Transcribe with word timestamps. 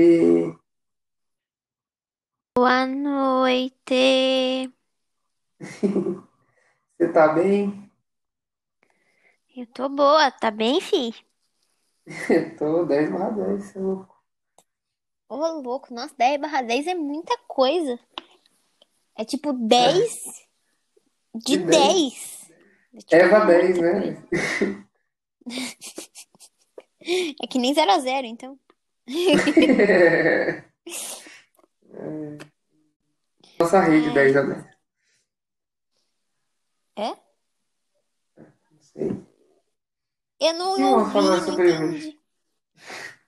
noite. 0.00 0.60
Boa 2.54 2.86
noite. 2.86 4.72
Você 6.98 7.12
tá 7.12 7.28
bem? 7.34 7.90
Eu 9.56 9.66
tô 9.66 9.88
boa, 9.88 10.30
tá 10.30 10.50
bem, 10.50 10.80
fi? 10.80 11.14
Eu 12.30 12.56
tô 12.56 12.84
10 12.86 13.10
barra 13.10 13.30
10, 13.30 13.64
você 13.64 13.78
é 13.78 13.82
louco. 13.82 14.20
Ô, 15.28 15.36
louco, 15.60 15.94
nossa, 15.94 16.14
10 16.16 16.40
barra 16.40 16.62
10 16.62 16.86
é 16.86 16.94
muita 16.94 17.36
coisa. 17.48 17.98
É 19.16 19.24
tipo 19.24 19.52
10 19.52 20.46
de 21.34 21.56
De 21.56 21.58
10. 21.58 21.94
10. 21.94 22.50
É 22.94 22.98
tipo 22.98 23.16
Eva 23.16 23.38
muita 23.38 23.46
10, 23.46 23.78
coisa. 23.78 23.82
né? 23.82 24.22
É 27.42 27.46
que 27.46 27.58
nem 27.58 27.72
0 27.74 27.90
a 27.92 27.98
0, 27.98 28.26
então. 28.26 28.58
Nossa 33.58 33.80
rede 33.80 34.08
Ai, 34.08 34.14
10 34.14 34.36
a 34.36 34.42
10. 34.42 34.64
é? 36.96 37.08
Não 38.36 38.80
sei. 38.80 39.26
Eu 40.40 40.54
não 40.54 40.70
ouvi, 40.92 41.12
falar 41.12 41.40
sobre 41.42 41.72
entendi. 41.72 42.18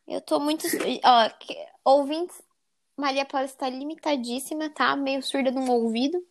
Eu 0.07 0.21
tô 0.21 0.41
muito. 0.41 0.66
Ó, 1.05 1.30
ouvintes, 1.85 2.41
Maria 2.97 3.25
Paula 3.25 3.47
está 3.47 3.69
limitadíssima, 3.69 4.71
tá? 4.71 4.97
Meio 4.97 5.23
surda 5.23 5.51
de 5.51 5.59
um 5.59 5.71
ouvido. 5.71 6.25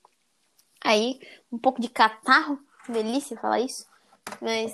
Aí, 0.84 1.20
um 1.52 1.58
pouco 1.58 1.82
de 1.82 1.90
catarro. 1.90 2.60
Delícia 2.90 3.38
falar 3.38 3.60
isso. 3.60 3.88
Mas 4.42 4.74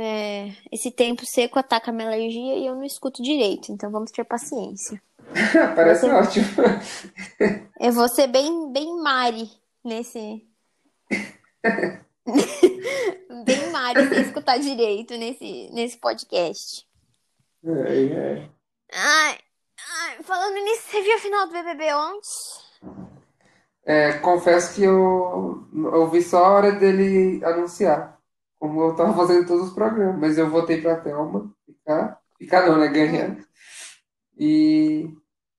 é, 0.00 0.56
esse 0.72 0.90
tempo 0.90 1.22
seco 1.26 1.58
ataca 1.58 1.90
a 1.90 1.94
minha 1.94 2.08
alergia 2.08 2.56
e 2.56 2.66
eu 2.66 2.74
não 2.74 2.84
escuto 2.84 3.22
direito. 3.22 3.70
Então 3.70 3.90
vamos 3.90 4.10
ter 4.10 4.24
paciência. 4.24 5.00
Parece 5.76 6.06
Você, 6.06 6.12
ótimo. 6.12 6.46
eu 7.78 7.92
vou 7.92 8.08
ser 8.08 8.26
bem, 8.26 8.72
bem 8.72 8.96
Mari 9.02 9.50
nesse. 9.84 10.46
Bem 13.44 13.70
Mari 13.72 14.08
sem 14.08 14.20
escutar 14.22 14.58
direito 14.58 15.16
nesse, 15.16 15.70
nesse 15.72 15.96
podcast. 15.98 16.86
É, 17.64 18.04
é. 18.04 18.48
Ai, 18.92 19.38
ai, 19.78 20.22
falando 20.22 20.54
nisso, 20.54 20.82
você 20.88 21.02
viu 21.02 21.14
a 21.14 21.18
final 21.18 21.46
do 21.46 21.52
BBB 21.52 21.94
ontem? 21.94 22.28
É, 23.84 24.12
confesso 24.18 24.74
que 24.74 24.82
eu 24.84 25.66
ouvi 25.92 26.22
só 26.22 26.44
a 26.44 26.50
hora 26.50 26.72
dele 26.72 27.42
anunciar, 27.44 28.19
como 28.60 28.82
eu 28.82 28.94
tava 28.94 29.14
fazendo 29.14 29.46
todos 29.46 29.68
os 29.68 29.74
programas, 29.74 30.20
mas 30.20 30.36
eu 30.36 30.50
votei 30.50 30.82
pra 30.82 31.00
Thelma 31.00 31.50
ficar, 31.64 32.20
ficar 32.38 32.68
não, 32.68 32.78
né, 32.78 32.88
ganhar. 32.88 33.38
E 34.38 35.10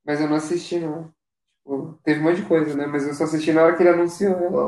mas 0.05 0.21
eu 0.21 0.29
não 0.29 0.35
assisti 0.35 0.79
não. 0.79 1.11
Tipo, 1.57 1.99
teve 2.03 2.19
um 2.19 2.23
monte 2.23 2.41
de 2.41 2.47
coisa, 2.47 2.75
né? 2.75 2.85
Mas 2.85 3.07
eu 3.07 3.13
só 3.15 3.23
assisti 3.23 3.51
na 3.51 3.63
hora 3.63 3.75
que 3.75 3.81
ele 3.81 3.89
anunciou 3.89 4.33
ela 4.35 4.63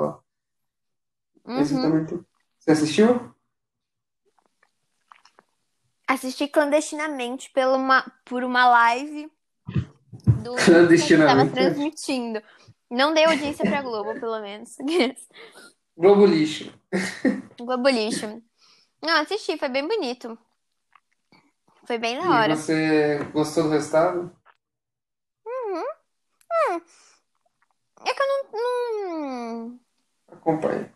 lá. 1.45 1.61
Esse 1.61 1.75
eu 1.75 1.79
uhum. 1.79 2.23
Você 2.59 2.71
assistiu? 2.71 3.33
Assisti 6.07 6.47
clandestinamente 6.47 7.51
pela 7.51 7.77
uma, 7.77 8.03
por 8.25 8.43
uma 8.43 8.67
live 8.67 9.31
do 10.43 10.55
que 10.57 10.65
tava 10.65 10.65
Clandestinamente. 10.65 11.53
transmitindo. 11.53 12.41
Não 12.89 13.13
dei 13.13 13.25
audiência 13.25 13.65
pra 13.65 13.81
Globo, 13.81 14.19
pelo 14.19 14.39
menos. 14.39 14.77
Globo 15.95 16.25
Lixo. 16.25 16.73
Globo 17.59 17.89
lixo. 17.89 18.41
Não, 19.01 19.21
assisti, 19.21 19.57
foi 19.57 19.69
bem 19.69 19.87
bonito. 19.87 20.37
Foi 21.85 21.97
bem 21.97 22.17
da 22.17 22.23
E 22.23 22.27
hora. 22.27 22.55
você 22.55 23.19
gostou 23.31 23.63
do 23.63 23.69
resultado? 23.69 24.35
Uhum. 25.45 25.83
Hum, 26.69 26.81
é 28.07 28.13
que 28.13 28.21
eu 28.21 28.27
não, 28.27 29.19
não, 29.19 29.79
Acompanhe. 30.31 30.91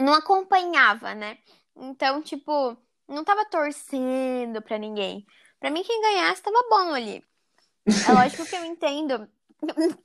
não 0.00 0.14
acompanhava, 0.14 1.14
né? 1.14 1.38
Então, 1.76 2.22
tipo, 2.22 2.76
não 3.08 3.24
tava 3.24 3.44
torcendo 3.46 4.62
pra 4.62 4.78
ninguém. 4.78 5.26
Pra 5.60 5.70
mim, 5.70 5.82
quem 5.82 6.00
ganhasse 6.00 6.42
tava 6.42 6.58
bom 6.70 6.94
ali. 6.94 7.24
É 8.08 8.12
lógico 8.12 8.44
que 8.46 8.54
eu 8.56 8.64
entendo. 8.64 9.28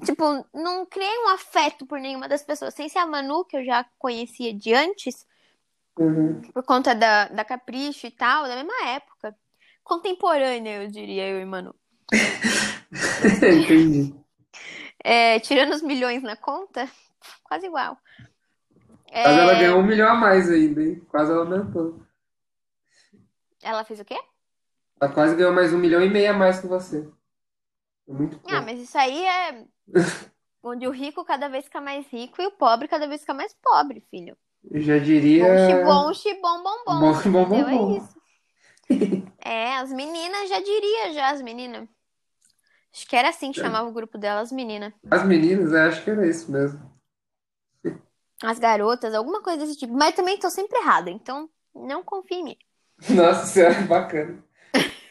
Tipo, 0.03 0.45
não 0.53 0.85
criei 0.85 1.17
um 1.25 1.29
afeto 1.29 1.85
por 1.85 1.99
nenhuma 1.99 2.27
das 2.27 2.43
pessoas. 2.43 2.73
Sem 2.73 2.89
ser 2.89 2.99
a 2.99 3.05
Manu, 3.05 3.45
que 3.45 3.57
eu 3.57 3.63
já 3.65 3.85
conhecia 3.99 4.53
de 4.53 4.73
antes, 4.73 5.27
Uhum. 5.97 6.41
por 6.53 6.63
conta 6.63 6.95
da, 6.95 7.27
da 7.27 7.45
Capricho 7.45 8.07
e 8.07 8.11
tal, 8.11 8.43
da 8.47 8.55
mesma 8.55 8.89
época. 8.89 9.35
Contemporânea, 9.83 10.83
eu 10.83 10.89
diria, 10.89 11.27
eu 11.27 11.39
e 11.41 11.45
Manu. 11.45 11.75
Entendi. 13.43 14.13
É, 15.03 15.39
tirando 15.39 15.73
os 15.73 15.81
milhões 15.81 16.23
na 16.23 16.35
conta, 16.35 16.89
quase 17.43 17.65
igual. 17.67 17.97
Quase 19.21 19.39
ela 19.39 19.53
ganhou 19.55 19.79
É, 19.79 19.79
um 19.79 19.83
milhão 19.85 20.09
a 20.09 20.15
mais 20.15 20.49
ainda, 20.49 20.81
hein? 20.81 20.99
Quase 21.09 21.31
ela 21.31 21.41
aumentou. 21.41 21.99
ela 23.61 23.83
fez 23.83 23.99
o 23.99 24.05
quê? 24.05 24.19
Ela 24.99 25.11
quase 25.13 25.35
ganhou 25.35 25.53
mais 25.53 25.73
um 25.73 25.77
milhão 25.77 26.01
e 26.01 26.09
meio 26.09 26.31
a 26.31 26.33
mais 26.33 26.59
que 26.59 26.67
você. 26.67 27.07
É 28.07 28.13
muito 28.13 28.39
Ah, 28.47 28.61
mas 28.61 28.79
isso 28.79 28.97
aí 28.97 29.25
é 29.25 29.65
onde 30.63 30.87
o 30.87 30.91
rico 30.91 31.23
cada 31.25 31.47
vez 31.49 31.65
fica 31.65 31.81
mais 31.81 32.07
rico 32.07 32.41
e 32.41 32.47
o 32.47 32.51
pobre 32.51 32.87
cada 32.87 33.07
vez 33.07 33.21
fica 33.21 33.33
mais 33.33 33.53
pobre, 33.61 34.01
filho. 34.09 34.37
Eu 34.69 34.81
já 34.81 34.97
Bom, 35.37 35.55
diria 35.55 35.55
xibom, 35.57 36.13
xibom, 36.13 36.63
bom, 36.63 36.85
bombom, 36.85 37.21
bom, 37.31 37.31
entendeu? 37.31 37.67
bom, 37.67 37.69
É 37.69 37.75
bom. 37.75 37.97
isso. 37.97 38.19
É, 39.45 39.75
as 39.77 39.91
meninas, 39.91 40.49
já 40.49 40.59
diria, 40.59 41.13
já, 41.13 41.29
as 41.31 41.41
meninas. 41.41 41.87
Acho 42.93 43.05
que 43.07 43.15
era 43.17 43.27
assim 43.29 43.51
que 43.51 43.57
chamava 43.57 43.89
o 43.89 43.93
grupo 43.93 44.17
delas, 44.17 44.49
meninas. 44.51 44.93
As 45.09 45.23
meninas, 45.25 45.71
eu 45.71 45.79
acho 45.81 46.03
que 46.03 46.09
era 46.09 46.27
isso 46.27 46.51
mesmo. 46.51 46.81
As 48.43 48.59
garotas, 48.59 49.13
alguma 49.15 49.41
coisa 49.41 49.65
desse 49.65 49.79
tipo. 49.79 49.93
Mas 49.93 50.13
também 50.15 50.37
tô 50.37 50.47
sempre 50.49 50.77
errada, 50.77 51.09
então 51.09 51.49
não 51.73 52.03
confie 52.03 52.35
em 52.35 52.43
mim. 52.43 52.57
Nossa 53.09 53.45
senhora, 53.47 53.81
bacana. 53.87 54.43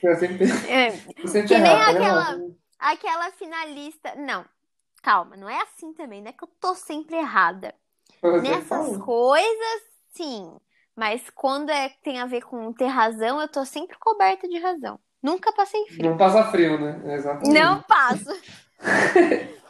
Eu 0.03 0.17
sempre, 0.17 0.47
É, 0.63 0.97
eu 1.23 1.29
sempre 1.29 1.55
que 1.55 1.59
nem 1.59 1.79
errado, 1.81 1.85
tá 1.85 1.91
aquela. 1.93 2.43
Aquela 2.83 3.31
finalista. 3.33 4.15
Não, 4.17 4.45
calma, 5.03 5.37
não 5.37 5.49
é 5.49 5.61
assim 5.63 5.93
também, 5.95 6.21
não 6.21 6.29
é 6.29 6.33
que 6.33 6.45
eu 6.45 6.51
tô 6.61 6.75
sempre 6.75 7.17
errada. 7.17 7.75
Você 8.21 8.41
Nessas 8.41 8.69
fala. 8.69 8.99
coisas, 9.01 9.83
sim. 10.11 10.57
Mas 10.95 11.31
quando 11.31 11.71
é, 11.71 11.89
tem 12.03 12.21
a 12.21 12.27
ver 12.27 12.43
com 12.43 12.73
ter 12.73 12.87
razão, 12.87 13.41
eu 13.41 13.49
tô 13.49 13.65
sempre 13.65 13.97
coberta 13.99 14.47
de 14.49 14.59
razão. 14.59 15.01
Nunca 15.23 15.53
passei 15.53 15.87
frio. 15.87 16.11
Não 16.11 16.17
passa 16.19 16.45
frio, 16.51 16.79
né? 16.79 17.01
Não 17.05 17.13
Exatamente. 17.13 17.87
passo. 17.87 18.25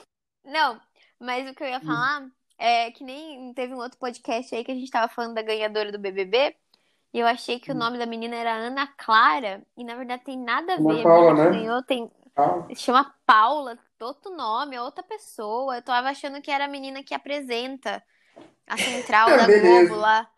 Não, 0.44 0.80
mas 1.20 1.48
o 1.48 1.54
que 1.54 1.62
eu 1.62 1.68
ia 1.68 1.80
falar 1.80 2.26
é 2.58 2.90
que 2.90 3.04
nem 3.04 3.52
teve 3.54 3.74
um 3.74 3.78
outro 3.78 3.98
podcast 3.98 4.54
aí 4.54 4.64
que 4.64 4.72
a 4.72 4.74
gente 4.74 4.90
tava 4.90 5.12
falando 5.12 5.34
da 5.34 5.42
ganhadora 5.42 5.92
do 5.92 5.98
BBB. 5.98 6.56
E 7.14 7.20
eu 7.20 7.26
achei 7.26 7.60
que 7.60 7.70
o 7.70 7.74
nome 7.74 7.98
da 7.98 8.06
menina 8.06 8.34
era 8.34 8.54
Ana 8.54 8.86
Clara. 8.86 9.62
E 9.76 9.84
na 9.84 9.94
verdade 9.94 10.24
tem 10.24 10.38
nada 10.38 10.72
a 10.72 10.76
Ana 10.76 10.94
ver. 10.94 11.00
A 11.00 11.02
Paula, 11.02 11.34
menina 11.34 11.50
que 11.50 11.56
né? 11.56 11.62
ganhou 11.62 11.82
tem, 11.82 12.10
Se 12.68 12.76
chama 12.76 13.14
Paula, 13.26 13.78
outro 14.00 14.34
nome, 14.34 14.76
é 14.76 14.82
outra 14.82 15.02
pessoa. 15.02 15.76
Eu 15.76 15.82
tava 15.82 16.08
achando 16.10 16.40
que 16.40 16.50
era 16.50 16.64
a 16.64 16.68
menina 16.68 17.02
que 17.02 17.14
apresenta 17.14 18.02
a 18.66 18.76
central 18.76 19.28
Ah, 19.30 19.36
da 19.36 19.46
Globo 19.46 19.58
beleza. 19.62 19.96
lá. 19.96 20.30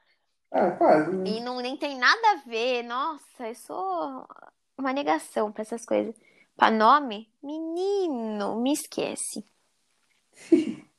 Ah, 0.50 0.70
quase, 0.72 1.10
né? 1.12 1.30
E 1.30 1.40
não 1.40 1.60
nem 1.60 1.76
tem 1.76 1.96
nada 1.96 2.30
a 2.32 2.36
ver. 2.48 2.82
Nossa, 2.82 3.48
eu 3.48 3.54
sou 3.54 4.26
uma 4.76 4.92
negação 4.92 5.52
pra 5.52 5.62
essas 5.62 5.84
coisas. 5.84 6.14
Pra 6.56 6.70
nome, 6.70 7.32
menino, 7.42 8.56
me 8.60 8.72
esquece. 8.72 9.44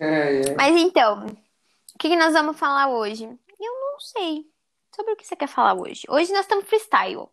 É, 0.00 0.40
é. 0.52 0.54
Mas 0.56 0.76
então, 0.76 1.26
o 1.26 1.98
que 1.98 2.08
que 2.08 2.16
nós 2.16 2.32
vamos 2.32 2.58
falar 2.58 2.88
hoje? 2.88 3.24
Eu 3.24 3.80
não 3.92 4.00
sei. 4.00 4.46
Sobre 4.94 5.12
o 5.12 5.16
que 5.16 5.26
você 5.26 5.36
quer 5.36 5.48
falar 5.48 5.74
hoje? 5.74 6.02
Hoje 6.08 6.32
nós 6.32 6.42
estamos 6.42 6.66
freestyle. 6.66 7.28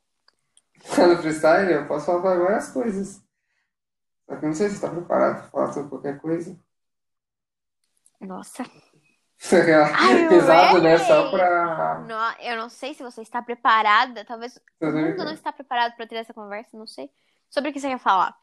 No 0.98 1.18
freestyle, 1.18 1.72
eu 1.72 1.88
posso 1.88 2.06
falar 2.06 2.38
várias 2.38 2.70
coisas. 2.72 3.22
Só 4.28 4.36
que 4.38 4.46
eu 4.46 4.50
não 4.50 4.56
sei 4.56 4.70
se 4.70 4.76
você 4.76 4.82
tá 4.88 4.94
preparado 4.94 5.40
pra 5.42 5.50
falar 5.50 5.74
sobre 5.74 5.90
qualquer 5.90 6.20
coisa. 6.20 6.58
Nossa. 8.20 8.64
Pesado, 9.38 10.82
né? 10.82 10.98
Só 10.98 11.30
pra 11.32 12.00
No- 12.00 12.42
eu 12.44 12.58
não 12.58 12.70
sei 12.70 12.94
se 12.94 13.04
você 13.04 13.22
está 13.22 13.42
preparada. 13.42 14.24
Talvez 14.26 14.56
o 14.56 14.62
fazer. 14.80 15.12
mundo 15.12 15.26
não 15.26 15.34
está 15.34 15.52
preparado 15.52 15.96
para 15.96 16.08
ter 16.08 16.16
essa 16.16 16.34
conversa, 16.34 16.78
não 16.78 16.88
sei. 16.88 17.10
Sobre 17.50 17.70
o 17.70 17.74
que 17.74 17.80
você 17.80 17.90
quer 17.90 18.00
falar? 18.00 18.36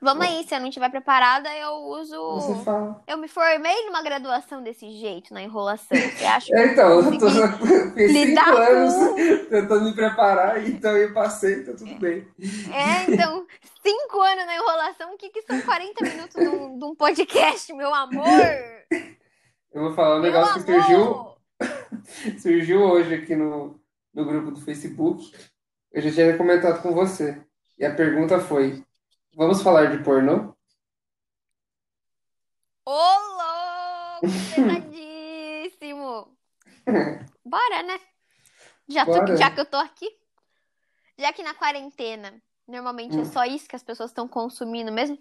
Vamos 0.00 0.26
aí, 0.26 0.44
se 0.44 0.54
eu 0.54 0.60
não 0.60 0.68
estiver 0.68 0.90
preparada, 0.90 1.48
eu 1.56 1.80
você 1.88 2.14
uso. 2.14 2.62
fala. 2.62 3.02
Eu 3.06 3.16
me 3.16 3.26
formei 3.26 3.86
numa 3.86 4.02
graduação 4.02 4.62
desse 4.62 4.90
jeito, 4.92 5.32
na 5.32 5.42
enrolação. 5.42 5.96
Você 5.96 6.24
acha 6.24 6.46
que 6.46 6.54
É, 6.54 6.72
então, 6.72 7.00
eu 7.00 7.18
tô 7.18 7.28
fiquei 7.96 8.08
cinco 8.08 8.50
anos 8.50 8.94
com. 8.94 9.14
tentando 9.48 9.84
me 9.84 9.94
preparar, 9.94 10.68
então 10.68 10.96
eu 10.96 11.12
passei, 11.12 11.64
tá 11.64 11.72
tudo 11.72 11.94
bem. 11.98 12.28
É, 12.72 13.10
então, 13.10 13.46
cinco 13.82 14.20
anos 14.20 14.46
na 14.46 14.54
enrolação, 14.56 15.14
o 15.14 15.16
que 15.16 15.30
que 15.30 15.42
são 15.42 15.60
40 15.62 16.04
minutos 16.04 16.36
de 16.36 16.48
um, 16.48 16.78
de 16.78 16.84
um 16.84 16.94
podcast, 16.94 17.72
meu 17.72 17.92
amor? 17.92 18.28
Eu 19.72 19.82
vou 19.82 19.94
falar 19.94 20.16
um 20.16 20.20
Meu 20.20 20.30
negócio 20.32 20.64
que 20.64 20.72
surgiu, 20.72 21.02
amor! 21.02 21.36
surgiu 22.38 22.80
hoje 22.82 23.14
aqui 23.14 23.34
no, 23.34 23.80
no 24.14 24.24
grupo 24.24 24.50
do 24.50 24.60
Facebook. 24.60 25.32
Eu 25.92 26.02
já 26.02 26.10
tinha 26.12 26.36
comentado 26.36 26.82
com 26.82 26.92
você. 26.92 27.40
E 27.78 27.84
a 27.86 27.94
pergunta 27.94 28.38
foi: 28.38 28.84
Vamos 29.38 29.62
falar 29.62 29.96
de 29.96 30.02
pornô? 30.02 30.52
Ô, 32.84 32.90
louco, 32.90 34.26
pesadíssimo. 34.52 36.36
Bora, 37.46 37.82
né? 37.84 38.00
Já, 38.88 39.06
tô- 39.06 39.12
Bora. 39.12 39.36
já 39.36 39.48
que 39.52 39.60
eu 39.60 39.64
tô 39.64 39.76
aqui. 39.76 40.10
Já 41.16 41.32
que 41.32 41.44
na 41.44 41.54
quarentena, 41.54 42.42
normalmente 42.66 43.20
é 43.20 43.24
só 43.24 43.44
isso 43.44 43.68
que 43.68 43.76
as 43.76 43.82
pessoas 43.84 44.10
estão 44.10 44.26
consumindo 44.26 44.90
mesmo. 44.90 45.16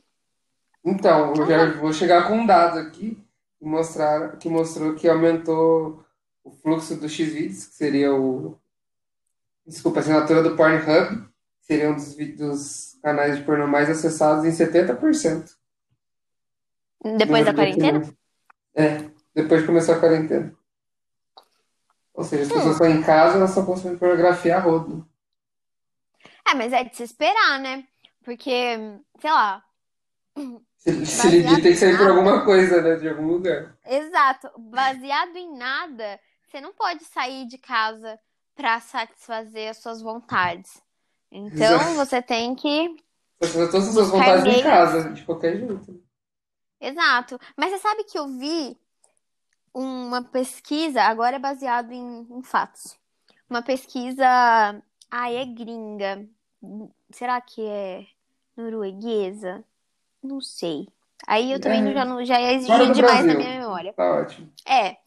Então, 0.84 1.36
eu 1.36 1.46
já 1.46 1.72
vou 1.74 1.94
chegar 1.94 2.28
com 2.28 2.38
um 2.40 2.48
dado 2.48 2.80
aqui 2.80 3.24
que 3.60 3.66
mostrar, 3.66 4.36
que 4.40 4.50
mostrou 4.50 4.96
que 4.96 5.08
aumentou 5.08 6.04
o 6.44 6.50
fluxo 6.50 6.96
do 7.00 7.08
Xvideos, 7.08 7.68
que 7.68 7.76
seria 7.76 8.16
o, 8.16 8.60
desculpa, 9.64 10.00
a 10.00 10.02
assinatura 10.02 10.42
do 10.42 10.56
Pornhub, 10.56 11.30
seria 11.68 11.90
um 11.92 11.96
dos, 11.96 12.16
dos 12.38 12.98
canais 13.04 13.38
de 13.38 13.44
pornô 13.44 13.68
mais 13.68 13.90
acessados 13.90 14.46
em 14.46 14.52
70%. 14.52 15.56
Depois 17.22 17.44
da 17.46 17.54
de 17.54 17.58
quarentena? 17.58 18.02
É, 18.76 19.10
depois 19.36 19.62
que 19.62 19.68
começou 19.68 19.96
a 19.96 20.00
quarentena. 20.00 20.56
Ou 22.14 22.24
seja, 22.26 22.44
as 22.44 22.52
pessoas 22.52 22.66
Hum. 22.66 22.72
estão 22.74 22.88
em 22.90 23.02
casa, 23.02 23.38
elas 23.38 23.52
estão 23.52 23.66
consumindo 23.66 23.98
pornografia 23.98 24.58
a 24.58 24.60
rodo. 24.60 25.08
É, 26.50 26.54
mas 26.56 26.74
é 26.74 26.84
de 26.84 26.96
se 26.96 27.04
esperar, 27.04 27.60
né? 27.60 27.88
Porque, 28.24 28.78
sei 29.20 29.32
lá, 29.32 29.64
Se, 30.78 31.06
se 31.06 31.28
ele 31.28 31.44
tem 31.44 31.60
em 31.60 31.62
que 31.62 31.76
sair 31.76 31.98
por 31.98 32.08
alguma 32.08 32.44
coisa, 32.46 32.82
né? 32.82 32.96
De 32.96 33.08
algum 33.10 33.28
lugar. 33.28 33.78
Exato. 33.86 34.50
Baseado 34.58 35.36
em 35.36 35.58
nada, 35.58 36.20
você 36.48 36.62
não 36.62 36.74
pode 36.74 37.04
sair 37.06 37.48
de 37.48 37.58
casa 37.58 38.20
pra 38.56 38.80
satisfazer 38.80 39.70
as 39.70 39.78
suas 39.78 40.02
vontades. 40.02 40.82
Então, 41.32 41.56
Exato. 41.80 41.96
você 41.96 42.22
tem 42.22 42.56
que 42.56 42.96
Você 43.40 43.54
tem 43.60 43.72
todas 43.72 43.88
as 43.88 43.94
suas 43.94 44.10
vontades 44.10 44.46
em 44.46 44.50
meios. 44.50 44.64
casa, 44.64 45.10
de 45.14 45.24
qualquer 45.26 45.58
jeito. 45.58 46.04
Exato. 46.80 47.40
Mas 47.56 47.72
você 47.72 47.80
sabe 47.80 48.04
que 48.04 48.18
eu 48.18 48.28
vi 48.28 48.78
uma 49.74 50.24
pesquisa, 50.24 51.04
agora 51.04 51.36
é 51.36 51.40
baseado 51.40 51.92
em, 51.92 52.28
em 52.32 52.44
fatos. 52.44 52.98
Uma 53.50 53.62
pesquisa, 53.62 54.26
ah, 55.10 55.32
é 55.32 55.46
gringa. 55.46 56.28
Será 57.12 57.40
que 57.42 57.62
é 57.66 58.06
norueguesa? 58.56 59.64
Não 60.24 60.42
sei. 60.42 60.88
Aí 61.28 61.52
eu 61.52 61.60
também 61.60 61.94
já, 61.94 62.02
É, 62.02 62.06
não, 62.06 62.26
já 62.26 62.40
ia 62.40 62.54
exigir 62.54 62.78
do 62.88 62.94
demais 62.94 63.26
na 63.26 63.34
minha 63.36 63.60
memória. 63.60 63.94
Tá 63.94 64.12
ótimo. 64.22 64.52
É, 64.68 64.98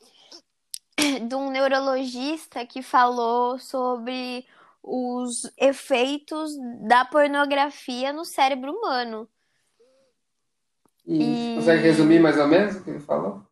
de 1.26 1.34
um 1.34 1.50
neurologista 1.50 2.64
que 2.66 2.82
falou 2.82 3.58
sobre 3.58 4.46
os 4.82 5.50
efeitos 5.58 6.52
da 6.86 7.04
pornografia 7.04 8.12
no 8.12 8.24
cérebro 8.24 8.72
humano. 8.72 9.28
E 11.06 11.54
consegue 11.56 11.82
resumir 11.82 12.20
mais 12.20 12.38
ou 12.38 12.46
menos 12.46 12.76
o 12.76 12.84
que 12.84 12.90
ele 12.90 13.00
falou? 13.00 13.42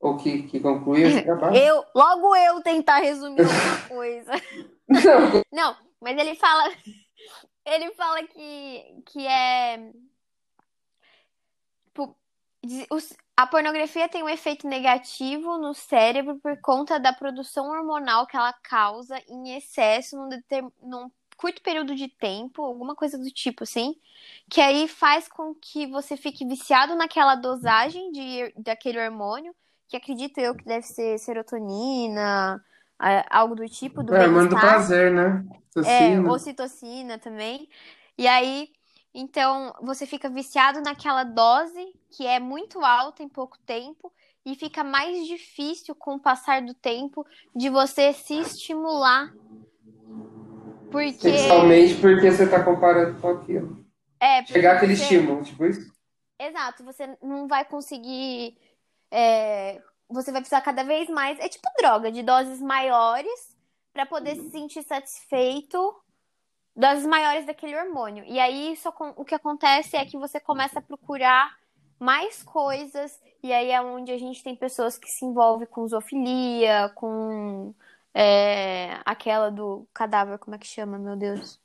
Ou 0.00 0.16
que, 0.16 0.42
que 0.44 0.60
concluiu 0.60 1.08
esse 1.08 1.22
trabalho? 1.24 1.56
eu, 1.56 1.84
logo 1.94 2.34
eu 2.36 2.60
tentar 2.62 2.98
resumir 2.98 3.42
alguma 3.46 3.88
coisa. 3.88 4.32
Não, 4.88 5.42
Não, 5.52 5.76
mas 6.00 6.18
ele 6.18 6.34
fala, 6.34 6.72
ele 7.64 7.92
fala 7.94 8.22
que, 8.24 9.02
que 9.06 9.26
é 9.26 9.92
tipo, 11.86 12.16
a 13.42 13.46
pornografia 13.46 14.08
tem 14.08 14.22
um 14.22 14.28
efeito 14.28 14.66
negativo 14.68 15.58
no 15.58 15.74
cérebro 15.74 16.38
por 16.40 16.56
conta 16.60 16.98
da 17.00 17.12
produção 17.12 17.68
hormonal 17.70 18.26
que 18.26 18.36
ela 18.36 18.52
causa 18.52 19.18
em 19.28 19.56
excesso 19.56 20.16
num, 20.16 20.28
deter- 20.28 20.64
num 20.82 21.10
curto 21.36 21.62
período 21.62 21.94
de 21.94 22.08
tempo, 22.08 22.62
alguma 22.62 22.94
coisa 22.94 23.18
do 23.18 23.30
tipo 23.30 23.64
assim, 23.64 23.96
que 24.50 24.60
aí 24.60 24.86
faz 24.88 25.28
com 25.28 25.54
que 25.54 25.86
você 25.86 26.16
fique 26.16 26.46
viciado 26.46 26.94
naquela 26.94 27.34
dosagem 27.34 28.12
de, 28.12 28.52
daquele 28.56 29.00
hormônio, 29.00 29.54
que 29.88 29.96
acredito 29.96 30.38
eu 30.38 30.54
que 30.54 30.64
deve 30.64 30.86
ser 30.86 31.18
serotonina, 31.18 32.64
algo 33.30 33.54
do 33.56 33.68
tipo, 33.68 34.02
do 34.02 34.14
é 34.14 34.24
hormônio 34.24 34.50
do 34.50 34.58
prazer, 34.58 35.10
né? 35.12 35.44
É, 35.82 36.20
ocitocina 36.28 37.18
também. 37.18 37.68
E 38.16 38.26
aí, 38.28 38.70
então, 39.14 39.74
você 39.82 40.06
fica 40.06 40.28
viciado 40.30 40.80
naquela 40.80 41.22
dose 41.24 41.94
que 42.10 42.26
é 42.26 42.40
muito 42.40 42.82
alta 42.84 43.22
em 43.22 43.28
pouco 43.28 43.58
tempo 43.66 44.12
e 44.44 44.54
fica 44.54 44.82
mais 44.82 45.26
difícil 45.26 45.94
com 45.94 46.14
o 46.14 46.20
passar 46.20 46.62
do 46.62 46.74
tempo 46.74 47.24
de 47.54 47.68
você 47.68 48.12
se 48.12 48.34
estimular. 48.40 49.32
Porque, 50.90 51.38
Sexualmente 51.38 51.94
porque 52.00 52.30
você 52.30 52.48
tá 52.48 52.62
comparando 52.62 53.20
com 53.20 53.28
aquilo. 53.28 53.84
é, 54.20 54.42
porque 54.42 54.52
Chegar 54.52 54.76
aquele 54.76 54.96
você, 54.96 55.02
estímulo, 55.02 55.42
tipo 55.42 55.64
isso. 55.64 55.92
exato, 56.38 56.84
você 56.84 57.16
não 57.22 57.46
vai 57.48 57.64
conseguir, 57.64 58.58
é, 59.10 59.80
você 60.08 60.30
vai 60.32 60.40
precisar 60.40 60.60
cada 60.60 60.84
vez 60.84 61.08
mais, 61.08 61.38
é 61.38 61.48
tipo 61.48 61.68
droga, 61.78 62.10
de 62.12 62.22
doses 62.22 62.60
maiores 62.60 63.56
para 63.92 64.06
poder 64.06 64.36
se 64.36 64.50
sentir 64.50 64.82
satisfeito 64.82 65.78
doses 66.74 67.06
maiores 67.06 67.46
daquele 67.46 67.76
hormônio. 67.76 68.24
E 68.26 68.38
aí 68.38 68.72
isso, 68.72 68.92
o 69.16 69.24
que 69.24 69.34
acontece 69.34 69.96
é 69.96 70.04
que 70.04 70.16
você 70.16 70.40
começa 70.40 70.78
a 70.78 70.82
procurar 70.82 71.56
mais 71.98 72.42
coisas, 72.42 73.20
e 73.42 73.52
aí 73.52 73.70
é 73.70 73.80
onde 73.80 74.10
a 74.10 74.18
gente 74.18 74.42
tem 74.42 74.56
pessoas 74.56 74.98
que 74.98 75.08
se 75.08 75.24
envolvem 75.24 75.68
com 75.68 75.86
zoofilia, 75.86 76.90
com 76.96 77.72
é, 78.12 78.98
aquela 79.04 79.50
do 79.50 79.86
cadáver, 79.94 80.38
como 80.38 80.54
é 80.56 80.58
que 80.58 80.66
chama, 80.66 80.98
meu 80.98 81.16
Deus? 81.16 81.60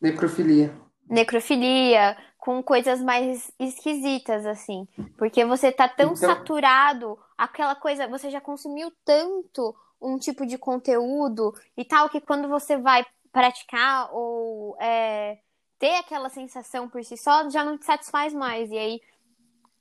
Necrofilia. 0.00 0.72
Necrofilia, 1.08 2.16
com 2.38 2.62
coisas 2.62 3.00
mais 3.00 3.50
esquisitas, 3.58 4.46
assim. 4.46 4.86
Porque 5.16 5.44
você 5.44 5.72
tá 5.72 5.88
tão 5.88 6.12
Então, 6.12 6.16
saturado, 6.16 7.18
aquela 7.36 7.74
coisa, 7.74 8.06
você 8.06 8.30
já 8.30 8.40
consumiu 8.40 8.92
tanto 9.04 9.74
um 10.00 10.16
tipo 10.18 10.46
de 10.46 10.56
conteúdo 10.56 11.52
e 11.76 11.84
tal, 11.84 12.08
que 12.08 12.20
quando 12.20 12.48
você 12.48 12.76
vai 12.76 13.04
praticar 13.32 14.08
ou 14.12 14.76
é, 14.80 15.38
ter 15.78 15.94
aquela 15.96 16.28
sensação 16.28 16.88
por 16.88 17.04
si 17.04 17.16
só, 17.16 17.48
já 17.50 17.64
não 17.64 17.78
te 17.78 17.84
satisfaz 17.84 18.32
mais. 18.32 18.70
E 18.70 18.78
aí 18.78 19.00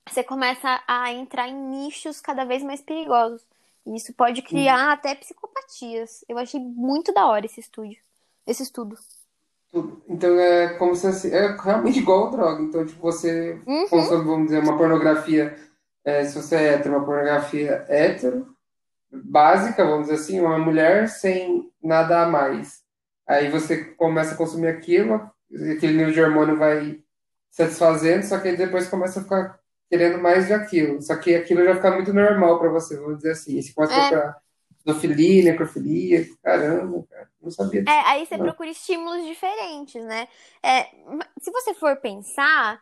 você 0.10 0.24
começa 0.24 0.82
a 0.88 1.12
entrar 1.12 1.48
em 1.48 1.56
nichos 1.56 2.22
cada 2.22 2.46
vez 2.46 2.64
mais 2.64 2.82
perigosos. 2.82 3.46
E 3.86 3.96
isso 3.96 4.14
pode 4.14 4.42
criar 4.42 4.92
até 4.92 5.16
psicopatias. 5.16 6.24
Eu 6.28 6.38
achei 6.38 6.60
muito 6.60 7.14
da 7.14 7.26
hora 7.28 7.46
esse 7.46 7.60
estúdio, 7.60 8.00
esse 8.46 8.64
estudo. 8.64 8.98
tudo. 9.71 10.02
Então 10.07 10.38
é 10.40 10.74
como 10.78 10.95
se 10.95 11.33
é 11.33 11.56
realmente 11.57 12.00
igual 12.00 12.28
a 12.28 12.31
droga. 12.31 12.64
Então, 12.64 12.86
tipo, 12.86 13.02
você 13.02 13.62
Uhum. 13.66 13.88
consome, 13.90 14.26
vamos 14.26 14.45
dizer, 14.48 14.60
uma 14.64 14.78
pornografia, 14.78 15.57
é, 16.06 16.24
se 16.26 16.36
você 16.42 16.56
é 16.56 16.74
hétero, 16.74 16.95
uma 16.98 17.06
pornografia 17.06 17.86
hétero, 17.90 18.56
básica, 19.12 19.86
vamos 19.86 20.07
dizer 20.07 20.16
assim, 20.21 20.40
uma 20.40 20.57
mulher 20.57 21.07
sem 21.10 21.71
nada 21.81 22.24
a 22.24 22.28
mais. 22.30 22.83
Aí 23.28 23.50
você 23.50 23.86
começa 23.96 24.34
a 24.34 24.38
consumir 24.38 24.68
aquilo, 24.68 25.16
aquele 25.76 25.94
nível 25.98 26.14
de 26.14 26.22
hormônio 26.22 26.57
vai 26.57 27.02
satisfazendo, 27.52 28.24
só 28.24 28.40
que 28.40 28.50
aí 28.50 28.57
depois 28.57 28.90
começa 28.90 29.19
a 29.19 29.24
ficar 29.24 29.60
querendo 29.90 30.19
mais 30.22 30.48
de 30.48 30.54
aquilo. 30.54 31.02
Só 31.02 31.16
que 31.18 31.36
aquilo 31.36 31.64
já 31.64 31.76
fica 31.76 31.92
muito 31.92 32.14
normal 32.14 32.60
pra 32.60 32.69
você, 32.69 32.98
vamos 32.98 33.18
dizer 33.18 33.31
assim. 33.31 33.62
Você 33.62 33.74
começa 33.74 33.94
É, 33.94 34.10
procurar 34.10 34.38
zoofilia, 34.88 35.44
necrofilia, 35.44 36.26
caramba, 36.44 37.06
cara, 37.10 37.30
não 37.42 37.52
sabia 37.52 37.84
É, 37.86 37.92
aí 38.02 38.26
você 38.26 38.38
Não. 38.38 38.46
procura 38.46 38.69
estímulos 38.69 39.26
diferentes, 39.26 40.04
né? 40.04 40.28
É, 40.64 40.84
se 41.42 41.50
você 41.52 41.74
for 41.74 41.96
pensar, 41.98 42.81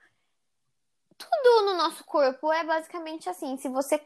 tudo 1.18 1.66
no 1.66 1.78
nosso 1.78 2.04
corpo 2.04 2.52
é 2.52 2.64
basicamente 2.64 3.30
assim. 3.30 3.58
Se 3.58 3.70
você 3.70 4.00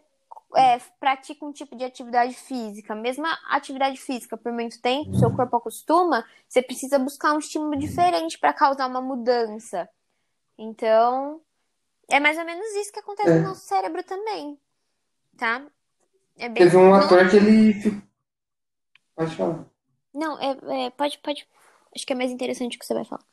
é, 0.56 0.79
pratica 1.00 1.46
um 1.46 1.51
tipo 1.51 1.75
de 1.75 1.84
atividade 1.84 2.34
física, 2.34 2.96
mesmo 2.96 3.25
a 3.25 3.38
atividade 3.50 3.98
física 3.98 4.38
por 4.38 4.51
muito 4.51 4.82
tempo, 4.82 5.15
seu 5.18 5.32
corpo 5.32 5.58
acostuma, 5.58 6.25
você 6.48 6.62
precisa 6.62 7.00
buscar 7.00 7.34
um 7.34 7.39
estímulo 7.39 7.77
diferente 7.77 8.38
para 8.39 8.53
causar 8.53 8.88
uma 8.88 9.01
mudança. 9.01 9.89
Então, 10.58 11.41
é 12.10 12.20
mais 12.20 12.38
ou 12.38 12.46
menos 12.46 12.65
isso 12.75 12.91
que 12.94 13.00
acontece 13.00 13.36
no 13.36 13.39
É. 13.39 13.41
nosso 13.41 13.65
cérebro 13.68 14.03
também, 14.03 14.60
tá? 15.38 15.65
É. 16.38 16.50
Teve 16.50 16.77
um 16.77 16.94
ator 16.94 17.29
que 17.29 17.38
ele. 17.38 18.01
Pode 19.15 19.36
falar. 19.36 19.65
não, 20.13 20.39
é, 20.39 20.86
é, 20.88 20.89
pode, 20.91 21.18
pode. 21.20 21.48
Acho 21.96 22.06
que 22.06 22.13
é 22.13 22.15
mais 22.15 22.32
interessante 22.32 22.75
o 22.77 22.79
que 22.79 22.86
você 22.86 22.94
vai 22.94 23.06
falar. 23.06 23.24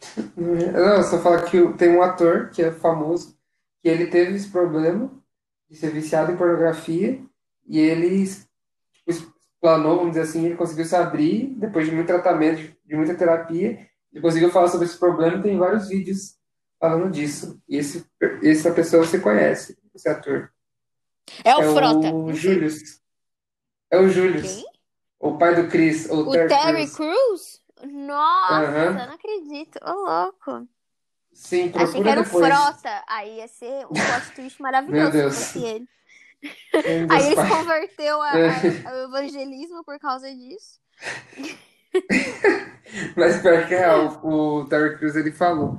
Não, 0.36 1.02
só 1.02 1.18
falar 1.20 1.42
que 1.50 1.72
tem 1.74 1.90
um 1.90 2.02
ator 2.02 2.50
que 2.50 2.62
é 2.62 2.72
famoso, 2.72 3.36
que 3.82 3.88
ele 3.88 4.06
teve 4.06 4.34
esse 4.36 4.50
problema 4.50 5.10
de 5.68 5.76
ser 5.76 5.90
viciado 5.90 6.32
em 6.32 6.36
pornografia 6.36 7.20
e 7.66 7.78
ele 7.78 8.26
tipo, 8.26 9.10
explanou, 9.58 9.96
vamos 9.98 10.12
dizer 10.12 10.22
assim, 10.22 10.46
ele 10.46 10.56
conseguiu 10.56 10.84
se 10.84 10.96
abrir 10.96 11.54
depois 11.58 11.86
de 11.86 11.94
muito 11.94 12.06
tratamento, 12.06 12.74
de, 12.84 12.96
muita 12.96 13.14
terapia, 13.14 13.86
ele 14.12 14.22
conseguiu 14.22 14.50
falar 14.50 14.68
sobre 14.68 14.86
esse 14.86 14.98
problema 14.98 15.36
e 15.38 15.42
tem 15.42 15.58
vários 15.58 15.88
vídeos 15.88 16.38
falando 16.80 17.10
disso. 17.10 17.60
E 17.68 17.76
esse, 17.76 18.06
essa 18.42 18.72
pessoa 18.72 19.04
você 19.04 19.18
conhece, 19.18 19.76
esse 19.94 20.08
ator. 20.08 20.50
É 21.44 21.54
o 21.56 21.60
É 21.60 21.74
Frota. 21.74 22.14
o. 22.14 22.32
Julius. 22.32 23.00
É 23.90 23.98
o 23.98 24.08
Julius. 24.08 24.54
Quem? 24.56 24.64
O 25.20 25.36
pai 25.36 25.54
do 25.54 25.68
Chris, 25.68 26.08
ou 26.08 26.28
O 26.28 26.32
Terry. 26.32 26.88
Crews? 26.90 27.60
Nossa, 27.84 28.54
Aham. 28.54 28.92
não 28.92 29.14
acredito. 29.14 29.78
Ô, 29.84 29.92
louco. 29.92 30.68
Sim, 31.40 31.70
Achei 31.74 31.86
que 31.86 31.92
procura 32.02 32.10
era 32.10 32.20
o 32.20 32.24
depois. 32.24 32.46
Frota. 32.54 33.04
Aí 33.08 33.36
ia 33.36 33.48
ser 33.48 33.86
um 33.86 33.90
plot 33.94 34.32
twist 34.34 34.60
Meu 34.60 34.72
maravilhoso 34.72 35.30
se 35.30 35.58
Deus. 35.60 35.64
ele. 35.70 35.88
Meu 36.74 37.06
Aí 37.10 37.26
ele 37.26 37.36
se 37.42 37.48
converteu 37.48 38.20
a- 38.22 38.38
É. 38.38 38.48
a- 38.48 38.90
ao 38.90 38.96
evangelismo 39.08 39.84
por 39.84 39.98
causa 40.00 40.28
disso. 40.34 40.78
Mas 43.16 43.40
pior 43.40 43.66
que 43.66 43.74
é 43.74 43.78
real, 43.78 44.20
o 44.24 44.64
Terry 44.66 44.96
Crews 44.98 45.16
ele 45.16 45.32
falou 45.32 45.78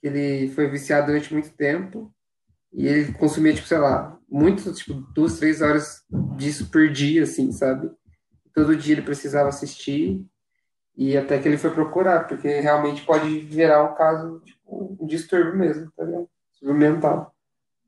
que 0.00 0.06
ele 0.08 0.50
foi 0.54 0.68
viciado 0.68 1.06
durante 1.06 1.32
muito 1.32 1.50
tempo 1.50 2.12
e 2.72 2.86
ele 2.86 3.12
consumia, 3.12 3.54
tipo, 3.54 3.66
sei 3.66 3.78
lá, 3.78 4.18
muito, 4.28 4.72
tipo, 4.72 4.94
duas, 5.14 5.38
três 5.38 5.60
horas 5.62 6.02
disso 6.36 6.70
por 6.70 6.88
dia, 6.90 7.22
assim, 7.22 7.52
sabe? 7.52 7.90
Todo 8.54 8.76
dia 8.76 8.94
ele 8.94 9.02
precisava 9.02 9.48
assistir 9.50 10.24
e 10.96 11.16
até 11.16 11.38
que 11.38 11.46
ele 11.46 11.58
foi 11.58 11.70
procurar, 11.70 12.26
porque 12.26 12.60
realmente 12.60 13.04
pode 13.04 13.38
virar 13.40 13.84
um 13.84 13.94
caso, 13.94 14.40
tipo, 14.44 14.55
um 14.68 15.06
distúrbio 15.06 15.56
mesmo, 15.56 15.90
tá 15.92 16.04
ligado? 16.04 16.28
Distúrbio 16.50 16.76
mental. 16.76 17.34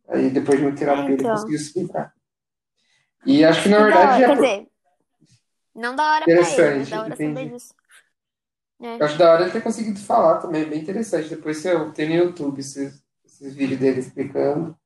Aí 0.09 0.31
depois 0.31 0.59
de 0.61 0.67
uma 0.67 0.75
É, 0.75 0.77
terapia 0.77 1.15
ele 1.15 1.25
então. 1.25 1.31
conseguiu 1.31 1.59
se 1.59 1.79
livrar. 1.81 2.15
E 3.27 3.45
acho 3.45 3.63
que 3.63 3.69
na 3.69 3.79
Que 3.79 3.85
da 3.85 3.85
verdade 3.87 4.13
hora. 4.13 4.25
é 4.25 4.27
Quer 4.27 4.35
dizer, 4.37 4.71
não 5.75 5.95
da 5.97 6.13
hora 6.13 6.29
pra 6.29 6.51
ele, 6.51 6.85
interessante, 6.85 6.85
da 6.85 7.03
hora 7.03 7.17
saber 7.17 7.49
disso. 7.51 7.75
É. 8.81 9.01
acho 9.01 9.19
da 9.19 9.33
hora 9.33 9.43
ele 9.45 9.53
ter 9.53 9.63
conseguido 9.63 9.99
falar 10.01 10.39
também, 10.41 10.63
é 10.63 10.67
bem 10.67 10.81
interessante. 10.83 11.29
Depois 11.31 11.59
você 11.59 11.73
tem 11.93 12.09
no 12.09 12.15
YouTube 12.17 12.61
esses, 12.61 13.03
esses 13.25 13.55
vídeos 13.55 13.81
dele 13.81 14.01
explicando. 14.01 14.77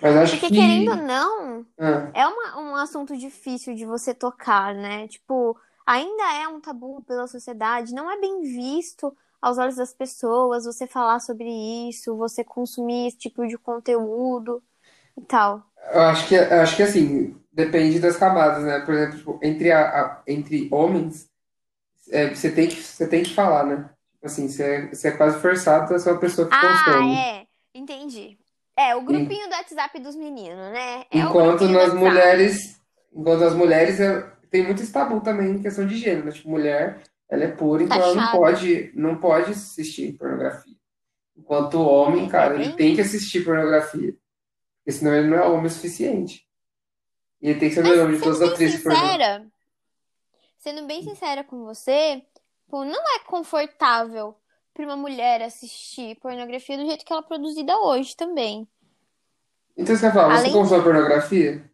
Mas 0.00 0.16
acho 0.16 0.40
Porque 0.40 0.50
querendo 0.50 0.90
ou 0.90 0.96
que. 0.96 1.06
não, 1.06 1.66
Ah, 1.78 2.12
é 2.12 2.26
uma, 2.26 2.58
um 2.60 2.76
assunto 2.76 3.16
difícil 3.16 3.74
de 3.74 3.84
você 3.86 4.14
tocar, 4.14 4.74
né? 4.74 5.08
Tipo, 5.08 5.58
ainda 5.86 6.34
é 6.34 6.48
um 6.48 6.60
tabu 6.60 7.02
pela 7.04 7.26
sociedade, 7.26 7.94
não 7.94 8.10
é 8.10 8.18
bem 8.20 8.42
visto 8.42 9.16
aos 9.40 9.58
olhos 9.58 9.76
das 9.76 9.94
pessoas 9.94 10.64
você 10.64 10.86
falar 10.86 11.20
sobre 11.20 11.48
isso, 11.88 12.16
você 12.16 12.44
consumir 12.44 13.08
esse 13.08 13.18
tipo 13.18 13.46
de 13.46 13.58
conteúdo 13.58 14.62
e 15.16 15.22
tal. 15.22 15.64
eu 15.92 16.00
acho 16.02 16.28
que, 16.28 16.34
eu 16.34 16.60
acho 16.60 16.76
que 16.76 16.82
assim, 16.82 17.36
depende 17.52 17.98
das 18.00 18.16
camadas, 18.16 18.62
né? 18.64 18.80
Por 18.80 18.94
exemplo, 18.94 19.18
tipo, 19.18 19.40
entre, 19.42 19.70
a, 19.72 19.80
a- 20.02 20.22
entre 20.26 20.68
homens, 20.72 21.28
é, 22.10 22.30
você 22.34 22.52
tem 22.52 22.68
que, 22.68 22.76
você 22.82 23.08
tem 23.08 23.22
que 23.24 23.34
falar, 23.34 23.64
né? 23.66 23.90
Tipo 24.14 24.26
assim, 24.26 24.48
você 24.48 24.64
é, 24.64 24.88
você 24.88 25.08
é 25.10 25.12
quase 25.12 25.40
forçado 25.40 25.94
a 25.94 26.00
ser 26.00 26.10
uma 26.12 26.20
pessoa 26.20 26.48
que 26.50 26.56
Ah, 26.56 26.58
consome. 26.58 27.26
é, 27.42 27.48
entendi. 27.74 28.38
É, 28.76 28.94
o 28.96 29.02
grupinho 29.04 29.48
do 29.48 29.54
WhatsApp 29.54 29.98
dos 30.00 30.14
meninos, 30.16 30.72
né? 30.72 31.04
É 31.10 31.22
Enquanto 31.22 31.68
nas 31.68 31.92
mulheres, 31.94 32.80
enquanto 33.14 33.44
as 33.44 33.54
mulheres 33.54 33.98
é, 34.00 34.20
tem 34.50 34.64
muito 34.64 34.82
esse 34.82 34.92
tabu 34.92 35.20
também 35.20 35.52
em 35.52 35.62
questão 35.62 35.86
de 35.86 35.96
gênero, 35.96 36.26
né? 36.26 36.32
Tipo, 36.32 36.50
mulher, 36.50 37.02
ela 37.28 37.44
é 37.44 37.48
pura, 37.48 37.82
então 37.82 37.96
ela 37.96 38.14
não 38.14 38.32
pode, 38.32 38.92
não 38.94 39.16
pode 39.20 39.50
assistir 39.50 40.16
pornografia. 40.16 40.74
Enquanto 41.36 41.74
o 41.74 41.86
homem, 41.86 42.28
cara, 42.28 42.54
ele 42.54 42.72
tem 42.72 42.94
que 42.94 43.00
assistir 43.00 43.44
pornogafia, 43.44 44.16
porque 44.78 44.92
senão 44.92 45.14
ele 45.14 45.28
não 45.28 45.36
é 45.36 45.46
homem 45.46 45.66
o 45.66 45.70
suficiente. 45.70 46.48
E 47.40 47.50
ele 47.50 47.60
tem 47.60 47.68
que 47.68 47.74
saber 47.74 47.92
o 47.92 47.96
nome 47.96 48.16
de 48.16 48.22
todas 48.22 48.38
sendo 48.38 48.48
as 48.48 48.54
atrizes 48.54 48.82
sincera, 48.82 49.46
sendo 50.58 50.86
bem 50.86 51.02
sincera 51.02 51.44
com 51.44 51.64
você, 51.64 52.22
não 52.72 53.16
é 53.16 53.20
confortável 53.20 54.34
pra 54.74 54.84
uma 54.84 54.96
mulher 54.96 55.42
assistir 55.42 56.18
pornografia 56.20 56.76
do 56.76 56.86
jeito 56.86 57.04
que 57.04 57.12
ela 57.12 57.22
é 57.22 57.26
produzida 57.26 57.78
hoje 57.78 58.16
também. 58.16 58.66
Então 59.76 59.94
você 59.94 60.06
quer 60.06 60.12
falar, 60.12 60.34
você 60.34 60.40
Além 60.40 60.52
consome 60.52 60.82
pornografia, 60.82 61.70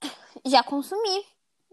já 0.46 0.62
consumi. 0.62 1.24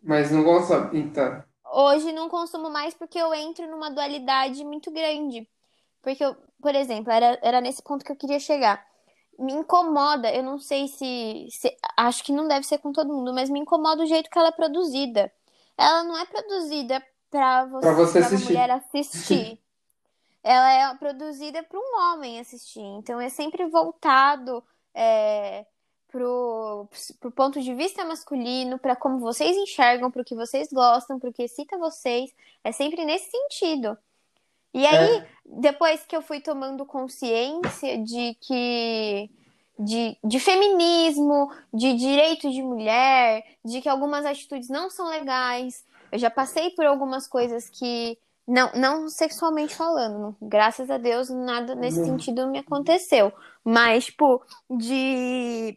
mas 0.01 0.31
não 0.31 0.43
consome. 0.43 0.99
Então, 0.99 1.43
Hoje 1.73 2.11
não 2.13 2.29
consumo 2.29 2.69
mais 2.69 2.93
porque 2.93 3.17
eu 3.19 3.33
entro 3.33 3.67
numa 3.69 3.89
dualidade 3.91 4.63
muito 4.65 4.91
grande. 4.91 5.49
Porque, 6.01 6.23
eu, 6.23 6.35
por 6.61 6.75
exemplo, 6.75 7.11
era, 7.11 7.39
era 7.41 7.61
nesse 7.61 7.81
ponto 7.83 8.05
que 8.05 8.11
eu 8.11 8.15
queria 8.15 8.39
chegar. 8.39 8.85
Me 9.39 9.53
incomoda, 9.53 10.31
eu 10.33 10.43
não 10.43 10.59
sei 10.59 10.87
se, 10.87 11.47
se- 11.51 11.77
Acho 11.97 12.23
que 12.23 12.31
não 12.31 12.47
deve 12.47 12.65
ser 12.65 12.77
com 12.79 12.91
todo 12.91 13.13
mundo, 13.13 13.33
mas 13.33 13.49
me 13.49 13.59
incomoda 13.59 14.03
o 14.03 14.05
jeito 14.05 14.29
que 14.29 14.37
ela 14.37 14.49
é 14.49 14.51
produzida. 14.51 15.31
Ela 15.77 16.03
não 16.03 16.17
é 16.17 16.25
produzida 16.25 17.03
pra 17.31 17.65
pra 17.79 17.93
você, 17.93 17.95
você 17.95 18.19
pra 18.19 18.29
uma 18.29 18.39
mulher 18.39 18.69
assistir. 18.71 18.71
assistir. 18.71 19.59
Ela 20.43 20.71
é 20.73 20.95
produzida 20.95 21.63
para 21.63 21.79
um 21.79 21.99
homem 22.13 22.39
assistir. 22.39 22.81
Então 22.81 23.19
é 23.19 23.29
sempre 23.29 23.65
voltado 23.67 24.63
é, 24.93 25.65
pro, 26.13 26.87
pro 27.19 27.31
ponto 27.31 27.59
de 27.59 27.73
vista 27.73 28.05
masculino, 28.05 28.77
para 28.77 28.95
como 28.95 29.17
vocês 29.17 29.57
enxergam, 29.57 30.11
pro 30.11 30.23
que 30.23 30.35
vocês 30.35 30.69
gostam, 30.71 31.19
pro 31.19 31.33
que 31.33 31.41
excita 31.41 31.75
vocês. 31.75 32.31
É 32.63 32.71
sempre 32.71 33.03
nesse 33.03 33.31
sentido. 33.31 33.97
E 34.75 34.85
aí, 34.85 35.17
É, 35.17 35.27
depois 35.43 36.05
que 36.05 36.15
eu 36.15 36.21
fui 36.21 36.39
tomando 36.39 36.85
consciência 36.85 37.97
de 37.97 38.37
que 38.41 39.29
de, 39.77 40.15
de 40.23 40.39
feminismo, 40.39 41.51
de 41.73 41.95
direito 41.95 42.49
de 42.51 42.61
mulher, 42.61 43.43
de 43.65 43.81
que 43.81 43.89
algumas 43.89 44.23
atitudes 44.23 44.69
não 44.69 44.91
são 44.91 45.09
legais. 45.09 45.83
Eu 46.11 46.19
já 46.19 46.29
passei 46.29 46.69
por 46.69 46.85
algumas 46.85 47.27
coisas 47.27 47.69
que 47.69 48.19
não, 48.47 48.71
não 48.73 49.09
sexualmente 49.09 49.73
falando, 49.73 50.35
graças 50.39 50.91
a 50.91 50.97
Deus 50.99 51.29
nada 51.29 51.73
nesse 51.73 51.99
não. 51.99 52.05
sentido 52.05 52.47
me 52.47 52.59
aconteceu, 52.59 53.33
mas 53.63 54.05
tipo 54.05 54.43
de 54.69 55.75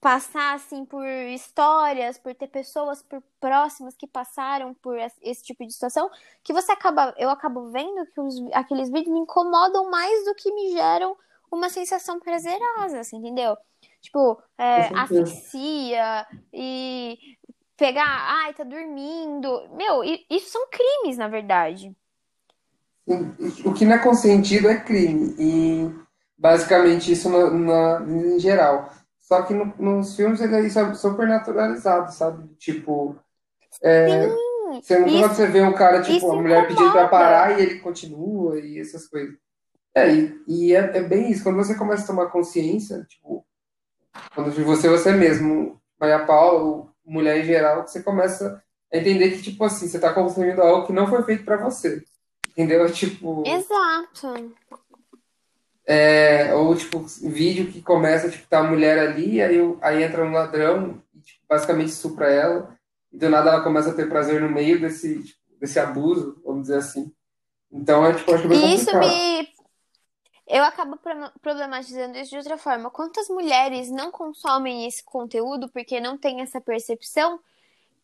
passar 0.00 0.54
assim 0.54 0.84
por 0.84 1.06
histórias, 1.06 2.18
por 2.18 2.34
ter 2.34 2.48
pessoas 2.48 3.02
por 3.02 3.22
próximas 3.40 3.94
que 3.96 4.06
passaram 4.06 4.74
por 4.74 4.98
es- 4.98 5.18
esse 5.22 5.42
tipo 5.44 5.66
de 5.66 5.72
situação, 5.72 6.10
que 6.42 6.52
você 6.52 6.72
acaba, 6.72 7.14
eu 7.18 7.30
acabo 7.30 7.70
vendo 7.70 8.06
que 8.06 8.20
os- 8.20 8.40
aqueles 8.52 8.90
vídeos 8.90 9.12
me 9.12 9.20
incomodam 9.20 9.90
mais 9.90 10.24
do 10.24 10.34
que 10.34 10.52
me 10.54 10.72
geram 10.72 11.16
uma 11.52 11.68
sensação 11.68 12.18
prazerosa, 12.20 13.00
assim, 13.00 13.18
entendeu? 13.18 13.56
Tipo, 14.00 14.42
é, 14.58 14.90
asfixia 14.94 16.26
e 16.52 17.18
pegar, 17.76 18.04
ai, 18.06 18.54
tá 18.54 18.64
dormindo. 18.64 19.68
Meu, 19.76 20.02
isso 20.30 20.50
são 20.50 20.68
crimes, 20.70 21.16
na 21.18 21.28
verdade. 21.28 21.94
O 23.64 23.72
que 23.72 23.84
não 23.84 23.94
é 23.94 23.98
consentido 23.98 24.68
é 24.68 24.76
crime. 24.80 25.34
E 25.38 25.90
basicamente 26.38 27.12
isso 27.12 27.28
na, 27.28 27.50
na- 27.50 28.06
em 28.08 28.38
geral. 28.38 28.90
Só 29.30 29.42
que 29.42 29.54
no- 29.54 29.72
nos 29.78 30.16
filmes 30.16 30.40
ele 30.40 30.56
é 30.56 30.94
super 30.94 31.28
naturalizado, 31.28 32.12
sabe? 32.12 32.48
Tipo, 32.58 33.16
é, 33.80 34.28
Sim, 34.28 34.36
você 34.82 35.06
isso, 35.06 35.28
você 35.28 35.46
vê 35.46 35.62
um 35.62 35.72
cara, 35.72 36.02
tipo, 36.02 36.32
a 36.32 36.34
mulher 36.34 36.66
pedindo 36.66 36.90
pra 36.90 37.06
parar 37.06 37.56
e 37.56 37.62
ele 37.62 37.78
continua 37.78 38.58
e 38.58 38.80
essas 38.80 39.06
coisas. 39.06 39.36
É, 39.94 40.12
e, 40.12 40.42
e 40.48 40.74
é, 40.74 40.98
é 40.98 41.02
bem 41.02 41.30
isso. 41.30 41.44
Quando 41.44 41.58
você 41.58 41.76
começa 41.76 42.02
a 42.02 42.06
tomar 42.08 42.26
consciência, 42.26 43.04
tipo, 43.08 43.46
quando 44.34 44.50
você, 44.64 44.88
você 44.88 45.12
mesmo, 45.12 45.80
Maria 46.00 46.26
Paula, 46.26 46.88
mulher 47.06 47.38
em 47.38 47.44
geral, 47.44 47.86
você 47.86 48.02
começa 48.02 48.60
a 48.92 48.96
entender 48.96 49.30
que, 49.30 49.42
tipo 49.42 49.62
assim, 49.62 49.86
você 49.86 50.00
tá 50.00 50.12
consumindo 50.12 50.60
algo 50.60 50.88
que 50.88 50.92
não 50.92 51.06
foi 51.06 51.22
feito 51.22 51.44
pra 51.44 51.56
você. 51.56 52.02
Entendeu? 52.48 52.84
Tipo. 52.92 53.44
Exato. 53.46 54.52
É, 55.92 56.54
ou, 56.54 56.72
tipo, 56.76 57.00
vídeo 57.20 57.72
que 57.72 57.82
começa, 57.82 58.30
tipo, 58.30 58.46
tá 58.46 58.60
a 58.60 58.62
mulher 58.62 58.96
ali, 58.96 59.42
aí, 59.42 59.58
aí 59.80 60.04
entra 60.04 60.24
um 60.24 60.30
ladrão 60.30 61.02
e, 61.12 61.18
tipo, 61.18 61.40
basicamente 61.48 61.88
estupra 61.88 62.30
ela, 62.30 62.78
e 63.12 63.18
do 63.18 63.28
nada 63.28 63.50
ela 63.50 63.64
começa 63.64 63.90
a 63.90 63.94
ter 63.94 64.08
prazer 64.08 64.40
no 64.40 64.48
meio 64.48 64.80
desse, 64.80 65.20
tipo, 65.20 65.40
desse 65.58 65.80
abuso, 65.80 66.40
vamos 66.44 66.62
dizer 66.62 66.76
assim. 66.76 67.12
Então, 67.72 68.06
é, 68.06 68.14
tipo, 68.14 68.32
acho 68.32 68.46
bem 68.46 68.58
E 68.58 68.74
isso 68.76 68.86
complicado. 68.86 69.08
me. 69.08 69.48
Eu 70.46 70.62
acabo 70.62 70.96
pro- 70.96 71.32
problematizando 71.42 72.18
isso 72.18 72.30
de 72.30 72.36
outra 72.36 72.56
forma. 72.56 72.88
Quantas 72.88 73.28
mulheres 73.28 73.90
não 73.90 74.12
consomem 74.12 74.86
esse 74.86 75.02
conteúdo 75.02 75.68
porque 75.68 76.00
não 76.00 76.16
têm 76.16 76.40
essa 76.40 76.60
percepção 76.60 77.40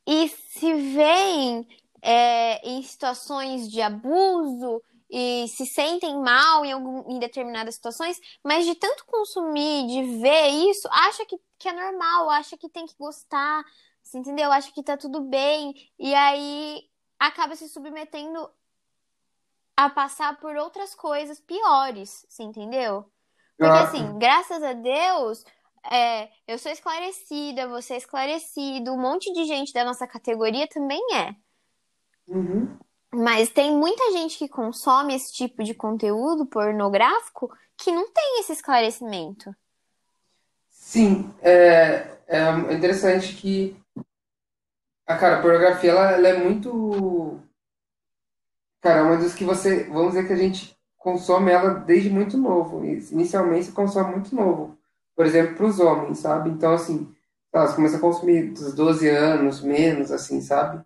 e 0.05 0.29
se 0.29 0.73
veem 0.75 1.69
é, 2.03 2.69
em 2.69 2.83
situações 2.83 3.71
de 3.71 3.81
abuso 3.81 4.83
e 5.11 5.47
se 5.49 5.67
sentem 5.67 6.21
mal 6.21 6.65
em, 6.65 6.73
algum, 6.73 7.11
em 7.11 7.19
determinadas 7.19 7.77
situações, 7.77 8.21
mas 8.45 8.65
de 8.67 8.75
tanto 8.75 9.05
consumir, 9.07 9.87
de 9.87 10.21
ver 10.21 10.49
isso, 10.49 10.89
acha 10.91 11.25
que, 11.27 11.39
que 11.59 11.69
é 11.69 11.73
normal, 11.73 12.31
acha 12.31 12.57
que 12.57 12.69
tem 12.69 12.87
que 12.87 12.97
gostar, 12.99 13.65
você 14.03 14.19
entendeu? 14.19 14.51
Acha 14.53 14.73
que 14.73 14.83
tá 14.83 14.97
tudo 14.97 15.21
bem, 15.21 15.75
e 15.99 16.15
aí 16.15 16.89
acaba 17.19 17.57
se 17.57 17.69
submetendo 17.69 18.51
a 19.77 19.91
passar 19.91 20.39
por 20.41 20.57
outras 20.57 20.95
coisas 20.95 21.41
piores, 21.41 22.27
você 22.29 22.43
entendeu? 22.43 23.11
Porque 23.59 23.79
Ah, 23.79 23.83
assim, 23.83 24.19
graças 24.19 24.63
a 24.63 24.73
Deus, 24.73 25.45
é, 25.91 26.31
eu 26.47 26.59
sou 26.59 26.73
esclarecida, 26.73 27.69
você 27.69 27.95
é 27.95 27.97
esclarecido, 27.99 28.93
um 28.93 29.01
monte 29.01 29.33
de 29.33 29.45
gente 29.45 29.73
da 29.73 29.85
nossa 29.85 30.07
categoria 30.07 30.67
também 30.69 31.01
é. 31.15 31.35
uhum. 32.29 32.79
Mas 33.17 33.49
tem 33.49 33.75
muita 33.75 34.13
gente 34.13 34.37
que 34.37 34.49
consome 34.49 35.15
esse 35.15 35.33
tipo 35.33 35.65
de 35.65 35.73
conteúdo 35.73 36.45
pornográfico 36.45 37.51
que 37.79 37.91
não 37.91 38.11
tem 38.13 38.41
esse 38.41 38.53
esclarecimento. 38.53 39.55
Sim, 40.71 41.33
é, 41.41 42.19
é 42.27 42.51
interessante 42.75 43.35
que 43.35 43.77
a 45.07 45.17
cara, 45.17 45.39
a 45.39 45.43
pornografia 45.43 45.91
ela, 45.91 46.13
ela 46.13 46.29
é 46.29 46.39
muito 46.39 47.41
Cara, 48.83 49.01
é 49.01 49.03
uma 49.03 49.17
das 49.17 49.35
que 49.35 49.45
você, 49.45 49.85
vamos 49.85 50.15
dizer 50.15 50.27
que 50.27 50.33
a 50.33 50.37
gente 50.37 50.77
consome 50.97 51.51
ela 51.51 51.71
desde 51.71 52.11
muito 52.11 52.37
novo. 52.37 52.85
Inicialmente, 52.85 53.67
você 53.67 53.73
consome 53.73 54.13
muito 54.13 54.35
novo. 54.35 54.79
Por 55.17 55.25
exemplo, 55.27 55.57
para 55.57 55.67
os 55.67 55.81
homens, 55.81 56.19
sabe? 56.19 56.51
Então, 56.51 56.75
assim, 56.75 57.13
elas 57.53 57.75
começam 57.75 57.99
a 57.99 58.01
consumir 58.01 58.53
dos 58.53 58.75
12 58.75 59.09
anos, 59.09 59.61
menos, 59.63 60.13
assim, 60.13 60.41
sabe? 60.41 60.85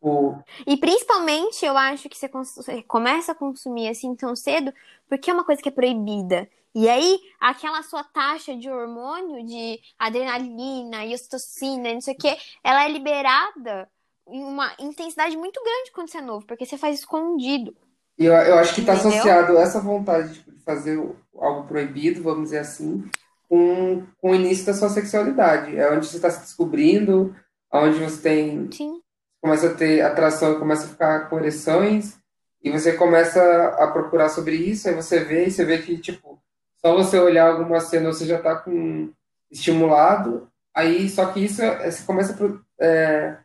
Tipo, 0.00 0.42
E 0.66 0.76
principalmente 0.76 1.64
eu 1.64 1.76
acho 1.76 2.08
que 2.08 2.16
você 2.16 2.28
você 2.28 2.82
começa 2.84 3.32
a 3.32 3.34
consumir 3.34 3.88
assim 3.88 4.14
tão 4.14 4.34
cedo 4.34 4.72
porque 5.08 5.30
é 5.30 5.34
uma 5.34 5.44
coisa 5.44 5.60
que 5.62 5.68
é 5.68 5.72
proibida. 5.72 6.48
E 6.74 6.88
aí, 6.88 7.18
aquela 7.40 7.82
sua 7.82 8.04
taxa 8.04 8.56
de 8.56 8.70
hormônio, 8.70 9.44
de 9.44 9.80
adrenalina 9.98 11.04
e 11.04 11.14
ocitocina, 11.14 11.92
não 11.92 12.00
sei 12.00 12.14
o 12.14 12.16
quê, 12.18 12.36
ela 12.62 12.84
é 12.84 12.88
liberada 12.88 13.90
em 14.28 14.44
uma 14.44 14.72
intensidade 14.78 15.36
muito 15.36 15.60
grande 15.62 15.90
quando 15.92 16.08
você 16.10 16.18
é 16.18 16.20
novo, 16.22 16.46
porque 16.46 16.64
você 16.64 16.78
faz 16.78 17.00
escondido, 17.00 17.74
E 18.18 18.24
eu, 18.24 18.32
eu 18.34 18.58
acho 18.58 18.74
que 18.74 18.80
está 18.82 18.92
associado 18.94 19.56
essa 19.58 19.80
vontade 19.80 20.34
tipo, 20.34 20.52
de 20.52 20.60
fazer 20.62 20.96
algo 21.34 21.66
proibido, 21.66 22.22
vamos 22.22 22.44
dizer 22.44 22.58
assim, 22.60 23.04
com, 23.48 24.06
com 24.20 24.30
o 24.30 24.34
início 24.34 24.66
da 24.66 24.74
sua 24.74 24.88
sexualidade. 24.90 25.76
É 25.76 25.90
onde 25.92 26.06
você 26.06 26.16
está 26.16 26.30
se 26.30 26.40
descobrindo, 26.42 27.34
onde 27.72 27.98
você 27.98 28.22
tem, 28.22 28.70
Sim. 28.70 29.00
Começa 29.40 29.68
a 29.68 29.74
ter 29.74 30.02
atração, 30.02 30.58
começa 30.58 30.84
a 30.86 30.88
ficar 30.88 31.28
com 31.28 31.38
ereções, 31.38 32.18
e 32.62 32.70
você 32.70 32.92
começa 32.92 33.40
a 33.78 33.86
procurar 33.88 34.28
sobre 34.28 34.54
isso, 34.54 34.88
aí 34.88 34.94
você 34.94 35.20
vê, 35.24 35.46
e 35.46 35.50
você 35.50 35.64
vê 35.64 35.78
que, 35.78 35.96
tipo, 35.98 36.38
só 36.76 36.94
você 36.94 37.18
olhar 37.18 37.48
alguma 37.50 37.80
cena 37.80 38.12
você 38.12 38.26
já 38.26 38.36
está 38.36 38.54
com 38.56 39.10
estimulado, 39.50 40.48
aí 40.74 41.08
só 41.08 41.26
que 41.26 41.40
isso, 41.44 41.62
é- 41.62 41.90
você 41.90 42.02
começa 42.04 42.34
a, 42.34 42.84
é, 42.84 43.36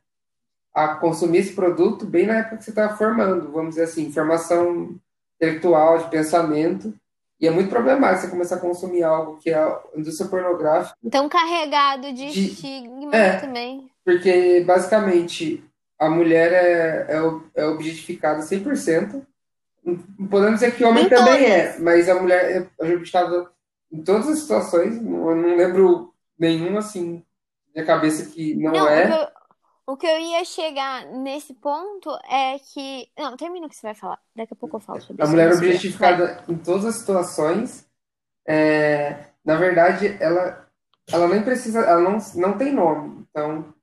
a 0.74 0.96
consumir 0.96 1.40
esse 1.40 1.54
produto 1.54 2.06
bem 2.06 2.28
na 2.28 2.40
época 2.40 2.58
que 2.58 2.64
você 2.66 2.70
está 2.72 2.90
formando, 2.96 3.52
vamos 3.52 3.70
dizer 3.72 3.84
assim, 3.84 4.12
formação 4.12 4.96
intelectual, 5.38 5.98
de 6.00 6.10
pensamento. 6.10 6.94
E 7.40 7.48
é 7.48 7.52
muito 7.52 7.70
problemático 7.70 8.22
você 8.22 8.30
começar 8.32 8.56
a 8.56 8.60
consumir 8.60 9.04
algo 9.04 9.38
que 9.38 9.50
é 9.50 9.56
a 9.56 9.80
indústria 9.96 10.30
pornográfica, 10.30 10.96
Então, 11.04 11.28
carregado 11.28 12.14
de 12.14 12.32
de, 12.32 12.48
estigma 12.48 13.14
é, 13.14 13.38
também. 13.40 13.90
porque 14.06 14.64
basicamente 14.66 15.62
a 16.06 16.10
mulher 16.10 16.52
é, 16.54 17.16
é, 17.16 17.64
é 17.64 17.66
objetificada 17.68 18.42
100%. 18.42 19.26
Não 19.84 20.28
Podemos 20.28 20.60
dizer 20.60 20.76
que 20.76 20.84
o 20.84 20.90
homem 20.90 21.06
Em 21.06 21.10
também 21.10 21.46
é, 21.46 21.78
mas 21.80 22.10
a 22.10 22.16
mulher 22.20 22.70
é 22.80 22.84
objetificada 22.84 23.50
em 23.92 24.04
todas 24.04 24.28
as 24.28 24.40
situações. 24.40 24.96
Eu 24.96 25.02
não 25.36 25.56
lembro 25.56 26.14
nenhum 26.38 26.78
assim 26.78 27.24
na 27.76 27.84
cabeça 27.84 28.26
que 28.26 28.56
não 28.56 28.72
Não, 28.72 28.88
é. 28.88 29.12
eu, 29.12 29.28
o 29.88 29.96
que 29.96 30.08
eu 30.08 30.18
ia 30.18 30.44
chegar 30.44 31.06
nesse 31.06 31.54
ponto 31.54 32.10
é 32.30 32.58
que. 32.58 33.08
Não, 33.18 33.38
termina 33.38 33.68
o 33.68 33.70
que 33.70 33.76
você 33.76 33.88
vai 33.88 33.96
falar. 33.96 34.20
Daqui 34.36 34.54
a 34.54 34.56
pouco 34.56 34.78
eu 34.78 34.82
falo 34.82 35.02
sobre 35.02 35.22
A 35.22 35.26
isso. 35.26 35.32
mulher 35.32 35.52
é 35.52 35.54
objetificada 35.54 36.44
em 36.50 36.56
todas 36.58 36.86
as 36.86 36.96
situações. 36.96 37.86
É, 38.48 39.26
na 39.44 39.56
verdade, 39.56 40.18
ela, 40.20 40.68
ela 41.12 41.28
nem 41.28 41.44
precisa, 41.44 41.82
ela 41.82 42.02
não, 42.02 42.18
não 42.36 42.58
tem 42.58 42.74
nome. 42.74 43.28
Então, 43.30 43.75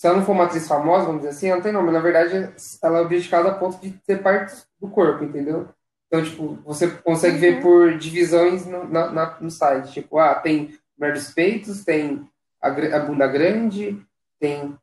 se 0.00 0.06
ela 0.06 0.16
não 0.16 0.24
for 0.24 0.32
uma 0.32 0.44
atriz 0.44 0.66
famosa, 0.66 1.04
vamos 1.04 1.20
dizer 1.20 1.28
assim, 1.34 1.48
ela 1.48 1.56
não 1.56 1.62
tem 1.62 1.72
nome. 1.72 1.90
Na 1.92 2.00
verdade, 2.00 2.50
ela 2.82 2.98
é 2.98 3.00
objetificada 3.02 3.50
a 3.50 3.54
ponto 3.54 3.78
de 3.82 3.90
ter 4.06 4.22
partes 4.22 4.66
do 4.80 4.88
corpo, 4.88 5.22
entendeu? 5.22 5.68
Então, 6.06 6.24
tipo, 6.24 6.58
você 6.64 6.88
consegue 6.88 7.36
ver 7.36 7.56
Uhum. 7.56 7.60
por 7.60 7.98
divisões 7.98 8.64
no, 8.64 8.88
na, 8.88 9.10
na- 9.10 9.36
no 9.42 9.50
site. 9.50 9.92
Tipo, 9.92 10.18
ah, 10.18 10.34
tem 10.36 10.74
mulher 10.98 11.12
dos 11.12 11.30
peitos, 11.34 11.84
tem 11.84 12.26
a, 12.62 12.68
a 12.68 12.98
bunda 13.00 13.26
grande, 13.26 14.02
tem, 14.38 14.74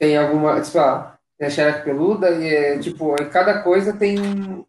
tem 0.00 0.16
alguma, 0.18 0.60
tipo, 0.60 0.80
ah, 0.80 1.16
tem 1.38 1.46
a 1.46 1.50
xereca 1.50 1.84
peluda, 1.84 2.30
e 2.32 2.52
é, 2.52 2.78
tipo, 2.80 3.14
em 3.22 3.28
cada 3.28 3.62
coisa 3.62 3.92
tem 3.92 4.66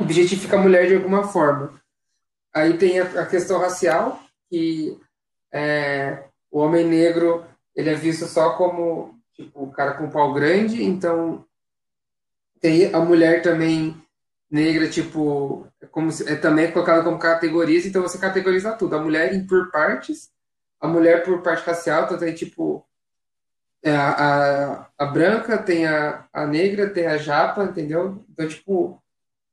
objetifica 0.00 0.56
a 0.56 0.60
mulher 0.62 0.86
de 0.86 0.96
alguma 0.96 1.24
forma. 1.28 1.78
Aí 2.54 2.78
tem 2.78 3.00
a, 3.00 3.04
a 3.20 3.26
questão 3.26 3.58
racial, 3.60 4.18
que 4.48 4.98
é, 5.52 6.24
o 6.50 6.58
homem 6.60 6.86
negro 6.86 7.44
ele 7.78 7.90
é 7.90 7.94
visto 7.94 8.26
só 8.26 8.50
como 8.56 9.18
tipo 9.34 9.62
o 9.64 9.70
cara 9.70 9.94
com 9.94 10.10
pau 10.10 10.34
grande, 10.34 10.82
então 10.82 11.44
tem 12.60 12.92
a 12.92 12.98
mulher 13.00 13.40
também 13.42 13.96
negra 14.50 14.88
tipo 14.88 15.66
é 15.80 15.86
como 15.86 16.10
se- 16.10 16.28
é 16.28 16.34
também 16.36 16.72
colocada 16.72 17.02
como 17.04 17.18
categorias, 17.18 17.86
então 17.86 18.02
você 18.02 18.18
categoriza 18.18 18.72
tudo. 18.72 18.96
A 18.96 19.00
mulher 19.00 19.32
em 19.34 19.46
por 19.46 19.70
partes, 19.70 20.30
a 20.80 20.88
mulher 20.88 21.22
por 21.24 21.40
parte 21.42 21.64
racial, 21.64 22.04
então 22.04 22.18
tem 22.18 22.34
tipo 22.34 22.84
é, 23.82 23.94
a, 23.94 24.10
a, 24.10 24.86
a 24.98 25.06
branca, 25.06 25.56
tem 25.56 25.86
a, 25.86 26.26
a 26.32 26.46
negra, 26.46 26.90
tem 26.90 27.06
a 27.06 27.16
japa, 27.16 27.62
entendeu? 27.64 28.24
Então 28.30 28.48
tipo 28.48 29.00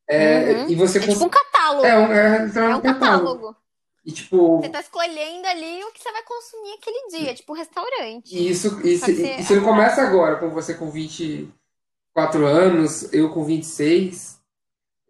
é, 0.07 0.53
Uhum. 0.53 0.69
e 0.69 0.75
você 0.75 0.97
É 0.99 1.01
tipo 1.07 1.25
um 1.25 1.29
catálogo. 1.29 1.85
é 1.85 1.97
um, 1.97 2.11
é, 2.11 2.37
É 2.37 2.45
literalmente 2.45 2.75
um 2.75 2.79
um 2.79 2.81
catálogo. 2.93 3.25
catálogo. 3.25 3.64
E, 4.05 4.11
Você 4.59 4.69
tipo, 4.69 4.69
tá 4.69 4.79
escolhendo 4.81 5.47
ali 5.47 5.83
o 5.83 5.91
que 5.93 6.01
você 6.01 6.11
vai 6.11 6.23
consumir 6.23 6.73
aquele 6.73 7.07
dia, 7.09 7.33
tipo 7.35 7.53
restaurante. 7.53 8.31
e 8.31 8.49
isso, 8.49 8.81
isso, 8.87 9.11
você. 9.11 9.35
isso 9.37 9.55
não 9.55 9.63
começa 9.63 10.01
agora, 10.01 10.37
com 10.39 10.49
você 10.49 10.73
com 10.73 10.89
24 10.91 12.45
anos, 12.45 13.11
eu 13.13 13.31
com 13.33 13.43
26. 13.45 14.41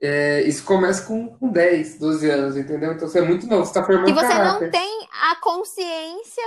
É, 0.01 0.43
isso 0.43 0.63
começa 0.65 1.05
com, 1.07 1.29
com 1.37 1.49
10, 1.51 1.99
12 1.99 2.29
anos, 2.29 2.57
entendeu? 2.57 2.93
Então 2.93 3.07
você 3.07 3.19
é 3.19 3.23
muito 3.23 3.47
novo, 3.47 3.65
você 3.65 3.73
tá 3.73 3.83
E 4.05 4.13
formando 4.13 4.13
você 4.13 4.39
não 4.39 4.63
caráter. 4.63 4.69
tem 4.69 5.07
a 5.11 5.35
consciência 5.37 6.43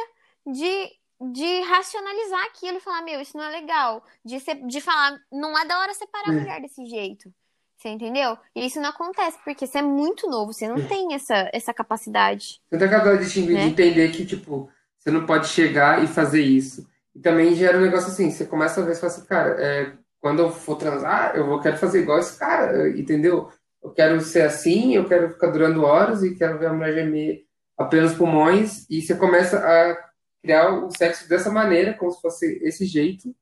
de, 0.46 0.92
de 1.32 1.60
racionalizar 1.62 2.44
aquilo 2.46 2.78
e 2.78 2.80
falar, 2.80 3.02
meu, 3.02 3.20
isso 3.20 3.36
não 3.36 3.44
é 3.44 3.50
legal. 3.50 4.04
De, 4.24 4.38
ser, 4.40 4.56
de 4.66 4.80
falar, 4.80 5.18
não 5.32 5.58
é 5.58 5.64
da 5.66 5.78
hora 5.80 5.94
separar 5.94 6.30
a 6.30 6.32
É, 6.32 6.34
mulher 6.34 6.60
desse 6.60 6.86
jeito. 6.86 7.32
Você 7.78 7.90
entendeu? 7.90 8.36
E 8.56 8.66
isso 8.66 8.80
não 8.80 8.90
acontece, 8.90 9.38
porque 9.44 9.64
você 9.64 9.78
é 9.78 9.82
muito 9.82 10.28
novo, 10.28 10.52
você 10.52 10.66
não 10.66 10.78
é. 10.78 10.86
tem 10.88 11.14
essa, 11.14 11.48
essa 11.52 11.72
capacidade, 11.72 12.60
Você 12.68 12.76
tem 12.76 12.88
aquela 12.88 13.16
de, 13.16 13.24
distinguir- 13.24 13.50
de 13.50 13.54
né? 13.54 13.64
entender 13.66 14.10
que, 14.10 14.26
tipo, 14.26 14.68
você 14.98 15.12
não 15.12 15.24
pode 15.24 15.46
chegar 15.46 16.02
e 16.02 16.08
fazer 16.08 16.42
isso. 16.42 16.88
E 17.14 17.20
também 17.20 17.54
gera 17.54 17.78
um 17.78 17.82
negócio 17.82 18.08
assim, 18.08 18.30
você 18.32 18.44
começa 18.44 18.80
a 18.80 18.84
ver 18.84 18.92
e 18.92 18.96
fala 18.96 19.12
assim, 19.12 19.24
cara, 19.26 19.50
é, 19.62 19.92
quando 20.20 20.40
eu 20.40 20.50
for 20.50 20.74
transar, 20.76 21.36
eu 21.36 21.46
vou, 21.46 21.60
quero 21.60 21.76
fazer 21.76 22.00
igual 22.02 22.18
esse 22.18 22.36
cara, 22.36 22.88
entendeu? 22.98 23.48
Eu 23.80 23.92
quero 23.92 24.20
ser 24.20 24.42
assim, 24.42 24.96
eu 24.96 25.06
quero 25.06 25.30
ficar 25.30 25.46
durando 25.52 25.84
horas 25.84 26.24
e 26.24 26.34
quero 26.34 26.58
ver 26.58 26.66
a 26.66 26.72
mulher 26.72 26.92
gemer 26.94 27.44
a 27.78 27.84
plenos 27.84 28.12
pulmões. 28.14 28.86
E 28.90 29.00
você 29.00 29.14
começa 29.14 29.56
a 29.60 29.96
criar 30.42 30.70
o 30.84 30.90
sexo 30.90 31.28
dessa 31.28 31.48
maneira, 31.48 31.94
como 31.94 32.10
se 32.10 32.20
fosse 32.20 32.58
esse 32.64 32.84
jeito. 32.86 33.32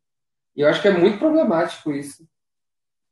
E 0.54 0.60
eu 0.60 0.68
acho 0.68 0.82
que 0.82 0.88
é 0.88 0.98
muito 0.98 1.18
problemático 1.18 1.90
isso. 1.92 2.26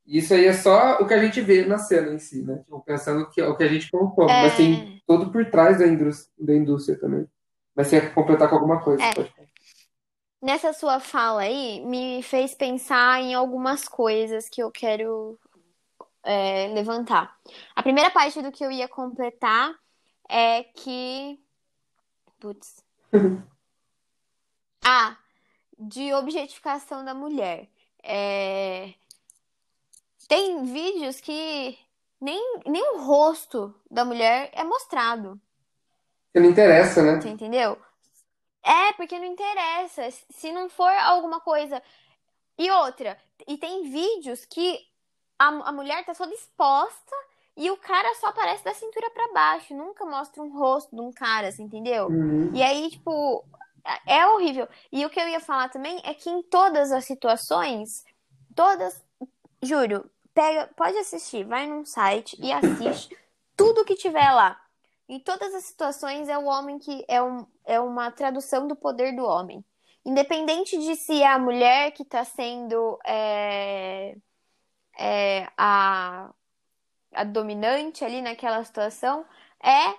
Isso 0.07 0.35
aí 0.35 0.45
é 0.47 0.53
só 0.53 0.99
o 1.01 1.07
que 1.07 1.15
a 1.15 1.23
gente 1.23 1.41
vê 1.41 1.65
na 1.65 1.79
cena 1.79 2.13
em 2.13 2.19
si, 2.19 2.43
né? 2.43 2.59
Tipo, 2.59 2.81
pensando 2.81 3.29
que 3.31 3.41
é 3.41 3.47
o 3.47 3.57
que 3.57 3.65
a 3.65 3.69
gente 3.69 3.91
colocou. 3.91 4.27
Mas 4.27 4.57
tem 4.57 4.75
É, 4.75 5.01
todo 5.07 5.33
por 5.33 5.51
trás 5.51 5.79
da 5.79 5.87
indústria, 5.87 6.33
da 6.39 6.55
indústria 6.55 6.99
também. 6.99 7.27
Mas 7.75 7.89
você 7.89 8.01
quer 8.01 8.15
completar 8.15 8.49
com 8.49 8.57
alguma 8.57 8.83
coisa, 8.83 9.03
é, 9.03 9.15
pode 9.15 9.31
falar. 9.31 9.49
nessa 10.43 10.73
sua 10.73 11.01
fala 11.01 11.43
aí, 11.43 11.85
me 11.87 12.23
fez 12.23 12.55
pensar 12.55 13.21
em 13.21 13.35
algumas 13.35 13.89
coisas 13.89 14.49
que 14.49 14.63
eu 14.63 14.71
quero 14.71 15.39
é, 16.23 16.69
levantar. 16.69 17.37
A 17.75 17.83
primeira 17.83 18.11
parte 18.11 18.43
do 18.43 18.53
que 18.53 18.65
eu 18.65 18.71
ia 18.71 18.89
completar 18.89 19.75
é 20.29 20.63
que. 20.65 21.41
Putz. 22.39 22.85
Ah, 24.87 25.17
de 25.79 26.13
objetificação 26.13 27.03
da 27.03 27.15
mulher. 27.15 27.71
É, 28.03 28.93
tem 30.29 30.65
vídeos 30.65 31.21
que 31.21 31.79
nem, 32.21 32.61
nem 32.67 32.95
o 32.95 33.03
rosto 33.03 33.75
da 33.91 34.05
mulher 34.05 34.51
é 34.53 34.65
mostrado. 34.65 35.41
Porque 36.27 36.41
não 36.41 36.51
interessa, 36.51 37.03
né? 37.03 37.21
Você 37.21 37.29
entendeu? 37.29 37.79
É, 38.63 38.93
porque 38.95 39.19
não 39.19 39.27
interessa. 39.27 40.09
Se 40.31 40.51
não 40.51 40.69
for 40.69 40.91
alguma 40.91 41.41
coisa. 41.41 41.83
E 42.57 42.71
outra, 42.71 43.19
e 43.47 43.59
tem 43.59 43.91
vídeos 43.91 44.45
que 44.45 44.81
a, 45.39 45.49
a 45.49 45.73
mulher 45.73 46.05
tá 46.05 46.15
toda 46.15 46.33
exposta 46.33 47.17
e 47.57 47.71
o 47.71 47.77
cara 47.77 48.15
só 48.15 48.29
aparece 48.29 48.65
da 48.65 48.73
cintura 48.75 49.11
pra 49.11 49.33
baixo. 49.33 49.75
Nunca 49.75 50.05
mostra 50.05 50.43
um 50.43 50.57
rosto 50.57 50.95
de 50.95 51.03
um 51.03 51.13
cara, 51.13 51.51
você 51.53 51.63
entendeu? 51.63 52.07
Uhum. 52.07 52.51
E 52.55 52.63
aí, 52.63 52.91
tipo, 52.91 53.45
é 54.07 54.19
é 54.19 54.27
horrível. 54.27 54.69
E 54.91 55.05
o 55.05 55.11
que 55.11 55.21
eu 55.21 55.29
ia 55.29 55.41
falar 55.41 55.69
também 55.69 56.01
é 56.05 56.15
que 56.15 56.31
em 56.31 56.43
todas 56.43 56.91
as 56.91 57.05
situações, 57.05 58.05
todas, 58.55 59.05
juro, 59.63 60.11
pega, 60.35 60.69
pode 60.77 60.99
assistir, 60.99 61.45
vai 61.45 61.67
num 61.67 61.85
site 61.85 62.37
e 62.41 62.53
assiste 62.53 63.17
tudo 63.57 63.85
que 63.85 63.95
tiver 63.95 64.31
lá. 64.33 64.61
Em 65.09 65.21
todas 65.21 65.55
as 65.55 65.65
situações 65.65 66.29
é 66.29 66.37
o 66.37 66.47
homem 66.47 66.79
que 66.79 67.05
é, 67.09 67.23
um, 67.23 67.47
é 67.65 67.79
uma 67.79 68.11
tradução 68.11 68.67
do 68.67 68.75
poder 68.75 69.15
do 69.15 69.25
homem. 69.25 69.65
Independente 70.05 70.79
de 70.79 70.97
se 70.97 71.23
é 71.23 71.27
a 71.27 71.39
mulher 71.39 71.93
que 71.93 72.03
está 72.03 72.25
sendo 72.25 72.99
é, 73.07 74.17
é, 74.99 75.49
a, 75.57 76.31
a 77.15 77.25
dominante 77.25 78.05
ali 78.05 78.21
naquela 78.21 78.63
situação, 78.65 79.25
é 79.63 79.95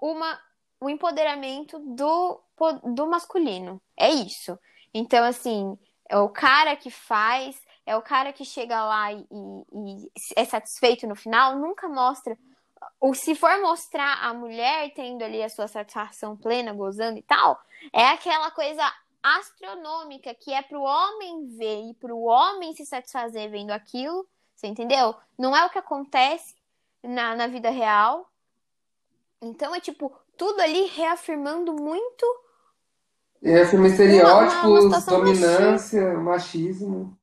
uma, 0.00 0.40
o 0.80 0.88
empoderamento 0.88 1.78
do, 1.78 2.40
do 2.84 3.06
masculino. 3.06 3.80
É 3.96 4.08
isso. 4.10 4.58
Então, 4.94 5.24
assim, 5.24 5.78
é 6.08 6.18
o 6.18 6.28
cara 6.28 6.74
que 6.74 6.90
faz, 6.90 7.60
é 7.90 7.96
o 7.96 8.02
cara 8.02 8.32
que 8.32 8.44
chega 8.44 8.84
lá 8.84 9.12
e, 9.12 9.26
e, 9.28 10.12
é 10.36 10.44
satisfeito 10.44 11.08
no 11.08 11.16
final, 11.16 11.56
nunca 11.56 11.88
mostra. 11.88 12.38
Ou 13.00 13.14
se 13.14 13.34
for 13.34 13.60
mostrar 13.60 14.22
a 14.22 14.32
mulher 14.32 14.92
tendo 14.94 15.24
ali 15.24 15.42
a 15.42 15.48
sua 15.48 15.66
satisfação 15.66 16.36
plena, 16.36 16.72
gozando 16.72 17.18
e 17.18 17.22
tal, 17.22 17.60
é 17.92 18.06
aquela 18.10 18.48
coisa 18.52 18.82
astronômica 19.20 20.32
que 20.34 20.52
é 20.52 20.62
pro 20.62 20.80
homem 20.80 21.48
ver 21.48 21.90
e 21.90 21.94
pro 21.94 22.16
homem 22.20 22.72
se 22.74 22.86
satisfazer 22.86 23.50
vendo 23.50 23.72
aquilo, 23.72 24.24
você 24.54 24.68
entendeu? 24.68 25.16
Não 25.36 25.56
é 25.56 25.66
o 25.66 25.70
que 25.70 25.78
acontece 25.78 26.54
na, 27.02 27.34
na 27.34 27.48
vida 27.48 27.70
real. 27.70 28.30
Então 29.42 29.74
é 29.74 29.80
tipo, 29.80 30.12
tudo 30.36 30.60
ali 30.60 30.86
reafirmando 30.86 31.72
muito. 31.72 32.24
Reafirma 33.42 33.88
estereótipos, 33.88 34.84
uma, 34.84 34.98
uma 34.98 35.00
dominância, 35.00 36.14
machismo. 36.18 37.18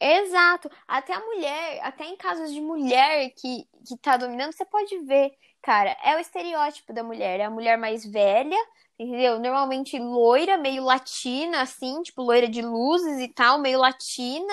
Exato. 0.00 0.70
Até 0.88 1.12
a 1.12 1.20
mulher, 1.20 1.80
até 1.82 2.06
em 2.06 2.16
casos 2.16 2.52
de 2.52 2.60
mulher 2.60 3.30
que, 3.36 3.68
que 3.86 3.96
tá 3.98 4.16
dominando, 4.16 4.52
você 4.52 4.64
pode 4.64 4.98
ver, 5.00 5.30
cara, 5.60 5.94
é 6.02 6.16
o 6.16 6.18
estereótipo 6.18 6.92
da 6.94 7.02
mulher. 7.04 7.38
É 7.38 7.44
a 7.44 7.50
mulher 7.50 7.76
mais 7.76 8.04
velha, 8.04 8.56
entendeu? 8.98 9.38
Normalmente 9.38 9.98
loira, 9.98 10.56
meio 10.56 10.82
latina, 10.82 11.60
assim, 11.60 12.02
tipo 12.02 12.22
loira 12.22 12.48
de 12.48 12.62
luzes 12.62 13.20
e 13.20 13.28
tal, 13.28 13.58
meio 13.58 13.78
latina, 13.78 14.52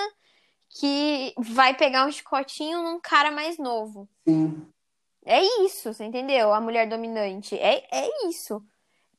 que 0.69 1.33
vai 1.37 1.73
pegar 1.73 2.05
um 2.05 2.11
chicotinho 2.11 2.83
num 2.83 2.99
cara 2.99 3.31
mais 3.31 3.57
novo. 3.57 4.07
Sim. 4.27 4.67
É 5.25 5.41
isso, 5.63 5.93
você 5.93 6.03
entendeu? 6.03 6.53
A 6.53 6.59
mulher 6.59 6.87
dominante. 6.87 7.55
É, 7.55 7.85
é 7.91 8.27
isso. 8.27 8.61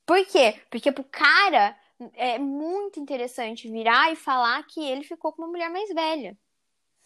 Por 0.06 0.24
quê? 0.26 0.60
Porque 0.70 0.90
pro 0.92 1.04
cara 1.04 1.76
é 2.14 2.38
muito 2.38 3.00
interessante 3.00 3.70
virar 3.70 4.12
e 4.12 4.16
falar 4.16 4.62
que 4.66 4.84
ele 4.84 5.02
ficou 5.04 5.32
com 5.32 5.42
uma 5.42 5.48
mulher 5.48 5.70
mais 5.70 5.88
velha. 5.90 6.36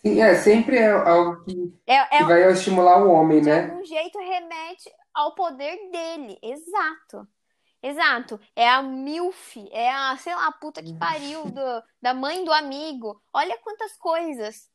Sim, 0.04 0.20
é, 0.20 0.34
sempre 0.34 0.78
é 0.78 0.90
algo 0.90 1.44
que, 1.44 1.72
é, 1.86 1.94
é, 1.94 2.18
que 2.18 2.24
vai 2.24 2.50
estimular 2.50 3.04
o 3.04 3.10
homem, 3.10 3.40
de 3.40 3.48
né? 3.48 3.62
De 3.62 3.70
algum 3.70 3.84
jeito 3.84 4.18
remete 4.18 4.90
ao 5.14 5.34
poder 5.34 5.76
dele. 5.90 6.38
Exato. 6.42 7.26
Exato. 7.82 8.40
É 8.54 8.68
a 8.68 8.82
MILF, 8.82 9.68
é 9.72 9.90
a, 9.90 10.16
sei 10.16 10.34
lá, 10.34 10.46
a 10.46 10.52
puta 10.52 10.82
que 10.82 10.94
pariu 10.94 11.44
do, 11.44 11.82
da 12.00 12.14
mãe 12.14 12.44
do 12.44 12.52
amigo. 12.52 13.20
Olha 13.32 13.58
quantas 13.58 13.96
coisas 13.96 14.70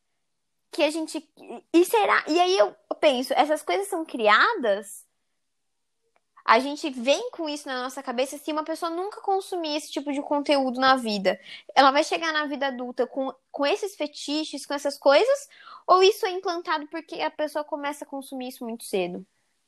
que 0.72 0.84
a 0.84 0.90
gente. 0.90 1.28
E 1.74 1.86
será? 1.86 2.24
E 2.28 2.40
aí 2.40 2.58
eu 2.58 2.76
penso, 3.00 3.34
essas 3.34 3.62
coisas 3.64 3.88
são 3.88 4.06
criadas. 4.06 5.07
A 6.48 6.60
gente 6.60 6.90
vem 6.90 7.30
com 7.32 7.50
isso 7.50 7.68
na 7.68 7.84
nossa 7.84 8.02
cabeça 8.02 8.38
se 8.38 8.54
uma 8.54 8.64
pessoa 8.64 8.90
nunca 8.90 9.20
consumir 9.20 9.76
esse 9.76 9.92
tipo 9.92 10.14
de 10.14 10.22
conteúdo 10.22 10.80
na 10.80 10.96
vida. 10.96 11.38
Ela 11.76 11.92
vai 11.92 12.06
chegar 12.06 12.32
na 12.32 12.46
vida 12.46 12.68
adulta 12.68 13.06
com, 13.06 13.34
com 13.52 13.66
esses 13.66 13.98
fetiches, 13.98 14.66
com 14.66 14.74
essas 14.74 14.98
coisas, 14.98 15.50
ou 15.86 16.02
isso 16.02 16.26
é 16.26 16.32
implantado 16.32 16.88
porque 16.88 17.16
a 17.16 17.30
pessoa 17.30 17.66
começa 17.66 18.06
a 18.06 18.08
consumir 18.08 18.48
isso 18.48 18.64
muito 18.64 18.86
cedo? 18.86 19.26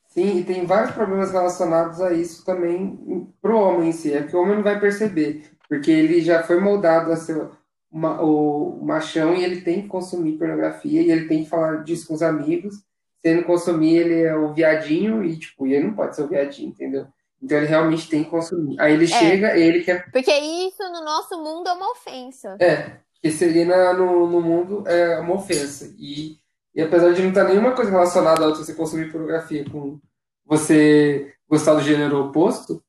Sim, 0.07 0.37
e 0.39 0.43
tem 0.45 0.65
vários 0.65 0.91
problemas 0.95 1.31
relacionados 1.31 1.99
a 1.99 2.13
isso 2.13 2.45
também 2.45 3.29
pro 3.41 3.59
homem 3.59 3.89
em 3.89 3.91
si. 3.91 4.13
É 4.13 4.23
que 4.23 4.33
o 4.33 4.41
homem 4.41 4.55
não 4.55 4.63
vai 4.63 4.79
perceber, 4.79 5.51
porque 5.67 5.91
ele 5.91 6.21
já 6.21 6.43
foi 6.43 6.61
moldado 6.61 7.11
a 7.11 7.17
ser 7.17 7.49
uma, 7.91 8.21
o 8.21 8.79
machão 8.81 9.35
e 9.35 9.43
ele 9.43 9.61
tem 9.61 9.81
que 9.81 9.89
consumir 9.89 10.37
pornografia 10.37 11.01
e 11.01 11.11
ele 11.11 11.27
tem 11.27 11.43
que 11.43 11.49
falar 11.49 11.83
disso 11.83 12.07
com 12.07 12.13
os 12.13 12.21
amigos. 12.21 12.83
Se 13.21 13.29
ele 13.29 13.41
não 13.41 13.47
consumir, 13.47 13.97
ele 13.97 14.21
é 14.21 14.35
o 14.35 14.53
viadinho 14.53 15.23
e, 15.23 15.37
tipo, 15.37 15.67
ele 15.67 15.87
não 15.87 15.93
pode 15.93 16.15
ser 16.15 16.23
o 16.23 16.27
viadinho, 16.27 16.69
entendeu? 16.69 17.07
Então 17.41 17.57
ele 17.57 17.67
realmente 17.67 18.09
tem 18.09 18.23
que 18.23 18.29
consumir. 18.29 18.79
Aí 18.79 18.93
ele 18.93 19.05
é, 19.05 19.07
chega, 19.07 19.57
ele 19.57 19.83
quer. 19.83 20.09
Porque 20.11 20.31
isso 20.31 20.83
no 20.83 21.03
nosso 21.03 21.37
mundo 21.41 21.67
é 21.67 21.73
uma 21.73 21.91
ofensa. 21.91 22.57
É, 22.59 22.97
que 23.21 23.31
seria 23.31 23.65
na, 23.65 23.93
no, 23.93 24.27
no 24.27 24.41
mundo 24.41 24.87
é 24.87 25.19
uma 25.19 25.35
ofensa. 25.35 25.93
E, 25.97 26.37
e 26.73 26.81
apesar 26.81 27.13
de 27.13 27.21
não 27.21 27.29
estar 27.29 27.45
nenhuma 27.45 27.73
coisa 27.73 27.91
relacionada 27.91 28.45
a 28.45 28.49
você 28.49 28.73
consumir 28.73 29.11
pornografia 29.11 29.65
com 29.69 29.99
você 30.45 31.33
gostar 31.47 31.75
do 31.75 31.81
gênero 31.81 32.25
oposto, 32.25 32.83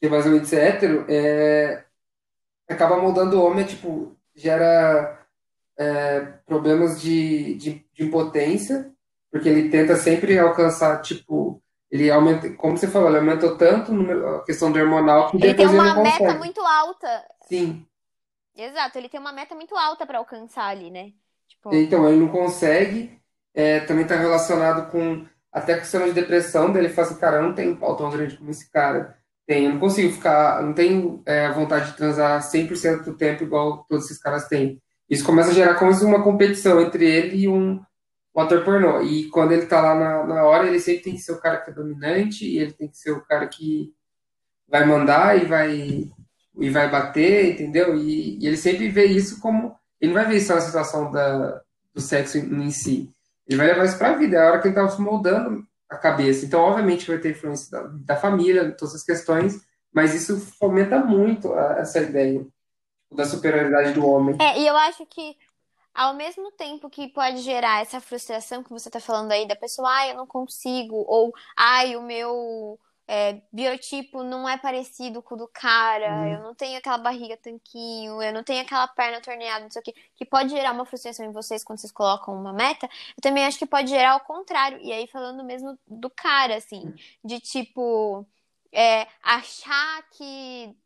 que 0.00 0.06
é 0.06 0.10
menos 0.10 0.48
ser 0.48 0.60
hétero, 0.60 1.04
é, 1.08 1.84
acaba 2.68 2.96
moldando 2.96 3.38
o 3.38 3.44
homem, 3.44 3.64
tipo, 3.64 4.16
gera 4.34 5.26
é, 5.78 6.20
problemas 6.46 7.00
de, 7.00 7.54
de, 7.54 7.86
de, 7.92 8.04
impotência, 8.04 8.92
porque 9.30 9.48
ele 9.48 9.68
tenta 9.68 9.96
sempre 9.96 10.38
alcançar, 10.38 11.00
tipo, 11.02 11.62
ele 11.90 12.10
aumenta, 12.10 12.50
como 12.54 12.76
você 12.76 12.88
falou, 12.88 13.08
ele 13.08 13.18
aumentou 13.18 13.56
tanto 13.56 13.92
a 13.92 14.44
questão 14.44 14.72
do 14.72 14.78
hormonal 14.78 15.30
que 15.30 15.36
ele 15.36 15.54
depois 15.54 15.68
ele 15.68 15.78
não 15.78 15.94
consegue. 15.94 16.08
Ele 16.08 16.16
tem 16.16 16.26
uma 16.26 16.32
meta 16.32 16.38
muito 16.38 16.60
alta. 16.60 17.24
Sim. 17.48 17.86
Exato, 18.56 18.98
ele 18.98 19.08
tem 19.08 19.20
uma 19.20 19.32
meta 19.32 19.54
muito 19.54 19.76
alta 19.76 20.06
para 20.06 20.18
alcançar 20.18 20.68
ali, 20.68 20.90
né? 20.90 21.12
Tipo... 21.48 21.74
Então, 21.74 22.08
ele 22.08 22.18
não 22.18 22.28
consegue, 22.28 23.20
é, 23.54 23.80
também 23.80 24.02
está 24.02 24.16
relacionado 24.16 24.90
com 24.90 25.26
até 25.52 25.74
a 25.74 25.78
questão 25.78 26.04
de 26.04 26.12
depressão 26.12 26.70
dele, 26.70 26.88
fala 26.88 27.08
assim, 27.08 27.18
cara, 27.18 27.36
eu 27.36 27.42
não 27.42 27.54
tenho 27.54 27.76
pau 27.76 27.96
tão 27.96 28.10
grande 28.10 28.36
como 28.36 28.50
esse 28.50 28.70
cara 28.70 29.16
tem. 29.46 29.64
Eu 29.64 29.72
não 29.72 29.80
consigo 29.80 30.12
ficar, 30.12 30.62
não 30.62 30.74
tenho 30.74 31.22
é, 31.24 31.50
vontade 31.50 31.90
de 31.90 31.96
transar 31.96 32.42
100% 32.42 33.04
do 33.04 33.16
tempo 33.16 33.44
igual 33.44 33.86
todos 33.88 34.06
esses 34.06 34.18
caras 34.18 34.48
têm. 34.48 34.82
Isso 35.08 35.24
começa 35.24 35.50
a 35.50 35.54
gerar 35.54 35.76
como 35.76 35.92
uma 36.04 36.22
competição 36.22 36.80
entre 36.80 37.08
ele 37.08 37.36
e 37.36 37.48
um, 37.48 37.80
um 38.36 38.40
ator 38.40 38.62
pornô. 38.64 39.00
E 39.02 39.28
quando 39.30 39.52
ele 39.52 39.66
tá 39.66 39.80
lá 39.80 39.94
na, 39.94 40.26
na 40.26 40.44
hora, 40.44 40.66
ele 40.66 40.78
sempre 40.78 41.04
tem 41.04 41.14
que 41.14 41.22
ser 41.22 41.32
o 41.32 41.40
cara 41.40 41.58
que 41.58 41.70
é 41.70 41.74
dominante, 41.74 42.44
e 42.44 42.58
ele 42.58 42.72
tem 42.72 42.88
que 42.88 42.98
ser 42.98 43.12
o 43.12 43.24
cara 43.24 43.46
que 43.46 43.92
vai 44.68 44.84
mandar 44.84 45.40
e 45.40 45.46
vai 45.46 46.10
e 46.58 46.70
vai 46.70 46.90
bater, 46.90 47.52
entendeu? 47.52 47.96
E, 47.96 48.38
e 48.38 48.46
ele 48.46 48.56
sempre 48.56 48.88
vê 48.88 49.06
isso 49.06 49.40
como. 49.40 49.76
Ele 50.00 50.12
não 50.12 50.20
vai 50.20 50.30
ver 50.30 50.38
isso 50.38 50.54
na 50.54 50.60
situação 50.60 51.10
da, 51.10 51.62
do 51.94 52.00
sexo 52.00 52.38
em, 52.38 52.64
em 52.64 52.70
si. 52.70 53.10
Ele 53.46 53.58
vai 53.58 53.66
levar 53.68 53.84
isso 53.84 53.98
pra 53.98 54.16
vida. 54.16 54.36
É 54.36 54.40
a 54.40 54.50
hora 54.50 54.60
que 54.60 54.68
ele 54.68 54.74
tá 54.74 54.88
se 54.88 55.00
moldando 55.00 55.64
a 55.88 55.96
cabeça. 55.96 56.44
Então, 56.44 56.60
obviamente, 56.60 57.06
vai 57.06 57.18
ter 57.18 57.30
influência 57.30 57.70
da, 57.70 57.88
da 57.88 58.16
família, 58.16 58.72
todas 58.72 58.94
as 58.94 59.02
questões, 59.02 59.60
mas 59.92 60.14
isso 60.14 60.38
fomenta 60.58 60.98
muito 60.98 61.52
a, 61.52 61.78
essa 61.78 62.00
ideia 62.00 62.46
da 63.14 63.24
superioridade 63.24 63.92
do 63.92 64.04
homem. 64.04 64.36
É, 64.40 64.60
e 64.60 64.66
eu 64.66 64.76
acho 64.76 65.06
que 65.06 65.36
ao 65.96 66.14
mesmo 66.14 66.52
tempo 66.52 66.90
que 66.90 67.08
pode 67.08 67.38
gerar 67.38 67.80
essa 67.80 68.00
frustração 68.00 68.62
que 68.62 68.70
você 68.70 68.88
está 68.90 69.00
falando 69.00 69.32
aí 69.32 69.48
da 69.48 69.56
pessoa, 69.56 69.88
ai, 69.88 70.10
eu 70.12 70.16
não 70.16 70.26
consigo, 70.26 70.94
ou 71.08 71.32
ai, 71.56 71.96
o 71.96 72.02
meu 72.02 72.78
é, 73.08 73.40
biotipo 73.50 74.22
não 74.22 74.46
é 74.46 74.58
parecido 74.58 75.22
com 75.22 75.34
o 75.34 75.38
do 75.38 75.48
cara, 75.48 76.12
uhum. 76.12 76.34
eu 76.34 76.42
não 76.42 76.54
tenho 76.54 76.76
aquela 76.76 76.98
barriga 76.98 77.36
tanquinho, 77.38 78.20
eu 78.20 78.32
não 78.32 78.42
tenho 78.42 78.60
aquela 78.60 78.86
perna 78.88 79.22
torneada, 79.22 79.64
não 79.64 79.70
sei 79.70 79.80
o 79.80 79.84
que, 79.84 79.94
que 80.16 80.24
pode 80.26 80.50
gerar 80.50 80.72
uma 80.72 80.84
frustração 80.84 81.24
em 81.24 81.32
vocês 81.32 81.64
quando 81.64 81.78
vocês 81.78 81.92
colocam 81.92 82.38
uma 82.38 82.52
meta, 82.52 82.86
eu 83.16 83.22
também 83.22 83.46
acho 83.46 83.58
que 83.58 83.66
pode 83.66 83.88
gerar 83.88 84.16
o 84.16 84.20
contrário. 84.20 84.78
E 84.82 84.92
aí, 84.92 85.06
falando 85.06 85.42
mesmo 85.44 85.78
do 85.86 86.10
cara, 86.10 86.56
assim, 86.56 86.92
de 87.24 87.40
tipo, 87.40 88.26
é, 88.70 89.06
achar 89.22 90.02
que 90.10 90.76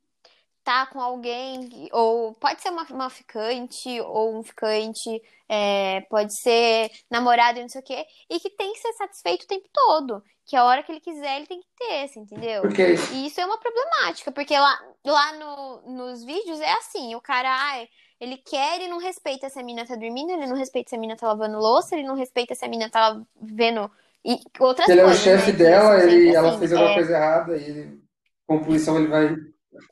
tá 0.71 0.87
com 0.87 1.01
alguém, 1.01 1.89
ou 1.91 2.33
pode 2.35 2.63
ser 2.63 2.71
uma, 2.71 2.85
uma 2.91 3.11
ficante, 3.11 4.01
ou 4.03 4.39
um 4.39 4.43
ficante, 4.45 5.21
é, 5.49 6.03
pode 6.03 6.33
ser 6.41 6.93
namorado 7.11 7.59
e 7.59 7.63
não 7.63 7.69
sei 7.69 7.81
o 7.81 7.85
quê, 7.85 8.07
e 8.31 8.39
que 8.39 8.51
tem 8.51 8.73
que 8.73 8.79
ser 8.79 8.93
satisfeito 8.93 9.43
o 9.43 9.49
tempo 9.49 9.69
todo 9.73 10.23
que 10.47 10.57
a 10.57 10.65
hora 10.65 10.83
que 10.83 10.91
ele 10.91 11.01
quiser 11.01 11.37
ele 11.37 11.47
tem 11.47 11.61
que 11.61 11.67
ter, 11.77 12.05
assim, 12.05 12.21
entendeu? 12.21 12.63
Porque... 12.63 12.95
E 13.13 13.27
isso 13.27 13.41
é 13.41 13.47
uma 13.47 13.59
problemática, 13.59 14.33
porque 14.33 14.57
lá, 14.57 14.81
lá 15.05 15.33
no, 15.35 15.95
nos 15.95 16.25
vídeos 16.25 16.61
é 16.61 16.73
assim, 16.73 17.15
o 17.15 17.21
cara, 17.21 17.49
ai, 17.49 17.89
ele 18.21 18.37
quer 18.37 18.81
e 18.81 18.89
não 18.89 18.99
respeita 18.99 19.49
se 19.49 19.59
a 19.59 19.63
mina 19.63 19.87
tá 19.87 19.95
dormindo, 19.95 20.33
ele 20.33 20.47
não 20.47 20.57
respeita 20.57 20.91
se 20.91 20.97
a 20.97 20.99
mina 20.99 21.17
tá 21.17 21.29
lavando 21.29 21.59
louça, 21.59 21.97
ele 21.97 22.07
não 22.07 22.17
respeita 22.17 22.55
se 22.55 22.65
a 22.65 22.69
mina 22.69 22.89
tá 22.89 23.21
vendo 23.41 23.91
e 24.25 24.41
outras 24.59 24.89
ele 24.89 25.03
coisas. 25.03 25.27
Ele 25.27 25.35
é 25.35 25.37
o 25.37 25.39
chefe 25.39 25.53
né? 25.53 25.59
dela, 25.59 26.05
ele, 26.05 26.35
ela 26.35 26.49
assim, 26.51 26.59
fez 26.59 26.73
alguma 26.73 26.91
é... 26.91 26.95
coisa 26.95 27.13
errada 27.13 27.57
e 27.57 27.65
ele, 27.65 28.03
com 28.47 28.63
punição 28.63 28.99
ele 28.99 29.09
vai 29.09 29.37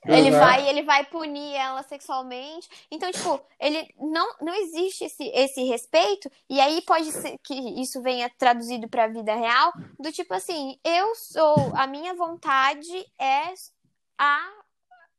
ele 0.06 0.30
vai, 0.30 0.68
ele 0.68 0.82
vai 0.82 1.04
punir 1.04 1.54
ela 1.54 1.82
sexualmente. 1.82 2.68
Então, 2.90 3.10
tipo, 3.10 3.40
ele 3.60 3.92
não, 3.98 4.34
não 4.40 4.54
existe 4.54 5.04
esse, 5.04 5.24
esse 5.34 5.62
respeito, 5.64 6.30
e 6.48 6.60
aí 6.60 6.82
pode 6.82 7.10
ser 7.12 7.36
que 7.42 7.54
isso 7.80 8.02
venha 8.02 8.30
traduzido 8.38 8.88
para 8.88 9.04
a 9.04 9.08
vida 9.08 9.34
real, 9.34 9.72
do 9.98 10.10
tipo 10.12 10.34
assim, 10.34 10.78
eu 10.84 11.14
sou, 11.14 11.72
a 11.74 11.86
minha 11.86 12.14
vontade 12.14 13.06
é 13.18 13.52
a 14.18 14.58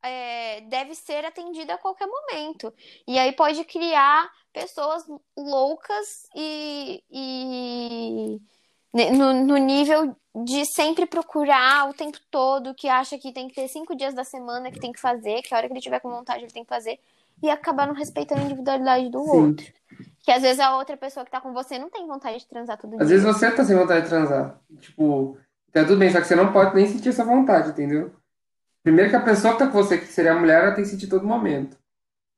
é, 0.02 0.62
deve 0.62 0.96
ser 0.96 1.26
atendida 1.26 1.74
a 1.74 1.78
qualquer 1.78 2.08
momento. 2.08 2.74
E 3.08 3.18
aí 3.20 3.32
pode 3.34 3.64
criar 3.66 4.32
pessoas 4.54 5.06
loucas 5.38 6.28
e, 6.36 7.04
e 7.10 8.40
no, 8.94 9.34
no 9.46 9.58
nível 9.58 10.16
de 10.44 10.66
sempre 10.66 11.06
procurar 11.06 11.90
o 11.90 11.94
tempo 11.94 12.18
todo, 12.30 12.74
que 12.74 12.88
acha 12.88 13.18
que 13.18 13.32
tem 13.32 13.48
que 13.48 13.56
ter 13.56 13.68
cinco 13.68 13.96
dias 13.96 14.14
da 14.14 14.24
semana 14.24 14.72
que 14.72 14.80
tem 14.80 14.92
que 14.92 15.00
fazer, 15.00 15.42
que 15.42 15.54
a 15.54 15.58
hora 15.58 15.68
que 15.68 15.74
ele 15.74 15.82
tiver 15.82 16.00
com 16.00 16.10
vontade 16.10 16.44
ele 16.44 16.52
tem 16.52 16.64
que 16.64 16.70
fazer, 16.70 17.00
e 17.42 17.50
acabar 17.50 17.88
não 17.88 17.94
respeitando 17.94 18.42
a 18.42 18.46
individualidade 18.46 19.10
do 19.10 19.24
Sim. 19.24 19.30
outro. 19.30 19.66
Que 20.24 20.32
às 20.32 20.42
vezes 20.42 20.60
a 20.60 20.76
outra 20.78 20.98
pessoa 20.98 21.26
que 21.26 21.32
tá 21.32 21.42
com 21.42 21.54
você 21.54 21.80
não 21.80 21.90
tem 21.90 22.06
vontade 22.06 22.40
de 22.40 22.48
transar 22.48 22.78
todo 22.78 22.92
dia. 22.92 23.02
Às 23.02 23.10
vezes 23.10 23.26
você 23.26 23.50
tá 23.52 23.64
sem 23.64 23.76
vontade 23.76 24.04
de 24.04 24.10
transar. 24.10 24.60
Tipo, 24.80 25.38
tá 25.72 25.84
tudo 25.84 25.98
bem, 25.98 26.12
só 26.12 26.20
que 26.22 26.28
você 26.28 26.36
não 26.36 26.52
pode 26.52 26.76
nem 26.76 26.88
sentir 26.88 27.10
essa 27.10 27.24
vontade, 27.24 27.70
entendeu? 27.70 28.14
Primeiro 28.84 29.10
que 29.10 29.16
a 29.16 29.22
pessoa 29.22 29.54
que 29.54 29.60
tá 29.60 29.68
com 29.68 29.74
você, 29.74 29.98
que 29.98 30.06
seria 30.06 30.34
a 30.34 30.40
mulher, 30.40 30.64
ela 30.64 30.72
tem 30.74 30.84
que 30.84 30.90
sentir 30.90 31.08
todo 31.08 31.26
momento. 31.26 31.78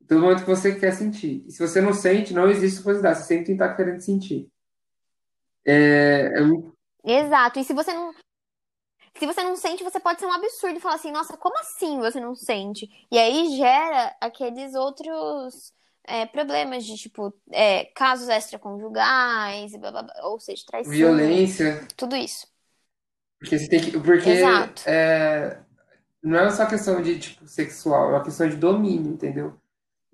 Todo 0.08 0.20
momento 0.20 0.44
que 0.44 0.50
você 0.50 0.74
quer 0.74 0.92
sentir. 0.92 1.44
E 1.46 1.52
se 1.52 1.58
você 1.58 1.80
não 1.80 1.92
sente, 1.92 2.34
não 2.34 2.48
existe 2.48 2.76
reciprocidade. 2.76 3.18
Você 3.18 3.24
sempre 3.24 3.52
está 3.52 3.72
querendo 3.74 4.00
sentir. 4.00 4.48
É, 5.66 6.30
é 7.04 7.22
Exato. 7.24 7.58
E 7.58 7.64
se 7.64 7.72
você 7.72 7.92
não. 7.92 8.12
Se 9.16 9.26
você 9.26 9.42
não 9.42 9.56
sente, 9.56 9.84
você 9.84 10.00
pode 10.00 10.20
ser 10.20 10.26
um 10.26 10.32
absurdo 10.32 10.78
e 10.78 10.80
falar 10.80 10.94
assim, 10.94 11.12
nossa, 11.12 11.36
como 11.36 11.58
assim 11.58 11.98
você 11.98 12.18
não 12.18 12.34
sente? 12.34 12.88
E 13.10 13.18
aí 13.18 13.56
gera 13.56 14.16
aqueles 14.20 14.74
outros 14.74 15.74
é, 16.04 16.24
problemas 16.24 16.84
de, 16.84 16.96
tipo, 16.96 17.32
é, 17.50 17.84
casos 17.94 18.28
extraconjugais, 18.28 19.72
blá, 19.76 19.90
blá, 19.90 20.02
blá, 20.02 20.14
ou 20.22 20.40
seja, 20.40 20.64
traição, 20.66 20.92
violência. 20.92 21.86
tudo 21.94 22.16
isso. 22.16 22.46
Porque 23.38 23.58
você 23.58 23.68
tem 23.68 23.80
que. 23.80 23.90
Porque 23.98 24.30
Exato. 24.30 24.82
é, 24.88 25.60
não 26.22 26.38
é 26.38 26.50
só 26.50 26.64
questão 26.66 27.02
de 27.02 27.18
tipo 27.18 27.46
sexual, 27.46 28.10
é 28.10 28.14
uma 28.14 28.24
questão 28.24 28.48
de 28.48 28.56
domínio, 28.56 29.12
entendeu? 29.12 29.60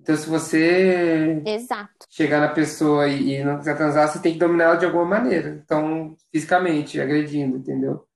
Então, 0.00 0.16
se 0.16 0.28
você 0.28 1.42
Exato. 1.44 2.06
chegar 2.08 2.40
na 2.40 2.48
pessoa 2.48 3.08
e, 3.08 3.42
não 3.44 3.58
quiser 3.58 3.76
transar, 3.76 4.08
você 4.08 4.20
tem 4.20 4.32
que 4.34 4.38
dominar 4.38 4.64
ela 4.64 4.76
de 4.76 4.86
alguma 4.86 5.04
maneira. 5.04 5.60
Então, 5.64 6.16
fisicamente, 6.32 7.00
agredindo, 7.00 7.58
entendeu? 7.58 8.06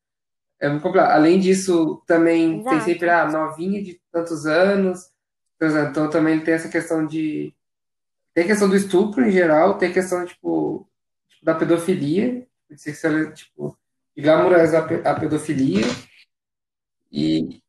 É 0.60 0.68
muito 0.68 0.82
complicado. 0.82 1.10
Além 1.10 1.40
disso, 1.40 2.02
também 2.06 2.62
tem 2.62 2.80
sempre 2.80 3.06
Exato. 3.08 3.36
a 3.36 3.40
novinha 3.40 3.82
de 3.82 4.00
tantos 4.12 4.46
anos. 4.46 5.10
Então, 5.60 6.08
também 6.08 6.42
tem 6.42 6.54
essa 6.54 6.68
questão 6.68 7.06
de. 7.06 7.54
Tem 8.34 8.44
a 8.44 8.46
questão 8.46 8.68
do 8.68 8.76
estupro 8.76 9.24
em 9.26 9.30
geral, 9.30 9.76
tem 9.76 9.90
a 9.90 9.92
questão, 9.92 10.24
tipo, 10.24 10.88
tipo, 11.28 11.44
da 11.44 11.54
pedofilia, 11.54 12.46
de 12.70 12.80
sexual- 12.80 13.32
tipo, 13.32 13.76
de 14.16 14.22
pe- 14.22 15.06
a 15.06 15.14
pedofilia. 15.14 15.84
E, 17.10 17.60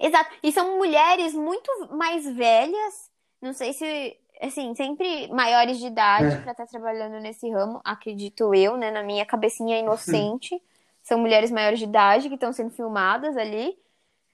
Exato. 0.00 0.30
E 0.42 0.52
são 0.52 0.78
mulheres 0.78 1.34
muito 1.34 1.70
mais 1.92 2.24
velhas, 2.24 3.10
não 3.40 3.52
sei 3.52 3.72
se, 3.72 4.16
assim, 4.40 4.74
sempre 4.74 5.28
maiores 5.28 5.78
de 5.78 5.86
idade 5.86 6.34
é, 6.34 6.40
pra 6.40 6.52
estar 6.52 6.66
trabalhando 6.66 7.20
nesse 7.20 7.48
ramo, 7.50 7.80
acredito 7.84 8.54
eu, 8.54 8.76
né, 8.76 8.90
na 8.90 9.02
minha 9.02 9.24
cabecinha 9.24 9.78
inocente. 9.78 10.60
São 11.02 11.18
mulheres 11.18 11.50
maiores 11.50 11.78
de 11.78 11.86
idade 11.86 12.28
que 12.28 12.34
estão 12.34 12.52
sendo 12.52 12.70
filmadas 12.70 13.34
ali, 13.36 13.78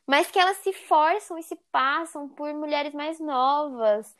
mas 0.07 0.29
que 0.29 0.39
elas 0.39 0.57
se 0.57 0.73
forçam 0.73 1.39
e 1.39 1.43
se 1.43 1.55
passam 1.71 2.29
por 2.29 2.53
mulheres 2.53 2.93
mais 2.93 3.21
novas. 3.21 4.13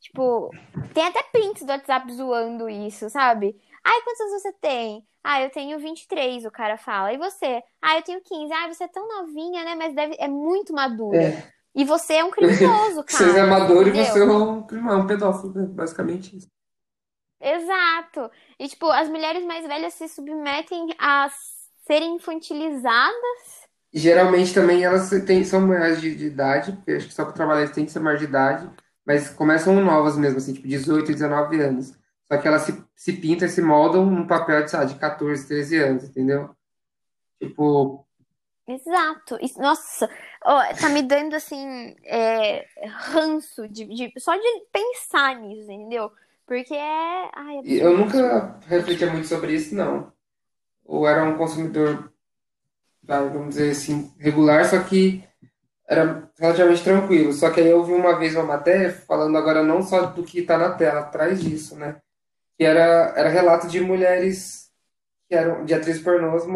Tipo, 0.00 0.50
tem 0.92 1.04
até 1.04 1.22
prints 1.24 1.62
do 1.62 1.70
WhatsApp 1.70 2.12
zoando 2.12 2.68
isso, 2.68 3.08
sabe? 3.10 3.54
Ai, 3.84 4.02
quantos 4.02 4.20
anos 4.22 4.42
você 4.42 4.52
tem? 4.54 5.06
Ah, 5.22 5.42
eu 5.42 5.50
tenho 5.50 5.78
23, 5.78 6.44
o 6.46 6.50
cara 6.50 6.76
fala. 6.76 7.12
E 7.12 7.18
você? 7.18 7.62
Ah, 7.80 7.96
eu 7.96 8.02
tenho 8.02 8.20
15. 8.20 8.52
Ah, 8.52 8.66
você 8.66 8.84
é 8.84 8.88
tão 8.88 9.06
novinha, 9.06 9.62
né? 9.62 9.74
Mas 9.74 9.94
deve... 9.94 10.16
é 10.18 10.26
muito 10.26 10.72
madura. 10.72 11.22
é. 11.22 11.59
E 11.74 11.84
você 11.84 12.14
é 12.14 12.24
um 12.24 12.30
criminoso, 12.32 13.04
Você 13.06 13.30
é 13.30 13.40
cara. 13.40 13.44
amador 13.44 13.88
e 13.88 13.92
você 13.92 14.20
é 14.20 14.24
Entendeu? 14.24 14.34
um, 14.42 14.62
criminoso, 14.66 14.98
um 15.02 15.06
pedófilo, 15.06 15.54
né? 15.54 15.66
basicamente 15.66 16.36
isso. 16.36 16.48
Exato. 17.40 18.30
E, 18.58 18.68
tipo, 18.68 18.86
as 18.90 19.08
mulheres 19.08 19.44
mais 19.44 19.66
velhas 19.66 19.94
se 19.94 20.08
submetem 20.08 20.88
a 20.98 21.30
serem 21.86 22.16
infantilizadas. 22.16 23.68
Geralmente 23.92 24.54
também 24.54 24.84
elas 24.84 25.10
têm, 25.26 25.44
são 25.44 25.66
maiores 25.66 26.00
de, 26.00 26.14
de 26.14 26.26
idade, 26.26 26.72
porque 26.72 26.92
acho 26.92 27.08
que 27.08 27.14
só 27.14 27.24
para 27.24 27.32
trabalhar 27.34 27.62
eles 27.62 27.74
têm 27.74 27.84
que 27.84 27.90
ser 27.92 27.98
maior 28.00 28.16
de 28.18 28.24
idade, 28.24 28.70
mas 29.04 29.30
começam 29.30 29.74
novas 29.82 30.16
mesmo, 30.16 30.38
assim, 30.38 30.52
tipo 30.54 30.68
18, 30.68 31.12
19 31.12 31.60
anos. 31.60 31.92
Só 32.30 32.38
que 32.38 32.46
elas 32.46 32.62
se, 32.62 32.84
se 32.94 33.12
pintam 33.14 33.48
e 33.48 33.50
se 33.50 33.60
moldam 33.60 34.06
num 34.06 34.26
papel 34.26 34.64
de, 34.64 34.76
lá, 34.76 34.84
de 34.84 34.94
14, 34.96 35.46
13 35.48 35.76
anos, 35.78 36.04
entendeu? 36.04 36.54
Tipo, 37.42 38.06
Exato. 38.74 39.36
Isso- 39.40 39.60
nossa, 39.60 40.08
ó, 40.44 40.62
tá 40.80 40.88
me 40.88 41.02
dando 41.02 41.34
assim, 41.34 41.94
é, 42.04 42.66
ranço 42.86 43.68
de, 43.68 43.84
de- 43.86 44.12
só 44.20 44.34
de 44.36 44.42
pensar 44.72 45.34
nisso, 45.40 45.70
entendeu? 45.70 46.10
Porque 46.46 46.74
é. 46.74 47.30
Ai, 47.34 47.60
e 47.64 47.78
eu 47.78 47.96
nunca 47.96 48.58
refletia 48.66 49.10
muito 49.10 49.26
sobre 49.28 49.54
isso, 49.54 49.74
não. 49.74 50.12
Ou 50.84 51.06
era 51.08 51.24
um 51.24 51.36
consumidor, 51.36 52.12
vai, 53.02 53.28
vamos 53.28 53.50
dizer 53.50 53.70
assim, 53.72 54.12
regular, 54.18 54.64
só 54.66 54.82
que 54.82 55.24
era 55.88 56.30
relativamente 56.38 56.84
tranquilo. 56.84 57.32
Só 57.32 57.50
que 57.50 57.60
aí 57.60 57.68
eu 57.70 57.84
vi 57.84 57.92
uma 57.92 58.18
vez 58.18 58.34
uma 58.36 58.44
matéria 58.44 58.92
falando 58.92 59.36
agora 59.38 59.62
não 59.62 59.82
só 59.82 60.06
do 60.06 60.24
que 60.24 60.40
está 60.40 60.58
na 60.58 60.74
tela, 60.74 61.00
atrás 61.00 61.40
disso, 61.42 61.76
né? 61.76 62.00
Que 62.58 62.64
era, 62.64 63.14
era 63.16 63.28
relato 63.30 63.68
de 63.68 63.80
mulheres 63.80 64.70
que 65.28 65.34
eram 65.34 65.64
de 65.64 65.74
atrizes 65.74 66.02
pornôs, 66.02 66.46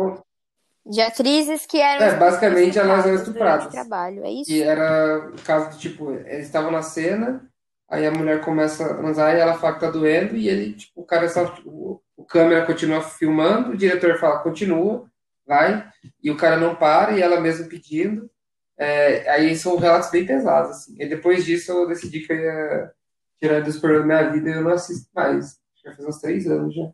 De 0.87 1.01
atrizes 1.01 1.65
que 1.65 1.81
eram 1.81 2.05
é, 2.05 2.17
basicamente 2.17 2.79
elas 2.79 3.07
eram 3.07 3.17
estupradas 3.17 3.73
trabalho, 3.73 4.25
é 4.25 4.31
isso? 4.31 4.53
era 4.53 5.31
o 5.31 5.43
caso 5.43 5.71
de, 5.71 5.79
tipo, 5.79 6.11
eles 6.13 6.47
estavam 6.47 6.71
na 6.71 6.83
cena, 6.83 7.43
aí 7.89 8.07
a 8.07 8.11
mulher 8.11 8.43
começa 8.43 8.85
a 8.85 8.95
transar 8.95 9.35
e 9.35 9.41
ela 9.41 9.55
fala 9.55 9.75
que 9.75 9.81
tá 9.81 9.91
doendo, 9.91 10.37
e 10.37 10.49
ele, 10.49 10.75
tipo, 10.75 11.01
o 11.01 11.07
cara 11.07 11.27
só, 11.29 11.57
o, 11.65 12.01
o 12.15 12.25
câmera 12.25 12.67
continua 12.67 13.01
filmando, 13.01 13.71
o 13.71 13.77
diretor 13.77 14.19
fala, 14.19 14.41
continua, 14.41 15.09
vai, 15.47 15.89
e 16.23 16.31
o 16.31 16.37
cara 16.37 16.59
não 16.59 16.75
para, 16.75 17.13
e 17.13 17.23
ela 17.23 17.41
mesma 17.41 17.67
pedindo. 17.67 18.31
É, 18.77 19.31
aí 19.31 19.57
são 19.57 19.77
relatos 19.77 20.11
bem 20.11 20.27
pesados, 20.27 20.71
assim. 20.71 20.97
E 20.99 21.07
depois 21.09 21.45
disso 21.45 21.71
eu 21.73 21.89
decidi 21.89 22.21
que 22.21 22.33
eu 22.33 22.37
ia 22.37 22.93
tirar 23.41 23.61
dos 23.63 23.79
programas 23.79 24.09
da 24.09 24.23
minha 24.23 24.33
vida 24.33 24.51
e 24.51 24.53
eu 24.55 24.63
não 24.63 24.73
assisto 24.73 25.09
mais. 25.15 25.59
Já 25.85 25.95
faz 25.95 26.09
uns 26.09 26.21
três 26.21 26.47
anos 26.47 26.75
já. 26.75 26.91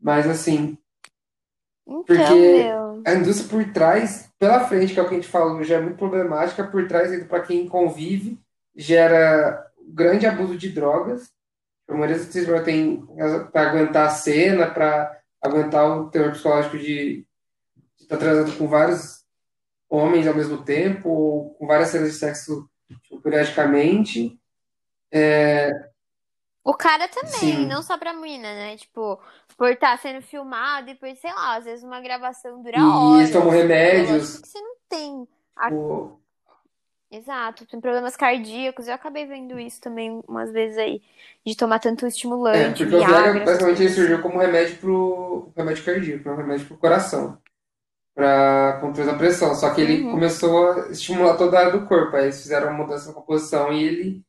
Mas 0.00 0.28
assim, 0.28 0.78
Então, 1.86 2.04
porque 2.04 2.64
meu. 2.64 2.89
A 3.06 3.14
indústria 3.14 3.48
por 3.48 3.72
trás, 3.72 4.30
pela 4.38 4.60
frente, 4.60 4.94
que 4.94 5.00
é 5.00 5.02
o 5.02 5.08
que 5.08 5.14
a 5.14 5.16
gente 5.16 5.28
falou, 5.28 5.62
já 5.64 5.76
é 5.76 5.80
muito 5.80 5.98
problemática, 5.98 6.64
por 6.64 6.86
trás, 6.88 7.24
para 7.26 7.42
quem 7.42 7.68
convive, 7.68 8.38
gera 8.74 9.66
grande 9.88 10.26
abuso 10.26 10.56
de 10.56 10.70
drogas. 10.70 11.30
A 11.88 11.92
maioria 11.92 12.16
das 12.16 12.26
pessoas 12.26 12.64
tem 12.64 13.04
para 13.52 13.70
aguentar 13.70 14.06
a 14.06 14.10
cena, 14.10 14.70
para 14.70 15.20
aguentar 15.42 15.84
o 15.86 16.10
terror 16.10 16.30
psicológico 16.32 16.78
de 16.78 17.26
estar 17.98 18.16
transando 18.16 18.56
com 18.56 18.68
vários 18.68 19.24
homens 19.88 20.26
ao 20.26 20.34
mesmo 20.34 20.62
tempo, 20.62 21.08
ou 21.08 21.54
com 21.54 21.66
várias 21.66 21.88
cenas 21.88 22.12
de 22.12 22.18
sexo 22.18 22.70
tipo, 23.02 23.20
periodicamente. 23.20 24.38
O 26.62 26.74
cara 26.74 27.08
também, 27.08 27.32
Sim. 27.32 27.66
não 27.66 27.82
só 27.82 27.98
pra 27.98 28.12
mina, 28.12 28.52
né? 28.54 28.76
Tipo, 28.76 29.20
por 29.60 29.70
estar 29.72 29.98
sendo 29.98 30.22
filmado 30.22 30.88
e 30.90 30.94
por, 30.94 31.14
sei 31.16 31.30
lá, 31.34 31.56
às 31.56 31.66
vezes 31.66 31.84
uma 31.84 32.00
gravação 32.00 32.62
dura 32.62 32.78
E 32.78 32.80
tomam 33.30 33.50
horas. 33.50 33.60
É 33.92 34.02
lógico 34.02 34.38
remédios. 34.38 34.40
que 34.40 34.48
você 34.48 34.58
não 34.60 34.76
tem. 34.88 35.28
a- 35.56 35.70
o- 35.70 36.18
Exato, 37.10 37.66
tem 37.66 37.80
problemas 37.80 38.16
cardíacos. 38.16 38.86
Eu 38.86 38.94
acabei 38.94 39.26
vendo 39.26 39.58
isso 39.58 39.80
também 39.80 40.22
umas 40.28 40.52
vezes 40.52 40.78
aí, 40.78 41.02
de 41.44 41.56
tomar 41.56 41.80
tanto 41.80 42.06
É, 42.06 42.08
estimulante, 42.08 42.78
porque 42.78 42.94
o 42.94 43.04
Viagra, 43.04 43.44
basicamente, 43.44 43.82
ele 43.82 43.88
coisas 43.88 43.94
surgiu 43.94 44.16
assim. 44.16 44.22
como 44.22 44.38
remédio 44.38 44.76
pro 44.78 45.52
remédio 45.56 45.84
cardíaco, 45.84 46.28
um 46.30 46.36
remédio 46.36 46.66
pro 46.66 46.78
coração, 46.78 47.38
para 48.14 48.78
controle 48.80 49.10
da 49.10 49.18
pressão. 49.18 49.54
Só 49.54 49.74
que 49.74 49.80
ele 49.82 50.04
Uhum. 50.04 50.12
começou 50.12 50.72
a 50.72 50.90
estimular 50.90 51.36
toda 51.36 51.58
a 51.58 51.60
área 51.66 51.72
do 51.72 51.86
corpo. 51.86 52.16
Aí 52.16 52.24
eles 52.24 52.42
fizeram 52.42 52.68
uma 52.68 52.78
mudança 52.84 53.08
na 53.08 53.14
composição 53.14 53.72
e 53.72 53.84
ele 53.84 54.24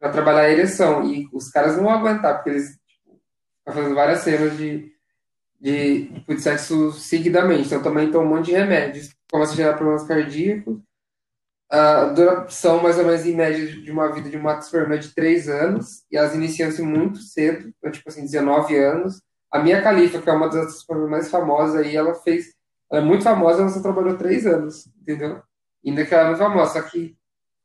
para 0.00 0.12
trabalhar 0.12 0.42
a 0.42 0.50
ereção. 0.50 1.04
E 1.04 1.28
os 1.32 1.50
caras 1.50 1.76
não 1.76 1.84
vão 1.84 1.92
aguentar, 1.94 2.36
porque 2.36 2.50
eles 2.50 2.78
estão 3.66 3.74
fazendo 3.74 3.94
várias 3.94 4.20
cenas 4.20 4.56
de, 4.56 4.92
de, 5.60 6.06
tipo, 6.06 6.34
de 6.34 6.40
sexo 6.40 6.92
seguidamente. 6.92 7.66
Então 7.66 7.82
também 7.82 8.10
tem 8.10 8.20
um 8.20 8.24
monte 8.26 8.46
de 8.46 8.52
remédios. 8.52 9.10
Começa 9.30 9.52
a 9.52 9.56
gerar 9.56 9.74
problemas 9.74 10.04
cardíacos. 10.04 10.78
A 11.68 12.04
duração, 12.04 12.80
mais 12.80 12.96
ou 12.96 13.04
menos, 13.04 13.26
em 13.26 13.34
média, 13.34 13.66
de 13.66 13.90
uma 13.90 14.12
vida 14.12 14.30
de 14.30 14.36
uma 14.36 14.56
esperma 14.56 14.94
é 14.94 14.98
de 14.98 15.12
3 15.12 15.48
anos, 15.48 16.04
e 16.12 16.16
elas 16.16 16.32
iniciam-se 16.32 16.80
muito 16.80 17.18
cedo, 17.18 17.72
então, 17.76 17.90
tipo 17.90 18.08
assim, 18.08 18.22
19 18.22 18.76
anos. 18.76 19.20
A 19.50 19.58
Mia 19.58 19.80
Khalifa, 19.82 20.22
que 20.22 20.30
é 20.30 20.32
uma 20.32 20.46
das 20.46 20.56
atrizes 20.56 20.86
mais 21.10 21.28
famosas 21.28 21.74
aí, 21.74 21.96
ela 21.96 22.14
fez. 22.14 22.54
Ela 22.88 23.02
é 23.02 23.04
muito 23.04 23.24
famosa, 23.24 23.62
ela 23.62 23.68
só 23.68 23.80
trabalhou 23.82 24.16
3 24.16 24.46
anos, 24.46 24.86
entendeu? 25.00 25.42
Ainda 25.84 26.06
que 26.06 26.14
ela 26.14 26.22
é 26.22 26.26
muito 26.28 26.38
famosa, 26.38 26.72
só 26.74 26.82
que 26.82 27.16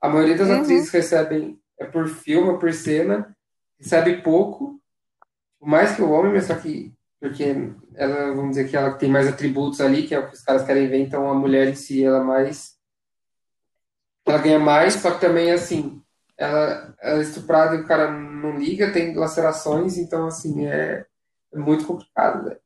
a 0.01 0.09
maioria 0.09 0.35
das 0.35 0.49
Uhum. 0.49 0.61
atrizes 0.61 0.89
recebem 0.89 1.59
é 1.79 1.85
por 1.85 2.07
filme, 2.07 2.49
é 2.49 2.57
por 2.57 2.73
cena, 2.73 3.35
recebe 3.79 4.23
pouco, 4.23 4.81
mais 5.67 5.95
que 5.95 6.02
o 6.02 6.12
homem, 6.12 6.34
mas 6.34 6.45
só 6.45 6.56
que. 6.56 6.93
Porque 7.19 7.71
ela, 7.93 8.34
vamos 8.34 8.52
dizer 8.52 8.67
que 8.67 8.76
ela 8.76 8.93
tem 8.93 9.10
mais 9.10 9.28
atributos 9.28 9.80
ali, 9.80 10.08
que 10.08 10.15
é 10.15 10.19
o 10.19 10.28
que 10.28 10.34
os 10.34 10.41
caras 10.41 10.65
querem 10.65 10.88
ver, 10.88 10.97
então 11.00 11.30
a 11.30 11.36
mulher 11.36 11.67
em 11.67 11.76
si, 11.76 12.04
ela 12.04 12.24
mais 12.24 12.82
ela 14.26 14.38
ganha 14.38 14.60
mais, 14.60 14.93
só 14.95 15.12
que 15.12 15.21
também, 15.21 15.52
assim, 15.52 16.02
ela, 16.38 16.95
ela 17.00 17.19
é 17.19 17.21
estuprada 17.21 17.76
e 17.76 17.82
o 17.82 17.88
cara 17.88 18.12
não 18.12 18.58
liga, 18.58 18.91
tem 18.91 19.15
lacerações, 19.15 19.97
então, 19.97 20.28
assim, 20.28 20.65
é, 20.65 21.06
é 21.54 21.58
muito 21.58 21.86
complicado, 21.86 22.45
velho. 22.45 22.60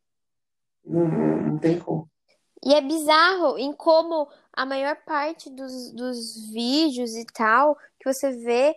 Não, 0.85 1.07
não, 1.07 1.41
não 1.41 1.57
tem 1.57 1.79
como. 1.79 2.09
E 2.63 2.73
é 2.73 2.81
bizarro 2.81 3.57
em 3.57 3.73
como 3.73 4.27
a 4.51 4.65
maior 4.65 4.95
parte 5.05 5.49
dos, 5.49 5.91
dos 5.91 6.49
vídeos 6.51 7.15
e 7.15 7.25
tal, 7.25 7.77
que 7.99 8.11
você 8.11 8.31
vê 8.31 8.75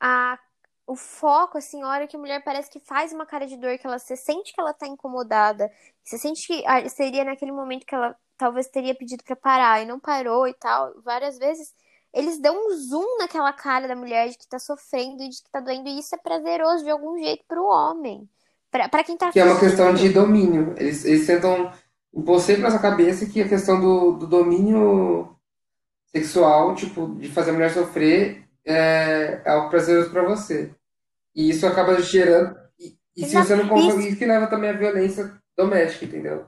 a, 0.00 0.38
o 0.86 0.94
foco, 0.94 1.58
assim, 1.58 1.82
a 1.82 1.88
hora 1.88 2.06
que 2.06 2.16
a 2.16 2.18
mulher 2.18 2.42
parece 2.44 2.70
que 2.70 2.78
faz 2.80 3.12
uma 3.12 3.26
cara 3.26 3.46
de 3.46 3.56
dor, 3.56 3.76
que 3.78 3.86
ela 3.86 3.98
você 3.98 4.16
sente 4.16 4.52
que 4.54 4.60
ela 4.60 4.72
tá 4.72 4.86
incomodada, 4.86 5.70
você 6.04 6.16
sente 6.16 6.46
que 6.46 6.64
ah, 6.66 6.88
seria 6.88 7.24
naquele 7.24 7.52
momento 7.52 7.84
que 7.84 7.94
ela 7.94 8.16
talvez 8.38 8.68
teria 8.68 8.94
pedido 8.94 9.24
pra 9.24 9.34
parar 9.34 9.82
e 9.82 9.86
não 9.86 9.98
parou 9.98 10.46
e 10.46 10.54
tal, 10.54 10.94
várias 11.02 11.38
vezes 11.38 11.74
eles 12.14 12.38
dão 12.40 12.54
um 12.56 12.70
zoom 12.76 13.18
naquela 13.18 13.52
cara 13.52 13.88
da 13.88 13.96
mulher 13.96 14.28
de 14.28 14.38
que 14.38 14.48
tá 14.48 14.58
sofrendo 14.58 15.22
e 15.22 15.28
de 15.28 15.42
que 15.42 15.50
tá 15.50 15.60
doendo, 15.60 15.88
e 15.88 15.98
isso 15.98 16.14
é 16.14 16.18
prazeroso 16.18 16.84
de 16.84 16.90
algum 16.90 17.18
jeito 17.18 17.44
pro 17.46 17.64
homem. 17.64 18.28
Pra, 18.70 18.88
pra 18.88 19.04
quem 19.04 19.16
tá 19.16 19.30
Que 19.30 19.40
é 19.40 19.44
uma 19.44 19.58
questão 19.60 19.92
de 19.92 20.08
domínio. 20.08 20.74
Eles, 20.78 21.04
eles 21.04 21.26
tentam 21.26 21.70
impor 22.14 22.40
sempre 22.40 22.62
na 22.62 22.70
sua 22.70 22.80
cabeça 22.80 23.26
que 23.26 23.42
a 23.42 23.48
questão 23.48 23.80
do, 23.80 24.12
do 24.12 24.26
domínio 24.26 25.36
sexual, 26.06 26.74
tipo, 26.74 27.14
de 27.16 27.28
fazer 27.28 27.50
a 27.50 27.52
mulher 27.52 27.70
sofrer, 27.70 28.45
é, 28.66 29.40
é 29.44 29.50
algo 29.50 29.70
prazeroso 29.70 30.10
pra 30.10 30.22
você. 30.22 30.74
E 31.34 31.50
isso 31.50 31.66
acaba 31.66 32.00
gerando. 32.02 32.56
E, 32.78 32.96
e 33.16 33.24
se 33.24 33.34
você 33.34 33.54
não 33.54 33.64
Isso. 33.64 33.72
consegue, 33.72 34.08
isso 34.08 34.18
que 34.18 34.26
leva 34.26 34.48
também 34.48 34.70
à 34.70 34.72
violência 34.72 35.32
doméstica, 35.56 36.04
entendeu? 36.04 36.46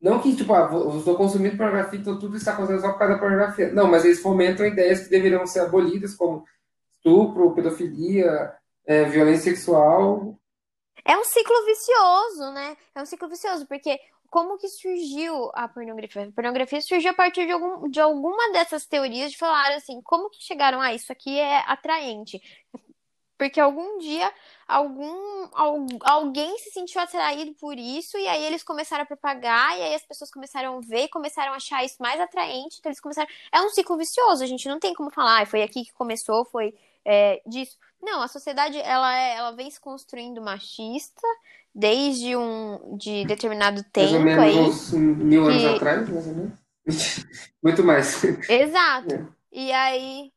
Não 0.00 0.20
que, 0.20 0.34
tipo, 0.34 0.52
ah, 0.54 0.68
eu 0.72 0.98
estou 0.98 1.16
consumindo 1.16 1.56
pornografia, 1.56 1.98
então 1.98 2.18
tudo 2.18 2.36
está 2.36 2.52
acontecendo 2.52 2.80
só 2.80 2.92
por 2.92 2.98
causa 2.98 3.14
da 3.14 3.20
pornografia. 3.20 3.72
Não, 3.72 3.88
mas 3.88 4.04
eles 4.04 4.20
fomentam 4.20 4.66
ideias 4.66 5.00
que 5.00 5.10
deveriam 5.10 5.46
ser 5.46 5.60
abolidas, 5.60 6.14
como 6.14 6.44
estupro, 6.92 7.54
pedofilia, 7.54 8.54
é, 8.86 9.04
violência 9.04 9.50
sexual. 9.50 10.38
É 11.04 11.16
um 11.16 11.24
ciclo 11.24 11.64
vicioso, 11.64 12.52
né? 12.52 12.76
É 12.94 13.02
um 13.02 13.06
ciclo 13.06 13.28
vicioso, 13.28 13.66
porque 13.66 13.98
como 14.30 14.58
que 14.58 14.68
surgiu 14.68 15.50
a 15.54 15.68
pornografia? 15.68 16.24
A 16.28 16.32
pornografia 16.32 16.80
surgiu 16.80 17.10
a 17.10 17.14
partir 17.14 17.46
de, 17.46 17.52
algum, 17.52 17.88
de 17.88 18.00
alguma 18.00 18.52
dessas 18.52 18.86
teorias 18.86 19.32
de 19.32 19.38
falar 19.38 19.74
assim, 19.74 20.00
como 20.02 20.30
que 20.30 20.42
chegaram 20.42 20.80
a 20.80 20.92
isso 20.94 21.10
aqui 21.12 21.38
é 21.38 21.58
atraente? 21.66 22.40
Porque 23.38 23.60
algum 23.60 23.98
dia 23.98 24.32
algum 24.66 25.48
al- 25.54 25.86
alguém 26.02 26.58
se 26.58 26.70
sentiu 26.72 27.00
atraído 27.00 27.54
por 27.54 27.78
isso 27.78 28.18
e 28.18 28.26
aí 28.26 28.44
eles 28.44 28.64
começaram 28.64 29.04
a 29.04 29.06
propagar 29.06 29.78
e 29.78 29.82
aí 29.82 29.94
as 29.94 30.04
pessoas 30.04 30.30
começaram 30.30 30.76
a 30.76 30.80
ver, 30.80 31.08
começaram 31.08 31.52
a 31.52 31.56
achar 31.56 31.84
isso 31.84 31.96
mais 32.00 32.20
atraente, 32.20 32.78
então 32.80 32.90
eles 32.90 33.00
começaram. 33.00 33.28
É 33.52 33.60
um 33.62 33.70
ciclo 33.70 33.96
vicioso, 33.96 34.42
a 34.42 34.46
gente 34.46 34.68
não 34.68 34.80
tem 34.80 34.92
como 34.92 35.10
falar, 35.10 35.42
"Ah, 35.42 35.46
foi 35.46 35.62
aqui 35.62 35.84
que 35.84 35.92
começou, 35.92 36.44
foi 36.46 36.74
é, 37.04 37.40
disso. 37.46 37.78
Não, 38.02 38.20
a 38.22 38.28
sociedade 38.28 38.76
ela 38.78 39.16
é, 39.16 39.36
ela 39.36 39.52
vem 39.52 39.70
se 39.70 39.80
construindo 39.80 40.42
machista 40.42 41.22
desde 41.78 42.34
um 42.36 42.96
de 42.98 43.24
determinado 43.24 43.76
Mais 43.96 44.12
ou 44.12 44.18
tempo 44.18 44.24
menos 44.24 44.44
aí. 44.44 44.58
uns 44.58 44.92
mil 44.92 45.46
anos 45.46 45.62
que- 45.62 45.68
atrás, 45.76 46.08
mais 46.08 46.26
ou 46.26 46.34
menos. 46.34 46.58
Muito 47.62 47.84
mais. 47.84 48.24
Exato. 48.48 49.14
É. 49.14 49.26
E 49.52 49.72
aí, 49.72 50.32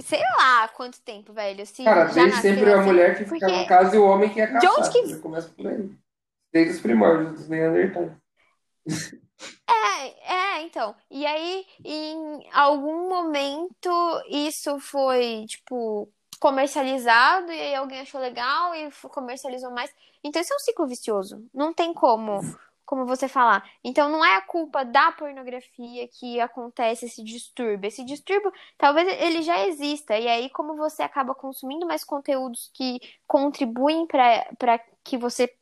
sei 0.00 0.20
lá 0.38 0.68
quanto 0.68 1.00
tempo, 1.02 1.32
velho. 1.32 1.66
Se 1.66 1.84
Cara, 1.84 2.06
já 2.08 2.14
desde 2.24 2.40
sempre 2.40 2.70
é 2.70 2.74
a 2.74 2.78
assim, 2.78 2.86
mulher 2.88 3.16
que 3.18 3.24
porque 3.24 3.34
ficava 3.44 3.52
em 3.62 3.66
casa 3.66 3.96
e 3.96 3.98
o 3.98 4.06
homem 4.06 4.30
que 4.30 4.38
ia 4.38 4.46
de 4.46 4.52
caçar. 4.54 4.72
onde 4.78 4.90
que 4.90 5.06
Já 5.06 5.18
começa 5.18 5.48
por 5.50 5.66
aí. 5.66 5.90
Desde 6.52 6.74
os 6.74 6.80
primórdios 6.80 7.32
dos 7.32 7.48
Neandertais. 7.48 8.12
É, 9.68 10.32
é, 10.58 10.62
então. 10.62 10.94
E 11.10 11.26
aí, 11.26 11.66
em 11.84 12.48
algum 12.54 13.06
momento, 13.08 13.90
isso 14.30 14.78
foi, 14.80 15.44
tipo, 15.46 16.10
comercializado, 16.40 17.52
e 17.52 17.60
aí 17.60 17.74
alguém 17.74 18.00
achou 18.00 18.18
legal 18.20 18.74
e 18.74 18.88
comercializou 19.10 19.70
mais. 19.70 19.90
Então, 20.26 20.42
isso 20.42 20.52
é 20.52 20.56
um 20.56 20.60
ciclo 20.60 20.86
vicioso. 20.86 21.48
Não 21.54 21.72
tem 21.72 21.94
como, 21.94 22.40
como 22.84 23.06
você 23.06 23.28
falar. 23.28 23.64
Então, 23.84 24.10
não 24.10 24.24
é 24.24 24.34
a 24.36 24.40
culpa 24.40 24.84
da 24.84 25.12
pornografia 25.12 26.08
que 26.08 26.40
acontece 26.40 27.06
esse 27.06 27.22
distúrbio. 27.22 27.86
Esse 27.86 28.04
distúrbio, 28.04 28.52
talvez 28.76 29.06
ele 29.20 29.42
já 29.42 29.66
exista. 29.66 30.18
E 30.18 30.26
aí, 30.26 30.50
como 30.50 30.76
você 30.76 31.02
acaba 31.02 31.34
consumindo 31.34 31.86
mais 31.86 32.02
conteúdos 32.02 32.70
que 32.74 32.98
contribuem 33.26 34.06
para 34.06 34.80
que 35.04 35.16
você 35.16 35.52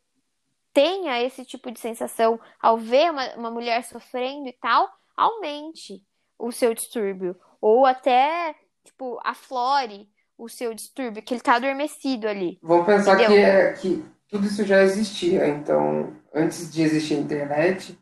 tenha 0.72 1.22
esse 1.22 1.44
tipo 1.44 1.70
de 1.70 1.78
sensação 1.78 2.40
ao 2.60 2.78
ver 2.78 3.10
uma, 3.10 3.34
uma 3.36 3.50
mulher 3.50 3.84
sofrendo 3.84 4.48
e 4.48 4.52
tal, 4.52 4.90
aumente 5.16 6.02
o 6.38 6.50
seu 6.50 6.74
distúrbio. 6.74 7.36
Ou 7.60 7.86
até, 7.86 8.54
tipo, 8.82 9.20
aflore 9.22 10.08
o 10.36 10.48
seu 10.48 10.74
distúrbio, 10.74 11.22
que 11.22 11.34
ele 11.34 11.40
tá 11.40 11.54
adormecido 11.54 12.28
ali. 12.28 12.58
Vamos 12.62 12.86
pensar 12.86 13.16
que, 13.16 13.22
é, 13.22 13.72
que 13.74 14.04
tudo 14.34 14.48
isso 14.48 14.64
já 14.64 14.82
existia. 14.82 15.46
Então, 15.46 16.12
antes 16.34 16.72
de 16.72 16.82
existir 16.82 17.14
internet, 17.14 17.96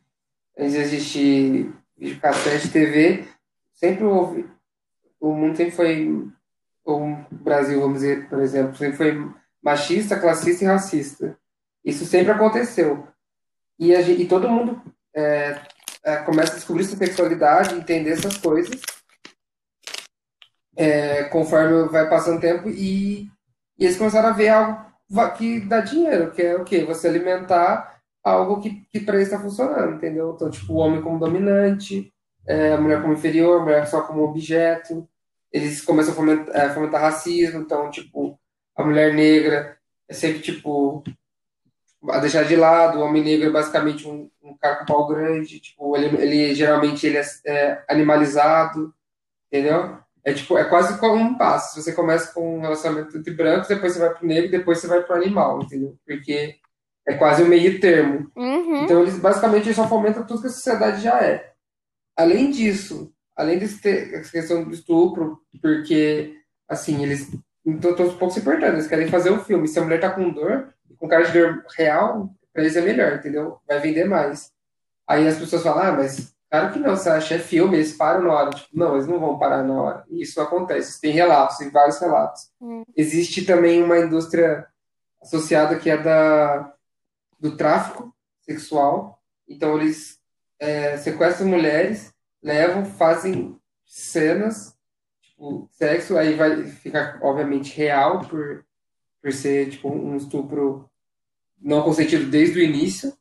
antes 0.59 0.73
de 0.73 0.79
existir 0.79 1.75
videocassete, 1.95 2.71
TV, 2.71 3.25
sempre 3.75 4.05
houve. 4.05 4.49
O 5.21 5.35
mundo 5.35 5.59
sempre 5.59 5.73
foi. 5.73 6.27
O 6.87 7.17
Brasil, 7.31 7.79
vamos 7.79 8.01
dizer, 8.01 8.31
por 8.31 8.41
exemplo, 8.41 8.75
sempre 8.75 8.97
foi 8.97 9.31
machista, 9.63 10.19
classista 10.19 10.65
e 10.65 10.67
racista. 10.67 11.39
Isso 11.85 12.07
sempre 12.07 12.33
aconteceu. 12.33 13.07
E, 13.79 13.95
a 13.95 14.01
e 14.01 14.27
todo 14.27 14.49
mundo 14.49 14.81
é, 15.15 15.61
é, 16.03 16.17
começa 16.23 16.53
a 16.53 16.57
descobrir 16.57 16.85
sua 16.85 16.97
sexualidade, 16.97 17.75
entender 17.75 18.13
essas 18.13 18.39
coisas, 18.39 18.81
é, 20.77 21.25
conforme 21.25 21.89
vai 21.91 22.09
passando 22.09 22.39
o 22.39 22.41
tempo, 22.41 22.71
e, 22.71 23.31
e 23.79 23.85
eles 23.85 23.99
começaram 23.99 24.31
a 24.31 24.33
ver 24.33 24.49
algo 24.49 24.92
que 25.37 25.61
dá 25.61 25.81
dinheiro, 25.81 26.31
que 26.31 26.43
é 26.43 26.57
o 26.57 26.65
quê? 26.65 26.85
Você 26.85 27.09
alimentar 27.09 28.01
algo 28.23 28.61
que, 28.61 28.87
que 28.91 29.01
para 29.01 29.17
eles 29.17 29.29
está 29.29 29.41
funcionando, 29.41 29.97
entendeu? 29.97 30.33
Então, 30.35 30.51
tipo, 30.51 30.75
o 30.75 30.77
homem 30.77 31.03
como 31.03 31.19
dominante, 31.19 32.13
é, 32.47 32.73
a 32.73 32.81
mulher 32.81 33.01
como 33.03 33.15
inferior, 33.15 33.61
a 33.61 33.65
mulher 33.65 33.87
só 33.87 34.03
como 34.03 34.23
objeto. 34.23 35.09
Eles 35.53 35.83
começam 35.83 36.13
a 36.13 36.17
fomentar, 36.17 36.57
é, 36.57 36.71
fomentar 36.71 37.01
racismo, 37.01 37.61
então, 37.61 37.91
tipo, 37.91 38.39
a 38.77 38.85
mulher 38.85 39.13
negra 39.15 39.77
é 40.09 40.15
sempre, 40.15 40.41
tipo, 40.41 41.03
a 42.09 42.19
deixar 42.19 42.45
de 42.45 42.57
lado. 42.57 42.99
O 42.99 43.03
homem 43.03 43.23
negro 43.23 43.49
é 43.49 43.53
basicamente 43.53 44.09
um, 44.09 44.31
um 44.43 44.57
cara 44.57 44.77
com 44.77 44.87
pau 44.87 45.07
grande, 45.07 45.61
tipo, 45.61 45.97
ele, 45.97 46.17
ele 46.23 46.55
geralmente 46.55 47.07
ele 47.07 47.19
é, 47.19 47.25
é 47.47 47.85
animalizado, 47.89 48.95
entendeu? 49.49 49.99
É 50.25 50.33
tipo, 50.33 50.57
é 50.57 50.65
quase 50.65 50.99
como 50.99 51.17
um 51.17 51.37
passo. 51.37 51.81
Você 51.81 51.93
começa 51.93 52.33
com 52.33 52.59
um 52.59 52.61
relacionamento 52.61 53.17
entre 53.17 53.35
brancos, 53.35 53.69
depois 53.69 53.93
você 53.93 53.99
vai 53.99 54.15
pro 54.15 54.27
negro, 54.27 54.51
depois 54.51 54.79
você 54.79 54.87
vai 54.87 55.03
pro 55.03 55.17
animal, 55.17 55.63
entendeu? 55.63 55.97
Porque 56.07 56.57
é 57.07 57.15
quase 57.15 57.43
um 57.43 57.49
meio 57.49 57.81
termo. 57.81 58.31
Uhum. 58.37 58.85
Então 58.85 59.03
eles 59.03 59.19
basicamente 59.19 59.67
eles 59.67 59.77
só 59.77 59.89
fomentam 59.89 60.25
tudo 60.25 60.43
que 60.43 60.47
a 60.47 60.51
sociedade 60.51 61.03
já 61.03 61.21
é. 61.21 61.53
Além 62.17 62.51
disso, 62.51 63.13
além 63.37 63.59
de 63.59 63.69
ter 63.69 64.15
essa 64.15 64.31
questão 64.31 64.63
do 64.63 64.73
estupro, 64.73 65.41
porque 65.61 66.37
assim, 66.69 67.03
eles 67.03 67.29
estão 67.67 68.07
um 68.07 68.17
pouco 68.17 68.31
se 68.31 68.41
importando, 68.41 68.75
eles 68.75 68.87
querem 68.87 69.09
fazer 69.09 69.31
um 69.31 69.41
filme. 69.41 69.67
Se 69.67 69.79
a 69.79 69.83
mulher 69.83 70.01
tá 70.01 70.11
com 70.11 70.31
dor, 70.31 70.73
com 70.99 71.09
cara 71.09 71.25
de 71.25 71.33
dor 71.33 71.65
real, 71.77 72.31
pra 72.53 72.63
eles 72.63 72.77
é 72.77 72.81
melhor, 72.81 73.15
entendeu? 73.15 73.59
Vai 73.67 73.81
vender 73.81 74.05
mais. 74.05 74.53
Aí 75.07 75.27
as 75.27 75.37
pessoas 75.37 75.63
falam, 75.63 75.83
ah, 75.83 75.93
mas 75.93 76.33
claro 76.53 76.71
que 76.71 76.79
não, 76.79 76.95
você 76.95 77.09
acha 77.09 77.37
é 77.37 77.39
filme, 77.39 77.77
eles 77.77 77.95
param 77.95 78.25
na 78.25 78.33
hora. 78.35 78.51
Tipo, 78.51 78.69
não, 78.75 78.95
eles 78.95 79.07
não 79.07 79.19
vão 79.19 79.39
parar 79.39 79.65
na 79.65 79.73
hora. 79.73 80.05
Isso 80.11 80.39
acontece, 80.39 81.01
tem 81.01 81.11
relatos, 81.11 81.57
tem 81.57 81.71
vários 81.71 81.99
relatos. 81.99 82.51
Hum. 82.61 82.85
Existe 82.95 83.43
também 83.47 83.83
uma 83.83 83.99
indústria 83.99 84.67
associada 85.23 85.79
que 85.79 85.89
é 85.89 85.97
da 85.97 86.75
do 87.41 87.57
tráfico 87.57 88.15
sexual. 88.43 89.19
Então 89.49 89.81
eles 89.81 90.21
é, 90.61 90.99
sequestram 90.99 91.49
mulheres, 91.49 92.13
levam, 92.43 92.85
fazem 92.85 93.59
cenas, 93.87 94.77
tipo, 95.23 95.69
sexo, 95.73 96.19
aí 96.19 96.35
vai 96.35 96.67
ficar, 96.67 97.19
obviamente, 97.23 97.75
real 97.75 98.21
por, 98.27 98.65
por 99.23 99.33
ser 99.33 99.71
tipo, 99.71 99.89
um 99.89 100.17
estupro 100.17 100.87
não 101.59 101.83
consentido 101.83 102.31
desde 102.31 102.59
o 102.59 102.63
início 102.63 103.17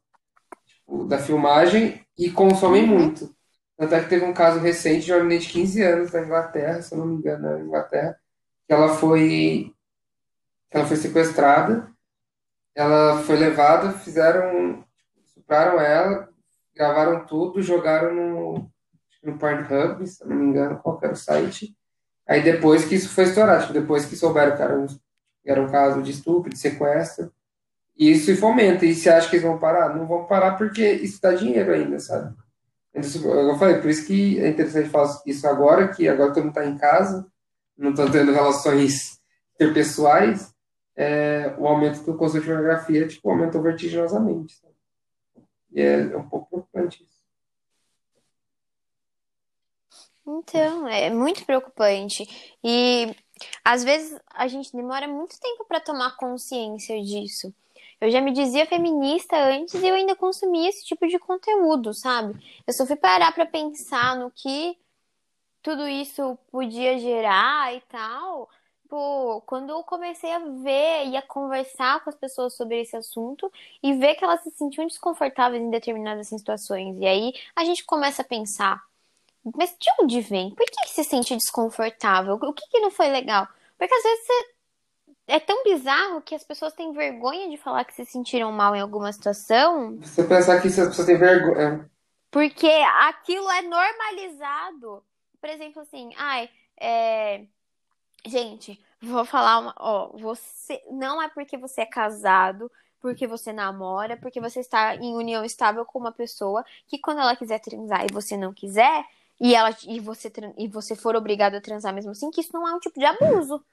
tipo, 0.65 1.05
da 1.05 1.17
filmagem 1.17 2.05
e 2.25 2.31
consomem 2.31 2.83
Uhum. 2.83 2.99
muito. 2.99 3.35
Tanto 3.77 3.95
é 3.95 4.03
que 4.03 4.09
teve 4.09 4.25
um 4.25 4.33
caso 4.33 4.59
recente 4.59 5.05
de 5.05 5.13
uma 5.13 5.23
menina 5.23 5.41
de 5.41 5.49
15 5.49 5.81
anos 5.83 6.11
da 6.11 6.21
Inglaterra, 6.23 6.81
se 6.81 6.93
eu 6.93 6.99
não 6.99 7.07
me 7.07 7.15
engano, 7.15 7.49
na 7.51 7.59
Inglaterra, 7.61 8.17
que 8.67 8.73
ela 8.73 8.89
foi, 8.89 9.73
ela 10.71 10.85
foi 10.85 10.97
sequestrada, 10.97 11.89
ela 12.75 13.21
foi 13.23 13.37
levada, 13.37 13.93
fizeram, 13.93 14.85
estupraram 15.25 15.79
ela, 15.79 16.29
gravaram 16.75 17.25
tudo, 17.25 17.61
jogaram 17.61 18.13
no, 18.15 18.71
no 19.23 19.37
Pornhub, 19.37 20.05
se 20.07 20.23
eu 20.23 20.29
não 20.29 20.37
me 20.37 20.45
engano, 20.45 20.79
qual 20.79 20.97
que 20.99 21.05
era 21.05 21.13
o 21.13 21.17
site. 21.17 21.75
Aí 22.27 22.43
depois 22.43 22.85
que 22.85 22.95
isso 22.95 23.09
foi 23.09 23.25
estourado, 23.25 23.61
tipo, 23.63 23.73
depois 23.73 24.05
que 24.05 24.15
souberam 24.15 24.55
que 24.55 24.63
era 24.63 24.79
um, 24.79 24.87
que 24.87 25.51
era 25.51 25.61
um 25.61 25.71
caso 25.71 26.01
de 26.03 26.11
estupro, 26.11 26.51
de 26.51 26.57
sequestro, 26.59 27.33
e 27.97 28.11
isso 28.11 28.35
fomenta. 28.37 28.85
E 28.85 28.95
você 28.95 29.09
acha 29.09 29.29
que 29.29 29.35
eles 29.35 29.45
vão 29.45 29.59
parar? 29.59 29.95
Não 29.95 30.07
vão 30.07 30.25
parar 30.25 30.57
porque 30.57 30.91
isso 30.93 31.21
dá 31.21 31.33
dinheiro 31.33 31.73
ainda, 31.73 31.99
sabe? 31.99 32.35
Eu 32.93 33.57
falei, 33.57 33.79
por 33.79 33.89
isso 33.89 34.05
que 34.05 34.39
é 34.39 34.49
interessante 34.49 34.89
falar 34.89 35.21
isso 35.25 35.47
agora, 35.47 35.87
que 35.87 36.07
agora 36.07 36.33
todo 36.33 36.43
mundo 36.43 36.57
está 36.57 36.65
em 36.65 36.77
casa, 36.77 37.25
não 37.77 37.91
estão 37.91 38.11
tendo 38.11 38.33
relações 38.33 39.19
interpessoais, 39.55 40.53
é, 40.95 41.55
o 41.57 41.67
aumento 41.67 42.03
do 42.03 42.17
consumo 42.17 42.41
de 42.41 42.47
pornografia 42.47 43.07
tipo, 43.07 43.29
aumentou 43.29 43.61
vertiginosamente. 43.61 44.55
Sabe? 44.55 44.73
E 45.71 45.81
é, 45.81 46.01
é 46.01 46.17
um 46.17 46.27
pouco 46.27 46.49
preocupante 46.49 47.03
isso. 47.03 47.21
Então, 50.27 50.87
é 50.87 51.09
muito 51.09 51.45
preocupante. 51.45 52.27
E 52.63 53.15
às 53.63 53.83
vezes 53.83 54.19
a 54.33 54.47
gente 54.47 54.71
demora 54.71 55.07
muito 55.07 55.39
tempo 55.39 55.65
para 55.65 55.79
tomar 55.79 56.15
consciência 56.17 57.01
disso. 57.01 57.53
Eu 58.01 58.09
já 58.09 58.19
me 58.19 58.31
dizia 58.33 58.65
feminista 58.65 59.37
antes 59.37 59.75
e 59.75 59.87
eu 59.87 59.93
ainda 59.93 60.15
consumia 60.15 60.67
esse 60.67 60.83
tipo 60.83 61.07
de 61.07 61.19
conteúdo, 61.19 61.93
sabe? 61.93 62.35
Eu 62.65 62.73
só 62.73 62.83
fui 62.83 62.95
parar 62.95 63.31
para 63.31 63.45
pensar 63.45 64.15
no 64.15 64.31
que 64.31 64.75
tudo 65.61 65.87
isso 65.87 66.35
podia 66.51 66.97
gerar 66.97 67.75
e 67.75 67.81
tal. 67.81 68.49
Pô, 68.89 69.41
quando 69.45 69.69
eu 69.69 69.83
comecei 69.83 70.33
a 70.33 70.39
ver 70.39 71.07
e 71.09 71.15
a 71.15 71.21
conversar 71.21 72.03
com 72.03 72.09
as 72.09 72.15
pessoas 72.15 72.55
sobre 72.57 72.81
esse 72.81 72.97
assunto 72.97 73.51
e 73.81 73.93
ver 73.93 74.15
que 74.15 74.23
elas 74.23 74.41
se 74.41 74.51
sentiam 74.51 74.87
desconfortáveis 74.87 75.61
em 75.61 75.69
determinadas 75.69 76.27
situações. 76.27 76.97
E 76.99 77.05
aí 77.05 77.33
a 77.55 77.63
gente 77.63 77.85
começa 77.85 78.23
a 78.23 78.25
pensar, 78.25 78.83
mas 79.55 79.75
de 79.79 79.89
onde 80.01 80.21
vem? 80.21 80.53
Por 80.55 80.65
que, 80.65 80.89
se 80.89 81.03
sente 81.03 81.35
desconfortável? 81.35 82.33
O 82.33 82.53
que, 82.53 82.67
que 82.67 82.79
não 82.79 82.91
foi 82.91 83.09
legal? 83.09 83.47
Porque 83.77 83.93
às 83.93 84.03
vezes 84.03 84.25
você... 84.25 84.60
é 85.31 85.39
tão 85.39 85.63
bizarro 85.63 86.21
que 86.21 86.35
as 86.35 86.43
pessoas 86.43 86.73
têm 86.73 86.91
vergonha 86.91 87.49
de 87.49 87.55
falar 87.55 87.85
que 87.85 87.93
se 87.93 88.05
sentiram 88.05 88.51
mal 88.51 88.75
em 88.75 88.81
alguma 88.81 89.11
situação. 89.13 89.97
Você 89.97 90.25
pensar 90.25 90.61
que 90.61 90.67
as 90.67 90.75
pessoas 90.75 91.05
têm 91.07 91.17
vergonha. 91.17 91.89
Porque 92.29 92.67
aquilo 92.99 93.49
é 93.49 93.61
normalizado. 93.61 95.01
Por 95.39 95.49
exemplo, 95.49 95.81
assim, 95.81 96.11
ai, 96.17 96.49
é... 96.77 97.45
gente, 98.25 98.77
vou 99.01 99.23
falar 99.23 99.59
uma, 99.59 99.73
ó, 99.79 100.09
você 100.17 100.81
não 100.91 101.21
é 101.21 101.29
porque 101.29 101.57
você 101.57 101.81
é 101.81 101.85
casado, 101.85 102.69
porque 102.99 103.25
você 103.25 103.53
namora, 103.53 104.17
porque 104.17 104.41
você 104.41 104.59
está 104.59 104.95
em 104.97 105.15
união 105.15 105.45
estável 105.45 105.85
com 105.85 105.97
uma 105.97 106.11
pessoa 106.11 106.63
que 106.87 106.99
quando 106.99 107.21
ela 107.21 107.37
quiser 107.37 107.59
transar 107.59 108.05
e 108.05 108.13
você 108.13 108.35
não 108.35 108.53
quiser, 108.53 109.05
e 109.39 109.55
ela 109.55 109.75
e 109.87 109.99
você 110.01 110.31
e 110.57 110.67
você 110.67 110.93
for 110.93 111.15
obrigado 111.15 111.55
a 111.55 111.61
transar 111.61 111.93
mesmo 111.93 112.11
assim, 112.11 112.29
que 112.31 112.41
isso 112.41 112.53
não 112.53 112.67
é 112.67 112.75
um 112.75 112.79
tipo 112.79 112.99
de 112.99 113.05
abuso. 113.05 113.63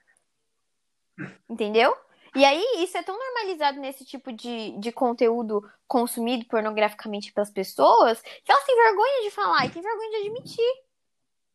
Entendeu? 1.49 1.95
E 2.35 2.45
aí, 2.45 2.63
isso 2.79 2.97
é 2.97 3.03
tão 3.03 3.19
normalizado 3.19 3.81
nesse 3.81 4.05
tipo 4.05 4.33
de, 4.33 4.79
de 4.79 4.93
conteúdo 4.93 5.65
consumido 5.87 6.45
pornograficamente 6.47 7.33
pelas 7.33 7.51
pessoas 7.51 8.21
que 8.21 8.53
elas 8.53 8.65
têm 8.65 8.77
vergonha 8.77 9.23
de 9.23 9.31
falar 9.31 9.67
e 9.67 9.71
têm 9.71 9.83
vergonha 9.83 10.11
de 10.11 10.17
admitir 10.17 10.89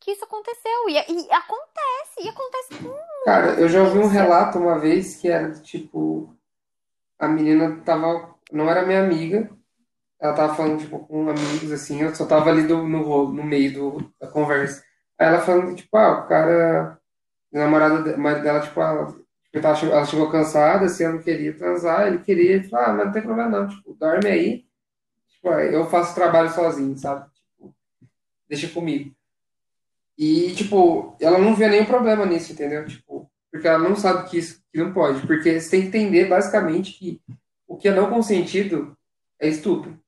que 0.04 0.12
isso 0.12 0.26
aconteceu. 0.26 0.90
E, 0.90 0.94
e 0.94 1.32
acontece, 1.32 2.22
e 2.22 2.30
acontece 2.30 2.84
com. 2.84 2.94
Cara, 3.26 3.54
eu 3.60 3.70
já 3.70 3.82
ouvi 3.82 4.00
um 4.00 4.08
relato 4.08 4.60
uma 4.60 4.78
vez 4.78 5.16
que 5.16 5.30
era 5.30 5.52
tipo. 5.62 6.36
A 7.18 7.28
menina 7.28 7.82
tava. 7.86 8.36
Não 8.52 8.70
era 8.70 8.86
minha 8.86 9.02
amiga. 9.02 9.50
Ela 10.20 10.34
tava 10.34 10.56
falando, 10.56 10.80
tipo, 10.80 11.00
com 11.00 11.30
amigos, 11.30 11.72
assim. 11.72 12.02
Eu 12.02 12.14
só 12.14 12.26
tava 12.26 12.50
ali 12.50 12.64
do, 12.64 12.84
no, 12.84 13.32
no 13.32 13.44
meio 13.44 13.74
do, 13.74 14.14
da 14.20 14.28
conversa. 14.28 14.84
Aí 15.18 15.28
ela 15.28 15.40
falando, 15.40 15.76
tipo, 15.76 15.96
ah, 15.96 16.20
o 16.20 16.28
cara. 16.28 17.00
O 17.52 17.58
namorado 17.58 18.04
dela, 18.04 18.62
tipo, 18.62 18.82
ela, 19.54 19.80
ela 19.80 20.06
chegou 20.06 20.32
cansada, 20.32 20.86
assim, 20.86 21.04
ela 21.04 21.14
não 21.14 21.22
queria 21.22 21.56
transar. 21.56 22.08
Ele 22.08 22.20
queria, 22.20 22.62
tipo, 22.62 22.76
ah, 22.76 22.92
mas 22.94 23.06
não 23.06 23.14
tem 23.14 23.22
problema 23.22 23.60
não. 23.60 23.68
Tipo, 23.68 23.94
dorme 23.94 24.28
aí. 24.28 24.66
Tipo, 25.30 25.50
eu 25.50 25.86
faço 25.90 26.16
trabalho 26.16 26.50
sozinho, 26.52 26.98
sabe? 26.98 27.30
Tipo, 27.32 27.76
deixa 28.50 28.68
comigo. 28.70 29.14
E, 30.18 30.54
tipo, 30.56 31.16
ela 31.20 31.38
não 31.38 31.56
vê 31.56 31.68
nenhum 31.68 31.86
problema 31.86 32.26
nisso, 32.26 32.52
entendeu? 32.52 32.86
Tipo, 32.86 33.30
porque 33.52 33.68
ela 33.68 33.78
não 33.78 33.96
sabe 33.96 34.30
que 34.30 34.38
isso 34.38 34.64
que 34.72 34.80
não 34.80 34.94
pode. 34.94 35.26
Porque 35.28 35.60
você 35.60 35.70
tem 35.70 35.82
que 35.82 35.88
entender, 35.88 36.28
basicamente, 36.28 36.94
que 36.94 37.22
o 37.68 37.78
que 37.78 37.88
é 37.88 37.94
não 37.94 38.10
consentido 38.10 38.98
é 39.40 39.48
estupro. 39.48 40.00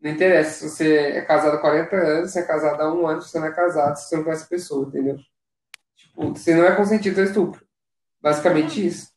Não 0.00 0.12
interessa 0.12 0.68
se 0.68 0.70
você 0.70 0.96
é 0.96 1.20
casado 1.22 1.56
há 1.56 1.60
40 1.60 1.96
anos, 1.96 2.30
se 2.30 2.38
é 2.38 2.42
casado 2.42 2.80
há 2.80 2.94
um 2.94 3.06
ano, 3.06 3.20
se 3.20 3.30
você 3.30 3.40
não 3.40 3.46
é 3.48 3.52
casado, 3.52 3.96
se 3.96 4.08
você 4.08 4.16
não 4.16 4.24
conhece 4.24 4.44
a 4.44 4.48
pessoa, 4.48 4.86
entendeu? 4.86 5.18
Tipo, 5.96 6.36
se 6.36 6.54
não 6.54 6.64
é 6.64 6.76
consentido, 6.76 7.20
é 7.20 7.24
estupro. 7.24 7.67
Basicamente 8.20 8.86
isso. 8.86 9.12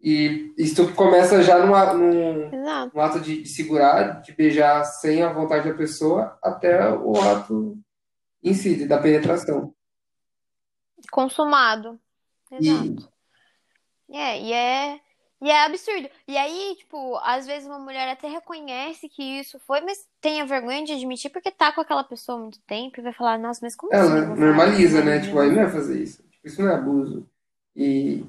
E 0.00 0.52
estupro 0.58 0.94
começa 0.94 1.42
já 1.42 1.64
numa, 1.64 1.94
num, 1.94 2.50
no 2.92 3.00
ato 3.00 3.20
de, 3.20 3.42
de 3.42 3.48
segurar, 3.48 4.20
de 4.20 4.32
beijar 4.32 4.84
sem 4.84 5.22
a 5.22 5.32
vontade 5.32 5.68
da 5.68 5.76
pessoa, 5.76 6.36
até 6.42 6.88
o 6.90 7.16
ato 7.20 7.78
em 8.42 8.52
si, 8.52 8.84
da 8.84 8.98
penetração. 8.98 9.72
Consumado. 11.10 12.00
Exato. 12.50 13.08
E... 14.08 14.16
É, 14.16 14.42
e 14.42 14.52
é. 14.52 15.00
E 15.40 15.50
é 15.50 15.64
absurdo. 15.64 16.08
E 16.28 16.36
aí, 16.36 16.76
tipo, 16.78 17.16
às 17.18 17.46
vezes 17.46 17.66
uma 17.66 17.78
mulher 17.78 18.08
até 18.08 18.28
reconhece 18.28 19.08
que 19.08 19.40
isso 19.40 19.58
foi, 19.66 19.80
mas 19.80 19.98
tem 20.20 20.40
a 20.40 20.44
vergonha 20.44 20.84
de 20.84 20.92
admitir 20.92 21.30
porque 21.30 21.50
tá 21.50 21.72
com 21.72 21.80
aquela 21.80 22.04
pessoa 22.04 22.38
há 22.38 22.40
muito 22.42 22.60
tempo 22.60 23.00
e 23.00 23.02
vai 23.02 23.12
falar, 23.12 23.38
nossa, 23.38 23.58
mas 23.60 23.74
como 23.74 23.92
Ela 23.92 24.20
assim? 24.20 24.40
normaliza, 24.40 25.04
né? 25.04 25.20
Tipo, 25.20 25.40
aí 25.40 25.50
não 25.50 25.62
é 25.62 25.68
fazer 25.68 26.00
isso. 26.00 26.22
Tipo, 26.30 26.46
isso 26.46 26.62
não 26.62 26.70
é 26.70 26.74
abuso. 26.74 27.28
E 27.74 28.24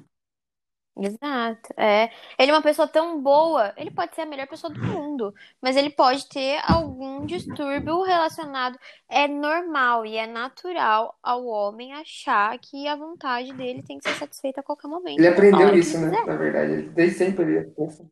Exato, 0.96 1.74
é. 1.76 2.12
Ele 2.38 2.52
é 2.52 2.54
uma 2.54 2.62
pessoa 2.62 2.88
tão 2.88 3.20
boa, 3.20 3.74
ele 3.76 3.90
pode 3.90 4.14
ser 4.14 4.22
a 4.22 4.26
melhor 4.28 4.48
pessoa 4.48 4.72
do 4.72 4.80
mundo, 4.80 5.34
mas 5.60 5.76
ele 5.76 5.90
pode 5.90 6.30
ter 6.30 6.62
algum 6.64 7.26
distúrbio 7.26 8.04
relacionado. 8.04 8.78
É 9.10 9.28
normal 9.28 10.06
e 10.06 10.18
é 10.18 10.28
natural 10.28 11.18
ao 11.24 11.46
homem 11.46 11.94
achar 11.94 12.58
que 12.60 12.88
a 12.88 12.96
vontade 12.96 13.52
dele 13.54 13.82
tem 13.82 13.98
que 13.98 14.08
ser 14.08 14.16
satisfeita 14.16 14.60
a 14.60 14.64
qualquer 14.64 14.88
momento. 14.88 15.18
Ele 15.18 15.28
aprendeu 15.28 15.76
isso, 15.76 15.98
né? 16.00 16.12
Na 16.28 16.36
verdade, 16.36 16.84
desde 16.90 17.18
sempre 17.18 17.44
ele 17.44 17.72
pensa. 17.72 18.08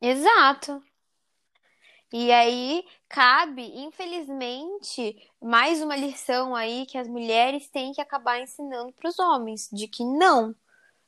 Exato. 0.00 0.80
E 2.12 2.30
aí 2.30 2.84
cabe, 3.08 3.62
infelizmente, 3.74 5.16
mais 5.40 5.82
uma 5.82 5.96
lição 5.96 6.54
aí 6.54 6.86
que 6.86 6.98
as 6.98 7.08
mulheres 7.08 7.68
têm 7.68 7.92
que 7.92 8.00
acabar 8.00 8.40
ensinando 8.40 8.92
para 8.92 9.08
os 9.08 9.18
homens, 9.18 9.68
de 9.72 9.88
que 9.88 10.04
não 10.04 10.54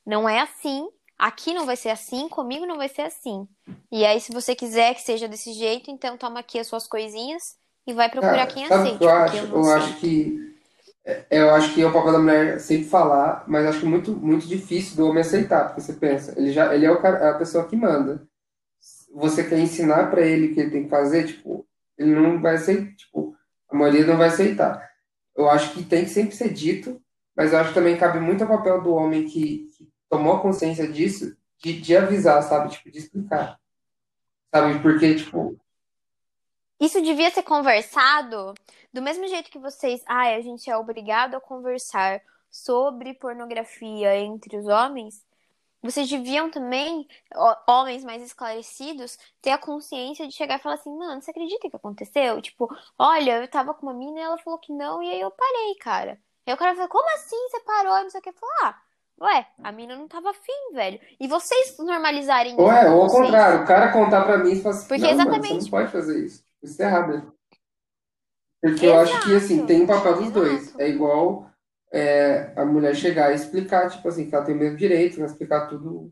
não 0.07 0.29
é 0.29 0.41
assim. 0.41 0.89
Aqui 1.19 1.55
não 1.55 1.65
vai 1.65 1.77
ser 1.77 1.91
assim, 1.91 2.29
comigo 2.29 2.67
não 2.67 2.77
vai 2.77 2.89
ser 2.89 3.03
assim. 3.03 3.47
E 3.91 4.05
aí, 4.05 4.21
se 4.21 4.33
você 4.33 4.55
quiser 4.55 4.95
que 4.95 5.03
seja 5.03 5.29
desse 5.29 5.53
jeito, 5.53 5.91
então 5.91 6.19
toma 6.19 6.41
aqui 6.41 6.59
as 6.59 6.67
suas 6.67 6.87
coisinhas 6.87 7.57
e 7.87 7.93
vai 7.93 8.11
procurar 8.11 8.47
Cara, 8.47 8.47
quem 8.47 8.69
o 8.69 8.75
aceite. 8.75 8.99
que 8.99 9.05
eu 9.05 9.11
acho? 9.11 9.37
eu 9.37 9.57
Eu 9.57 9.73
acho 9.73 10.01
que 10.01 10.55
é, 11.05 11.27
eu 11.31 11.55
acho 11.55 11.75
que 11.75 11.83
é 11.83 11.87
o 11.87 11.93
papel 11.93 12.13
da 12.13 12.19
mulher 12.19 12.59
sempre 12.61 12.87
falar, 12.87 13.45
mas 13.47 13.67
acho 13.67 13.81
que 13.81 13.87
muito 13.87 14.13
muito 14.13 14.47
difícil 14.47 14.97
do 14.97 15.07
homem 15.07 15.21
aceitar, 15.21 15.67
porque 15.67 15.81
você 15.83 15.93
pensa, 15.93 16.35
ele 16.37 16.51
já 16.51 16.75
ele 16.75 16.87
é 16.87 16.91
o 16.91 17.01
cara, 17.01 17.31
a 17.31 17.35
pessoa 17.35 17.69
que 17.69 17.77
manda. 17.77 18.27
Você 19.15 19.49
quer 19.49 19.59
ensinar 19.59 20.11
pra 20.11 20.23
ele 20.23 20.53
que 20.53 20.61
ele 20.61 20.71
tem 20.71 20.85
que 20.85 20.91
fazer, 20.91 21.27
tipo, 21.27 21.67
ele 21.97 22.15
não 22.15 22.41
vai 22.41 22.57
aceitar, 22.57 22.95
tipo, 22.97 23.37
a 23.69 23.77
maioria 23.77 24.07
não 24.07 24.17
vai 24.17 24.29
aceitar. 24.29 24.91
Eu 25.37 25.49
acho 25.49 25.73
que 25.73 25.85
tem 25.85 26.05
que 26.05 26.11
sempre 26.11 26.35
ser 26.35 26.53
dito, 26.53 27.01
mas 27.37 27.53
eu 27.53 27.59
acho 27.59 27.69
que 27.71 27.75
também 27.75 27.97
cabe 27.97 28.21
muito 28.21 28.43
ao 28.43 28.49
papel 28.49 28.83
do 28.83 28.93
homem 28.93 29.27
que, 29.27 29.69
que 29.77 29.89
tomou 30.11 30.41
consciência 30.41 30.87
disso, 30.89 31.37
de, 31.59 31.81
de 31.81 31.97
avisar, 31.97 32.43
sabe? 32.43 32.71
Tipo, 32.73 32.91
de 32.91 32.99
explicar. 32.99 33.59
Sabe? 34.55 34.81
Porque, 34.81 35.15
tipo, 35.15 35.57
Isso 36.81 37.01
devia 37.01 37.31
ser 37.31 37.43
conversado 37.43 38.55
do 38.93 39.03
mesmo 39.03 39.27
jeito 39.29 39.51
que 39.51 39.59
vocês. 39.59 40.03
Ai, 40.07 40.35
a 40.35 40.41
gente 40.41 40.69
é 40.71 40.77
obrigado 40.77 41.37
a 41.37 41.41
conversar 41.41 42.21
sobre 42.51 43.15
pornografia 43.15 44.17
entre 44.17 44.57
os 44.57 44.67
homens. 44.67 45.25
Vocês 45.85 46.09
deviam 46.09 46.51
também, 46.51 47.07
homens 47.69 48.03
mais 48.05 48.23
esclarecidos, 48.23 49.19
ter 49.43 49.51
a 49.51 49.59
consciência 49.59 50.27
de 50.27 50.33
chegar 50.33 50.59
e 50.59 50.63
falar 50.63 50.77
assim, 50.77 50.97
mano, 50.97 51.21
você 51.21 51.31
acredita 51.31 51.69
que 51.69 51.77
aconteceu? 51.77 52.41
Tipo, 52.41 52.75
olha, 52.99 53.43
eu 53.43 53.49
tava 53.49 53.75
com 53.75 53.87
uma 53.87 53.93
mina 53.93 54.19
e 54.19 54.23
ela 54.23 54.39
falou 54.39 54.59
que 54.59 54.73
não, 54.73 55.03
e 55.03 55.11
aí 55.11 55.21
eu 55.21 55.31
parei, 55.31 55.75
cara. 55.75 56.19
Aí 56.47 56.55
o 56.55 56.57
cara 56.57 56.75
falou, 56.75 56.89
como 56.89 57.05
assim 57.15 57.37
você 57.51 57.61
parou? 57.61 57.99
E 57.99 58.03
não 58.05 58.09
sei 58.11 58.21
o 58.21 58.23
que. 58.23 58.33
Falei, 58.33 58.55
ah, 58.63 58.75
ué, 59.21 59.47
a 59.63 59.73
mina 59.73 59.95
não 59.95 60.09
tava 60.09 60.31
afim, 60.31 60.73
velho. 60.73 60.99
E 61.21 61.29
vocês 61.29 61.77
normalizarem 61.79 62.55
ou 62.59 62.67
isso 62.67 62.77
é, 62.79 62.85
com 62.85 62.91
ou 62.91 63.03
ao 63.03 63.11
contrário, 63.11 63.63
o 63.63 63.67
cara 63.67 63.93
contar 63.93 64.25
pra 64.25 64.39
mim 64.39 64.53
e 64.53 64.63
falar 64.63 64.75
assim, 64.77 64.89
Porque 64.89 65.03
não, 65.03 65.09
mano, 65.15 65.23
você 65.23 65.31
exatamente. 65.31 65.63
não 65.65 65.71
pode 65.71 65.93
fazer 65.93 66.25
isso. 66.25 66.43
Isso 66.63 66.83
é 66.83 66.87
errado. 66.87 67.35
Porque 68.63 68.87
eu 68.87 68.99
acho 68.99 69.23
que, 69.23 69.37
assim, 69.37 69.55
Exato, 69.57 69.67
tem 69.67 69.83
um 69.83 69.87
papel 69.87 70.15
dos 70.17 70.31
dois. 70.31 70.63
exato. 70.63 70.81
É 70.81 70.89
igual 70.89 71.51
é, 71.95 72.53
a 72.57 72.65
mulher 72.65 72.95
chegar 72.97 73.31
e 73.31 73.37
explicar, 73.37 73.89
tipo 73.89 74.09
assim, 74.09 74.29
que 74.29 74.35
ela 74.35 74.45
tem 74.45 74.55
o 74.55 74.59
mesmo 74.59 74.77
direito, 74.77 75.19
né? 75.21 75.27
Explicar 75.27 75.69
tudo, 75.69 76.11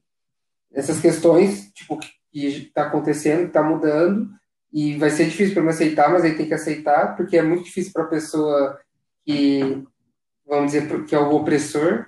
essas 0.73 1.01
questões, 1.01 1.71
tipo, 1.73 1.99
que 1.99 2.47
está 2.47 2.83
acontecendo, 2.85 3.41
que 3.43 3.47
está 3.49 3.63
mudando, 3.63 4.29
e 4.73 4.97
vai 4.97 5.11
ser 5.11 5.25
difícil 5.27 5.55
para 5.55 5.63
mim 5.65 5.69
aceitar, 5.71 6.09
mas 6.11 6.23
aí 6.25 6.37
tem 6.37 6.47
que 6.47 6.55
aceitar, 6.55 7.17
porque 7.17 7.37
é 7.37 7.43
muito 7.43 7.65
difícil 7.65 7.93
para 7.93 8.05
a 8.05 8.09
pessoa 8.09 8.79
que, 9.25 9.83
vamos 10.47 10.73
dizer, 10.73 11.05
que 11.05 11.15
é 11.15 11.19
o 11.19 11.35
opressor, 11.35 12.07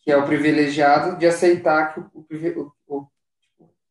que 0.00 0.10
é 0.12 0.16
o 0.16 0.26
privilegiado, 0.26 1.16
de 1.18 1.26
aceitar 1.26 1.94
que 1.94 2.00
o, 2.00 2.72
o, 2.86 3.06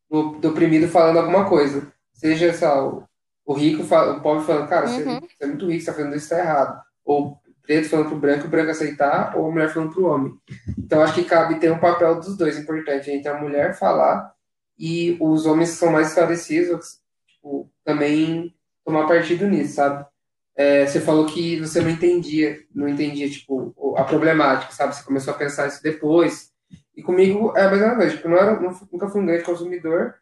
o, 0.08 0.22
do 0.38 0.48
oprimido 0.50 0.88
falando 0.88 1.18
alguma 1.18 1.48
coisa. 1.48 1.90
Seja, 2.12 2.52
sei 2.52 2.68
lá, 2.68 2.86
o, 2.86 3.04
o 3.44 3.52
rico, 3.54 3.82
fa- 3.84 4.12
o 4.12 4.20
pobre 4.20 4.44
falando, 4.44 4.68
cara, 4.68 4.86
você, 4.86 5.04
Uhum. 5.04 5.20
você 5.20 5.44
é 5.44 5.46
muito 5.46 5.66
rico, 5.66 5.72
você 5.82 5.90
está 5.90 5.92
fazendo 5.94 6.14
isso, 6.16 6.24
está 6.26 6.38
errado. 6.38 6.82
Ou 7.04 7.38
preto 7.66 7.88
falando 7.88 8.08
pro 8.08 8.18
branco, 8.18 8.46
o 8.46 8.50
branco 8.50 8.70
aceitar, 8.70 9.36
ou 9.36 9.46
a 9.46 9.50
mulher 9.50 9.68
falando 9.72 9.92
pro 9.92 10.06
homem. 10.06 10.32
Então, 10.78 11.02
acho 11.02 11.14
que 11.14 11.24
cabe 11.24 11.58
ter 11.58 11.70
um 11.70 11.78
papel 11.78 12.20
dos 12.20 12.36
dois 12.36 12.56
importante, 12.58 13.10
entre 13.10 13.28
a 13.28 13.38
mulher 13.38 13.76
falar 13.76 14.32
e 14.78 15.16
os 15.20 15.46
homens 15.46 15.70
que 15.70 15.76
são 15.76 15.90
mais 15.90 16.08
esclarecidos, 16.08 17.00
tipo, 17.26 17.70
também 17.84 18.54
tomar 18.84 19.06
partido 19.06 19.46
nisso, 19.48 19.74
sabe? 19.74 20.06
É, 20.54 20.86
você 20.86 21.00
falou 21.00 21.26
que 21.26 21.60
você 21.60 21.80
não 21.80 21.90
entendia, 21.90 22.58
não 22.74 22.88
entendia, 22.88 23.28
tipo, 23.28 23.94
a 23.96 24.04
problemática, 24.04 24.72
sabe? 24.72 24.94
Você 24.94 25.02
começou 25.02 25.34
a 25.34 25.36
pensar 25.36 25.66
isso 25.66 25.82
depois. 25.82 26.50
E 26.96 27.02
comigo 27.02 27.52
é 27.56 27.62
a 27.62 27.70
mesma 27.70 27.96
coisa, 27.96 28.16
tipo, 28.16 28.28
não 28.28 28.36
era, 28.36 28.58
nunca 28.58 29.08
fui 29.08 29.20
um 29.20 29.26
grande 29.26 29.44
consumidor, 29.44 30.14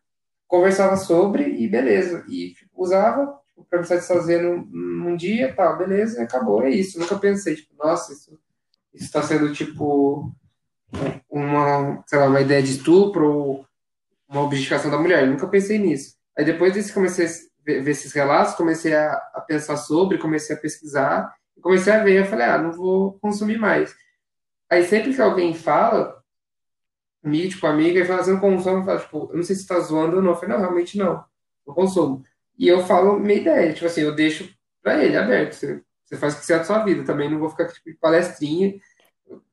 conversava 0.48 0.96
sobre 0.96 1.44
e 1.44 1.68
beleza. 1.68 2.24
E 2.28 2.52
tipo, 2.52 2.70
usava, 2.74 3.38
tipo, 3.54 3.64
pra 3.64 3.78
me 3.78 3.86
satisfazer 3.86 4.42
num, 4.42 4.64
num 4.66 5.16
dia, 5.16 5.54
tal, 5.54 5.78
beleza, 5.78 6.22
acabou, 6.22 6.62
é 6.62 6.70
isso. 6.70 6.98
Nunca 6.98 7.16
pensei, 7.16 7.54
tipo, 7.54 7.74
nossa, 7.76 8.12
isso, 8.12 8.38
isso 8.92 9.12
tá 9.12 9.22
sendo, 9.22 9.52
tipo, 9.52 10.32
uma, 11.30 12.02
sei 12.06 12.18
lá, 12.18 12.26
uma 12.26 12.40
ideia 12.40 12.62
de 12.62 12.72
estupro 12.72 13.32
ou 13.32 13.66
uma 14.28 14.42
objetificação 14.42 14.90
da 14.90 14.98
mulher. 14.98 15.26
Nunca 15.26 15.46
pensei 15.48 15.78
nisso. 15.78 16.16
Aí 16.36 16.44
depois 16.44 16.74
desse 16.74 16.92
comecei 16.92 17.26
a 17.26 17.28
ver, 17.64 17.88
esses 17.88 18.12
relatos, 18.12 18.54
comecei 18.54 18.94
a, 18.94 19.12
a, 19.34 19.40
pensar 19.40 19.76
sobre, 19.76 20.18
comecei 20.18 20.56
a 20.56 20.58
pesquisar, 20.58 21.34
comecei 21.62 21.92
a 21.92 22.02
ver, 22.02 22.20
eu 22.20 22.26
falei, 22.26 22.46
ah, 22.46 22.58
não 22.58 22.72
vou 22.72 23.18
consumir 23.20 23.58
mais. 23.58 23.94
Aí 24.68 24.84
sempre 24.84 25.14
que 25.14 25.20
alguém 25.20 25.54
fala, 25.54 26.22
amigo, 27.22 27.50
tipo, 27.50 27.66
amiga, 27.66 28.00
e 28.00 28.04
fala 28.04 28.20
assim, 28.20 28.32
não 28.32 28.40
consumo, 28.40 28.78
eu 28.78 28.84
falo, 28.84 29.00
tipo, 29.00 29.28
eu 29.30 29.36
não 29.36 29.42
sei 29.44 29.56
se 29.56 29.66
tá 29.66 29.78
zoando 29.80 30.16
ou 30.16 30.22
não. 30.22 30.30
Eu 30.30 30.36
falei, 30.36 30.50
não, 30.50 30.60
realmente 30.60 30.98
não, 30.98 31.24
não 31.66 31.74
consumo. 31.74 32.22
E 32.58 32.68
eu 32.68 32.84
falo 32.84 33.18
minha 33.18 33.40
ideia, 33.40 33.72
tipo 33.72 33.86
assim, 33.86 34.02
eu 34.02 34.14
deixo 34.14 34.48
pra 34.82 35.02
ele 35.02 35.16
aberto, 35.16 35.54
você, 35.54 35.82
você 36.04 36.16
faz 36.16 36.34
o 36.34 36.38
que 36.38 36.46
você 36.46 36.54
é 36.54 36.58
da 36.58 36.64
sua 36.64 36.84
vida, 36.84 37.04
também 37.04 37.30
não 37.30 37.38
vou 37.38 37.50
ficar, 37.50 37.66
tipo, 37.68 37.98
palestrinha, 38.00 38.78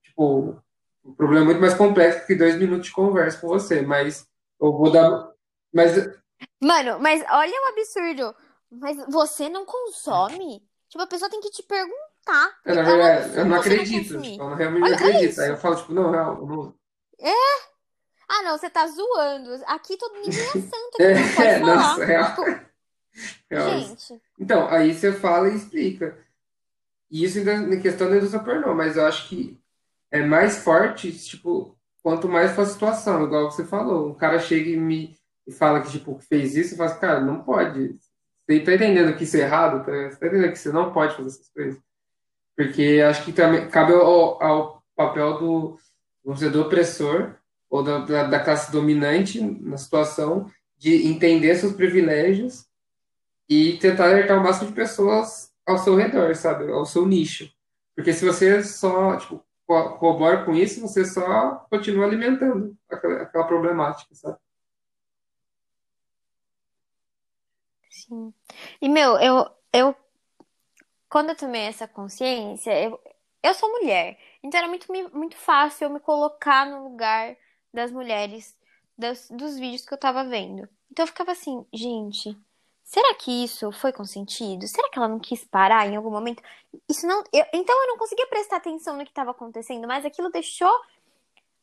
tipo, 0.03 0.61
o 1.03 1.13
problema 1.13 1.43
é 1.43 1.45
muito 1.45 1.61
mais 1.61 1.73
complexo 1.73 2.25
que 2.27 2.35
dois 2.35 2.55
minutos 2.57 2.87
de 2.87 2.93
conversa 2.93 3.39
com 3.39 3.47
você, 3.47 3.81
mas 3.81 4.27
eu 4.59 4.71
vou 4.71 4.91
dar. 4.91 5.31
Mas. 5.73 5.95
Mano, 6.61 6.99
mas 6.99 7.23
olha 7.29 7.51
o 7.51 7.69
absurdo. 7.69 8.35
Mas 8.71 8.97
você 9.09 9.49
não 9.49 9.65
consome? 9.65 10.63
Tipo, 10.87 11.03
a 11.03 11.07
pessoa 11.07 11.29
tem 11.29 11.41
que 11.41 11.49
te 11.49 11.63
perguntar. 11.63 12.59
É, 12.65 12.73
na 12.73 12.83
verdade, 12.83 13.37
eu 13.37 13.45
não 13.45 13.57
acredito. 13.57 14.13
Não 14.13 14.21
tipo, 14.21 14.43
eu 14.43 14.55
realmente 14.55 14.83
olha, 14.83 14.91
não 14.91 15.07
acredito. 15.07 15.41
Aí 15.41 15.49
eu 15.49 15.57
falo, 15.57 15.75
tipo, 15.75 15.93
não, 15.93 16.11
real, 16.11 16.45
não. 16.45 16.75
É? 17.19 17.33
Ah, 18.29 18.43
não, 18.43 18.57
você 18.57 18.69
tá 18.69 18.87
zoando. 18.87 19.61
Aqui 19.67 19.97
todo 19.97 20.15
mundo 20.15 20.29
é 20.29 20.31
santo. 20.31 20.95
Aqui, 20.95 21.03
é, 21.03 21.35
pode 21.35 21.59
falar. 21.59 21.75
Nossa, 21.75 22.05
real. 22.05 22.29
Tipo, 22.29 22.70
real. 23.49 23.79
Gente. 23.79 24.21
Então, 24.39 24.67
aí 24.69 24.93
você 24.93 25.11
fala 25.11 25.49
e 25.49 25.55
explica. 25.55 26.17
E 27.09 27.23
isso 27.23 27.39
ainda 27.39 27.59
na 27.61 27.77
questão 27.77 28.09
da 28.09 28.17
indústria 28.17 28.43
pornô, 28.43 28.73
mas 28.73 28.95
eu 28.95 29.05
acho 29.05 29.27
que 29.27 29.59
é 30.09 30.23
mais 30.23 30.59
forte, 30.59 31.11
tipo, 31.11 31.77
quanto 32.01 32.27
mais 32.27 32.51
for 32.51 32.61
a 32.61 32.65
situação, 32.65 33.25
igual 33.25 33.51
você 33.51 33.65
falou. 33.65 34.09
O 34.09 34.15
cara 34.15 34.39
chega 34.39 34.69
e 34.69 34.77
me 34.77 35.15
e 35.45 35.51
fala 35.51 35.81
que, 35.81 35.91
tipo, 35.91 36.19
fez 36.19 36.55
isso, 36.55 36.73
e 36.73 36.77
fala 36.77 36.91
assim, 36.91 36.99
cara, 36.99 37.19
não 37.19 37.41
pode. 37.41 37.95
Você 38.45 38.59
tá 38.59 38.73
entendendo 38.73 39.15
que 39.15 39.23
isso 39.23 39.37
é 39.37 39.41
errado? 39.41 39.85
Tá? 39.85 39.91
Você 39.91 40.17
tá 40.17 40.27
entendendo 40.27 40.51
que 40.51 40.59
você 40.59 40.71
não 40.71 40.91
pode 40.91 41.15
fazer 41.15 41.27
essas 41.27 41.49
coisas? 41.49 41.81
Porque 42.55 43.01
acho 43.07 43.25
que 43.25 43.33
também 43.33 43.67
cabe 43.69 43.93
ao, 43.93 44.41
ao 44.43 44.83
papel 44.95 45.39
do, 45.39 45.77
vamos 46.23 46.39
dizer, 46.39 46.51
do 46.51 46.61
opressor 46.61 47.35
ou 47.69 47.81
da, 47.81 47.99
da, 47.99 48.23
da 48.23 48.39
classe 48.39 48.71
dominante 48.71 49.41
na 49.41 49.77
situação 49.77 50.49
de 50.77 51.07
entender 51.07 51.55
seus 51.55 51.73
privilégios 51.73 52.65
e 53.51 53.77
tentar 53.79 54.05
alertar 54.05 54.39
o 54.39 54.43
máximo 54.43 54.69
de 54.69 54.73
pessoas 54.73 55.53
ao 55.65 55.77
seu 55.77 55.93
redor, 55.93 56.33
sabe? 56.37 56.71
Ao 56.71 56.85
seu 56.85 57.05
nicho. 57.05 57.51
Porque 57.93 58.13
se 58.13 58.23
você 58.23 58.63
só, 58.63 59.17
tipo, 59.17 59.43
corrobora 59.65 60.45
com 60.45 60.53
isso, 60.55 60.79
você 60.79 61.03
só 61.03 61.55
continua 61.69 62.05
alimentando 62.05 62.77
aquela, 62.89 63.23
aquela 63.23 63.43
problemática, 63.45 64.15
sabe? 64.15 64.37
Sim. 67.89 68.33
E, 68.81 68.87
meu, 68.87 69.19
eu, 69.19 69.45
eu 69.73 69.95
quando 71.09 71.31
eu 71.31 71.35
tomei 71.35 71.63
essa 71.63 71.85
consciência, 71.85 72.71
eu, 72.81 72.97
eu 73.43 73.53
sou 73.53 73.69
mulher, 73.69 74.17
então 74.41 74.57
era 74.57 74.69
muito, 74.69 74.87
muito 75.13 75.35
fácil 75.35 75.85
eu 75.85 75.89
me 75.89 75.99
colocar 75.99 76.65
no 76.65 76.85
lugar 76.85 77.35
das 77.73 77.91
mulheres 77.91 78.57
dos, 78.97 79.29
dos 79.29 79.59
vídeos 79.59 79.85
que 79.85 79.93
eu 79.93 79.97
tava 79.97 80.23
vendo. 80.23 80.69
Então 80.89 81.03
eu 81.03 81.07
ficava 81.07 81.33
assim, 81.33 81.65
gente, 81.73 82.33
Será 82.91 83.15
que 83.15 83.31
isso 83.45 83.71
foi 83.71 83.93
consentido? 83.93 84.67
Será 84.67 84.89
que 84.89 84.99
ela 84.99 85.07
não 85.07 85.17
quis 85.17 85.45
parar 85.45 85.87
em 85.87 85.95
algum 85.95 86.11
momento? 86.11 86.43
Isso 86.89 87.07
não. 87.07 87.23
Eu, 87.31 87.45
então 87.53 87.81
eu 87.83 87.87
não 87.87 87.97
conseguia 87.97 88.27
prestar 88.27 88.57
atenção 88.57 88.97
no 88.97 89.05
que 89.05 89.11
estava 89.11 89.31
acontecendo, 89.31 89.87
mas 89.87 90.03
aquilo 90.03 90.29
deixou. 90.29 90.69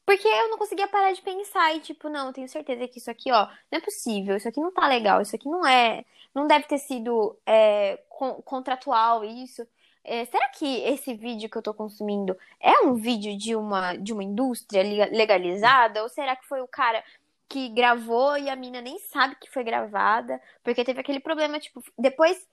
Porque 0.06 0.26
eu 0.26 0.48
não 0.48 0.56
conseguia 0.56 0.88
parar 0.88 1.12
de 1.12 1.20
pensar 1.20 1.76
e, 1.76 1.80
tipo, 1.80 2.08
não, 2.08 2.32
tenho 2.32 2.48
certeza 2.48 2.88
que 2.88 2.98
isso 2.98 3.10
aqui, 3.10 3.30
ó, 3.30 3.46
não 3.70 3.78
é 3.78 3.80
possível, 3.80 4.38
isso 4.38 4.48
aqui 4.48 4.58
não 4.58 4.72
tá 4.72 4.88
legal, 4.88 5.20
isso 5.20 5.36
aqui 5.36 5.46
não 5.50 5.66
é. 5.66 6.02
Não 6.34 6.46
deve 6.46 6.64
ter 6.64 6.78
sido 6.78 7.38
é, 7.44 7.98
con 8.08 8.40
contratual 8.42 9.22
isso. 9.22 9.66
É, 10.02 10.24
será 10.24 10.48
que 10.48 10.80
esse 10.84 11.12
vídeo 11.12 11.50
que 11.50 11.58
eu 11.58 11.62
tô 11.62 11.74
consumindo 11.74 12.34
é 12.58 12.80
um 12.80 12.94
vídeo 12.94 13.36
de 13.36 13.54
uma, 13.54 13.94
de 13.96 14.14
uma 14.14 14.24
indústria 14.24 14.82
legalizada? 14.82 16.02
Ou 16.02 16.08
será 16.08 16.34
que 16.34 16.46
foi 16.46 16.62
o 16.62 16.66
cara 16.66 17.04
que 17.48 17.68
gravou 17.70 18.36
e 18.36 18.50
a 18.50 18.56
mina 18.56 18.80
nem 18.80 18.98
sabe 18.98 19.36
que 19.36 19.50
foi 19.50 19.64
gravada, 19.64 20.40
porque 20.62 20.84
teve 20.84 21.00
aquele 21.00 21.20
problema, 21.20 21.58
tipo, 21.58 21.82
depois 21.98 22.46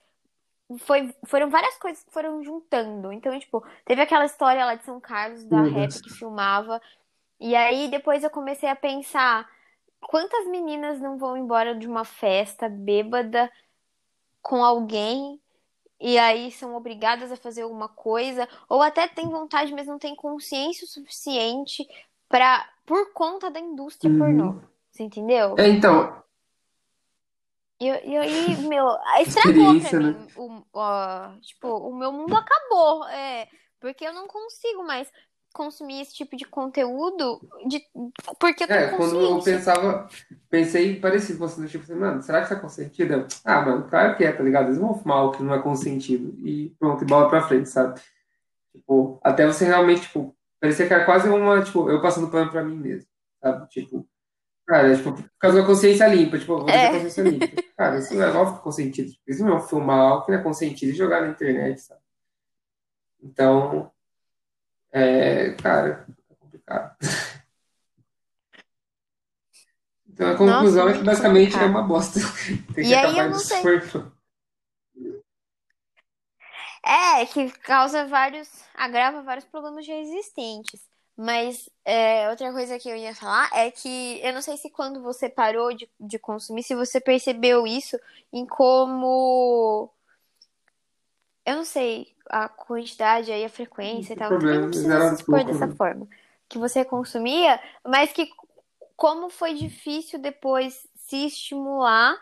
foi, 0.78 1.14
foram 1.26 1.50
várias 1.50 1.76
coisas 1.76 2.02
que 2.02 2.12
foram 2.12 2.42
juntando. 2.42 3.12
Então, 3.12 3.38
tipo, 3.38 3.64
teve 3.84 4.00
aquela 4.00 4.24
história 4.24 4.64
lá 4.64 4.74
de 4.74 4.84
São 4.84 5.00
Carlos 5.00 5.44
da 5.44 5.58
uhum. 5.58 5.72
rap 5.72 6.02
que 6.02 6.10
filmava. 6.10 6.80
E 7.38 7.54
aí 7.54 7.88
depois 7.88 8.24
eu 8.24 8.30
comecei 8.30 8.68
a 8.68 8.76
pensar 8.76 9.48
quantas 10.00 10.46
meninas 10.46 11.00
não 11.00 11.18
vão 11.18 11.36
embora 11.36 11.74
de 11.74 11.86
uma 11.86 12.04
festa 12.04 12.68
bêbada 12.68 13.50
com 14.40 14.64
alguém 14.64 15.40
e 16.00 16.18
aí 16.18 16.52
são 16.52 16.74
obrigadas 16.74 17.32
a 17.32 17.36
fazer 17.36 17.62
alguma 17.62 17.88
coisa, 17.88 18.46
ou 18.68 18.82
até 18.82 19.08
tem 19.08 19.28
vontade, 19.28 19.72
mas 19.72 19.86
não 19.86 19.98
tem 19.98 20.14
consciência 20.14 20.86
suficiente 20.86 21.86
para 22.28 22.68
por 22.84 23.12
conta 23.12 23.50
da 23.50 23.58
indústria 23.58 24.10
uhum. 24.10 24.18
pornô. 24.18 24.75
Você 24.96 25.02
entendeu? 25.02 25.54
É, 25.58 25.68
então. 25.68 26.22
E, 27.78 27.84
e 27.84 28.16
aí, 28.16 28.56
meu, 28.66 28.86
estragou 29.20 29.78
pra 29.78 29.92
mim. 29.98 30.12
Né? 30.12 30.26
O, 30.34 30.62
o, 30.72 31.40
tipo, 31.42 31.68
o 31.68 31.94
meu 31.94 32.10
mundo 32.10 32.34
acabou. 32.34 33.06
É, 33.08 33.46
porque 33.78 34.06
eu 34.06 34.14
não 34.14 34.26
consigo 34.26 34.82
mais 34.84 35.12
consumir 35.52 36.00
esse 36.00 36.14
tipo 36.14 36.34
de 36.34 36.46
conteúdo 36.46 37.40
de, 37.66 37.82
porque 38.38 38.64
eu 38.64 38.68
tô 38.68 38.74
É, 38.74 38.88
quando 38.88 39.20
eu 39.20 39.42
pensava, 39.42 40.08
pensei 40.50 40.98
parecido 40.98 41.38
com 41.38 41.48
você, 41.48 41.66
tipo 41.66 41.84
assim, 41.84 41.94
mano, 41.94 42.22
será 42.22 42.38
que 42.38 42.44
isso 42.46 42.54
é 42.54 42.60
consentido? 42.60 43.26
Ah, 43.44 43.60
mano, 43.62 43.88
claro 43.88 44.16
que 44.16 44.24
é, 44.24 44.32
tá 44.32 44.42
ligado? 44.42 44.66
Eles 44.68 44.78
vão 44.78 44.94
fumar 44.94 45.24
o 45.24 45.32
que 45.32 45.42
não 45.42 45.54
é 45.54 45.62
consentido. 45.62 46.34
E 46.46 46.74
pronto, 46.78 47.04
e 47.04 47.06
bola 47.06 47.28
pra 47.28 47.46
frente, 47.46 47.68
sabe? 47.68 48.00
Tipo, 48.72 49.18
até 49.22 49.46
você 49.46 49.66
realmente, 49.66 50.02
tipo, 50.02 50.34
parecia 50.58 50.86
que 50.86 50.94
era 50.94 51.04
quase 51.04 51.28
uma, 51.28 51.62
tipo, 51.62 51.90
eu 51.90 52.00
passando 52.00 52.30
pano 52.30 52.50
pra 52.50 52.64
mim 52.64 52.76
mesmo, 52.76 53.08
sabe? 53.42 53.66
Tipo, 53.68 54.06
Cara, 54.66 54.96
tipo, 54.96 55.12
por 55.12 55.30
causa 55.38 55.60
da 55.60 55.66
consciência 55.66 56.08
limpa, 56.08 56.38
tipo, 56.38 56.58
vou 56.58 56.68
é. 56.68 56.90
consciência 56.90 57.22
limpa. 57.22 57.46
Cara, 57.76 57.98
isso 57.98 58.14
não 58.14 58.24
é 58.24 58.32
óbvio 58.32 58.62
consentido. 58.62 59.12
Isso 59.26 59.44
não 59.44 59.56
é 59.56 59.60
filmar 59.60 59.98
algo 59.98 60.24
que 60.24 60.32
não 60.32 60.38
é 60.38 60.42
consentido 60.42 60.90
e 60.90 60.96
jogar 60.96 61.20
na 61.22 61.28
internet, 61.28 61.80
sabe? 61.80 62.00
Então, 63.22 63.92
é, 64.90 65.50
cara, 65.52 66.06
é 66.30 66.34
complicado. 66.34 66.96
Então 70.08 70.30
a 70.30 70.34
conclusão 70.34 70.86
Nossa, 70.86 70.96
é 70.96 70.98
que 70.98 71.04
basicamente 71.04 71.52
complicado. 71.52 71.68
é 71.68 71.70
uma 71.70 71.82
bosta. 71.82 72.20
Tem 72.74 72.84
que 72.84 72.90
e 72.90 72.94
acabar 72.94 73.12
aí 73.12 73.18
eu 73.18 73.30
não 73.32 73.38
sei. 73.38 73.62
É, 76.82 77.26
que 77.26 77.50
causa 77.58 78.06
vários, 78.06 78.48
agrava 78.74 79.20
vários 79.20 79.44
problemas 79.44 79.84
já 79.84 79.94
existentes. 79.94 80.80
Mas 81.16 81.70
é, 81.82 82.28
outra 82.28 82.52
coisa 82.52 82.78
que 82.78 82.90
eu 82.90 82.96
ia 82.96 83.14
falar 83.14 83.48
é 83.54 83.70
que 83.70 84.20
eu 84.22 84.34
não 84.34 84.42
sei 84.42 84.58
se 84.58 84.68
quando 84.68 85.00
você 85.00 85.30
parou 85.30 85.72
de, 85.72 85.88
de 85.98 86.18
consumir, 86.18 86.62
se 86.62 86.74
você 86.74 87.00
percebeu 87.00 87.66
isso 87.66 87.98
em 88.30 88.44
como. 88.44 89.90
Eu 91.44 91.56
não 91.56 91.64
sei 91.64 92.14
a 92.28 92.48
quantidade 92.48 93.32
aí, 93.32 93.44
a 93.44 93.48
frequência 93.48 94.12
e 94.12 94.16
tal. 94.16 94.28
Problema, 94.28 94.62
não 94.62 94.70
precisa 94.70 95.08
se 95.08 95.14
expor 95.14 95.44
dessa 95.44 95.66
né? 95.66 95.74
forma. 95.74 96.06
Que 96.48 96.58
você 96.58 96.84
consumia, 96.84 97.58
mas 97.82 98.12
que 98.12 98.30
como 98.94 99.30
foi 99.30 99.54
difícil 99.54 100.18
depois 100.18 100.86
se 100.94 101.26
estimular 101.26 102.16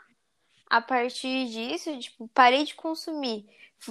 a 0.69 0.81
partir 0.81 1.47
disso, 1.47 1.97
tipo, 1.99 2.29
parei 2.29 2.65
de 2.65 2.75
consumir. 2.75 3.47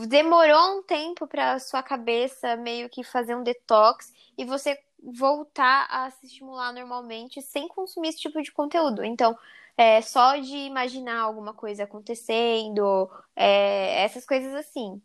Demorou 0.07 0.79
um 0.79 0.83
tempo 0.83 1.27
para 1.27 1.59
sua 1.59 1.83
cabeça 1.83 2.55
meio 2.55 2.89
que 2.89 3.03
fazer 3.03 3.35
um 3.35 3.43
detox 3.43 4.11
e 4.37 4.43
você 4.43 4.79
voltar 5.03 5.87
a 5.89 6.09
se 6.11 6.25
estimular 6.25 6.71
normalmente 6.71 7.41
sem 7.41 7.67
consumir 7.67 8.09
esse 8.09 8.19
tipo 8.19 8.41
de 8.41 8.51
conteúdo. 8.51 9.03
Então, 9.03 9.37
é, 9.77 10.01
só 10.01 10.37
de 10.37 10.55
imaginar 10.55 11.19
alguma 11.19 11.53
coisa 11.53 11.83
acontecendo, 11.83 13.09
é, 13.35 14.03
essas 14.03 14.25
coisas 14.25 14.53
assim. 14.53 15.01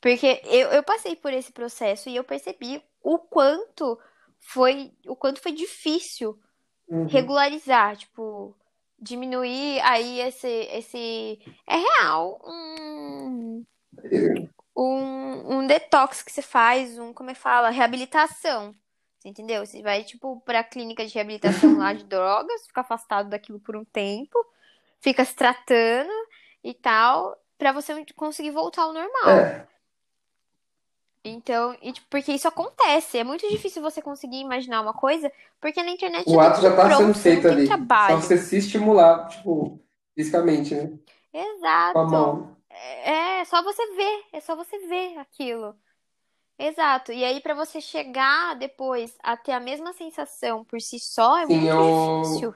Porque 0.00 0.40
eu, 0.44 0.68
eu 0.70 0.82
passei 0.82 1.14
por 1.14 1.32
esse 1.32 1.52
processo 1.52 2.08
e 2.08 2.16
eu 2.16 2.24
percebi 2.24 2.82
o 3.02 3.18
quanto 3.18 3.98
foi 4.38 4.92
o 5.06 5.14
quanto 5.14 5.42
foi 5.42 5.52
difícil 5.52 6.38
uhum. 6.88 7.06
regularizar, 7.06 7.96
tipo, 7.96 8.56
diminuir 8.98 9.80
aí 9.80 10.20
esse 10.20 10.48
esse 10.48 11.38
é 11.66 11.76
real 11.76 12.40
um, 12.46 13.64
um, 14.76 15.58
um 15.58 15.66
detox 15.66 16.22
que 16.22 16.32
você 16.32 16.42
faz, 16.42 16.98
um 16.98 17.12
como 17.12 17.30
é 17.30 17.34
que 17.34 17.40
fala, 17.40 17.70
reabilitação. 17.70 18.74
Você 19.20 19.28
entendeu? 19.28 19.64
Você 19.66 19.82
vai, 19.82 20.02
tipo, 20.02 20.40
pra 20.40 20.64
clínica 20.64 21.04
de 21.06 21.14
reabilitação 21.14 21.76
lá 21.76 21.92
de 21.92 22.04
drogas, 22.04 22.66
fica 22.66 22.80
afastado 22.80 23.28
daquilo 23.28 23.60
por 23.60 23.76
um 23.76 23.84
tempo, 23.84 24.38
fica 24.98 25.24
se 25.24 25.34
tratando 25.34 26.10
e 26.64 26.72
tal. 26.72 27.36
pra 27.58 27.70
você 27.72 28.04
conseguir 28.16 28.50
voltar 28.50 28.82
ao 28.82 28.94
normal. 28.94 29.28
É, 29.38 29.66
Então, 31.22 31.76
e, 31.82 31.92
tipo, 31.92 32.06
porque 32.08 32.32
isso 32.32 32.48
acontece. 32.48 33.18
É 33.18 33.24
muito 33.24 33.46
difícil 33.46 33.82
você 33.82 34.00
conseguir 34.00 34.38
imaginar 34.40 34.80
uma 34.80 34.94
coisa, 34.94 35.30
porque 35.60 35.82
na 35.82 35.90
internet 35.90 36.26
o 36.26 36.30
tem 36.30 36.40
ato 36.40 36.62
já 36.62 36.74
tá 36.74 36.86
pronto, 36.88 36.96
sendo 36.96 37.14
feito 37.14 37.46
ali. 37.48 37.66
Só 37.66 37.76
trabalho. 37.76 38.22
você 38.22 38.38
se 38.38 38.56
estimular, 38.56 39.28
tipo, 39.28 39.78
fisicamente, 40.14 40.74
né? 40.74 40.98
Com 41.32 41.38
a 41.38 41.42
Exato. 41.42 42.10
mão. 42.10 42.56
É, 42.70 43.40
é 43.40 43.44
só 43.44 43.62
você 43.62 43.86
ver, 43.94 44.24
é 44.32 44.40
só 44.40 44.56
você 44.56 44.78
ver 44.86 45.18
aquilo. 45.18 45.76
Exato. 46.60 47.10
E 47.10 47.24
aí, 47.24 47.40
pra 47.40 47.54
você 47.54 47.80
chegar 47.80 48.54
depois 48.54 49.16
a 49.22 49.34
ter 49.34 49.52
a 49.52 49.60
mesma 49.60 49.94
sensação 49.94 50.62
por 50.62 50.78
si 50.80 50.98
só, 51.00 51.38
é 51.38 51.46
Sim, 51.46 51.54
muito 51.54 51.68
eu, 51.68 51.78
difícil. 51.80 52.54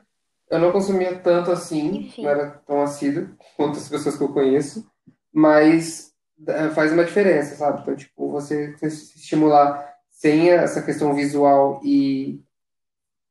eu 0.50 0.59
não 0.59 0.72
consumia 0.72 1.18
tanto 1.20 1.50
assim, 1.50 1.90
não 1.92 2.00
Enfim. 2.00 2.26
era 2.28 2.50
tão 2.66 2.82
assíduo 2.82 3.34
quanto 3.57 3.78
as 3.78 3.88
pessoas 3.88 4.16
que 4.16 4.22
eu 4.22 4.32
conheço, 4.32 4.86
mas 5.32 6.14
é, 6.46 6.68
faz 6.70 6.92
uma 6.92 7.05
diferença, 7.05 7.57
sabe? 7.57 7.80
Então, 7.80 7.96
tipo, 7.96 8.30
você 8.30 8.76
se 8.78 9.18
estimular 9.18 9.94
sem 10.11 10.50
essa 10.50 10.82
questão 10.82 11.14
visual 11.14 11.80
e 11.82 12.42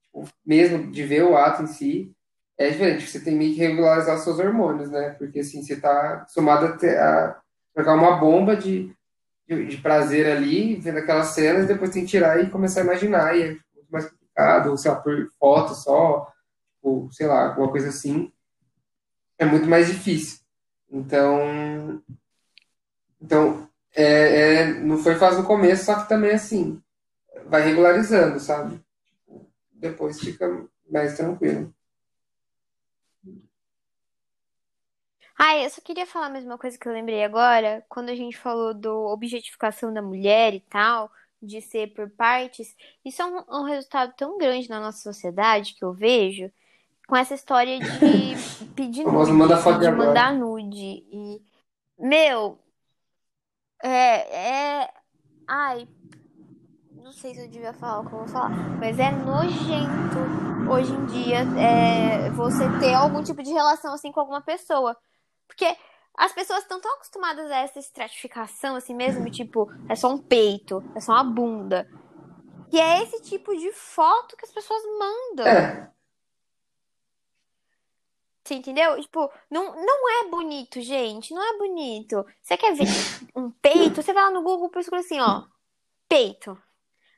tipo, 0.03 0.25
mesmo 0.45 0.91
de 0.91 1.03
ver 1.03 1.23
o 1.23 1.37
ato 1.37 1.63
em 1.63 1.67
si, 1.67 2.15
é 2.57 2.69
diferente. 2.69 3.07
Você 3.07 3.19
tem 3.19 3.35
meio 3.35 3.53
que 3.53 3.59
regularizar 3.59 4.17
seus 4.19 4.39
hormônios, 4.39 4.89
né? 4.89 5.11
Porque 5.11 5.39
assim, 5.39 5.61
você 5.63 5.79
tá 5.79 6.13
acostumado 6.15 6.65
a, 6.65 6.77
ter, 6.77 6.97
a 6.99 7.39
jogar 7.77 7.95
uma 7.95 8.17
bomba 8.17 8.55
de, 8.55 8.95
de, 9.47 9.65
de 9.65 9.77
prazer 9.77 10.25
ali, 10.25 10.75
vendo 10.75 10.99
aquelas 10.99 11.27
cenas, 11.27 11.67
depois 11.67 11.91
tem 11.91 12.03
que 12.03 12.11
tirar 12.11 12.41
e 12.43 12.49
começar 12.49 12.81
a 12.81 12.83
imaginar, 12.83 13.35
e 13.35 13.41
é 13.41 13.53
tipo, 13.53 13.63
muito 13.75 13.91
mais 13.91 14.05
complicado, 14.09 14.69
ou 14.69 14.77
sei 14.77 14.91
lá, 14.91 14.97
por 14.97 15.29
foto 15.39 15.75
só, 15.75 16.31
ou 16.81 17.11
sei 17.11 17.27
lá, 17.27 17.49
alguma 17.49 17.69
coisa 17.69 17.89
assim, 17.89 18.31
é 19.37 19.45
muito 19.45 19.67
mais 19.67 19.87
difícil. 19.87 20.39
Então, 20.91 22.01
então 23.21 23.69
é, 23.95 24.03
é, 24.03 24.73
não 24.73 24.97
foi 24.97 25.15
fácil 25.15 25.41
no 25.41 25.47
começo, 25.47 25.85
só 25.85 26.01
que 26.01 26.09
também 26.09 26.31
assim, 26.31 26.81
vai 27.47 27.61
regularizando, 27.61 28.39
sabe? 28.39 28.79
Tipo, 29.15 29.49
depois 29.73 30.19
fica 30.19 30.65
mais 30.89 31.15
tranquilo. 31.15 31.73
Ah, 35.37 35.57
eu 35.57 35.69
só 35.69 35.81
queria 35.81 36.05
falar 36.05 36.27
a 36.27 36.29
mesma 36.29 36.57
coisa 36.57 36.77
que 36.77 36.87
eu 36.87 36.93
lembrei 36.93 37.23
agora, 37.23 37.83
quando 37.89 38.09
a 38.09 38.15
gente 38.15 38.37
falou 38.37 38.73
do 38.73 39.05
objetificação 39.07 39.93
da 39.93 40.01
mulher 40.01 40.53
e 40.53 40.59
tal, 40.59 41.11
de 41.41 41.61
ser 41.61 41.93
por 41.93 42.09
partes. 42.09 42.75
Isso 43.03 43.21
é 43.21 43.25
um, 43.25 43.43
um 43.49 43.63
resultado 43.63 44.13
tão 44.15 44.37
grande 44.37 44.69
na 44.69 44.79
nossa 44.79 44.99
sociedade 44.99 45.75
que 45.75 45.83
eu 45.83 45.91
vejo, 45.93 46.51
com 47.07 47.15
essa 47.15 47.33
história 47.33 47.79
de 47.79 48.65
pedir 48.75 49.05
manda 49.05 49.31
nude, 49.31 49.61
foto 49.61 49.79
de 49.79 49.87
agora. 49.87 50.07
mandar 50.07 50.33
nude. 50.33 51.03
E, 51.11 51.41
meu, 51.99 52.59
é, 53.83 54.81
é. 54.81 54.93
Ai, 55.47 55.87
não 57.03 57.11
sei 57.11 57.33
se 57.35 57.41
eu 57.41 57.49
devia 57.49 57.73
falar 57.73 57.99
o 57.99 58.07
que 58.07 58.13
eu 58.13 58.19
vou 58.19 58.27
falar, 58.27 58.49
mas 58.79 58.97
é 58.97 59.11
nojento 59.11 60.71
hoje 60.71 60.93
em 60.93 61.05
dia 61.07 61.39
é, 61.59 62.29
você 62.29 62.63
ter 62.79 62.93
algum 62.93 63.21
tipo 63.21 63.43
de 63.43 63.51
relação 63.51 63.93
assim 63.93 64.11
com 64.11 64.21
alguma 64.21 64.41
pessoa. 64.41 64.95
Porque 65.47 65.77
as 66.17 66.31
pessoas 66.31 66.59
estão 66.63 66.79
tão 66.79 66.93
acostumadas 66.95 67.49
a 67.51 67.57
essa 67.57 67.79
estratificação 67.79 68.75
assim 68.75 68.93
mesmo, 68.95 69.29
tipo, 69.29 69.69
é 69.89 69.95
só 69.95 70.09
um 70.09 70.17
peito, 70.17 70.83
é 70.95 70.99
só 70.99 71.13
uma 71.13 71.23
bunda. 71.23 71.89
Que 72.69 72.79
é 72.79 73.03
esse 73.03 73.21
tipo 73.23 73.55
de 73.55 73.71
foto 73.71 74.35
que 74.35 74.45
as 74.45 74.51
pessoas 74.51 74.81
mandam. 74.99 75.45
É, 75.47 75.91
Você 78.43 78.55
entendeu? 78.55 78.99
Tipo, 78.99 79.31
não, 79.49 79.73
não 79.75 80.09
é 80.09 80.29
bonito, 80.29 80.81
gente. 80.81 81.33
Não 81.33 81.41
é 81.41 81.57
bonito. 81.57 82.25
Você 82.41 82.57
quer 82.57 82.73
ver 82.73 82.85
um 83.35 83.49
peito? 83.49 84.01
Você 84.01 84.11
vai 84.11 84.23
lá 84.23 84.31
no 84.31 84.41
Google 84.41 84.67
e 84.67 84.71
procura 84.71 84.99
assim, 84.99 85.19
ó. 85.19 85.43
Peito. 86.09 86.61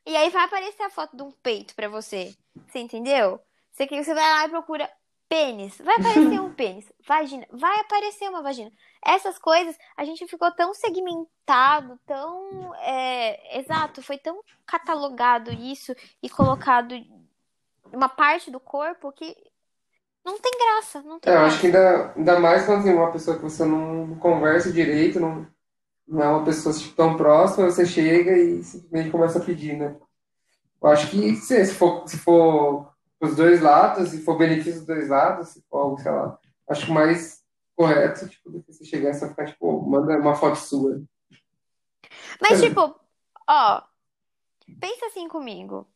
E 0.05 0.15
aí 0.15 0.29
vai 0.29 0.43
aparecer 0.43 0.83
a 0.83 0.89
foto 0.89 1.17
de 1.17 1.23
um 1.23 1.31
peito 1.31 1.73
pra 1.73 1.89
você. 1.89 2.35
Você 2.67 2.79
entendeu? 2.79 3.41
Você, 3.71 3.87
você 3.87 4.13
vai 4.13 4.29
lá 4.29 4.45
e 4.45 4.49
procura 4.49 4.89
pênis. 5.27 5.77
Vai 5.79 5.95
aparecer 5.95 6.39
um 6.39 6.53
pênis. 6.53 6.91
Vagina. 7.07 7.45
Vai 7.51 7.79
aparecer 7.79 8.29
uma 8.29 8.41
vagina. 8.41 8.71
Essas 9.03 9.37
coisas, 9.37 9.77
a 9.95 10.03
gente 10.05 10.27
ficou 10.27 10.51
tão 10.51 10.73
segmentado, 10.73 11.99
tão. 12.05 12.73
é, 12.75 13.59
exato, 13.59 14.01
foi 14.01 14.17
tão 14.17 14.41
catalogado 14.65 15.51
isso 15.51 15.95
e 16.21 16.29
colocado 16.29 16.95
uma 17.91 18.09
parte 18.09 18.51
do 18.51 18.59
corpo 18.59 19.11
que 19.11 19.35
não 20.23 20.39
tem 20.39 20.51
graça. 20.57 21.01
Não 21.03 21.19
tem 21.19 21.31
é, 21.31 21.35
eu 21.35 21.41
acho 21.41 21.59
que 21.59 21.69
graça. 21.69 21.97
ainda, 21.97 22.13
ainda 22.15 22.39
mais 22.39 22.65
quando 22.65 22.83
tem 22.83 22.93
uma 22.93 23.11
pessoa 23.11 23.37
que 23.37 23.43
você 23.43 23.63
não 23.65 24.15
conversa 24.15 24.71
direito, 24.71 25.19
não, 25.19 25.47
não 26.07 26.23
é 26.23 26.27
uma 26.27 26.43
pessoa 26.45 26.73
tipo, 26.73 26.95
tão 26.95 27.15
próxima, 27.15 27.69
você 27.69 27.85
chega 27.85 28.37
e 28.37 28.63
simplesmente 28.63 29.11
começa 29.11 29.39
a 29.39 29.43
pedir, 29.43 29.77
né? 29.77 29.95
Eu 30.81 30.89
acho 30.89 31.09
que 31.09 31.35
se, 31.35 31.65
se 31.65 31.73
for, 31.73 32.07
se 32.07 32.17
for 32.17 32.94
os 33.25 33.35
dois 33.35 33.61
lados, 33.61 34.09
se 34.09 34.23
for 34.23 34.37
benefício 34.37 34.79
dos 34.79 34.87
dois 34.87 35.09
lados, 35.09 35.49
se 35.49 35.61
for 35.69 35.79
algo, 35.79 35.97
sei 35.99 36.11
lá, 36.11 36.39
acho 36.69 36.91
mais 36.91 37.43
correto, 37.75 38.27
tipo, 38.29 38.49
do 38.49 38.63
que 38.63 38.73
você 38.73 38.85
chegar 38.85 39.11
e 39.11 39.13
só 39.13 39.27
ficar, 39.27 39.45
tipo, 39.45 39.81
manda 39.81 40.17
uma 40.17 40.35
foto 40.35 40.55
sua. 40.55 41.01
Mas, 42.41 42.61
tipo, 42.61 42.95
ó, 43.47 43.81
pensa 44.79 45.07
assim 45.07 45.27
comigo. 45.27 45.87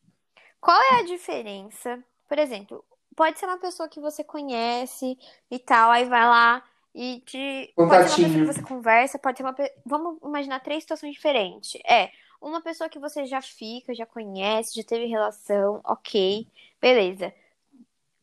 Qual 0.60 0.78
é 0.78 1.00
a 1.00 1.06
diferença? 1.06 2.04
Por 2.28 2.38
exemplo, 2.38 2.84
pode 3.16 3.40
ser 3.40 3.46
uma 3.46 3.58
pessoa 3.58 3.88
que 3.88 4.00
você 4.00 4.24
conhece 4.24 5.18
e 5.50 5.60
tal, 5.60 5.92
aí 5.92 6.06
vai 6.06 6.26
lá 6.26 6.64
e 6.94 7.22
te. 7.26 7.74
Pode 7.76 7.90
ser 7.90 7.96
uma 7.96 8.04
pessoa 8.04 8.30
que 8.30 8.46
você 8.46 8.62
conversa, 8.62 9.20
pode 9.20 9.38
ser 9.38 9.44
uma. 9.44 9.56
Vamos 9.86 10.20
imaginar 10.24 10.60
três 10.60 10.84
situações 10.84 11.14
diferentes. 11.14 11.80
É, 11.86 12.12
uma 12.42 12.62
pessoa 12.62 12.90
que 12.90 13.00
você 13.00 13.26
já 13.26 13.42
fica, 13.42 13.94
já 13.94 14.06
conhece, 14.06 14.76
já 14.76 14.84
teve 14.84 15.06
relação, 15.06 15.82
ok, 15.84 16.48
beleza. 16.82 17.34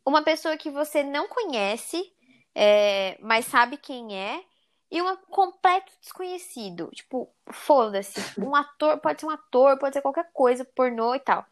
Uma 0.05 0.23
pessoa 0.23 0.57
que 0.57 0.71
você 0.71 1.03
não 1.03 1.29
conhece, 1.29 2.13
é, 2.55 3.19
mas 3.21 3.47
sabe 3.47 3.77
quem 3.77 4.17
é, 4.17 4.43
e 4.91 5.03
um 5.03 5.17
completo 5.31 5.93
desconhecido. 6.01 6.91
Tipo, 6.93 7.29
foda-se. 7.51 8.21
Um 8.39 8.55
ator, 8.55 8.99
pode 8.99 9.21
ser 9.21 9.27
um 9.27 9.31
ator, 9.31 9.79
pode 9.79 9.95
ser 9.95 10.03
qualquer 10.03 10.31
coisa, 10.33 10.65
pornô 10.65 11.15
e 11.15 11.21
tal. 11.21 11.45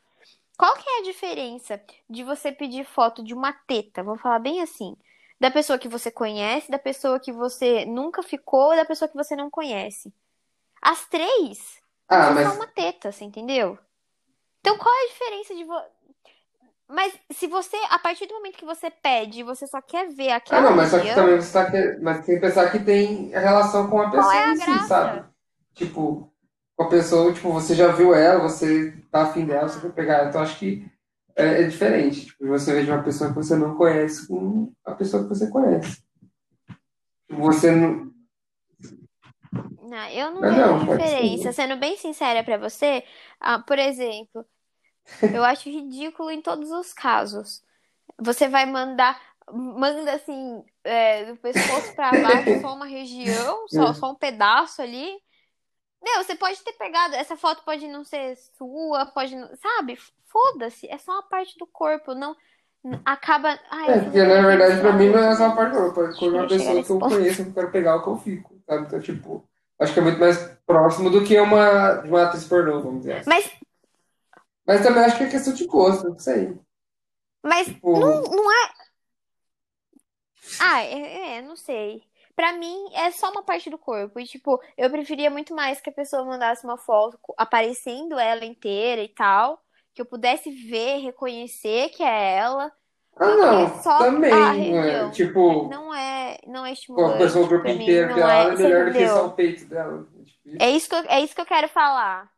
Qual 0.56 0.74
que 0.76 0.88
é 0.88 1.00
a 1.00 1.02
diferença 1.02 1.82
de 2.08 2.22
você 2.22 2.52
pedir 2.52 2.84
foto 2.84 3.24
de 3.24 3.34
uma 3.34 3.52
teta? 3.52 4.02
Vamos 4.02 4.20
falar 4.20 4.38
bem 4.38 4.62
assim. 4.62 4.96
Da 5.40 5.50
pessoa 5.50 5.78
que 5.78 5.88
você 5.88 6.10
conhece, 6.10 6.70
da 6.70 6.78
pessoa 6.78 7.18
que 7.18 7.32
você 7.32 7.84
nunca 7.84 8.22
ficou, 8.22 8.74
da 8.76 8.84
pessoa 8.84 9.08
que 9.08 9.16
você 9.16 9.34
não 9.34 9.50
conhece. 9.50 10.14
As 10.80 11.06
três 11.06 11.82
Ah, 12.08 12.30
mas 12.30 12.54
uma 12.54 12.66
teta, 12.68 13.10
você 13.10 13.24
entendeu? 13.24 13.76
Então 14.60 14.78
qual 14.78 14.94
é 14.94 15.04
a 15.04 15.08
diferença 15.08 15.54
de 15.54 15.64
vo... 15.64 15.82
Mas 16.88 17.18
se 17.32 17.46
você, 17.46 17.76
a 17.90 17.98
partir 17.98 18.26
do 18.26 18.34
momento 18.34 18.58
que 18.58 18.64
você 18.64 18.90
pede, 18.90 19.42
você 19.42 19.66
só 19.66 19.80
quer 19.80 20.08
ver 20.10 20.30
Ah, 20.30 20.36
aquela 20.36 20.70
não, 20.70 20.76
mas 20.76 20.90
só 20.90 21.00
que 21.00 21.14
também 21.14 21.36
você 21.36 21.52
tá 21.52 21.70
que... 21.70 21.98
Mas 22.02 22.24
tem 22.24 22.34
que 22.34 22.40
pensar 22.40 22.70
que 22.70 22.78
tem 22.78 23.28
relação 23.30 23.88
com 23.88 24.00
a 24.00 24.10
qual 24.10 24.30
é 24.30 24.50
pessoa 24.50 24.52
a 24.52 24.56
si, 24.56 24.86
sabe? 24.88 25.18
graça? 25.18 25.34
Tipo, 25.74 26.30
com 26.76 26.84
a 26.84 26.88
pessoa, 26.88 27.32
tipo, 27.32 27.50
você 27.52 27.74
já 27.74 27.88
viu 27.88 28.14
ela, 28.14 28.40
você 28.40 28.92
tá 29.10 29.22
afim 29.22 29.46
dela, 29.46 29.68
você 29.68 29.80
quer 29.80 29.92
pegar 29.92 30.14
ela. 30.18 30.28
Então 30.28 30.42
acho 30.42 30.58
que 30.58 30.86
é, 31.36 31.62
é 31.62 31.64
diferente. 31.64 32.26
Tipo, 32.26 32.46
você 32.48 32.72
vê 32.74 32.84
de 32.84 32.90
uma 32.90 33.02
pessoa 33.02 33.30
que 33.30 33.36
você 33.36 33.56
não 33.56 33.74
conhece 33.76 34.28
com 34.28 34.72
a 34.84 34.92
pessoa 34.92 35.22
que 35.22 35.28
você 35.30 35.50
conhece. 35.50 36.02
Você 37.28 37.70
não. 37.70 38.12
Não, 39.82 40.08
eu 40.08 40.30
não 40.32 40.40
Mas 40.40 40.54
vejo 40.54 40.66
não, 40.66 40.78
diferença. 40.80 41.42
ser. 41.44 41.52
Sendo 41.52 41.76
bem 41.76 41.96
sincera 41.96 42.42
pra 42.44 42.58
você, 42.58 43.04
ah, 43.40 43.58
por 43.60 43.78
exemplo, 43.78 44.44
eu 45.32 45.44
acho 45.44 45.68
ridículo 45.70 46.30
em 46.30 46.42
todos 46.42 46.70
os 46.70 46.92
casos. 46.92 47.62
Você 48.18 48.48
vai 48.48 48.66
mandar, 48.66 49.20
manda 49.52 50.14
assim, 50.14 50.64
é, 50.84 51.26
do 51.26 51.36
pescoço 51.38 51.94
pra 51.94 52.14
baixo, 52.16 52.54
só 52.56 52.74
uma 52.74 52.86
região, 52.86 53.68
só, 53.68 53.92
só 53.94 54.12
um 54.12 54.14
pedaço 54.16 54.82
ali. 54.82 55.18
Meu, 56.02 56.22
você 56.22 56.34
pode 56.36 56.62
ter 56.62 56.72
pegado, 56.74 57.14
essa 57.14 57.36
foto 57.36 57.64
pode 57.64 57.88
não 57.88 58.04
ser 58.04 58.36
sua, 58.56 59.06
pode 59.06 59.34
não, 59.34 59.48
sabe? 59.56 59.96
Foda-se, 60.26 60.86
é 60.88 60.98
só 60.98 61.12
uma 61.12 61.22
parte 61.28 61.56
do 61.58 61.66
corpo, 61.66 62.14
não 62.14 62.36
acaba. 63.04 63.58
Ai, 63.70 63.88
É, 63.90 64.00
porque 64.00 64.22
não 64.22 64.42
na 64.42 64.46
verdade 64.48 64.80
pra 64.80 64.92
mim 64.92 65.08
não 65.10 65.18
é 65.18 65.34
só 65.36 65.46
uma 65.46 65.56
parte 65.56 65.72
do 65.72 65.92
corpo, 65.92 66.02
é 66.02 66.18
que 66.18 66.28
uma 66.28 66.48
pessoa 66.48 66.84
que 66.84 66.90
eu 66.90 66.98
ponto. 66.98 67.14
conheço, 67.14 67.42
eu 67.42 67.52
quero 67.52 67.70
pegar 67.70 67.96
o 67.96 68.02
que 68.02 68.08
eu 68.08 68.16
fico, 68.18 68.54
sabe? 68.66 68.86
Então, 68.86 69.00
tipo, 69.00 69.48
acho 69.78 69.92
que 69.94 70.00
é 70.00 70.02
muito 70.02 70.18
mais 70.20 70.38
próximo 70.66 71.10
do 71.10 71.24
que 71.24 71.38
uma, 71.40 71.94
de 71.96 72.08
uma 72.08 72.24
atriz 72.24 72.44
pornô, 72.46 72.80
vamos 72.82 73.00
dizer 73.00 73.14
assim. 73.18 73.30
Mas, 73.30 73.50
Mas 74.66 74.82
também 74.82 75.04
acho 75.04 75.16
que 75.18 75.24
é 75.24 75.30
questão 75.30 75.54
de 75.54 75.66
gosto, 75.66 76.08
não 76.08 76.18
sei. 76.18 76.58
mas 77.42 77.66
Tipo, 77.66 77.92
não, 77.92 78.22
não 78.22 78.50
é. 78.52 78.72
Ah, 80.58 80.82
é, 80.82 81.36
é, 81.38 81.42
não 81.42 81.56
sei. 81.56 82.02
Pra 82.36 82.52
mim 82.52 82.88
é 82.94 83.10
só 83.10 83.30
uma 83.30 83.42
parte 83.44 83.70
do 83.70 83.78
corpo. 83.78 84.18
E, 84.20 84.26
tipo, 84.26 84.60
eu 84.76 84.90
preferia 84.90 85.30
muito 85.30 85.54
mais 85.54 85.80
que 85.80 85.90
a 85.90 85.92
pessoa 85.92 86.24
mandasse 86.24 86.64
uma 86.64 86.76
foto 86.78 87.18
co- 87.22 87.34
aparecendo 87.38 88.18
ela 88.18 88.44
inteira 88.44 89.02
e 89.02 89.08
tal. 89.08 89.62
Que 89.94 90.00
eu 90.02 90.06
pudesse 90.06 90.50
ver, 90.50 90.98
reconhecer 90.98 91.90
que 91.90 92.02
é 92.02 92.36
ela. 92.36 92.72
ah, 93.16 93.26
Do 93.26 93.38
que 93.38 93.68
não, 93.68 93.82
só 93.82 93.90
a 94.28 94.52
também, 94.52 94.76
é, 94.76 95.08
região. 95.08 95.10
tipo, 95.10 95.68
Não 95.68 95.94
é. 95.94 96.38
não 96.46 96.66
é 96.66 96.72
Com 96.94 97.06
a 97.06 97.12
estimulante. 97.12 97.18
pessoa 97.18 97.44
o 97.46 97.48
corpo 97.48 97.62
pra 97.64 97.74
mim 97.74 97.82
inteiro 97.82 98.08
não 98.08 98.16
pelado 98.16 98.50
é. 98.50 98.52
é 98.52 98.56
Você 98.56 98.62
melhor 98.62 98.86
do 98.86 98.96
que 98.96 99.08
só 99.08 99.26
entendeu? 99.26 99.26
o 99.26 99.32
peito 99.32 99.64
dela. 99.66 100.06
Tipo 100.24 100.48
isso. 100.48 100.56
É 100.58 100.70
isso 100.70 100.88
que 100.88 100.94
eu, 100.96 101.04
é 101.08 101.20
isso 101.20 101.34
que 101.34 101.40
eu 101.40 101.46
quero 101.46 101.68
falar. 101.68 102.32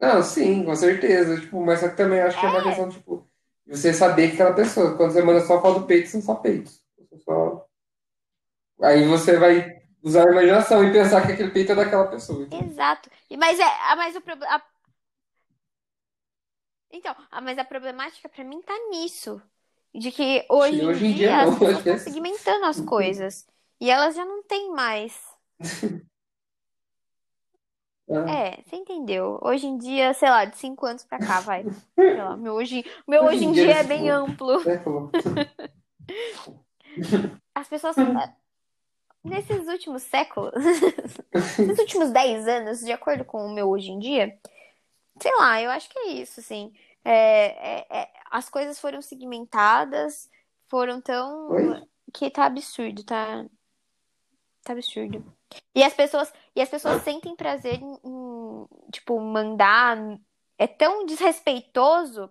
Não, 0.00 0.22
sim, 0.22 0.64
com 0.64 0.74
certeza. 0.76 1.40
Tipo, 1.40 1.60
mas 1.64 1.80
só 1.80 1.88
que 1.88 1.96
também 1.96 2.20
acho 2.20 2.38
que 2.38 2.46
é 2.46 2.48
uma 2.48 2.60
É, 2.60 2.62
questão, 2.62 2.88
tipo, 2.90 3.26
de 3.66 3.76
você 3.76 3.92
saber 3.92 4.28
que 4.28 4.34
aquela 4.34 4.54
pessoa, 4.54 4.96
quando 4.96 5.12
você 5.12 5.22
manda 5.22 5.40
só 5.40 5.60
foto 5.60 5.80
do 5.80 5.86
peito, 5.86 6.08
são 6.08 6.20
só 6.20 6.34
peitos. 6.34 6.82
São 7.10 7.18
só- 7.20 7.66
Aí 8.82 9.06
você 9.06 9.36
vai 9.38 9.82
usar 10.02 10.28
a 10.28 10.32
imaginação 10.32 10.84
e 10.84 10.92
pensar 10.92 11.26
que 11.26 11.32
aquele 11.32 11.50
peito 11.50 11.72
é 11.72 11.74
daquela 11.74 12.06
pessoa. 12.08 12.42
entendeu? 12.44 12.68
exato. 12.68 13.10
E- 13.30 13.36
Mas 13.36 13.58
é, 13.60 13.64
ah, 13.64 13.96
mas 13.96 14.16
o 14.16 14.20
problema. 14.20 14.62
Então, 16.90 17.14
ah, 17.30 17.40
mas 17.40 17.58
a 17.58 17.64
problemática 17.64 18.28
pra 18.28 18.44
mim 18.44 18.62
tá 18.62 18.74
nisso. 18.90 19.40
De 19.94 20.10
que 20.12 20.46
hoje 20.50 20.82
em 20.82 20.86
hoje 20.86 21.06
em 21.06 21.14
dia 21.14 21.14
dia 21.14 21.42
as 21.42 21.50
não, 21.50 21.56
pessoas 21.56 21.78
é 21.78 21.80
estão 21.82 21.96
segmentando 21.98 22.66
as 22.66 22.80
coisas. 22.80 23.46
E 23.80 23.90
elas 23.90 24.14
já 24.14 24.24
não 24.24 24.42
têm 24.42 24.70
mais. 24.72 25.14
Ah, 28.10 28.30
É, 28.30 28.62
você 28.62 28.76
entendeu? 28.76 29.38
Hoje 29.42 29.66
em 29.66 29.78
dia, 29.78 30.12
sei 30.14 30.28
lá, 30.28 30.44
de 30.44 30.56
cinco 30.58 30.84
anos 30.86 31.04
pra 31.04 31.18
cá, 31.18 31.40
vai. 31.40 31.64
Sei 31.94 32.16
lá, 32.16 32.36
meu 32.36 32.54
hoje, 32.54 32.84
meu 33.08 33.22
Hoje 33.24 33.36
hoje 33.36 33.44
em 33.46 33.52
dia, 33.52 33.64
dia 33.64 33.74
é 33.76 33.82
bem 33.84 34.02
tipo, 34.04 34.12
amplo. 34.12 34.60
falou. 34.60 35.10
As 37.54 37.68
pessoas. 37.68 37.96
ah, 37.98 38.34
Nesses 39.24 39.66
últimos 39.68 40.02
séculos, 40.02 40.52
nesses 41.32 41.78
últimos 41.78 42.10
10 42.10 42.46
anos, 42.46 42.80
de 42.80 42.92
acordo 42.92 43.24
com 43.24 43.46
o 43.46 43.54
meu 43.54 43.70
hoje 43.70 43.90
em 43.90 43.98
dia, 43.98 44.38
sei 45.18 45.34
lá, 45.36 45.62
eu 45.62 45.70
acho 45.70 45.88
que 45.88 45.98
é 45.98 46.08
isso, 46.12 46.40
assim. 46.40 46.74
É, 47.02 47.78
é- 47.80 47.86
é- 48.02 48.10
as 48.30 48.50
coisas 48.50 48.78
foram 48.78 49.00
segmentadas, 49.00 50.28
foram 50.68 51.00
tão. 51.00 51.48
Oi? 51.50 51.82
que 52.12 52.30
tá 52.30 52.44
absurdo, 52.44 53.02
tá, 53.02 53.46
tá 54.62 54.74
absurdo. 54.74 55.24
E 55.74 55.82
as 55.82 55.92
pessoas, 55.94 56.32
e 56.54 56.60
as 56.62 56.68
pessoas 56.68 57.02
sentem 57.02 57.36
prazer 57.36 57.80
em, 57.80 57.98
em, 58.04 58.66
tipo, 58.90 59.18
mandar. 59.20 59.96
É 60.56 60.66
tão 60.68 61.04
desrespeitoso 61.04 62.30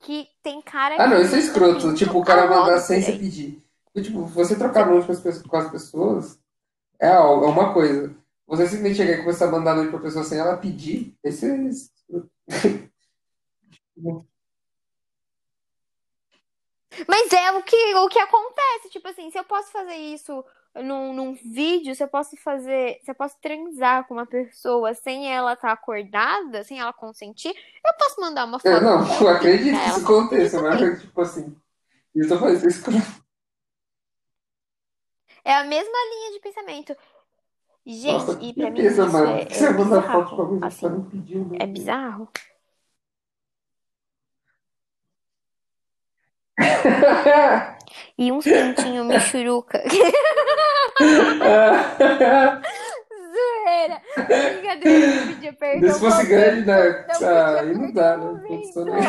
que 0.00 0.28
tem 0.42 0.62
cara 0.62 0.96
Ah, 0.98 1.06
não, 1.06 1.20
isso 1.20 1.34
é 1.36 1.38
escroto. 1.38 1.94
Tipo, 1.94 2.18
o 2.18 2.24
cara 2.24 2.48
mandar 2.48 2.78
sem 2.78 3.04
aí. 3.04 3.18
pedir. 3.18 3.62
Tipo, 4.02 4.24
você 4.24 4.56
trocar 4.56 4.86
nude 4.86 5.06
com 5.06 5.56
as, 5.56 5.70
pessoas- 5.70 6.38
é, 7.00 7.08
é 7.08 7.20
uma 7.20 7.72
coisa. 7.74 8.14
Você 8.46 8.66
simplesmente 8.66 8.96
chegar 8.96 9.12
e 9.12 9.18
começar 9.22 9.46
a 9.46 9.50
mandar 9.50 9.74
nude 9.74 9.90
pra 9.90 10.00
pessoa 10.00 10.24
sem 10.24 10.38
ela 10.38 10.56
pedir, 10.56 11.14
esse 11.22 11.44
é 11.44 11.54
escroto. 11.64 12.30
Mas 17.06 17.32
é 17.32 17.52
o 17.52 17.62
que, 17.62 17.94
o 17.96 18.08
que 18.08 18.18
acontece, 18.18 18.88
tipo 18.90 19.06
assim, 19.08 19.30
se 19.30 19.38
eu 19.38 19.44
posso 19.44 19.70
fazer 19.70 19.94
isso 19.94 20.44
num, 20.82 21.12
num 21.12 21.34
vídeo, 21.34 21.94
se 21.94 22.02
eu 22.02 22.08
posso 22.08 22.36
fazer, 22.36 22.98
se 23.02 23.10
eu 23.10 23.14
posso 23.14 23.36
transar 23.40 24.06
com 24.06 24.14
uma 24.14 24.26
pessoa 24.26 24.94
sem 24.94 25.32
ela 25.32 25.54
estar 25.54 25.72
acordada, 25.72 26.64
sem 26.64 26.78
ela 26.80 26.92
consentir, 26.92 27.50
eu 27.50 27.94
posso 27.98 28.20
mandar 28.20 28.44
uma 28.44 28.58
É, 28.64 28.70
foto 28.70 28.84
não, 28.84 28.98
do 29.04 29.24
eu 29.24 29.28
acredito 29.28 29.70
que 29.70 29.76
ela 29.76 29.86
isso 29.88 30.00
aconteça, 30.02 30.62
mas, 30.62 31.00
tipo 31.02 31.20
assim, 31.20 31.56
eu 32.14 32.38
fazendo 32.38 32.68
isso. 32.68 32.90
É 35.44 35.54
a 35.54 35.64
mesma 35.64 35.98
linha 36.10 36.32
de 36.32 36.40
pensamento. 36.40 36.96
Nossa, 38.04 38.32
Gente, 38.32 38.50
e 38.50 38.52
que 38.52 38.60
pra 38.60 38.70
mim 38.70 38.80
isso 38.80 39.06
mano. 39.06 39.26
é, 39.28 39.44
que 39.46 39.54
você 39.54 39.66
é 39.66 39.70
manda 39.72 40.02
foto 40.02 40.36
pra 40.36 40.44
bizarro, 40.44 40.60
que 40.60 40.60
você 40.74 40.86
assim, 40.86 40.88
não 40.88 41.04
pediu, 41.10 41.44
meu 41.44 41.58
é 41.60 41.66
bizarro. 41.66 42.28
E 48.16 48.32
uns 48.32 48.44
pintinhos 48.44 49.06
michuruca. 49.06 49.82
Zoeira. 53.28 54.02
Brincadeira, 54.16 55.06
eu 55.06 55.16
não 55.16 55.26
pedia 55.34 55.52
perdão 55.52 55.92
Se 55.94 56.00
fosse 56.00 56.26
grande, 56.26 56.66
né? 56.66 57.06
Não 57.20 57.28
Ah, 57.28 57.60
aí 57.60 57.74
não 57.74 57.92
dá, 57.92 58.16
né? 58.16 58.40
Vento. 58.48 58.84
nem. 58.84 59.02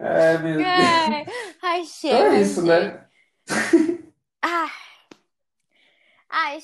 Ai, 0.00 0.38
meu 0.38 0.54
Deus. 0.56 0.66
Ai, 0.68 1.26
ai, 1.62 1.80
Então 1.80 1.84
chega, 1.86 2.36
é 2.36 2.40
isso, 2.40 2.60
chega. 2.66 2.80
né? 2.80 3.06
Ah, 4.42 4.70
ai, 6.30 6.58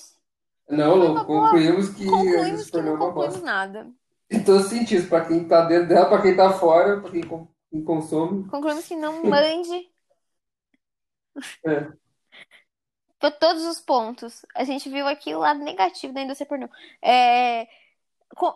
Não, 0.68 1.12
uma 1.12 1.24
concluímos 1.24 1.88
que 1.90 2.04
Concluímos 2.06 2.60
esse 2.60 2.64
que 2.66 2.72
pornô 2.72 2.88
é 2.88 2.90
não 2.90 2.96
uma 2.96 3.06
concluímos 3.06 3.34
bosta. 3.36 3.46
nada. 3.50 3.86
Em 4.30 4.42
todos 4.42 4.64
os 4.64 4.70
sentidos, 4.70 5.06
pra 5.08 5.24
quem 5.24 5.44
tá 5.44 5.62
dentro 5.62 5.88
dela, 5.88 6.06
pra 6.08 6.22
quem 6.22 6.34
tá 6.36 6.50
fora, 6.52 7.00
pra 7.00 7.10
quem, 7.10 7.22
com- 7.22 7.46
quem 7.72 7.82
consome. 7.84 8.44
Concluímos 8.48 8.86
que 8.86 8.94
não 8.94 9.24
mande 9.28 9.90
É. 11.64 11.92
por 13.18 13.30
todos 13.32 13.64
os 13.64 13.80
pontos. 13.80 14.44
A 14.54 14.64
gente 14.64 14.88
viu 14.90 15.06
aqui 15.06 15.34
o 15.34 15.38
lado 15.38 15.60
negativo 15.60 16.12
da 16.12 16.22
indústria 16.22 16.46
pornô. 16.48 16.68
É, 17.02 17.68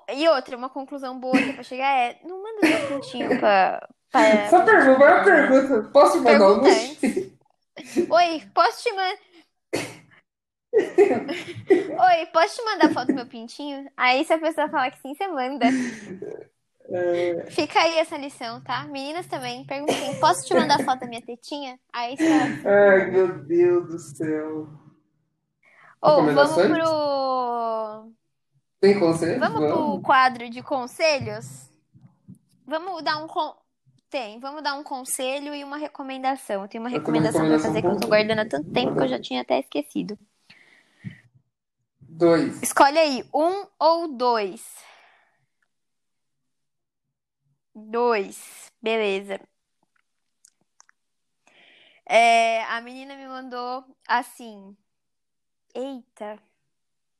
E 0.08 0.28
outra, 0.28 0.56
uma 0.56 0.70
conclusão 0.70 1.18
boa 1.20 1.42
que 1.42 1.50
é 1.50 1.52
pra 1.52 1.62
chegar 1.62 1.88
é: 1.98 2.20
não 2.24 2.42
manda 2.42 2.64
seu 2.64 2.80
pintinho 2.82 3.36
pra, 3.36 3.86
pra, 4.10 4.50
Só 4.50 4.64
pergunta, 4.64 4.98
vai 4.98 5.12
a 5.12 5.20
ver, 5.22 5.34
não. 5.36 5.50
pergunta. 5.50 5.90
Posso 5.92 6.18
te 6.18 6.24
mandar 6.24 6.52
um. 6.52 6.60
Oi, 8.08 8.50
posso 8.54 8.82
te 8.82 8.92
mandar. 8.92 9.18
Oi, 11.98 12.26
posso 12.32 12.56
te 12.56 12.64
mandar 12.64 12.90
foto 12.92 13.08
do 13.08 13.14
meu 13.14 13.26
pintinho? 13.26 13.90
Aí 13.96 14.24
se 14.24 14.32
a 14.32 14.38
pessoa 14.38 14.68
falar 14.68 14.90
que 14.90 14.98
sim, 15.00 15.14
você 15.14 15.26
manda. 15.28 15.76
É, 16.88 17.46
Fica 17.50 17.80
aí 17.80 17.98
essa 17.98 18.16
lição, 18.16 18.60
tá? 18.62 18.84
Meninas 18.86 19.26
também, 19.26 19.64
perguntem, 19.66 20.14
posso 20.20 20.46
te 20.46 20.54
mandar 20.54 20.80
foto 20.80 21.00
da 21.00 21.06
minha 21.06 21.22
tetinha? 21.22 21.78
Aí 21.92 22.16
você 22.16 22.28
fala 22.28 22.50
que 22.50 22.58
sim, 22.58 22.76
você 22.76 22.88
Ai, 22.90 23.10
meu 23.10 23.44
Deus 23.44 23.88
do 23.88 23.98
céu. 23.98 24.68
Ou 26.00 26.32
vamos 26.32 26.56
Recomendações? 26.56 26.68
pro. 26.68 28.12
Tem 28.80 28.98
conselho? 28.98 29.40
Vamos 29.40 29.64
pro 29.64 29.98
Vamos. 29.98 30.02
quadro 30.02 30.48
de 30.50 30.62
conselhos? 30.62 31.72
Vamos 32.66 33.02
dar 33.02 33.18
um. 33.18 33.26
Con... 33.26 33.56
Tem, 34.10 34.38
vamos 34.40 34.62
dar 34.62 34.74
um 34.74 34.84
conselho 34.84 35.54
e 35.54 35.64
uma 35.64 35.76
recomendação. 35.76 36.62
Eu 36.62 36.68
tenho 36.68 36.82
uma 36.84 36.90
Eu 36.90 37.00
tenho 37.00 37.16
uma 37.16 37.22
recomendação 37.22 37.46
pra 37.46 37.58
recomendação 37.58 37.58
fazer 37.58 37.82
que 37.82 37.88
eu 37.88 37.98
tô 37.98 38.06
guardando 38.08 38.40
há 38.40 38.46
tanto 38.48 38.70
tempo 38.72 38.96
que 38.96 39.02
eu 39.02 39.08
já 39.08 39.20
tinha 39.20 39.42
até 39.42 39.58
esquecido. 39.60 40.18
Dois. 42.00 42.62
Escolhe 42.62 42.98
aí, 42.98 43.24
um 43.34 43.66
ou 43.78 44.08
dois? 44.16 44.62
Dois, 47.78 48.72
beleza. 48.80 49.38
É, 52.08 52.64
a 52.64 52.80
menina 52.80 53.14
me 53.16 53.28
mandou 53.28 53.84
assim. 54.08 54.74
Eita, 55.74 56.38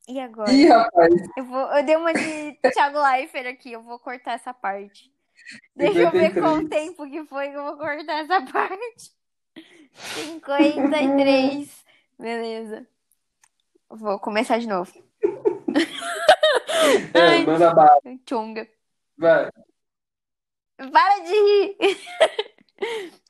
e 0.09 0.19
agora? 0.19 0.51
Ih, 0.51 0.67
rapaz, 0.67 1.13
Eu 1.37 1.45
vou, 1.45 1.61
eu 1.61 1.85
dei 1.85 1.97
uma 1.97 2.15
de 2.15 2.53
Thiago 2.73 2.99
Leifert 2.99 3.47
aqui, 3.47 3.73
eu 3.73 3.83
vou 3.83 3.99
cortar 3.99 4.33
essa 4.33 4.55
parte. 4.55 5.13
Deixa 5.75 5.99
eu 5.99 6.11
ver 6.11 6.33
qual 6.33 6.57
53. 6.57 6.69
tempo 6.71 7.11
que 7.11 7.25
foi 7.27 7.51
que 7.51 7.57
eu 7.57 7.65
vou 7.65 7.77
cortar 7.77 8.21
essa 8.21 8.41
parte. 8.51 9.13
53. 9.93 11.85
Beleza. 12.19 12.87
Vou 13.91 14.19
começar 14.19 14.59
de 14.59 14.67
novo. 14.67 14.91
É, 17.13 17.45
manda 17.45 17.75
bala. 17.75 18.01
tchunga. 18.25 18.67
Vai. 19.19 19.51
Para 20.77 21.19
de 21.21 21.33
rir. 21.33 21.77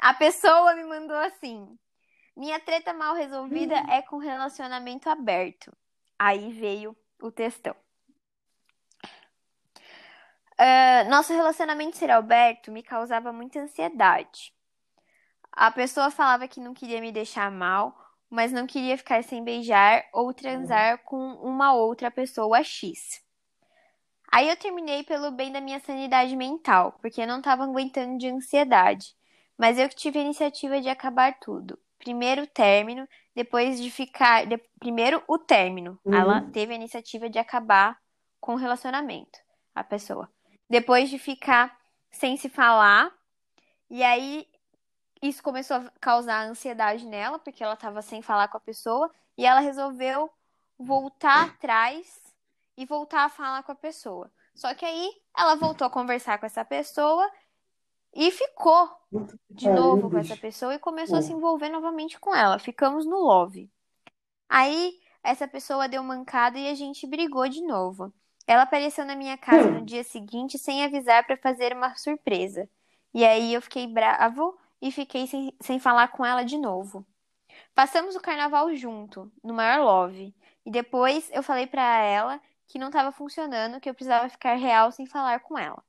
A 0.00 0.14
pessoa 0.14 0.74
me 0.74 0.84
mandou 0.84 1.16
assim: 1.16 1.78
Minha 2.36 2.58
treta 2.58 2.92
mal 2.92 3.14
resolvida 3.14 3.76
é 3.88 4.02
com 4.02 4.18
relacionamento 4.18 5.08
aberto. 5.08 5.72
Aí 6.18 6.52
veio 6.52 6.96
o 7.20 7.30
textão. 7.30 7.76
Ah, 10.58 11.04
nosso 11.04 11.32
relacionamento 11.34 11.96
ser 11.96 12.10
aberto 12.10 12.72
me 12.72 12.82
causava 12.82 13.32
muita 13.32 13.60
ansiedade. 13.60 14.54
A 15.52 15.70
pessoa 15.70 16.10
falava 16.10 16.48
que 16.48 16.60
não 16.60 16.74
queria 16.74 17.00
me 17.00 17.12
deixar 17.12 17.50
mal, 17.50 17.96
mas 18.28 18.52
não 18.52 18.66
queria 18.66 18.96
ficar 18.96 19.22
sem 19.22 19.44
beijar 19.44 20.04
ou 20.12 20.32
transar 20.32 20.98
com 21.04 21.16
uma 21.34 21.74
outra 21.74 22.10
pessoa 22.10 22.62
X. 22.62 23.22
Aí 24.30 24.48
eu 24.48 24.56
terminei 24.56 25.02
pelo 25.04 25.30
bem 25.30 25.52
da 25.52 25.60
minha 25.60 25.80
sanidade 25.80 26.34
mental, 26.36 26.92
porque 27.00 27.22
eu 27.22 27.26
não 27.26 27.40
tava 27.40 27.64
aguentando 27.64 28.18
de 28.18 28.28
ansiedade. 28.28 29.14
Mas 29.56 29.78
eu 29.78 29.88
que 29.88 29.94
tive 29.96 30.18
a 30.18 30.22
iniciativa 30.22 30.80
de 30.80 30.88
acabar 30.88 31.38
tudo. 31.38 31.78
Primeiro 31.98 32.42
o 32.42 32.46
término, 32.46 33.08
depois 33.34 33.80
de 33.80 33.90
ficar. 33.90 34.46
de- 34.46 34.58
primeiro 34.78 35.22
o 35.26 35.38
término. 35.38 35.98
Ela 36.06 36.40
Uhum. 36.40 36.50
teve 36.50 36.72
a 36.72 36.76
iniciativa 36.76 37.28
de 37.30 37.38
acabar 37.38 37.98
com 38.40 38.52
o 38.54 38.56
relacionamento, 38.58 39.38
a 39.74 39.82
pessoa. 39.82 40.30
Depois 40.68 41.08
de 41.08 41.18
ficar 41.18 41.76
sem 42.10 42.36
se 42.36 42.48
falar, 42.48 43.10
e 43.88 44.02
aí 44.04 44.46
isso 45.22 45.42
começou 45.42 45.78
a 45.78 45.90
causar 46.00 46.42
ansiedade 46.46 47.06
nela, 47.06 47.38
porque 47.38 47.64
ela 47.64 47.76
tava 47.76 48.02
sem 48.02 48.20
falar 48.20 48.48
com 48.48 48.58
a 48.58 48.60
pessoa, 48.60 49.10
e 49.38 49.46
ela 49.46 49.60
resolveu 49.60 50.30
voltar 50.78 51.44
atrás 51.46 52.20
e 52.76 52.86
voltar 52.86 53.24
a 53.24 53.28
falar 53.28 53.62
com 53.62 53.72
a 53.72 53.74
pessoa. 53.76 54.30
Só 54.54 54.74
que 54.74 54.84
aí 54.84 55.10
ela 55.36 55.56
voltou 55.56 55.86
a 55.86 55.90
conversar 55.90 56.38
com 56.38 56.46
essa 56.46 56.64
pessoa 56.64 57.30
E 58.14 58.30
ficou 58.30 58.90
de 59.50 59.68
Ai, 59.68 59.70
novo 59.70 60.10
com 60.10 60.18
essa 60.18 60.36
pessoa 60.36 60.74
e 60.74 60.78
começou 60.78 61.18
a 61.18 61.22
se 61.22 61.32
envolver 61.32 61.68
novamente 61.68 62.18
com 62.20 62.34
ela. 62.34 62.58
Ficamos 62.58 63.06
no 63.06 63.18
love. 63.18 63.70
Aí 64.48 64.98
essa 65.22 65.48
pessoa 65.48 65.88
deu 65.88 66.02
mancada 66.02 66.58
e 66.58 66.68
a 66.68 66.74
gente 66.74 67.06
brigou 67.06 67.48
de 67.48 67.62
novo. 67.62 68.12
Ela 68.46 68.62
apareceu 68.62 69.04
na 69.04 69.16
minha 69.16 69.36
casa 69.38 69.70
no 69.70 69.82
Hum. 69.82 69.86
dia 69.86 70.04
seguinte 70.04 70.58
sem 70.58 70.84
avisar 70.84 71.26
para 71.26 71.36
fazer 71.36 71.72
uma 71.74 71.94
surpresa. 71.96 72.68
E 73.14 73.24
aí 73.24 73.54
eu 73.54 73.62
fiquei 73.62 73.86
bravo 73.86 74.56
e 74.80 74.92
fiquei 74.92 75.26
sem, 75.26 75.52
sem 75.60 75.78
falar 75.80 76.08
com 76.08 76.24
ela 76.24 76.44
de 76.44 76.58
novo. 76.58 77.06
Passamos 77.74 78.16
o 78.16 78.20
carnaval 78.20 78.74
junto, 78.74 79.30
no 79.42 79.54
maior 79.54 79.84
love. 79.84 80.34
E 80.64 80.70
depois 80.70 81.30
eu 81.32 81.42
falei 81.42 81.66
pra 81.66 82.00
ela 82.02 82.40
que 82.68 82.78
não 82.78 82.90
tava 82.90 83.12
funcionando, 83.12 83.80
que 83.80 83.88
eu 83.88 83.94
precisava 83.94 84.28
ficar 84.28 84.54
real 84.54 84.90
sem 84.92 85.06
falar 85.06 85.40
com 85.40 85.58
ela. 85.58 85.82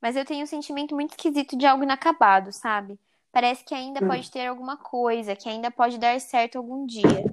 Mas 0.00 0.16
eu 0.16 0.24
tenho 0.24 0.44
um 0.44 0.46
sentimento 0.46 0.94
muito 0.94 1.10
esquisito 1.10 1.56
de 1.56 1.66
algo 1.66 1.84
inacabado, 1.84 2.52
sabe? 2.52 2.98
Parece 3.32 3.64
que 3.64 3.74
ainda 3.74 4.02
Hum. 4.02 4.08
pode 4.08 4.30
ter 4.30 4.46
alguma 4.46 4.76
coisa, 4.76 5.36
que 5.36 5.48
ainda 5.48 5.70
pode 5.70 5.98
dar 5.98 6.18
certo 6.20 6.56
algum 6.56 6.86
dia. 6.86 7.24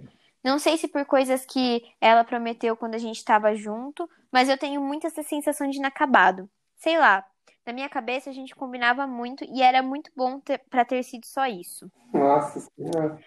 Não 0.43 0.59
sei 0.59 0.77
se 0.77 0.88
por 0.88 1.05
coisas 1.05 1.45
que 1.45 1.81
ela 2.01 2.23
prometeu 2.23 2.75
quando 2.75 2.95
a 2.95 2.99
gente 2.99 3.17
estava 3.17 3.55
junto, 3.55 4.09
mas 4.31 4.49
eu 4.49 4.57
tenho 4.57 4.81
muito 4.81 5.07
essa 5.07 5.23
sensação 5.23 5.69
de 5.69 5.77
inacabado. 5.77 6.49
Sei 6.75 6.97
lá, 6.97 7.25
na 7.65 7.71
minha 7.71 7.88
cabeça 7.88 8.29
a 8.29 8.34
gente 8.34 8.53
combinava 8.53 9.07
muito 9.07 9.45
e 9.45 9.61
era 9.61 9.81
muito 9.81 10.11
bom 10.15 10.39
ter, 10.41 10.57
pra 10.69 10.84
ter 10.84 11.01
sido 11.03 11.25
só 11.25 11.45
isso. 11.45 11.89
Nossa 12.13 12.59
Senhora. 12.59 13.17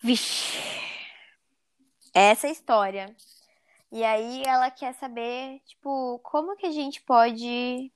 Vixe, 0.00 0.58
essa 2.12 2.48
é 2.48 2.50
história. 2.50 3.14
E 3.92 4.02
aí 4.02 4.42
ela 4.46 4.70
quer 4.70 4.94
saber, 4.94 5.60
tipo, 5.66 6.18
como 6.22 6.56
que 6.56 6.66
a 6.66 6.70
gente 6.72 7.02
pode. 7.02 7.92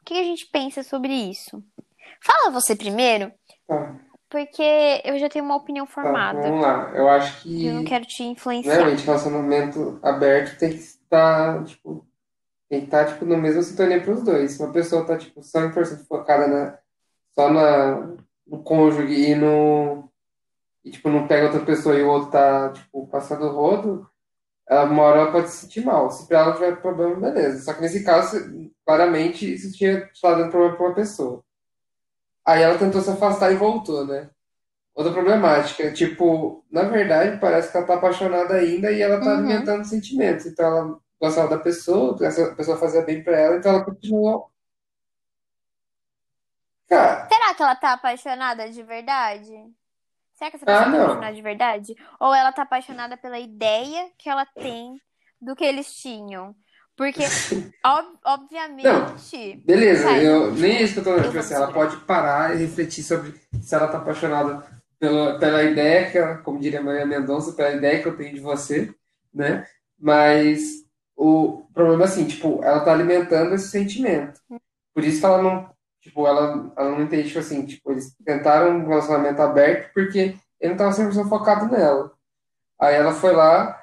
O 0.00 0.04
que 0.04 0.14
a 0.14 0.24
gente 0.24 0.46
pensa 0.46 0.82
sobre 0.82 1.12
isso? 1.12 1.62
Fala 2.20 2.50
você 2.50 2.74
primeiro, 2.74 3.32
Tá, 3.66 3.94
porque 4.28 5.00
eu 5.04 5.18
já 5.18 5.28
tenho 5.28 5.44
uma 5.44 5.56
opinião 5.56 5.86
tá, 5.86 5.92
formada. 5.92 6.42
vamos 6.42 6.60
lá. 6.60 6.90
Eu 6.94 7.08
acho 7.08 7.42
que 7.42 7.66
Eu 7.66 7.74
não 7.74 7.84
quero 7.84 8.04
te 8.04 8.24
influenciar. 8.24 8.74
realmente 8.74 9.04
relacionamento 9.04 9.98
aberto 10.02 10.58
tem 10.58 10.70
que 10.70 10.76
estar, 10.78 11.62
tipo, 11.64 12.04
tem 12.68 12.80
que 12.80 12.86
estar, 12.86 13.06
tipo, 13.06 13.24
no 13.24 13.36
mesmo 13.36 13.62
sintonia 13.62 14.00
para 14.02 14.12
os 14.12 14.22
dois. 14.24 14.52
Se 14.52 14.62
uma 14.62 14.72
pessoa 14.72 15.06
tá, 15.06 15.16
tipo, 15.16 15.40
100% 15.40 16.06
focada 16.06 16.46
na, 16.48 16.78
só 17.34 17.50
na, 17.50 18.16
no 18.46 18.62
cônjuge 18.64 19.12
e 19.12 19.34
no, 19.36 20.10
e, 20.84 20.90
tipo, 20.90 21.08
não 21.10 21.28
pega 21.28 21.46
outra 21.46 21.60
pessoa 21.64 21.94
e 21.94 22.02
o 22.02 22.08
outro 22.08 22.30
tá, 22.30 22.70
tipo, 22.72 23.06
passando 23.08 23.46
o 23.46 23.52
rodo, 23.54 24.08
ela, 24.68 24.84
uma 24.84 25.02
hora 25.02 25.20
ela 25.22 25.32
pode 25.32 25.48
se 25.50 25.58
sentir 25.62 25.84
mal. 25.84 26.10
Se 26.10 26.26
pra 26.28 26.40
ela 26.40 26.54
tiver 26.54 26.76
problema, 26.80 27.16
beleza. 27.30 27.64
Só 27.64 27.74
que 27.74 27.80
nesse 27.82 28.04
caso, 28.04 28.38
claramente, 28.86 29.52
isso 29.52 29.72
tinha 29.76 30.08
dando 30.22 30.50
problema 30.50 30.76
para 30.76 30.86
uma 30.86 30.94
pessoa. 30.94 31.42
Aí 32.46 32.62
ela 32.62 32.78
tentou 32.78 33.00
se 33.00 33.10
afastar 33.10 33.52
e 33.52 33.56
voltou, 33.56 34.06
né? 34.06 34.30
Outra 34.94 35.12
problemática, 35.12 35.92
tipo, 35.92 36.64
na 36.70 36.84
verdade, 36.84 37.40
parece 37.40 37.70
que 37.72 37.76
ela 37.78 37.86
tá 37.86 37.94
apaixonada 37.94 38.54
ainda 38.54 38.92
e 38.92 39.02
ela 39.02 39.20
tá 39.20 39.26
Uhum. 39.32 39.38
alimentando 39.38 39.84
sentimentos. 39.86 40.46
Então 40.46 40.66
ela 40.66 40.98
gostava 41.20 41.48
da 41.50 41.58
pessoa, 41.58 42.16
essa 42.26 42.54
pessoa 42.56 42.78
fazia 42.78 43.02
bem 43.02 43.22
pra 43.24 43.36
ela, 43.38 43.56
então 43.58 43.72
ela 43.74 43.84
continuou. 43.84 44.50
Cara, 46.88 47.28
Será 47.28 47.54
que 47.54 47.62
ela 47.62 47.74
tá 47.76 47.92
apaixonada 47.94 48.70
de 48.70 48.82
verdade? 48.82 49.54
Será 50.38 50.50
que 50.50 50.56
essa 50.56 50.66
ah, 50.66 50.86
pessoa 50.86 50.88
tá 50.88 50.96
não. 50.96 51.08
apaixonada 51.08 51.34
de 51.34 51.42
verdade? 51.42 51.94
Ou 52.20 52.32
ela 52.32 52.52
tá 52.52 52.62
apaixonada 52.62 53.16
pela 53.16 53.38
ideia 53.40 54.10
que 54.16 54.28
ela 54.30 54.46
tem 54.46 55.00
do 55.40 55.56
que 55.56 55.64
eles 55.64 55.92
tinham? 55.94 56.54
Porque, 56.96 57.24
ob- 57.84 58.18
Não, 58.82 59.04
obviamente. 59.04 59.60
beleza, 59.64 60.04
Vai, 60.04 60.22
eu, 60.22 60.52
nem 60.54 60.76
é 60.76 60.82
isso 60.82 60.94
que 60.94 61.00
eu 61.00 61.04
tô 61.04 61.10
eu 61.16 61.22
Tipo 61.24 61.38
assim, 61.38 61.54
ela 61.54 61.72
pode 61.72 61.96
parar 62.04 62.54
e 62.54 62.58
refletir 62.58 63.02
sobre 63.02 63.34
se 63.60 63.74
ela 63.74 63.88
tá 63.88 63.98
apaixonada 63.98 64.64
pela, 64.98 65.38
pela 65.38 65.62
ideia 65.64 66.10
que 66.10 66.18
ela, 66.18 66.38
como 66.38 66.60
diria 66.60 66.80
Maria 66.82 67.06
Mendonça, 67.06 67.52
pela 67.52 67.72
ideia 67.72 68.00
que 68.02 68.08
eu 68.08 68.16
tenho 68.16 68.34
de 68.34 68.40
você, 68.40 68.94
né? 69.34 69.66
Mas 69.98 70.84
o 71.16 71.66
problema 71.74 72.04
é 72.04 72.06
assim, 72.06 72.26
tipo, 72.26 72.62
ela 72.62 72.80
tá 72.80 72.92
alimentando 72.92 73.54
esse 73.54 73.68
sentimento. 73.68 74.40
Por 74.94 75.04
isso 75.04 75.20
que 75.20 75.26
ela 75.26 75.42
não, 75.42 75.70
tipo, 76.08 76.26
ela, 76.26 76.72
ela 76.76 76.90
não 76.90 77.02
entende, 77.02 77.28
tipo 77.28 77.38
assim, 77.38 77.64
tipo, 77.66 77.92
eles 77.92 78.16
tentaram 78.24 78.78
um 78.78 78.88
relacionamento 78.88 79.40
aberto 79.42 79.92
porque 79.92 80.36
ele 80.60 80.70
não 80.70 80.76
tava 80.76 80.90
100% 80.90 81.28
focado 81.28 81.70
nela. 81.70 82.12
Aí 82.80 82.94
ela 82.94 83.12
foi 83.12 83.32
lá 83.32 83.80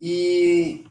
e 0.00 0.84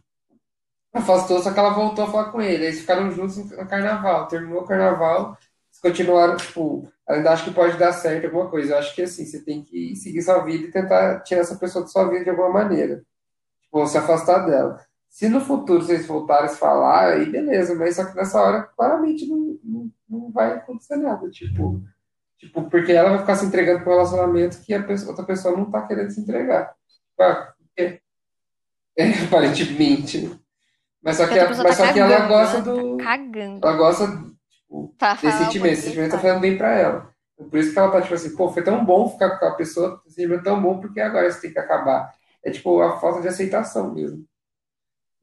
afastou, 0.93 1.41
só 1.41 1.51
que 1.53 1.59
ela 1.59 1.73
voltou 1.73 2.05
a 2.05 2.11
falar 2.11 2.32
com 2.32 2.41
ele. 2.41 2.65
Eles 2.65 2.82
ficaram 2.82 3.11
juntos 3.11 3.38
no 3.38 3.67
carnaval. 3.67 4.27
Terminou 4.27 4.61
o 4.61 4.65
carnaval, 4.65 5.38
eles 5.69 5.79
continuaram, 5.82 6.36
tipo, 6.38 6.91
ela 7.07 7.17
ainda 7.17 7.32
acha 7.32 7.43
que 7.43 7.51
pode 7.51 7.77
dar 7.77 7.93
certo 7.93 8.25
alguma 8.25 8.49
coisa. 8.49 8.73
Eu 8.73 8.79
acho 8.79 8.95
que 8.95 9.03
assim, 9.03 9.25
você 9.25 9.39
tem 9.43 9.63
que 9.63 9.95
seguir 9.95 10.21
sua 10.21 10.39
vida 10.39 10.67
e 10.67 10.71
tentar 10.71 11.21
tirar 11.21 11.41
essa 11.41 11.55
pessoa 11.55 11.84
da 11.84 11.89
sua 11.89 12.09
vida 12.09 12.23
de 12.23 12.29
alguma 12.29 12.49
maneira. 12.49 13.03
Tipo, 13.63 13.86
se 13.86 13.97
afastar 13.97 14.45
dela. 14.45 14.79
Se 15.09 15.27
no 15.27 15.41
futuro 15.41 15.84
vocês 15.84 16.05
voltarem 16.05 16.45
a 16.45 16.55
falar, 16.55 17.13
aí 17.13 17.25
beleza, 17.29 17.75
mas 17.75 17.97
só 17.97 18.05
que 18.05 18.15
nessa 18.15 18.41
hora 18.41 18.63
claramente 18.63 19.27
não, 19.27 19.59
não, 19.61 19.91
não 20.12 20.32
vai 20.32 20.53
acontecer 20.53 20.97
nada. 20.97 21.30
Tipo, 21.30 21.82
tipo, 22.38 22.70
porque 22.70 22.91
ela 22.91 23.09
vai 23.12 23.20
ficar 23.20 23.36
se 23.36 23.45
entregando 23.45 23.84
para 23.84 23.89
um 23.93 23.95
relacionamento 23.95 24.62
que 24.62 24.74
a 24.74 24.84
pessoa- 24.84 25.12
outra 25.12 25.26
pessoa 25.26 25.55
não 25.57 25.70
tá 25.72 25.82
querendo 25.88 26.12
se 26.12 26.20
entregar. 26.22 26.74
Ah, 27.20 27.53
é, 27.78 27.99
é, 28.97 29.03
aparentemente. 29.26 30.39
Mas 31.01 31.18
só 31.18 31.28
que, 31.28 31.39
a- 31.39 31.47
pessoa 31.47 31.64
mas 31.68 31.78
tá 31.78 31.88
só 31.88 31.93
que 31.93 31.99
ela 31.99 32.28
gosta 32.28 32.57
né? 32.59 32.64
Tá 32.64 32.72
do. 32.72 32.97
cagando. 32.97 33.59
Ela 33.68 33.78
gosta, 33.78 34.07
tipo, 34.49 34.95
Tá, 34.97 35.14
desse 35.16 35.38
sentimento. 35.38 35.74
Esse 35.74 35.82
sentimento 35.84 36.12
tá 36.12 36.20
fazendo 36.20 36.41
bem 36.41 36.57
pra 36.57 36.72
ela. 36.78 37.12
Por 37.49 37.57
isso 37.57 37.74
que 37.74 37.80
ela 37.80 37.91
tá, 37.91 38.01
tipo 38.01 38.14
assim, 38.14 38.36
pô, 38.36 38.49
foi 38.49 38.64
tão 38.64 38.86
bom 38.86 39.09
ficar 39.09 39.30
com 39.30 39.36
aquela 39.38 39.55
pessoa, 39.55 39.99
esse 40.05 40.16
sentimento 40.16 40.41
é 40.41 40.43
tão 40.43 40.62
bom, 40.62 40.80
porque 40.80 41.01
agora 41.01 41.28
isso 41.28 41.41
tem 41.41 41.51
que 41.51 41.57
acabar. 41.57 42.14
É 42.45 42.51
tipo 42.51 42.80
a 42.82 42.99
falta 42.99 43.20
de 43.22 43.28
aceitação 43.28 43.93
mesmo. 43.95 44.24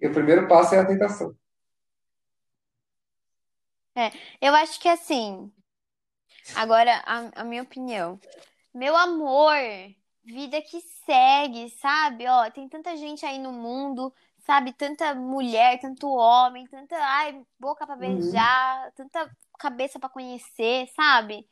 E 0.00 0.06
o 0.08 0.12
primeiro 0.12 0.48
passo 0.48 0.74
é 0.74 0.78
a 0.78 0.82
aceitação. 0.82 1.32
É, 3.98 4.12
eu 4.40 4.54
acho 4.54 4.78
que 4.78 4.88
assim, 4.88 5.50
agora 6.54 7.02
a, 7.04 7.40
a 7.40 7.44
minha 7.44 7.62
opinião. 7.64 8.20
Meu 8.72 8.96
amor, 8.96 9.56
vida 10.24 10.62
que 10.62 10.80
segue, 11.04 11.68
sabe? 11.80 12.26
Ó, 12.28 12.48
tem 12.50 12.68
tanta 12.68 12.96
gente 12.96 13.26
aí 13.26 13.38
no 13.40 13.52
mundo, 13.52 14.14
sabe? 14.46 14.72
Tanta 14.72 15.16
mulher, 15.16 15.80
tanto 15.80 16.08
homem, 16.08 16.64
tanta, 16.68 16.96
ai, 16.96 17.44
boca 17.58 17.84
pra 17.84 17.96
Uhum. 17.96 18.00
beijar, 18.00 18.92
tanta 18.92 19.28
cabeça 19.58 19.98
pra 19.98 20.08
conhecer, 20.08 20.86
sabe? 20.94 21.44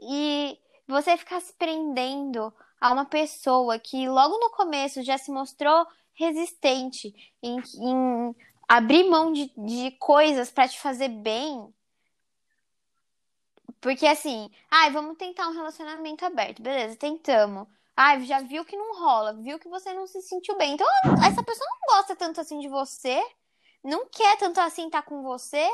E 0.00 0.58
você 0.88 1.16
ficar 1.18 1.40
se 1.40 1.52
prendendo 1.54 2.54
a 2.80 2.90
uma 2.92 3.04
pessoa 3.04 3.78
que 3.78 4.08
logo 4.08 4.38
no 4.38 4.50
começo 4.50 5.02
já 5.02 5.18
se 5.18 5.30
mostrou 5.30 5.86
resistente 6.14 7.14
em, 7.42 7.60
em 7.80 8.36
abrir 8.68 9.04
mão 9.04 9.32
de, 9.32 9.52
de 9.56 9.90
coisas 9.98 10.50
pra 10.50 10.66
te 10.66 10.80
fazer 10.80 11.08
bem. 11.08 11.72
Porque 13.80 14.06
assim, 14.06 14.50
ai, 14.70 14.90
vamos 14.90 15.16
tentar 15.16 15.48
um 15.48 15.52
relacionamento 15.52 16.24
aberto. 16.24 16.62
Beleza, 16.62 16.96
tentamos. 16.96 17.66
Ai, 17.96 18.24
já 18.24 18.40
viu 18.40 18.64
que 18.64 18.76
não 18.76 18.98
rola, 18.98 19.34
viu 19.34 19.58
que 19.58 19.68
você 19.68 19.92
não 19.92 20.06
se 20.06 20.22
sentiu 20.22 20.56
bem. 20.56 20.72
Então, 20.74 20.86
essa 21.26 21.42
pessoa 21.42 21.68
não 21.70 21.96
gosta 21.96 22.16
tanto 22.16 22.40
assim 22.40 22.58
de 22.60 22.68
você, 22.68 23.22
não 23.84 24.06
quer 24.08 24.36
tanto 24.38 24.60
assim 24.60 24.86
estar 24.86 25.02
com 25.02 25.22
você 25.22 25.68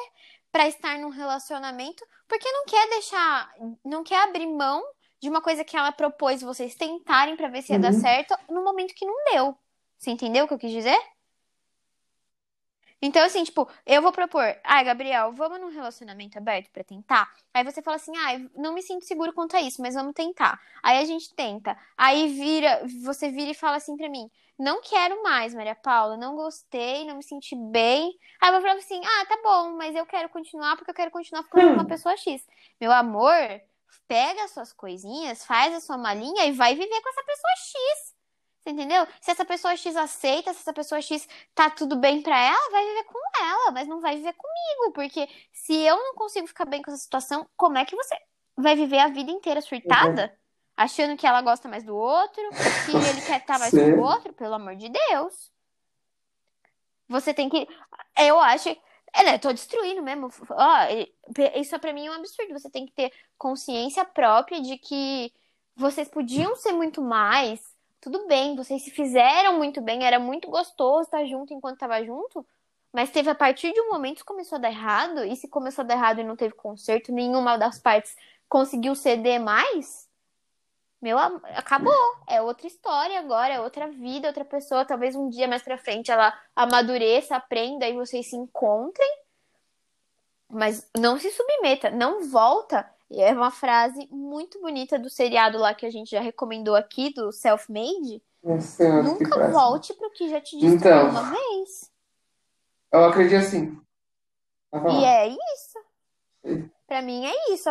pra 0.50 0.66
estar 0.66 0.98
num 0.98 1.10
relacionamento, 1.10 2.04
porque 2.26 2.50
não 2.50 2.64
quer 2.64 2.88
deixar, 2.90 3.54
não 3.84 4.02
quer 4.02 4.22
abrir 4.24 4.46
mão 4.46 4.82
de 5.20 5.28
uma 5.28 5.40
coisa 5.40 5.62
que 5.64 5.76
ela 5.76 5.92
propôs 5.92 6.40
vocês 6.42 6.74
tentarem 6.74 7.36
pra 7.36 7.48
ver 7.48 7.62
se 7.62 7.72
ia 7.72 7.78
dar 7.78 7.92
Uhum. 7.92 8.00
certo 8.00 8.34
no 8.48 8.64
momento 8.64 8.94
que 8.94 9.04
não 9.06 9.14
deu. 9.32 9.56
Você 9.98 10.10
entendeu 10.10 10.44
o 10.44 10.48
que 10.48 10.54
eu 10.54 10.58
quis 10.58 10.70
dizer? 10.70 10.98
Então, 13.00 13.22
assim, 13.24 13.44
tipo, 13.44 13.68
eu 13.86 14.02
vou 14.02 14.10
propor, 14.10 14.44
ai, 14.64 14.84
Gabriel, 14.84 15.32
vamos 15.32 15.60
num 15.60 15.68
relacionamento 15.70 16.36
aberto 16.36 16.70
pra 16.72 16.82
tentar? 16.82 17.30
Aí 17.54 17.62
você 17.62 17.80
fala 17.80 17.96
assim, 17.96 18.16
ai, 18.16 18.50
não 18.56 18.74
me 18.74 18.82
sinto 18.82 19.04
seguro 19.04 19.32
quanto 19.32 19.56
a 19.56 19.60
isso, 19.60 19.80
mas 19.80 19.94
vamos 19.94 20.12
tentar. 20.14 20.60
Aí 20.82 20.98
a 20.98 21.04
gente 21.04 21.32
tenta. 21.34 21.76
Aí 21.96 22.28
vira, 22.28 22.82
você 23.04 23.30
vira 23.30 23.52
e 23.52 23.54
fala 23.54 23.76
assim 23.76 23.96
pra 23.96 24.08
mim, 24.08 24.28
não 24.58 24.80
quero 24.82 25.22
mais, 25.22 25.54
Maria 25.54 25.76
Paula, 25.76 26.16
não 26.16 26.34
gostei, 26.34 27.04
não 27.04 27.16
me 27.16 27.22
senti 27.22 27.54
bem. 27.54 28.18
Aí 28.40 28.48
eu 28.48 28.52
vou 28.54 28.60
falar 28.62 28.74
assim, 28.74 29.00
ah, 29.04 29.26
tá 29.26 29.38
bom, 29.44 29.76
mas 29.76 29.94
eu 29.94 30.04
quero 30.04 30.28
continuar 30.30 30.76
porque 30.76 30.90
eu 30.90 30.94
quero 30.94 31.12
continuar 31.12 31.44
ficando 31.44 31.62
com 31.68 31.74
uma 31.74 31.84
Hum. 31.84 31.86
pessoa 31.86 32.16
X. 32.16 32.44
Meu 32.80 32.90
amor, 32.90 33.32
pega 34.08 34.42
as 34.44 34.50
suas 34.50 34.72
coisinhas, 34.72 35.44
faz 35.44 35.72
a 35.72 35.80
sua 35.80 35.96
malinha 35.96 36.46
e 36.46 36.52
vai 36.52 36.74
viver 36.74 37.00
com 37.00 37.08
essa 37.10 37.22
pessoa 37.22 37.52
X. 37.56 38.17
Você 38.68 38.72
entendeu? 38.72 39.06
Se 39.18 39.30
essa 39.30 39.46
pessoa 39.46 39.74
X 39.74 39.96
aceita, 39.96 40.52
se 40.52 40.60
essa 40.60 40.74
pessoa 40.74 41.00
X 41.00 41.26
tá 41.54 41.70
tudo 41.70 41.96
bem 41.96 42.20
pra 42.20 42.38
ela, 42.38 42.70
vai 42.70 42.84
viver 42.86 43.04
com 43.04 43.18
ela, 43.42 43.70
mas 43.72 43.88
não 43.88 43.98
vai 43.98 44.16
viver 44.16 44.34
comigo, 44.34 44.92
porque 44.92 45.26
se 45.50 45.74
eu 45.74 45.96
não 45.96 46.14
consigo 46.14 46.46
ficar 46.46 46.66
bem 46.66 46.82
com 46.82 46.90
essa 46.90 47.00
situação, 47.02 47.48
como 47.56 47.78
é 47.78 47.86
que 47.86 47.96
você 47.96 48.14
vai 48.58 48.76
viver 48.76 48.98
a 48.98 49.08
vida 49.08 49.30
inteira 49.30 49.60
Uhum. 49.60 49.66
surtada? 49.66 50.38
Achando 50.76 51.16
que 51.16 51.26
ela 51.26 51.40
gosta 51.40 51.66
mais 51.66 51.82
do 51.82 51.96
outro, 51.96 52.42
que 52.84 52.94
ele 52.94 53.22
quer 53.22 53.40
estar 53.40 53.58
mais 53.58 53.70
com 53.70 53.78
o 53.78 54.00
outro? 54.02 54.34
Pelo 54.34 54.54
amor 54.54 54.76
de 54.76 54.90
Deus. 54.90 55.50
Você 57.08 57.32
tem 57.32 57.48
que. 57.48 57.66
Eu 58.18 58.38
acho. 58.38 58.68
É, 59.14 59.24
né? 59.24 59.38
Tô 59.38 59.50
destruindo 59.50 60.02
mesmo. 60.02 60.28
Ó, 60.50 60.72
isso 61.56 61.78
pra 61.80 61.92
mim 61.94 62.06
é 62.06 62.10
um 62.10 62.14
absurdo. 62.14 62.52
Você 62.52 62.68
tem 62.68 62.84
que 62.84 62.92
ter 62.92 63.10
consciência 63.38 64.04
própria 64.04 64.60
de 64.60 64.76
que 64.76 65.32
vocês 65.74 66.06
podiam 66.08 66.54
ser 66.54 66.72
muito 66.72 67.00
mais. 67.00 67.67
Tudo 68.00 68.26
bem, 68.26 68.56
vocês 68.56 68.82
se 68.82 68.90
fizeram 68.90 69.56
muito 69.58 69.80
bem, 69.80 70.04
era 70.04 70.18
muito 70.18 70.48
gostoso 70.48 71.02
estar 71.02 71.24
junto 71.26 71.52
enquanto 71.52 71.78
tava 71.78 72.02
junto. 72.04 72.46
Mas 72.92 73.10
teve 73.10 73.28
a 73.28 73.34
partir 73.34 73.72
de 73.72 73.80
um 73.80 73.90
momento 73.90 74.18
que 74.18 74.24
começou 74.24 74.56
a 74.56 74.60
dar 74.60 74.70
errado, 74.70 75.24
e 75.24 75.36
se 75.36 75.48
começou 75.48 75.82
a 75.82 75.86
dar 75.86 75.94
errado 75.94 76.20
e 76.20 76.24
não 76.24 76.36
teve 76.36 76.54
conserto, 76.54 77.12
nenhuma 77.12 77.56
das 77.56 77.78
partes 77.78 78.16
conseguiu 78.48 78.94
ceder 78.94 79.40
mais, 79.40 80.08
meu, 81.00 81.16
acabou. 81.16 81.94
É 82.26 82.42
outra 82.42 82.66
história 82.66 83.20
agora, 83.20 83.54
é 83.54 83.60
outra 83.60 83.88
vida, 83.88 84.28
outra 84.28 84.44
pessoa. 84.44 84.84
Talvez 84.84 85.14
um 85.14 85.28
dia 85.28 85.46
mais 85.46 85.62
pra 85.62 85.78
frente 85.78 86.10
ela 86.10 86.36
amadureça, 86.56 87.36
aprenda 87.36 87.86
e 87.88 87.94
vocês 87.94 88.28
se 88.28 88.36
encontrem. 88.36 89.08
Mas 90.50 90.88
não 90.96 91.18
se 91.18 91.30
submeta, 91.30 91.90
não 91.90 92.28
volta. 92.28 92.88
É 93.10 93.32
uma 93.32 93.50
frase 93.50 94.06
muito 94.10 94.60
bonita 94.60 94.98
do 94.98 95.08
seriado 95.08 95.58
lá 95.58 95.74
que 95.74 95.86
a 95.86 95.90
gente 95.90 96.10
já 96.10 96.20
recomendou 96.20 96.74
aqui, 96.74 97.12
do 97.12 97.32
Self-Made. 97.32 98.22
Nunca 98.42 99.48
volte 99.48 99.94
pro 99.94 100.10
que 100.10 100.28
já 100.28 100.40
te 100.40 100.58
disse 100.58 100.76
então, 100.76 101.08
uma 101.08 101.30
vez. 101.30 101.90
Eu 102.92 103.04
acredito 103.04 103.38
assim. 103.38 103.80
E 104.72 105.04
é 105.04 105.28
isso. 105.28 106.68
Pra 106.86 107.02
mim 107.02 107.24
é 107.24 107.52
isso. 107.52 107.68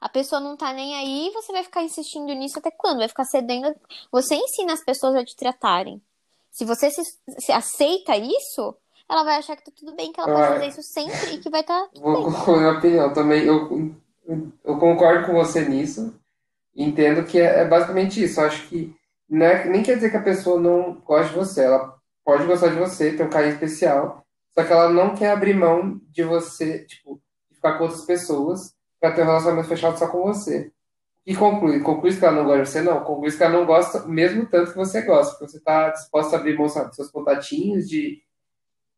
A 0.00 0.08
pessoa 0.10 0.38
não 0.38 0.54
tá 0.54 0.72
nem 0.74 0.94
aí, 0.94 1.30
você 1.32 1.50
vai 1.50 1.64
ficar 1.64 1.82
insistindo 1.82 2.32
nisso 2.34 2.58
até 2.58 2.70
quando? 2.70 2.98
Vai 2.98 3.08
ficar 3.08 3.24
cedendo. 3.24 3.74
Você 4.12 4.34
ensina 4.34 4.74
as 4.74 4.84
pessoas 4.84 5.14
a 5.14 5.24
te 5.24 5.34
tratarem. 5.34 6.02
Se 6.50 6.64
você 6.64 6.90
se, 6.90 7.02
se 7.38 7.50
aceita 7.50 8.14
isso, 8.16 8.76
ela 9.08 9.24
vai 9.24 9.36
achar 9.36 9.56
que 9.56 9.64
tá 9.64 9.72
tudo 9.74 9.94
bem, 9.94 10.12
que 10.12 10.20
ela 10.20 10.32
pode 10.32 10.48
fazer 10.48 10.66
isso 10.68 10.82
sempre 10.82 11.34
e 11.34 11.38
que 11.38 11.50
vai 11.50 11.60
estar 11.60 11.88
tá 11.88 12.00
Vou 12.00 12.30
bem. 12.30 12.56
Minha 12.58 12.72
opinião 12.72 13.12
também, 13.12 13.44
eu, 13.44 13.94
eu 14.64 14.78
concordo 14.78 15.26
com 15.26 15.34
você 15.34 15.68
nisso. 15.68 16.14
Entendo 16.76 17.24
que 17.24 17.38
é, 17.38 17.60
é 17.60 17.64
basicamente 17.64 18.22
isso. 18.22 18.40
Eu 18.40 18.46
acho 18.46 18.66
que 18.68 18.94
não 19.28 19.46
é, 19.46 19.68
nem 19.68 19.82
quer 19.82 19.96
dizer 19.96 20.10
que 20.10 20.16
a 20.16 20.22
pessoa 20.22 20.60
não 20.60 20.94
gosta 21.04 21.28
de 21.28 21.34
você. 21.34 21.64
Ela 21.64 21.94
pode 22.24 22.46
gostar 22.46 22.68
de 22.68 22.76
você, 22.78 23.12
ter 23.12 23.22
um 23.22 23.30
carinho 23.30 23.52
especial, 23.54 24.24
só 24.50 24.64
que 24.64 24.72
ela 24.72 24.88
não 24.88 25.14
quer 25.14 25.30
abrir 25.30 25.54
mão 25.54 26.00
de 26.10 26.22
você, 26.22 26.84
tipo, 26.84 27.20
ficar 27.52 27.76
com 27.76 27.84
outras 27.84 28.04
pessoas 28.04 28.74
para 29.00 29.12
ter 29.12 29.22
um 29.22 29.26
relacionamento 29.26 29.68
fechado 29.68 29.98
só 29.98 30.08
com 30.08 30.22
você. 30.22 30.72
E 31.26 31.34
conclui, 31.34 31.80
conclui 31.80 32.14
que 32.16 32.24
ela 32.24 32.36
não 32.36 32.44
gosta 32.44 32.62
de 32.62 32.68
você? 32.68 32.82
Não, 32.82 33.00
conclui 33.02 33.30
que 33.30 33.42
ela 33.42 33.58
não 33.58 33.66
gosta 33.66 34.06
mesmo 34.06 34.46
tanto 34.46 34.72
que 34.72 34.76
você 34.76 35.02
gosta, 35.02 35.32
porque 35.32 35.52
você 35.52 35.58
está 35.58 35.90
disposto 35.90 36.34
a 36.34 36.38
abrir 36.38 36.56
mão 36.56 36.66
dos 36.66 36.96
seus 36.96 37.10
contatinhos, 37.10 37.88
de, 37.88 38.22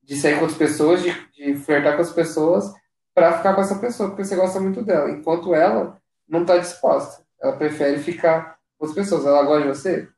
de 0.07 0.17
sair 0.17 0.37
com 0.37 0.43
outras 0.43 0.59
pessoas, 0.59 1.03
de, 1.03 1.13
de 1.33 1.57
flertar 1.57 1.97
com 1.97 2.03
as 2.03 2.13
pessoas, 2.13 2.73
para 3.13 3.37
ficar 3.37 3.55
com 3.55 3.61
essa 3.61 3.79
pessoa, 3.79 4.09
porque 4.11 4.25
você 4.25 4.37
gosta 4.37 4.61
muito 4.61 4.83
dela. 4.83 5.11
Enquanto 5.11 5.55
ela 5.55 6.01
não 6.29 6.43
está 6.43 6.57
disposta. 6.59 7.25
Ela 7.41 7.57
prefere 7.57 7.99
ficar 7.99 8.59
com 8.79 8.87
as 8.87 8.93
pessoas. 8.93 9.27
Ela 9.27 9.43
gosta 9.43 9.63
de 9.63 9.69
você? 9.69 10.09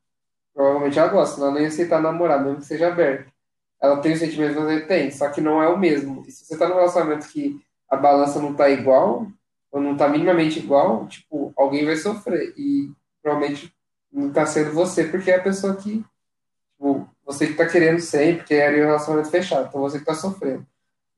Provavelmente 0.55 0.99
ela 0.99 1.09
gosta, 1.09 1.41
ela 1.41 1.53
não 1.53 1.61
ia 1.61 1.69
aceitar 1.69 2.03
namorar, 2.03 2.43
mesmo 2.43 2.59
que 2.59 2.67
seja 2.67 2.89
aberto. 2.89 3.33
Ela 3.81 4.01
tem 4.01 4.13
os 4.13 4.19
sentimentos 4.19 4.57
que 4.57 4.63
você 4.63 4.81
tem, 4.81 5.11
só 5.11 5.29
que 5.31 5.41
não 5.41 5.63
é 5.63 5.69
o 5.69 5.79
mesmo. 5.79 6.25
E 6.27 6.33
se 6.33 6.45
você 6.45 6.55
está 6.55 6.69
num 6.69 6.75
relacionamento 6.75 7.29
que 7.29 7.61
a 7.89 7.97
balança 7.97 8.41
não 8.41 8.51
está 8.51 8.69
igual, 8.69 9.29
ou 9.71 9.81
não 9.81 9.93
está 9.93 10.09
minimamente 10.09 10.59
igual, 10.59 11.07
tipo, 11.07 11.53
alguém 11.57 11.85
vai 11.85 11.97
sofrer. 11.97 12.53
E 12.57 12.91
provavelmente 13.23 13.73
não 14.13 14.29
está 14.29 14.45
sendo 14.47 14.73
você, 14.73 15.05
porque 15.05 15.31
é 15.31 15.37
a 15.37 15.43
pessoa 15.43 15.77
que, 15.77 16.05
tipo, 16.73 17.09
você 17.29 17.45
que 17.45 17.53
está 17.53 17.67
querendo 17.67 18.01
sempre, 18.01 18.39
porque 18.39 18.55
era 18.55 18.75
um 18.75 18.87
relacionamento 18.87 19.31
fechado, 19.31 19.69
então 19.69 19.83
você 19.83 19.99
que 19.99 20.11
está 20.11 20.15
sofrendo. 20.15 20.67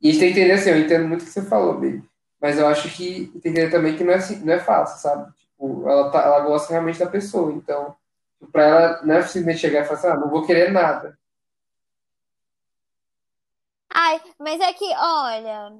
E 0.02 0.08
a 0.08 0.12
gente 0.12 0.20
tem 0.20 0.32
que 0.32 0.40
entender 0.40 0.54
assim, 0.54 0.70
eu 0.70 0.78
entendo 0.78 1.06
muito 1.06 1.22
o 1.22 1.24
que 1.24 1.30
você 1.30 1.42
falou, 1.42 1.74
baby, 1.74 2.02
mas 2.40 2.58
eu 2.58 2.66
acho 2.66 2.90
que 2.90 3.30
entender 3.32 3.70
também 3.70 3.96
que 3.96 4.02
não 4.02 4.12
é, 4.12 4.16
assim, 4.16 4.44
não 4.44 4.52
é 4.52 4.58
fácil, 4.58 5.00
sabe? 5.00 5.32
Tipo, 5.38 5.88
ela, 5.88 6.10
tá, 6.10 6.22
ela 6.22 6.40
gosta 6.40 6.72
realmente 6.72 6.98
da 6.98 7.06
pessoa, 7.06 7.52
então, 7.52 7.94
para 8.50 8.64
ela 8.64 9.02
não 9.04 9.14
é 9.14 9.22
simplesmente 9.22 9.60
chegar 9.60 9.82
e 9.82 9.84
falar 9.84 9.98
assim, 10.00 10.08
ah, 10.08 10.16
não 10.16 10.28
vou 10.28 10.44
querer 10.44 10.72
nada. 10.72 11.16
Ai, 13.88 14.20
mas 14.36 14.60
é 14.60 14.72
que, 14.72 14.92
olha, 14.96 15.72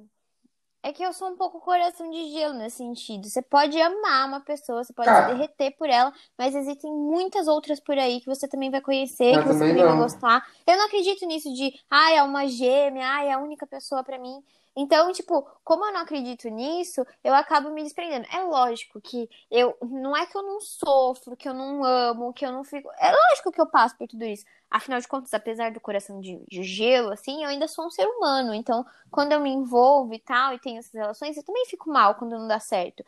é 0.83 0.91
que 0.91 1.03
eu 1.03 1.13
sou 1.13 1.29
um 1.29 1.35
pouco 1.35 1.59
coração 1.59 2.09
de 2.09 2.31
gelo 2.31 2.55
nesse 2.55 2.77
sentido. 2.77 3.27
Você 3.27 3.41
pode 3.41 3.79
amar 3.79 4.27
uma 4.27 4.39
pessoa, 4.39 4.83
você 4.83 4.91
pode 4.93 5.09
se 5.09 5.27
derreter 5.27 5.71
por 5.77 5.89
ela, 5.89 6.11
mas 6.37 6.55
existem 6.55 6.91
muitas 6.91 7.47
outras 7.47 7.79
por 7.79 7.97
aí 7.97 8.19
que 8.19 8.25
você 8.25 8.47
também 8.47 8.71
vai 8.71 8.81
conhecer, 8.81 9.39
que 9.39 9.47
você 9.47 9.59
também 9.59 9.83
vai 9.83 9.97
gostar. 9.97 10.45
Eu 10.65 10.77
não 10.77 10.85
acredito 10.85 11.25
nisso 11.25 11.53
de, 11.53 11.79
ai, 11.89 12.17
é 12.17 12.23
uma 12.23 12.47
gêmea, 12.47 13.07
ai, 13.07 13.27
é 13.27 13.33
a 13.33 13.39
única 13.39 13.67
pessoa 13.67 14.03
para 14.03 14.17
mim. 14.17 14.43
Então, 14.75 15.11
tipo, 15.11 15.45
como 15.63 15.85
eu 15.85 15.93
não 15.93 16.01
acredito 16.01 16.47
nisso, 16.47 17.05
eu 17.23 17.33
acabo 17.33 17.69
me 17.71 17.83
desprendendo. 17.83 18.25
É 18.31 18.41
lógico 18.41 19.01
que 19.01 19.29
eu. 19.49 19.77
Não 19.81 20.15
é 20.15 20.25
que 20.25 20.37
eu 20.37 20.41
não 20.41 20.61
sofro, 20.61 21.35
que 21.35 21.47
eu 21.47 21.53
não 21.53 21.83
amo, 21.83 22.33
que 22.33 22.45
eu 22.45 22.51
não 22.53 22.63
fico. 22.63 22.89
É 22.97 23.11
lógico 23.11 23.51
que 23.51 23.59
eu 23.59 23.67
passo 23.67 23.97
por 23.97 24.07
tudo 24.07 24.23
isso. 24.23 24.45
Afinal 24.71 25.01
de 25.01 25.07
contas, 25.07 25.33
apesar 25.33 25.71
do 25.71 25.81
coração 25.81 26.21
de, 26.21 26.41
de 26.49 26.63
gelo, 26.63 27.11
assim, 27.11 27.43
eu 27.43 27.49
ainda 27.49 27.67
sou 27.67 27.85
um 27.85 27.89
ser 27.89 28.05
humano. 28.07 28.53
Então, 28.53 28.85
quando 29.11 29.33
eu 29.33 29.39
me 29.41 29.49
envolvo 29.49 30.13
e 30.13 30.19
tal, 30.19 30.53
e 30.53 30.59
tenho 30.59 30.79
essas 30.79 30.93
relações, 30.93 31.35
eu 31.35 31.43
também 31.43 31.65
fico 31.65 31.89
mal 31.89 32.15
quando 32.15 32.39
não 32.39 32.47
dá 32.47 32.59
certo. 32.59 33.03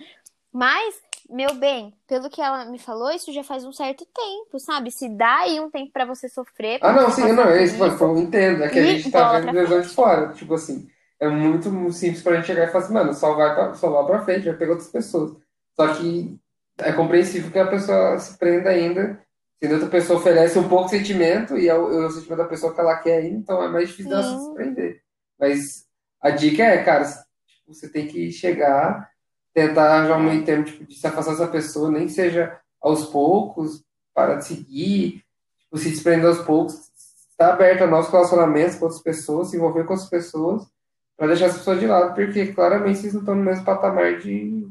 Mas, 0.52 1.02
meu 1.30 1.56
bem, 1.56 1.94
pelo 2.06 2.30
que 2.30 2.42
ela 2.42 2.66
me 2.66 2.78
falou, 2.78 3.10
isso 3.10 3.34
já 3.34 3.44
faz 3.44 3.66
um 3.66 3.72
certo 3.72 4.06
tempo, 4.06 4.60
sabe? 4.60 4.92
Se 4.92 5.10
dá 5.10 5.38
aí 5.40 5.60
um 5.60 5.72
tempo 5.72 5.92
para 5.92 6.06
você 6.06 6.30
sofrer. 6.30 6.80
ah, 6.82 6.94
não, 6.94 7.10
sim, 7.10 7.32
não, 7.32 7.46
é 7.46 7.64
isso, 7.64 7.82
eu 7.82 8.18
entendo. 8.18 8.64
É 8.64 8.70
que 8.70 8.78
a 8.78 8.84
gente 8.84 9.10
tá 9.10 9.40
vendo 9.40 9.68
dois 9.68 9.88
de 9.88 9.96
fora. 9.96 10.34
Tipo 10.34 10.54
assim, 10.54 10.88
é 11.20 11.28
muito 11.28 11.70
simples 11.92 12.22
pra 12.22 12.36
gente 12.36 12.48
chegar 12.48 12.66
e 12.66 12.72
falar 12.72 12.84
assim, 12.84 12.94
mano, 12.94 13.14
só 13.14 13.34
vai 13.34 13.56
pra, 13.56 13.74
só 13.74 13.90
vai 13.90 14.06
pra 14.06 14.26
frente, 14.26 14.46
vai 14.46 14.58
pegar 14.58 14.72
outras 14.74 14.92
pessoas. 14.92 15.36
Só 15.76 15.88
que 15.96 16.38
é 16.80 16.92
compreensível 16.92 17.50
que 17.52 17.60
a 17.60 17.68
pessoa 17.68 18.20
se 18.20 18.38
prenda 18.38 18.70
ainda. 18.70 19.20
Se 19.64 19.68
a 19.68 19.76
outra 19.76 19.88
pessoa 19.88 20.20
oferece 20.20 20.60
um 20.60 20.68
pouco 20.68 20.90
de 20.90 20.98
sentimento 20.98 21.58
e 21.58 21.70
é 21.70 21.74
o, 21.74 21.90
é 21.90 22.06
o 22.06 22.12
sentimento 22.12 22.40
da 22.40 22.50
pessoa 22.50 22.74
que 22.74 22.82
ela 22.82 22.98
quer 22.98 23.20
ainda, 23.20 23.38
então 23.38 23.64
é 23.64 23.70
mais 23.70 23.88
difícil 23.88 24.10
dela 24.10 24.38
se 24.38 24.54
prender. 24.54 25.02
Mas 25.40 25.86
a 26.20 26.32
dica 26.32 26.64
é, 26.64 26.84
cara, 26.84 27.06
tipo, 27.06 27.74
você 27.74 27.88
tem 27.88 28.06
que 28.06 28.30
chegar, 28.30 29.10
tentar 29.54 30.06
já 30.06 30.18
um 30.18 30.24
meio 30.24 30.44
tempo 30.44 30.70
tipo, 30.70 30.84
de 30.84 30.96
se 30.96 31.08
afastar 31.08 31.32
dessa 31.32 31.48
pessoa, 31.48 31.90
nem 31.90 32.08
que 32.08 32.12
seja 32.12 32.60
aos 32.82 33.06
poucos, 33.06 33.82
para 34.14 34.36
de 34.36 34.44
seguir, 34.44 35.24
tipo, 35.58 35.78
se 35.78 35.92
desprender 35.92 36.28
aos 36.28 36.40
poucos, 36.40 36.92
estar 37.30 37.54
aberto 37.54 37.84
a 37.84 37.88
novos 37.88 38.12
relacionamentos 38.12 38.76
com 38.76 38.84
outras 38.84 39.02
pessoas, 39.02 39.48
se 39.48 39.56
envolver 39.56 39.86
com 39.86 39.94
outras 39.94 40.10
pessoas 40.10 40.68
para 41.16 41.28
deixar 41.28 41.46
as 41.46 41.58
pessoas 41.58 41.80
de 41.80 41.88
lado, 41.88 42.14
porque 42.14 42.52
claramente 42.52 43.00
vocês 43.00 43.14
não 43.14 43.22
estão 43.22 43.36
no 43.36 43.44
mesmo 43.46 43.64
patamar 43.64 44.20
de, 44.20 44.68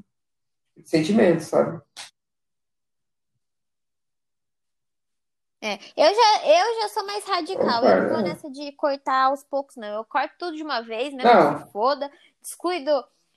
de 0.76 0.86
sentimentos, 0.86 1.46
sabe? 1.46 1.80
É, 5.62 5.74
eu 5.96 6.12
já, 6.12 6.48
eu 6.48 6.80
já 6.80 6.88
sou 6.88 7.06
mais 7.06 7.24
radical. 7.24 7.84
eu 7.84 8.02
não 8.02 8.08
vou 8.08 8.20
nessa 8.20 8.50
de 8.50 8.72
cortar 8.72 9.26
aos 9.26 9.44
poucos, 9.44 9.76
não. 9.76 9.94
Eu 9.94 10.04
corto 10.04 10.34
tudo 10.36 10.56
de 10.56 10.62
uma 10.62 10.80
vez, 10.80 11.14
né? 11.14 11.22
Não. 11.22 11.58
Se 11.60 11.72
foda. 11.72 12.10
Descuido, 12.42 12.90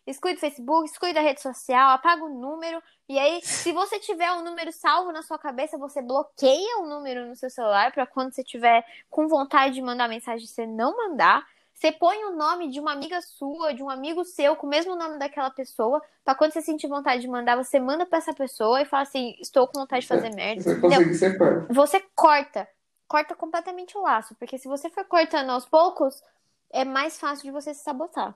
descuido 0.08 0.38
o 0.38 0.42
Facebook, 0.42 0.90
descuido 0.90 1.20
a 1.20 1.22
rede 1.22 1.40
social, 1.40 1.92
apago 1.92 2.26
o 2.26 2.30
número. 2.30 2.82
E 3.08 3.20
aí, 3.20 3.40
se 3.44 3.72
você 3.72 4.00
tiver 4.00 4.32
um 4.32 4.44
número 4.44 4.72
salvo 4.72 5.12
na 5.12 5.22
sua 5.22 5.38
cabeça, 5.38 5.78
você 5.78 6.02
bloqueia 6.02 6.80
o 6.80 6.88
número 6.88 7.28
no 7.28 7.36
seu 7.36 7.52
celular 7.52 7.92
para 7.92 8.08
quando 8.08 8.34
você 8.34 8.44
tiver 8.44 8.84
com 9.08 9.28
vontade 9.28 9.76
de 9.76 9.82
mandar 9.84 10.10
mensagem, 10.10 10.48
você 10.48 10.66
não 10.66 10.98
mandar. 10.98 11.46
Você 11.76 11.92
põe 11.92 12.24
o 12.24 12.38
nome 12.38 12.70
de 12.70 12.80
uma 12.80 12.94
amiga 12.94 13.20
sua, 13.22 13.74
de 13.74 13.84
um 13.84 13.90
amigo 13.90 14.24
seu, 14.24 14.56
com 14.56 14.66
o 14.66 14.70
mesmo 14.70 14.96
nome 14.96 15.20
daquela 15.20 15.52
pessoa, 15.52 16.02
para 16.24 16.34
quando 16.34 16.54
você 16.54 16.62
sentir 16.62 16.88
vontade 16.88 17.22
de 17.22 17.28
mandar, 17.28 17.58
você 17.58 17.82
manda 17.82 18.06
para 18.06 18.18
essa 18.18 18.34
pessoa 18.34 18.82
e 18.82 18.86
fala 18.86 19.04
assim: 19.04 19.36
estou 19.42 19.68
com 19.68 19.82
vontade 19.82 20.04
de 20.04 20.08
fazer 20.08 20.34
merda. 20.34 20.64
Você 20.64 20.80
consegue 20.80 21.14
separar. 21.14 21.68
Você 21.70 22.02
corta. 22.16 22.66
Corta 23.08 23.36
completamente 23.36 23.98
o 23.98 24.02
laço. 24.02 24.34
Porque 24.36 24.58
se 24.58 24.70
você 24.70 24.90
for 24.90 25.04
cortando 25.04 25.50
aos 25.50 25.66
poucos, 25.66 26.24
é 26.72 26.86
mais 26.86 27.20
fácil 27.20 27.44
de 27.44 27.52
você 27.52 27.74
se 27.74 27.84
sabotar. 27.84 28.34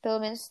Pelo 0.00 0.18
menos 0.18 0.50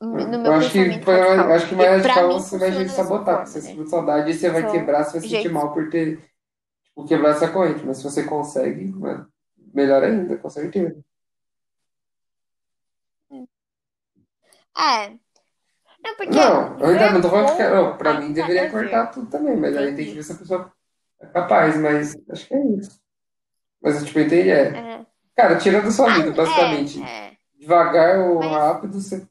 no 0.00 0.38
meu 0.38 0.46
eu 0.46 0.54
acho 0.54 0.72
que, 0.72 1.00
foi, 1.02 1.20
acho 1.20 1.68
que 1.68 1.74
mais 1.76 2.04
radical 2.04 2.32
você 2.32 2.58
vai 2.58 2.72
se 2.72 2.88
sabotar. 2.88 3.36
Porque 3.36 3.50
você 3.50 3.60
né? 3.60 3.76
sente 3.76 3.90
saudade 3.90 4.30
e 4.30 4.34
você 4.34 4.48
vai 4.48 4.68
quebrar, 4.70 5.04
você 5.04 5.20
vai 5.20 5.20
se 5.20 5.28
sentir 5.28 5.50
mal 5.50 5.74
por 5.74 5.90
ter 5.90 6.24
tipo, 6.84 7.04
quebrar 7.04 7.30
essa 7.30 7.48
corrente. 7.48 7.84
Mas 7.84 7.98
se 7.98 8.04
você 8.04 8.24
consegue, 8.24 8.86
mano 8.86 9.30
melhor 9.72 10.02
ainda, 10.02 10.36
com 10.36 10.50
certeza. 10.50 11.02
É. 14.76 15.10
Não, 16.02 16.16
porque. 16.16 16.34
Não, 16.34 16.78
eu 16.80 16.86
ainda 16.86 17.12
não 17.12 17.20
tô 17.20 17.30
falando 17.30 17.56
que. 17.56 17.62
Não, 17.62 17.96
pra 17.96 18.20
mim 18.20 18.32
deveria 18.32 18.70
cortar 18.70 19.06
tudo 19.08 19.30
também, 19.30 19.56
mas 19.56 19.76
aí 19.76 19.94
tem 19.94 20.06
que 20.06 20.14
ver 20.14 20.22
se 20.22 20.32
a 20.32 20.36
pessoa 20.36 20.72
é 21.20 21.26
capaz, 21.26 21.76
mas 21.76 22.16
acho 22.30 22.48
que 22.48 22.54
é 22.54 22.66
isso. 22.76 23.00
Mas 23.80 24.00
eu, 24.00 24.06
tipo, 24.06 24.18
entendi, 24.20 24.50
é. 24.50 24.68
é. 24.68 25.06
Cara, 25.36 25.58
tira 25.58 25.82
da 25.82 25.90
sua 25.90 26.12
vida, 26.14 26.30
ah, 26.30 26.34
basicamente. 26.34 27.02
É, 27.02 27.28
é. 27.28 27.36
Devagar 27.58 28.18
ou 28.20 28.38
mas... 28.40 28.50
rápido, 28.50 29.00
você, 29.00 29.26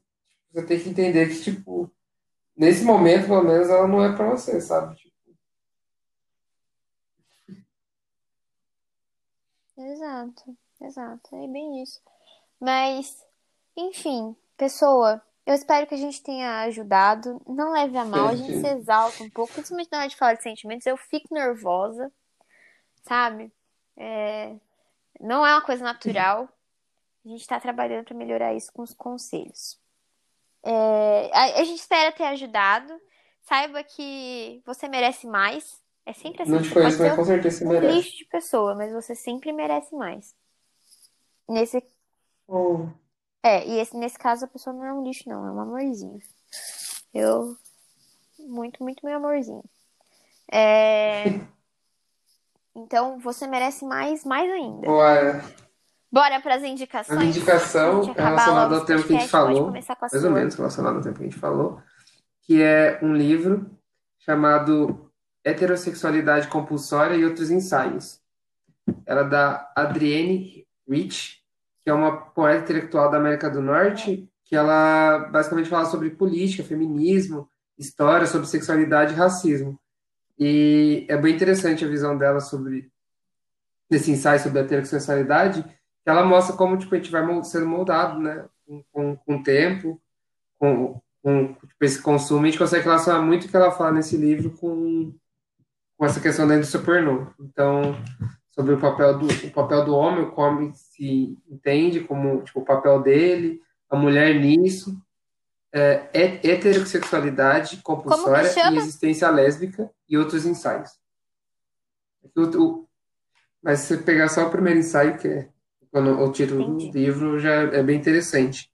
você 0.52 0.66
tem 0.66 0.80
que 0.80 0.88
entender 0.88 1.28
que, 1.28 1.42
tipo, 1.42 1.90
nesse 2.56 2.84
momento, 2.84 3.26
pelo 3.26 3.44
menos, 3.44 3.68
ela 3.68 3.86
não 3.86 4.04
é 4.04 4.14
pra 4.14 4.30
você, 4.30 4.60
sabe? 4.60 4.96
Tipo... 4.96 5.12
Exato. 9.90 10.56
exato, 10.80 11.36
é 11.36 11.46
bem 11.48 11.82
isso. 11.82 12.00
Mas, 12.60 13.26
enfim, 13.76 14.36
pessoa, 14.56 15.22
eu 15.44 15.54
espero 15.54 15.86
que 15.86 15.94
a 15.94 15.98
gente 15.98 16.22
tenha 16.22 16.60
ajudado. 16.62 17.42
Não 17.46 17.72
leve 17.72 17.96
a 17.96 18.04
mal, 18.04 18.28
a 18.28 18.36
gente 18.36 18.60
se 18.60 18.66
exalta 18.66 19.24
um 19.24 19.30
pouco, 19.30 19.52
principalmente 19.52 19.90
na 19.90 19.98
hora 19.98 20.08
de 20.08 20.16
falar 20.16 20.34
de 20.34 20.42
sentimentos. 20.42 20.86
Eu 20.86 20.96
fico 20.96 21.34
nervosa, 21.34 22.12
sabe? 23.02 23.52
É... 23.96 24.54
Não 25.20 25.44
é 25.44 25.52
uma 25.52 25.62
coisa 25.62 25.82
natural. 25.82 26.48
A 27.24 27.28
gente 27.28 27.40
está 27.40 27.58
trabalhando 27.58 28.04
para 28.04 28.16
melhorar 28.16 28.54
isso 28.54 28.72
com 28.72 28.82
os 28.82 28.94
conselhos. 28.94 29.80
É... 30.62 31.30
A 31.32 31.64
gente 31.64 31.80
espera 31.80 32.12
ter 32.12 32.24
ajudado. 32.24 33.00
Saiba 33.42 33.82
que 33.82 34.62
você 34.64 34.86
merece 34.86 35.26
mais. 35.26 35.81
É 36.04 36.12
sempre 36.12 36.42
assim. 36.42 36.52
Não 36.52 36.62
te 36.62 36.70
conheço, 36.70 36.98
mas 37.02 37.14
com 37.14 37.24
certeza 37.24 37.58
você 37.58 37.64
um 37.64 37.68
merece. 37.68 37.94
lixo 37.94 38.16
de 38.18 38.24
pessoa, 38.26 38.74
mas 38.74 38.92
você 38.92 39.14
sempre 39.14 39.52
merece 39.52 39.94
mais. 39.94 40.34
Nesse 41.48 41.82
Oh, 42.46 42.86
É, 43.42 43.66
e 43.66 43.78
esse, 43.78 43.96
nesse 43.96 44.18
caso 44.18 44.44
a 44.44 44.48
pessoa 44.48 44.74
não 44.74 44.84
é 44.84 44.92
um 44.92 45.02
lixo, 45.02 45.28
não, 45.28 45.46
é 45.46 45.50
um 45.52 45.60
amorzinho. 45.60 46.18
Eu. 47.14 47.56
Muito, 48.38 48.82
muito 48.82 49.04
meu 49.04 49.16
amorzinho. 49.16 49.64
É... 50.50 51.24
Então 52.74 53.18
você 53.18 53.46
merece 53.46 53.84
mais, 53.84 54.24
mais 54.24 54.50
ainda. 54.50 54.86
Bora. 54.86 55.44
Bora 56.10 56.40
pras 56.40 56.62
A 56.62 56.68
indicações. 56.68 57.18
minha 57.18 57.30
indicação 57.30 58.00
é 58.02 58.22
relacionada 58.22 58.76
ao 58.76 58.84
tempo 58.86 59.06
que 59.06 59.14
a 59.14 59.18
gente 59.20 59.30
falou, 59.30 59.68
a 59.68 59.72
mais 59.72 60.24
ou 60.24 60.30
menos 60.30 60.54
relacionado 60.54 60.96
ao 60.96 61.02
tempo 61.02 61.16
que 61.18 61.24
a 61.24 61.28
gente 61.28 61.38
falou, 61.38 61.82
que 62.40 62.62
é 62.62 62.98
um 63.02 63.14
livro 63.14 63.70
chamado 64.18 65.11
Heterossexualidade 65.44 66.48
Compulsória 66.48 67.16
e 67.16 67.24
Outros 67.24 67.50
Ensaios. 67.50 68.20
Ela 69.06 69.22
é 69.22 69.28
da 69.28 69.72
Adrienne 69.76 70.66
Rich, 70.88 71.42
que 71.82 71.90
é 71.90 71.92
uma 71.92 72.16
poeta 72.16 72.64
intelectual 72.64 73.10
da 73.10 73.16
América 73.16 73.50
do 73.50 73.60
Norte, 73.60 74.28
que 74.44 74.54
ela 74.54 75.30
basicamente 75.30 75.68
fala 75.68 75.86
sobre 75.86 76.10
política, 76.10 76.62
feminismo, 76.62 77.48
história, 77.78 78.26
sobre 78.26 78.46
sexualidade 78.46 79.14
e 79.14 79.16
racismo. 79.16 79.78
E 80.38 81.06
é 81.08 81.16
bem 81.16 81.34
interessante 81.34 81.84
a 81.84 81.88
visão 81.88 82.16
dela 82.16 82.40
sobre 82.40 82.90
esse 83.90 84.10
ensaio 84.10 84.40
sobre 84.40 84.60
a 84.60 84.62
heterossexualidade, 84.62 85.62
que 85.62 86.10
ela 86.10 86.24
mostra 86.24 86.56
como 86.56 86.76
tipo, 86.76 86.94
a 86.94 86.98
gente 86.98 87.10
vai 87.10 87.44
sendo 87.44 87.66
moldado, 87.66 88.18
né? 88.18 88.44
Com, 88.66 88.82
com, 88.92 89.16
com 89.16 89.36
o 89.36 89.42
tempo, 89.42 90.00
com, 90.58 91.00
com 91.22 91.54
tipo, 91.54 91.84
esse 91.84 92.00
consumo. 92.00 92.42
A 92.42 92.46
gente 92.46 92.58
consegue 92.58 92.84
relacionar 92.84 93.22
muito 93.22 93.46
o 93.46 93.48
que 93.48 93.56
ela 93.56 93.70
fala 93.70 93.92
nesse 93.92 94.16
livro 94.16 94.50
com, 94.50 95.12
com 96.02 96.06
essa 96.06 96.18
questão 96.18 96.48
da 96.48 96.56
indústria 96.56 96.82
pornô. 96.82 97.28
Então, 97.38 97.94
sobre 98.50 98.74
o 98.74 98.80
papel 98.80 99.16
do, 99.20 99.26
o 99.28 99.50
papel 99.52 99.84
do 99.84 99.94
homem, 99.94 100.24
o 100.24 100.40
homem 100.40 100.72
se 100.74 101.38
entende 101.48 102.00
como 102.00 102.42
tipo, 102.42 102.58
o 102.58 102.64
papel 102.64 103.00
dele, 103.00 103.60
a 103.88 103.94
mulher 103.96 104.34
nisso, 104.34 105.00
é, 105.72 106.08
he- 106.12 106.40
heterossexualidade 106.42 107.76
compulsória 107.82 108.50
e 108.72 108.76
existência 108.78 109.30
lésbica 109.30 109.88
e 110.08 110.18
outros 110.18 110.44
ensaios. 110.44 110.90
O- 112.34 112.58
o- 112.60 112.88
mas 113.62 113.78
se 113.78 113.96
você 113.96 114.02
pegar 114.02 114.26
só 114.28 114.48
o 114.48 114.50
primeiro 114.50 114.80
ensaio, 114.80 115.16
que 115.18 115.28
é 115.28 115.48
o 115.92 116.32
título 116.32 116.62
Entendi. 116.64 116.90
do 116.90 116.98
livro, 116.98 117.38
já 117.38 117.52
é 117.52 117.80
bem 117.80 117.96
interessante. 117.96 118.68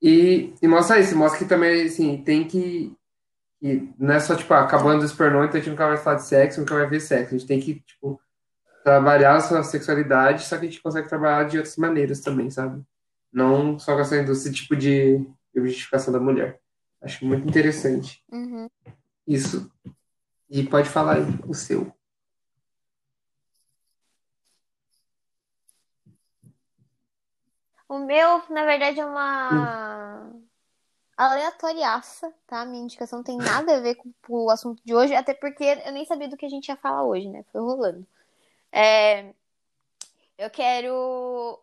E, 0.00 0.54
e 0.62 0.66
mostra 0.66 0.98
isso, 0.98 1.14
mostra 1.14 1.38
que 1.40 1.44
também, 1.44 1.82
assim, 1.84 2.22
tem 2.24 2.48
que, 2.48 2.96
que 3.64 3.94
não 3.98 4.12
é 4.12 4.20
só, 4.20 4.36
tipo, 4.36 4.52
ah, 4.52 4.60
acabando 4.60 5.02
os 5.02 5.12
pornô, 5.14 5.42
então 5.42 5.54
a 5.54 5.58
gente 5.58 5.70
nunca 5.70 5.86
vai 5.88 5.96
falar 5.96 6.16
de 6.16 6.26
sexo, 6.26 6.60
nunca 6.60 6.74
vai 6.74 6.86
ver 6.86 7.00
sexo. 7.00 7.34
A 7.34 7.38
gente 7.38 7.48
tem 7.48 7.58
que, 7.58 7.80
tipo, 7.80 8.20
trabalhar 8.82 9.36
a 9.36 9.40
sua 9.40 9.62
sexualidade, 9.62 10.42
só 10.44 10.58
que 10.58 10.66
a 10.66 10.68
gente 10.68 10.82
consegue 10.82 11.08
trabalhar 11.08 11.44
de 11.44 11.56
outras 11.56 11.74
maneiras 11.78 12.20
também, 12.20 12.50
sabe? 12.50 12.84
Não 13.32 13.78
só 13.78 13.94
com 13.94 14.02
essa 14.02 14.18
indústria, 14.20 14.52
tipo, 14.52 14.76
de 14.76 15.26
objetificação 15.56 16.12
da 16.12 16.20
mulher. 16.20 16.60
Acho 17.00 17.24
muito 17.24 17.48
interessante 17.48 18.22
Uhum. 18.30 18.68
isso. 19.26 19.72
E 20.50 20.62
pode 20.64 20.90
falar 20.90 21.14
aí 21.14 21.24
o 21.48 21.54
seu. 21.54 21.90
O 27.88 27.98
meu, 27.98 28.42
na 28.50 28.66
verdade, 28.66 29.00
é 29.00 29.06
uma 29.06 30.30
aleatoriaça, 31.16 32.32
tá? 32.46 32.64
Minha 32.64 32.84
indicação 32.84 33.18
não 33.18 33.24
tem 33.24 33.36
nada 33.36 33.76
a 33.76 33.80
ver 33.80 33.94
com, 33.96 34.12
o 34.28 34.50
assunto 34.50 34.82
de 34.84 34.94
hoje, 34.94 35.14
até 35.14 35.34
porque 35.34 35.64
eu 35.64 35.92
nem 35.92 36.04
sabia 36.04 36.28
do 36.28 36.36
que 36.36 36.46
a 36.46 36.48
gente 36.48 36.68
ia 36.68 36.76
falar 36.76 37.04
hoje, 37.04 37.28
né? 37.28 37.44
Foi 37.52 37.60
rolando. 37.60 38.06
É, 38.72 39.32
eu 40.36 40.50
quero 40.50 41.60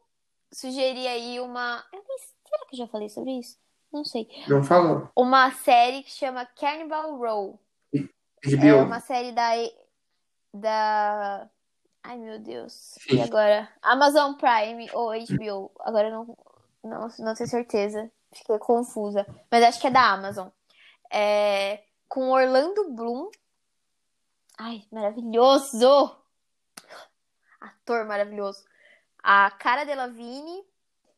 sugerir 0.52 1.08
aí 1.08 1.40
uma. 1.40 1.84
Eu 1.92 2.04
nem... 2.08 2.18
Será 2.18 2.66
que 2.66 2.76
eu 2.76 2.78
já 2.78 2.88
falei 2.88 3.10
sobre 3.10 3.32
isso? 3.32 3.58
Não 3.92 4.06
sei. 4.06 4.28
Não 4.48 4.64
falou. 4.64 5.10
Uma 5.16 5.52
série 5.52 6.04
que 6.04 6.12
chama 6.12 6.46
Carnival 6.46 7.18
Row. 7.18 7.60
É 7.94 8.56
HBO. 8.56 8.86
uma 8.86 9.00
série 9.00 9.32
da. 9.34 9.52
Da. 10.54 11.50
Ai, 12.04 12.18
meu 12.18 12.40
Deus. 12.40 12.98
E 13.10 13.22
agora? 13.22 13.70
Amazon 13.82 14.34
Prime 14.34 14.90
ou 14.94 15.12
HBO. 15.12 15.72
Agora 15.82 16.08
eu 16.08 16.12
não, 16.12 16.38
não, 16.84 17.08
não 17.20 17.34
tenho 17.36 17.50
certeza. 17.50 18.10
Fiquei 18.34 18.58
confusa. 18.60 19.26
Mas 19.50 19.64
acho 19.64 19.80
que 19.80 19.88
é 19.88 19.92
da 19.92 20.12
Amazon. 20.12 20.48
É, 21.12 21.84
com 22.08 22.32
Orlando 22.32 22.92
Bloom. 22.92 23.30
Ai, 24.58 24.84
maravilhoso! 24.92 26.16
Ator 27.60 28.06
maravilhoso. 28.06 28.64
A 29.22 29.52
Cara 29.52 29.84
Delevingne 29.84 30.64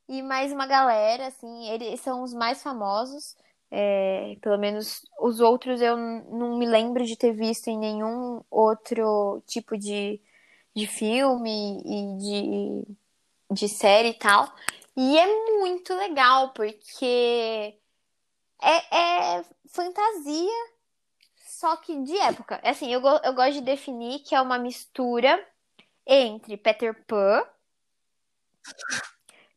e 0.07 0.21
mais 0.21 0.51
uma 0.51 0.67
galera, 0.67 1.27
assim, 1.27 1.69
eles 1.69 2.01
são 2.01 2.23
os 2.23 2.33
mais 2.33 2.61
famosos. 2.61 3.35
É, 3.71 4.37
pelo 4.41 4.57
menos 4.57 5.01
os 5.19 5.39
outros 5.39 5.81
eu 5.81 5.97
não 5.97 6.57
me 6.57 6.65
lembro 6.65 7.03
de 7.05 7.17
ter 7.17 7.33
visto 7.33 7.69
em 7.69 7.77
nenhum 7.77 8.43
outro 8.51 9.41
tipo 9.47 9.75
de, 9.75 10.21
de 10.75 10.85
filme 10.85 11.81
e 11.83 12.17
de, 12.17 12.95
de 13.51 13.67
série 13.67 14.09
e 14.09 14.13
tal. 14.13 14.53
E 14.95 15.17
é 15.17 15.25
muito 15.59 15.93
legal, 15.95 16.53
porque 16.53 17.79
é, 18.61 19.37
é 19.37 19.45
fantasia, 19.69 20.65
só 21.47 21.75
que 21.77 21.99
de 22.03 22.17
época. 22.17 22.59
Assim, 22.63 22.91
eu, 22.91 23.01
eu 23.01 23.33
gosto 23.33 23.53
de 23.53 23.61
definir 23.61 24.19
que 24.19 24.35
é 24.35 24.41
uma 24.41 24.59
mistura 24.59 25.43
entre 26.05 26.57
Peter 26.57 26.93
Pan, 27.05 27.43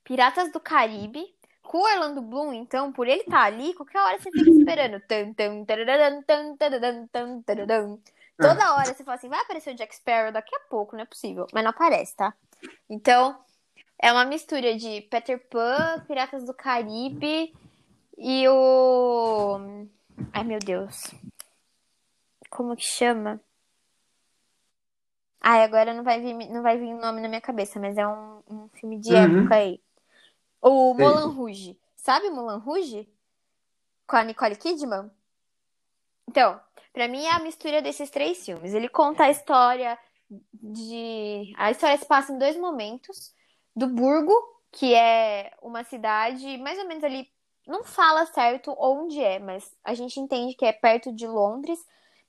Piratas 0.04 0.52
do 0.52 0.60
Caribe, 0.60 1.24
com 1.62 1.78
o 1.78 1.82
Orlando 1.82 2.22
Bloom, 2.22 2.52
então, 2.52 2.92
por 2.92 3.08
ele 3.08 3.22
estar 3.22 3.42
ali, 3.42 3.74
qualquer 3.74 4.00
hora 4.00 4.18
você 4.18 4.30
fica 4.30 4.50
esperando. 4.50 5.00
Toda 8.38 8.74
hora 8.74 8.94
você 8.94 9.02
fala 9.02 9.16
assim, 9.16 9.28
vai 9.28 9.40
aparecer 9.40 9.74
o 9.74 9.76
Jack 9.76 9.94
Sparrow 9.96 10.30
daqui 10.32 10.54
a 10.54 10.60
pouco, 10.60 10.94
não 10.94 11.02
é 11.02 11.06
possível. 11.06 11.46
Mas 11.52 11.64
não 11.64 11.70
aparece, 11.70 12.14
tá? 12.14 12.34
Então, 12.88 13.38
é 13.98 14.12
uma 14.12 14.24
mistura 14.24 14.76
de 14.76 15.02
Peter 15.02 15.38
Pan, 15.48 16.04
Piratas 16.06 16.44
do 16.44 16.54
Caribe 16.54 17.54
e 18.18 18.48
o. 18.48 19.58
Ai, 20.32 20.44
meu 20.44 20.58
Deus. 20.58 21.14
Como 22.50 22.76
que 22.76 22.84
chama? 22.84 23.40
Ai, 25.40 25.62
agora 25.62 25.94
não 25.94 26.02
vai 26.02 26.20
vir, 26.20 26.34
não 26.50 26.62
vai 26.62 26.76
vir 26.78 26.92
o 26.92 27.00
nome 27.00 27.20
na 27.20 27.28
minha 27.28 27.40
cabeça, 27.40 27.78
mas 27.78 27.96
é 27.96 28.06
um, 28.06 28.42
um 28.48 28.68
filme 28.70 28.98
de 28.98 29.12
Uhum. 29.14 29.40
época 29.40 29.54
aí. 29.56 29.80
O. 30.60 30.94
Moulin 30.94 31.32
Rouge. 31.34 31.78
Sabe 31.96 32.30
Moulin 32.30 32.58
Rouge? 32.58 33.08
Com 34.06 34.16
a 34.16 34.24
Nicole 34.24 34.56
Kidman? 34.56 35.10
Então, 36.28 36.60
pra 36.92 37.06
mim 37.08 37.24
é 37.24 37.32
a 37.32 37.38
mistura 37.38 37.80
desses 37.82 38.10
três 38.10 38.44
filmes. 38.44 38.74
Ele 38.74 38.88
conta 38.88 39.24
a 39.24 39.30
história 39.30 39.98
de. 40.52 41.52
A 41.56 41.70
história 41.70 41.96
se 41.96 42.06
passa 42.06 42.32
em 42.32 42.38
dois 42.38 42.56
momentos. 42.56 43.34
Do 43.76 43.86
Burgo, 43.88 44.32
que 44.72 44.94
é 44.94 45.52
uma 45.62 45.84
cidade 45.84 46.56
mais 46.58 46.78
ou 46.78 46.88
menos 46.88 47.04
ali. 47.04 47.28
Não 47.66 47.84
fala 47.84 48.26
certo 48.26 48.74
onde 48.78 49.22
é, 49.22 49.38
mas 49.38 49.70
a 49.84 49.92
gente 49.92 50.18
entende 50.18 50.54
que 50.54 50.64
é 50.64 50.72
perto 50.72 51.12
de 51.12 51.26
Londres. 51.26 51.78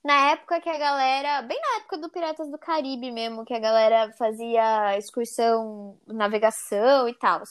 Na 0.04 0.30
época 0.30 0.60
que 0.60 0.68
a 0.68 0.78
galera. 0.78 1.42
Bem 1.42 1.60
na 1.60 1.76
época 1.78 1.98
do 1.98 2.10
Piratas 2.10 2.50
do 2.50 2.58
Caribe 2.58 3.10
mesmo, 3.10 3.44
que 3.44 3.54
a 3.54 3.58
galera 3.58 4.12
fazia 4.18 4.96
excursão, 4.96 5.98
navegação 6.06 7.08
e 7.08 7.14
tal. 7.14 7.42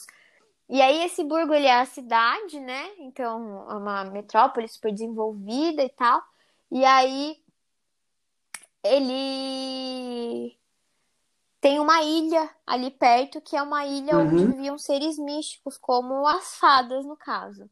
E 0.68 0.82
aí 0.82 1.02
esse 1.04 1.24
Burgo 1.24 1.54
ele 1.54 1.66
é 1.66 1.80
a 1.80 1.86
cidade, 1.86 2.60
né? 2.60 2.90
Então 2.98 3.66
é 3.70 3.74
uma 3.74 4.04
metrópole 4.04 4.68
super 4.68 4.92
desenvolvida 4.92 5.82
e 5.82 5.88
tal. 5.90 6.22
E 6.70 6.84
aí 6.84 7.38
ele 8.84 10.56
tem 11.68 11.78
uma 11.80 12.02
ilha 12.02 12.48
ali 12.66 12.90
perto 12.90 13.42
que 13.42 13.54
é 13.54 13.62
uma 13.62 13.84
ilha 13.84 14.16
Uhum. 14.16 14.26
onde 14.26 14.46
viviam 14.46 14.78
seres 14.78 15.18
místicos, 15.18 15.76
como 15.76 16.26
as 16.26 16.56
fadas 16.56 17.04
no 17.04 17.14
caso. 17.14 17.68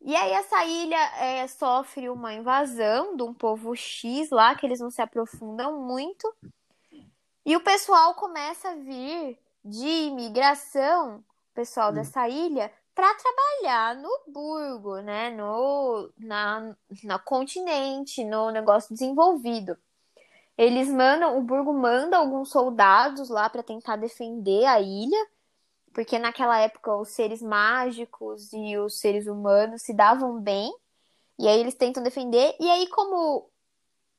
E 0.00 0.16
aí 0.16 0.32
essa 0.32 0.64
ilha 0.64 0.96
é, 1.18 1.46
sofre 1.48 2.08
uma 2.08 2.32
invasão 2.32 3.14
de 3.14 3.22
um 3.22 3.34
povo 3.34 3.76
X 3.76 4.30
lá, 4.30 4.54
que 4.54 4.64
eles 4.64 4.80
não 4.80 4.90
se 4.90 5.02
aprofundam 5.02 5.82
muito. 5.82 6.34
E 7.44 7.54
o 7.54 7.60
pessoal 7.60 8.14
começa 8.14 8.70
a 8.70 8.74
vir 8.76 9.38
de 9.62 9.86
imigração, 10.06 11.18
o 11.18 11.54
pessoal 11.54 11.90
Hum. 11.90 11.94
dessa 11.96 12.26
ilha, 12.26 12.72
para 12.94 13.14
trabalhar 13.16 13.96
no 13.96 14.08
Burgo, 14.28 14.96
né? 15.00 15.28
No 15.28 16.10
na, 16.16 16.74
na 17.04 17.18
continente, 17.18 18.24
no 18.24 18.50
negócio 18.50 18.94
desenvolvido. 18.94 19.76
Eles 20.58 20.88
mandam, 20.90 21.38
o 21.38 21.42
Burgo 21.42 21.72
manda 21.72 22.18
alguns 22.18 22.50
soldados 22.50 23.30
lá 23.30 23.48
para 23.48 23.62
tentar 23.62 23.94
defender 23.96 24.64
a 24.66 24.80
ilha, 24.80 25.26
porque 25.94 26.18
naquela 26.18 26.58
época 26.60 26.96
os 26.96 27.10
seres 27.10 27.40
mágicos 27.40 28.52
e 28.52 28.76
os 28.76 28.98
seres 28.98 29.28
humanos 29.28 29.82
se 29.82 29.94
davam 29.94 30.40
bem, 30.40 30.74
e 31.38 31.46
aí 31.46 31.60
eles 31.60 31.74
tentam 31.76 32.02
defender, 32.02 32.56
e 32.58 32.68
aí 32.68 32.88
como 32.88 33.48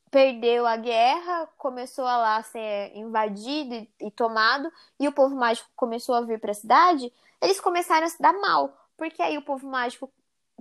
perdeu 0.09 0.65
a 0.65 0.77
guerra, 0.77 1.47
começou 1.57 2.05
a 2.05 2.17
lá 2.17 2.43
ser 2.43 2.95
invadido 2.95 3.75
e, 3.75 3.91
e 4.07 4.11
tomado, 4.11 4.71
e 4.99 5.07
o 5.07 5.11
povo 5.11 5.35
mágico 5.35 5.69
começou 5.75 6.15
a 6.15 6.21
vir 6.21 6.39
para 6.39 6.51
a 6.51 6.55
cidade, 6.55 7.13
eles 7.41 7.59
começaram 7.59 8.07
a 8.07 8.09
se 8.09 8.21
dar 8.21 8.33
mal, 8.33 8.73
porque 8.97 9.21
aí 9.21 9.37
o 9.37 9.41
povo 9.41 9.67
mágico 9.67 10.11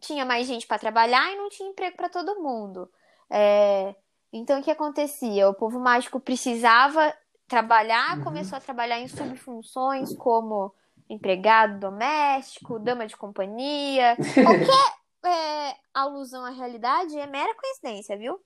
tinha 0.02 0.24
mais 0.24 0.46
gente 0.46 0.66
para 0.66 0.78
trabalhar 0.78 1.32
e 1.32 1.36
não 1.36 1.48
tinha 1.48 1.68
emprego 1.70 1.96
para 1.96 2.08
todo 2.08 2.42
mundo. 2.42 2.90
É, 3.30 3.94
então 4.32 4.60
o 4.60 4.62
que 4.62 4.70
acontecia? 4.70 5.48
O 5.48 5.54
povo 5.54 5.78
mágico 5.80 6.20
precisava 6.20 7.14
trabalhar, 7.46 8.18
Uhum. 8.18 8.24
começou 8.24 8.58
a 8.58 8.60
trabalhar 8.60 8.98
em 9.00 9.08
subfunções 9.08 10.14
como 10.16 10.74
empregado 11.08 11.78
doméstico, 11.80 12.78
dama 12.78 13.06
de 13.06 13.16
companhia, 13.16 14.16
qualquer 14.44 14.94
é, 15.24 15.74
alusão 15.94 16.44
à 16.44 16.50
realidade 16.50 17.18
é 17.18 17.26
mera 17.26 17.54
coincidência, 17.54 18.16
viu? 18.18 18.38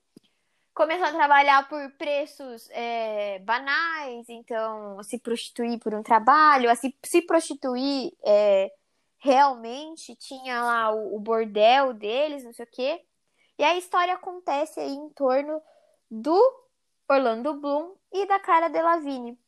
Começou 0.74 1.06
a 1.06 1.12
trabalhar 1.12 1.68
por 1.68 1.90
preços 1.98 2.68
é, 2.70 3.40
banais, 3.40 4.26
então 4.28 5.02
se 5.02 5.18
prostituir 5.18 5.78
por 5.78 5.92
um 5.94 6.02
trabalho, 6.02 6.70
a 6.70 6.74
se, 6.74 6.96
se 7.04 7.20
prostituir 7.22 8.12
é, 8.24 8.72
realmente, 9.18 10.16
tinha 10.16 10.62
lá 10.64 10.90
o, 10.92 11.16
o 11.16 11.20
bordel 11.20 11.92
deles, 11.92 12.42
não 12.44 12.52
sei 12.54 12.64
o 12.64 12.68
quê. 12.70 13.02
E 13.58 13.64
a 13.64 13.76
história 13.76 14.14
acontece 14.14 14.80
aí 14.80 14.92
em 14.94 15.10
torno 15.10 15.60
do 16.14 16.38
Orlando 17.08 17.54
Bloom 17.54 17.94
e 18.12 18.26
da 18.26 18.38
Cara 18.38 18.68
Delevingne, 18.68 19.38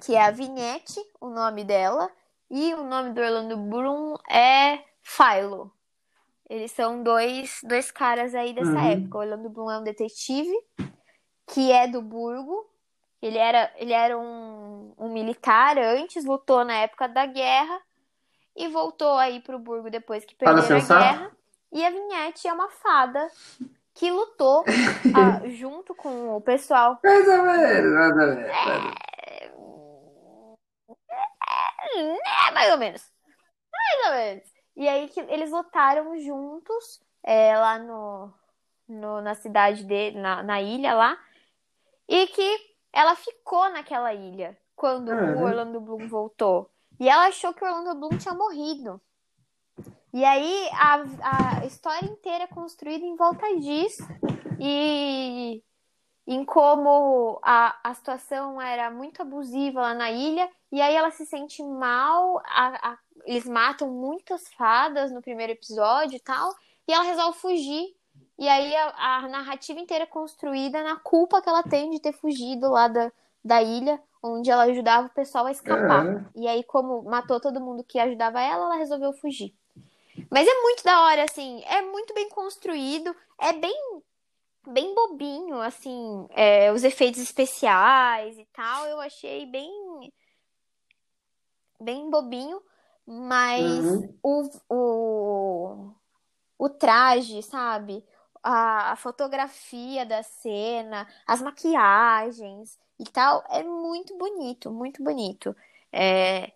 que 0.00 0.14
é 0.14 0.22
a 0.24 0.30
Vinette, 0.30 0.98
o 1.20 1.28
nome 1.28 1.62
dela, 1.62 2.10
e 2.50 2.72
o 2.72 2.82
nome 2.82 3.12
do 3.12 3.20
Orlando 3.20 3.56
Bloom 3.58 4.14
é 4.30 4.82
Philo. 5.02 5.70
Eles 6.48 6.72
são 6.72 7.02
dois, 7.02 7.60
dois 7.62 7.90
caras 7.90 8.34
aí 8.34 8.54
dessa 8.54 8.70
Uhum. 8.70 8.90
época. 8.92 9.18
O 9.18 9.20
Orlando 9.20 9.50
Bloom 9.50 9.70
é 9.70 9.78
um 9.78 9.84
detetive 9.84 10.56
que 11.46 11.70
é 11.70 11.86
do 11.86 12.00
Burgo. 12.00 12.66
Ele 13.20 13.36
era, 13.36 13.70
ele 13.76 13.92
era 13.92 14.18
um, 14.18 14.94
um 14.98 15.12
militar 15.12 15.78
antes, 15.78 16.24
lutou 16.24 16.64
na 16.64 16.74
época 16.78 17.06
da 17.08 17.26
guerra 17.26 17.78
e 18.56 18.68
voltou 18.68 19.18
aí 19.18 19.40
pro 19.40 19.58
Burgo 19.58 19.90
depois 19.90 20.24
que 20.24 20.34
perderam 20.34 20.62
a 20.64 20.80
guerra. 21.02 21.36
E 21.70 21.84
a 21.84 21.90
Vinhete 21.90 22.48
é 22.48 22.52
uma 22.52 22.68
fada 22.70 23.30
que 23.94 24.10
lutou 24.10 24.64
ah, 25.14 25.40
junto 25.48 25.94
com 25.94 26.36
o 26.36 26.40
pessoal. 26.40 26.98
Mais 27.02 27.26
ou 27.28 27.42
menos, 27.42 27.92
mais 27.92 28.10
ou 28.12 28.16
menos. 28.16 28.50
menos. 28.66 28.94
É, 31.96 32.50
mais 32.52 32.70
ou 32.72 32.78
menos. 32.78 33.12
Mais 33.72 34.06
ou 34.06 34.12
menos. 34.18 34.52
E 34.76 34.88
aí 34.88 35.08
que 35.08 35.20
eles 35.20 35.50
lutaram 35.50 36.18
juntos 36.20 37.02
é, 37.22 37.56
lá 37.58 37.78
no, 37.78 38.32
no- 38.88 39.20
na 39.20 39.34
cidade 39.34 39.84
dele, 39.84 40.18
na, 40.18 40.42
na 40.42 40.60
ilha 40.62 40.94
lá. 40.94 41.18
E 42.08 42.26
que 42.28 42.76
ela 42.92 43.14
ficou 43.14 43.68
naquela 43.70 44.12
ilha 44.14 44.56
quando 44.74 45.10
Ah, 45.12 45.36
o? 45.36 45.42
Orlando 45.44 45.80
Bloom 45.80 46.08
voltou. 46.08 46.70
E 46.98 47.08
ela 47.08 47.26
achou 47.26 47.52
que 47.54 47.64
o 47.64 47.68
Orlando 47.68 47.94
Bloom 47.98 48.16
tinha 48.16 48.34
morrido. 48.34 49.00
E 50.12 50.24
aí 50.24 50.68
a, 50.72 51.60
a 51.60 51.66
história 51.66 52.06
inteira 52.06 52.44
é 52.44 52.48
construída 52.48 53.04
em 53.04 53.16
volta 53.16 53.46
disso. 53.58 54.02
E 54.58 55.62
em 56.26 56.44
como 56.44 57.40
a, 57.42 57.76
a 57.82 57.94
situação 57.94 58.60
era 58.60 58.90
muito 58.90 59.22
abusiva 59.22 59.80
lá 59.80 59.94
na 59.94 60.10
ilha, 60.10 60.48
e 60.70 60.80
aí 60.80 60.94
ela 60.94 61.10
se 61.10 61.26
sente 61.26 61.62
mal, 61.62 62.38
a- 62.44 62.90
a- 62.92 62.98
eles 63.24 63.46
matam 63.46 63.88
muitas 63.90 64.46
fadas 64.54 65.10
no 65.10 65.20
primeiro 65.20 65.52
episódio 65.52 66.16
e 66.16 66.20
tal, 66.20 66.54
e 66.86 66.92
ela 66.92 67.04
resolve 67.04 67.38
fugir. 67.38 67.94
E 68.38 68.48
aí 68.48 68.74
a, 68.76 69.16
a 69.18 69.28
narrativa 69.28 69.80
inteira 69.80 70.04
é 70.04 70.06
construída 70.06 70.82
na 70.82 70.96
culpa 70.96 71.42
que 71.42 71.48
ela 71.48 71.62
tem 71.62 71.90
de 71.90 72.00
ter 72.00 72.12
fugido 72.12 72.70
lá 72.70 72.88
da, 72.88 73.12
da 73.44 73.62
ilha, 73.62 74.00
onde 74.22 74.50
ela 74.50 74.64
ajudava 74.64 75.06
o 75.08 75.14
pessoal 75.14 75.46
a 75.46 75.50
escapar. 75.52 76.06
É. 76.06 76.24
E 76.36 76.48
aí, 76.48 76.62
como 76.64 77.02
matou 77.02 77.40
todo 77.40 77.60
mundo 77.60 77.84
que 77.84 77.98
ajudava 77.98 78.40
ela, 78.40 78.66
ela 78.66 78.76
resolveu 78.76 79.12
fugir. 79.12 79.54
Mas 80.30 80.46
é 80.48 80.62
muito 80.62 80.84
da 80.84 81.02
hora, 81.02 81.24
assim, 81.24 81.62
é 81.66 81.82
muito 81.82 82.14
bem 82.14 82.28
construído, 82.30 83.14
é 83.38 83.52
bem 83.52 83.74
bem 84.68 84.94
bobinho, 84.94 85.60
assim, 85.60 86.26
é, 86.30 86.72
os 86.72 86.84
efeitos 86.84 87.20
especiais 87.20 88.38
e 88.38 88.46
tal, 88.52 88.86
eu 88.86 89.00
achei 89.00 89.46
bem 89.46 89.70
bem 91.80 92.10
bobinho, 92.10 92.62
mas 93.06 93.98
Uhum. 93.98 94.20
o, 94.22 94.42
o, 94.68 95.94
o 96.58 96.70
traje, 96.70 97.42
sabe? 97.42 98.04
A, 98.42 98.92
a 98.92 98.96
fotografia 98.96 100.06
da 100.06 100.22
cena, 100.22 101.08
as 101.26 101.42
maquiagens 101.42 102.78
e 102.98 103.04
tal, 103.04 103.44
é 103.50 103.62
muito 103.64 104.16
bonito, 104.18 104.70
muito 104.72 105.02
bonito. 105.04 105.56
É, 105.92 106.52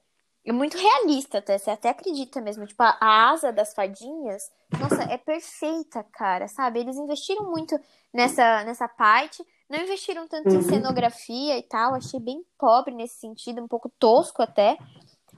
é 0.46 0.52
muito 0.52 0.76
realista 0.76 1.38
até, 1.38 1.56
você 1.58 1.70
até 1.70 1.88
acredita 1.88 2.40
mesmo. 2.40 2.66
Tipo, 2.66 2.82
a, 2.82 2.96
a 3.00 3.30
asa 3.30 3.52
das 3.52 3.72
fadinhas, 3.72 4.50
nossa, 4.78 5.02
é 5.04 5.16
perfeita, 5.16 6.04
cara, 6.12 6.48
sabe? 6.48 6.80
Eles 6.80 6.96
investiram 6.96 7.50
muito 7.50 7.78
nessa, 8.12 8.62
nessa 8.64 8.86
parte, 8.86 9.44
não 9.68 9.80
investiram 9.80 10.28
tanto 10.28 10.48
em 10.50 10.56
Uhum. 10.56 10.62
cenografia 10.62 11.56
e 11.56 11.62
tal, 11.62 11.94
achei 11.94 12.20
bem 12.20 12.44
pobre 12.58 12.94
nesse 12.94 13.18
sentido, 13.18 13.62
um 13.62 13.68
pouco 13.68 13.88
tosco 13.98 14.42
até. 14.42 14.76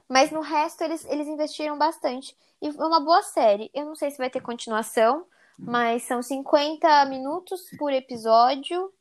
Mas 0.09 0.31
no 0.31 0.41
resto 0.41 0.83
eles, 0.83 1.05
eles 1.07 1.27
investiram 1.29 1.79
bastante. 1.79 2.37
E 2.61 2.69
é 2.69 2.71
uma 2.71 3.01
boa 3.01 3.23
série. 3.23 3.71
Eu 3.75 3.85
não 3.85 3.95
sei 3.95 4.11
se 4.11 4.19
vai 4.19 4.31
ter 4.31 4.41
continuação, 4.41 5.25
mas 5.59 6.03
são 6.05 6.23
50 6.23 7.05
minutos 7.07 7.61
por 7.79 7.93
episódio, 7.93 8.93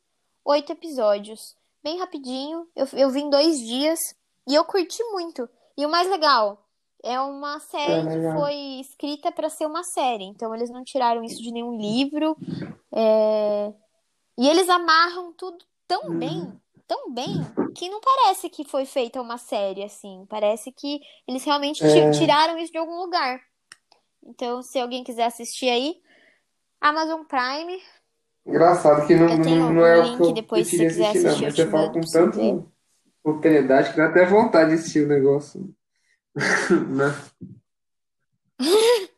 oito 0.44 0.72
episódios. 0.72 1.56
Bem 1.82 1.98
rapidinho. 1.98 2.68
Eu, 2.74 2.86
eu 2.92 3.10
vi 3.10 3.20
em 3.20 3.30
dois 3.30 3.58
dias 3.58 3.98
e 4.46 4.54
eu 4.54 4.64
curti 4.64 5.02
muito. 5.12 5.48
E 5.76 5.84
o 5.86 5.90
mais 5.90 6.08
legal, 6.08 6.66
é 7.04 7.20
uma 7.20 7.56
É 7.56 7.60
série 7.60 8.02
que 8.02 8.08
legal. 8.16 8.42
foi 8.42 8.54
escrita 8.80 9.30
para 9.32 9.48
ser 9.50 9.66
uma 9.66 9.82
série. 9.84 10.24
Então 10.24 10.54
eles 10.54 10.70
não 10.70 10.84
tiraram 10.84 11.22
isso 11.24 11.42
de 11.42 11.52
nenhum 11.52 11.76
livro. 11.76 12.36
É, 12.94 13.72
E 14.38 14.48
eles 14.48 14.68
amarram 14.68 15.32
tudo 15.34 15.64
tão 15.88 16.10
Uhum. 16.10 16.18
bem, 16.18 16.60
tão 16.86 17.12
bem, 17.12 17.50
que 17.74 17.88
não 17.88 18.00
parece 18.00 18.48
que 18.50 18.64
foi 18.64 18.86
feita 18.86 19.20
uma 19.20 19.38
série 19.38 19.82
assim. 19.84 20.26
Parece 20.28 20.72
que 20.72 21.00
eles 21.26 21.44
realmente 21.44 21.82
É. 21.84 22.10
tiraram 22.10 22.58
isso 22.58 22.72
de 22.72 22.78
algum 22.78 22.98
lugar. 23.00 23.40
Então, 24.24 24.62
se 24.62 24.78
alguém 24.78 25.04
quiser 25.04 25.24
assistir 25.26 25.68
aí, 25.70 26.00
Amazon 26.80 27.24
Prime, 27.24 27.82
Engraçado 28.46 29.06
que 29.06 29.14
não, 29.14 29.36
não, 29.38 29.72
não 29.74 29.84
é 29.86 29.98
o 29.98 30.02
link 30.02 30.16
que 30.16 30.22
eu 30.32 30.34
depois, 30.34 30.66
se 30.68 30.70
queria 30.70 30.88
você 30.88 30.92
quiser 30.92 31.08
assistir, 31.10 31.24
não. 31.24 31.38
Mas 31.42 31.58
eu 31.58 31.64
você 31.64 31.70
fala 31.70 31.92
com 31.92 32.00
pra 32.10 32.30
propriedade 33.32 33.90
que 33.90 33.96
dá 33.96 34.06
até 34.06 34.24
vontade 34.24 34.70
de 34.70 34.76
assistir 34.76 35.04
o 35.04 35.08
negócio. 35.08 35.74
Né? 36.70 37.12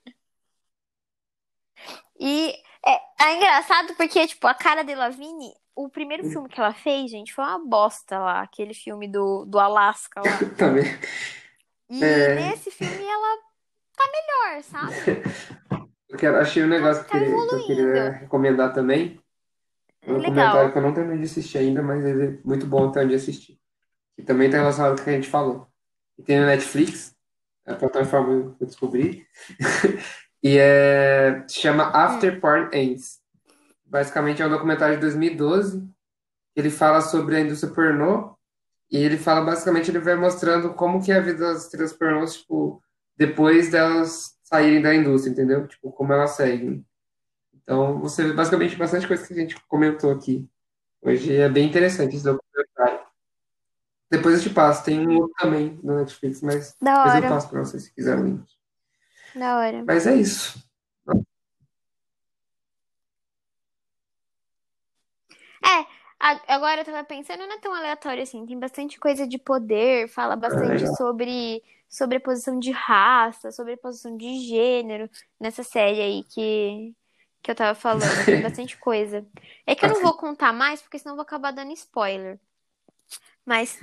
E 2.21 2.51
é, 2.85 3.25
é 3.27 3.37
engraçado 3.37 3.95
porque, 3.95 4.27
tipo, 4.27 4.47
a 4.49 4.55
cara 4.55 4.83
de 4.83 4.93
Lavigne, 4.95 5.53
o 5.77 5.89
primeiro 5.89 6.29
filme 6.29 6.49
que 6.49 6.59
ela 6.61 6.75
fez, 6.75 7.11
gente, 7.13 7.33
foi 7.33 7.45
uma 7.45 7.65
bosta 7.65 8.19
lá, 8.19 8.41
aquele 8.43 8.75
filme 8.75 9.07
do, 9.07 9.45
do 9.45 9.59
Alasca 9.59 10.21
lá. 10.21 10.39
Também. 10.59 10.85
E 11.89 12.03
É. 12.05 12.35
nesse 12.35 12.73
filme 12.73 13.05
ela 13.05 13.37
tá 13.97 14.05
melhor, 14.13 14.63
sabe? 14.65 15.23
Eu 16.09 16.19
quero, 16.19 16.39
achei 16.39 16.65
um 16.65 16.69
negócio 16.69 17.05
que, 17.05 17.11
Tá 17.11 17.19
eu 17.19 17.25
queria- 17.25 17.49
que 17.49 17.55
eu 17.55 17.67
queria 17.67 18.11
recomendar 18.11 18.75
também. 18.75 19.21
Um 20.05 20.15
Legal. 20.15 20.23
documentário 20.31 20.73
que 20.73 20.79
eu 20.79 20.83
não 20.83 20.95
terminei 20.95 21.19
de 21.19 21.25
assistir 21.31 21.59
ainda, 21.59 21.83
mas 21.83 22.05
ele 22.05 22.27
é 22.27 22.39
muito 22.45 22.67
bom 22.67 22.89
até 22.89 23.05
onde 23.05 23.15
assistir. 23.15 23.57
E 24.19 24.23
também 24.23 24.51
tá 24.51 24.59
relacionado 24.59 24.97
com 24.97 25.01
o 25.01 25.05
que 25.05 25.11
a 25.11 25.15
gente 25.15 25.29
falou. 25.29 25.69
E 26.19 26.23
tem 26.23 26.41
no 26.41 26.47
Netflix, 26.47 27.17
é 27.65 27.73
a 27.73 27.77
plataforma 27.77 28.55
que 28.57 28.65
eu 28.65 28.67
descobri. 28.67 29.27
E 30.43 30.57
é, 30.57 31.45
se 31.49 31.61
chama 31.61 31.85
After 31.89 32.41
Porn 32.41 32.71
Ends. 32.73 33.19
Basicamente 33.85 34.41
é 34.41 34.47
um 34.47 34.51
documentário 34.51 34.95
de 34.95 35.01
2012. 35.01 35.85
Ele 36.55 36.71
fala 36.71 37.01
sobre 37.01 37.37
a 37.37 37.41
indústria 37.41 37.73
pornô. 37.73 38.37
E 38.91 38.99
ele 38.99 39.19
fala, 39.19 39.45
basicamente, 39.45 39.91
ele 39.91 39.99
vai 39.99 40.15
mostrando 40.15 40.73
como 40.75 41.03
que 41.03 41.13
é 41.13 41.17
a 41.17 41.21
vida 41.21 41.41
das 41.41 41.65
estrelas 41.65 41.93
pornôs, 41.93 42.37
tipo, 42.37 42.83
depois 43.17 43.71
delas 43.71 44.39
saírem 44.43 44.81
da 44.81 44.95
indústria, 44.95 45.31
entendeu? 45.33 45.67
Tipo, 45.67 45.93
como 45.93 46.13
elas 46.13 46.31
seguem. 46.31 46.87
Então, 47.53 48.01
você 48.01 48.25
vê 48.25 48.33
basicamente 48.33 48.77
bastante 48.77 49.07
coisa 49.07 49.27
que 49.27 49.35
a 49.35 49.37
gente 49.37 49.61
comentou 49.67 50.11
aqui. 50.11 50.49
Hoje 51.03 51.37
é 51.37 51.49
bem 51.51 51.69
interessante 51.69 52.17
esse 52.17 52.25
documentário. 52.25 52.98
Depois 54.11 54.37
eu 54.37 54.43
te 54.49 54.55
passo. 54.55 54.85
Tem 54.85 55.07
um 55.07 55.17
outro 55.19 55.35
também 55.39 55.79
no 55.83 55.97
Netflix, 55.97 56.41
mas 56.43 56.75
Da 56.81 56.93
depois 56.97 57.15
eu 57.15 57.21
hora, 57.23 57.29
passo 57.29 57.49
pra 57.51 57.61
você 57.65 57.79
se 57.79 57.93
quiser 57.95 58.19
o 58.19 58.25
link. 58.25 58.45
da 59.35 59.57
hora. 59.59 59.85
Mas 59.87 60.07
é 60.07 60.15
isso. 60.17 60.59
É, 65.65 65.87
agora 66.55 66.81
eu 66.81 66.85
tava 66.85 67.05
pensando, 67.05 67.41
não 67.47 67.53
é 67.55 67.59
tão 67.61 67.75
aleatório 67.75 68.23
assim. 68.23 68.47
Tem 68.47 68.59
bastante 68.59 68.99
coisa 68.99 69.27
de 69.27 69.39
poder, 69.39 70.09
fala 70.09 70.35
Ah, 70.35 70.37
bastante 70.37 70.87
sobre, 70.87 71.63
sobre 71.89 72.17
a 72.17 72.21
posição 72.21 72.59
de 72.59 72.71
raça, 72.71 73.51
sobre 73.53 73.75
a 73.75 73.79
posição 73.79 74.17
de 74.17 74.39
gênero 74.47 75.09
nessa 75.41 75.63
série 75.63 76.01
aí 76.01 76.25
que, 76.25 76.95
que 77.43 77.51
eu 77.51 77.55
tava 77.55 77.75
falando. 77.79 78.25
Tem 78.27 78.41
bastante 78.43 78.77
coisa. 78.79 79.27
É 79.67 79.75
que 79.75 79.85
eu 79.85 79.89
não 79.89 79.97
Assim, 79.97 80.03
vou 80.03 80.17
contar 80.17 80.53
mais, 80.53 80.81
porque 80.83 80.99
senão 80.99 81.13
eu 81.13 81.17
vou 81.17 81.23
acabar 81.23 81.53
dando 81.53 81.73
spoiler. 81.73 82.39
Mas 83.45 83.79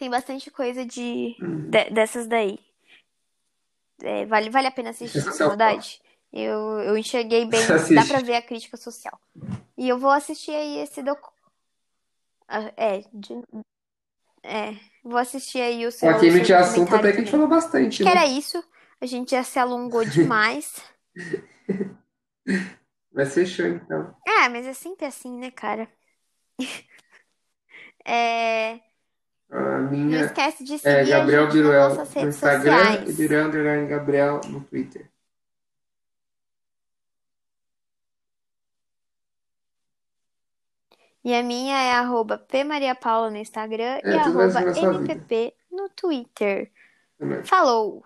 tem 0.00 0.10
bastante 0.10 0.50
coisa 0.50 0.84
de, 0.86 1.36
hum, 1.40 1.70
de- 1.70 1.90
dessas 1.90 2.26
daí. 2.26 2.58
É, 4.02 4.24
vale, 4.26 4.50
vale 4.50 4.66
a 4.68 4.70
pena 4.72 4.90
assistir, 4.90 5.18
essa 5.18 5.44
na 5.44 5.46
é 5.46 5.48
verdade. 5.48 6.00
Eu, 6.32 6.80
eu 6.80 6.96
enxerguei 6.96 7.44
bem, 7.44 7.66
dá 7.92 8.04
pra 8.04 8.20
ver 8.20 8.36
a 8.36 8.42
crítica 8.42 8.76
social. 8.76 9.20
E 9.76 9.88
eu 9.88 9.98
vou 9.98 10.10
assistir 10.10 10.52
aí 10.52 10.78
esse 10.78 11.02
docu... 11.02 11.32
ah, 12.48 12.72
É, 12.76 13.00
de- 13.12 13.42
é, 14.42 14.72
vou 15.04 15.18
assistir 15.18 15.60
aí 15.60 15.86
o 15.86 15.92
Com 15.92 16.08
seu, 16.08 16.16
aqui 16.16 16.30
seu 16.30 16.44
de 16.44 16.54
assunto 16.54 16.94
até 16.94 17.12
que 17.12 17.18
a 17.18 17.20
gente 17.20 17.30
falou 17.30 17.48
bastante, 17.48 18.02
Que 18.02 18.08
era 18.08 18.24
né? 18.24 18.26
isso. 18.26 18.62
A 19.00 19.06
gente 19.06 19.30
já 19.32 19.42
se 19.44 19.58
alongou 19.58 20.04
demais. 20.04 20.82
Mas 23.12 23.34
fechou 23.34 23.66
então. 23.66 24.14
É, 24.26 24.48
mas 24.48 24.66
é 24.66 24.72
sempre 24.74 25.06
assim, 25.06 25.38
né, 25.38 25.50
cara? 25.50 25.88
É, 28.04 28.80
A 29.50 29.78
não 29.78 29.90
minha 29.90 30.20
esquece 30.20 30.64
de 30.64 30.78
é 30.82 31.04
seguir 31.04 31.12
a 31.12 31.18
Gabriel 31.18 31.50
gente 31.50 31.54
nas 31.54 31.54
Biruel 31.54 31.88
nossas 31.88 32.14
no 32.20 32.20
redes 32.20 32.36
Instagram 32.36 32.86
e 33.06 33.08
sociais. 33.08 33.16
Biruel 33.16 33.46
Underline 33.46 33.88
Gabriel 33.88 34.40
no 34.48 34.60
Twitter. 34.62 35.10
E 41.22 41.34
a 41.34 41.42
minha 41.42 41.76
é 41.76 41.92
arroba 41.92 42.38
pmariapaula 42.38 43.30
no 43.30 43.36
Instagram 43.36 44.00
e 44.04 44.08
É, 44.08 44.16
vai 44.48 44.64
arroba 44.64 44.72
vida. 44.72 45.52
no 45.70 45.88
Twitter. 45.90 46.70
Também. 47.18 47.44
Falou! 47.44 48.04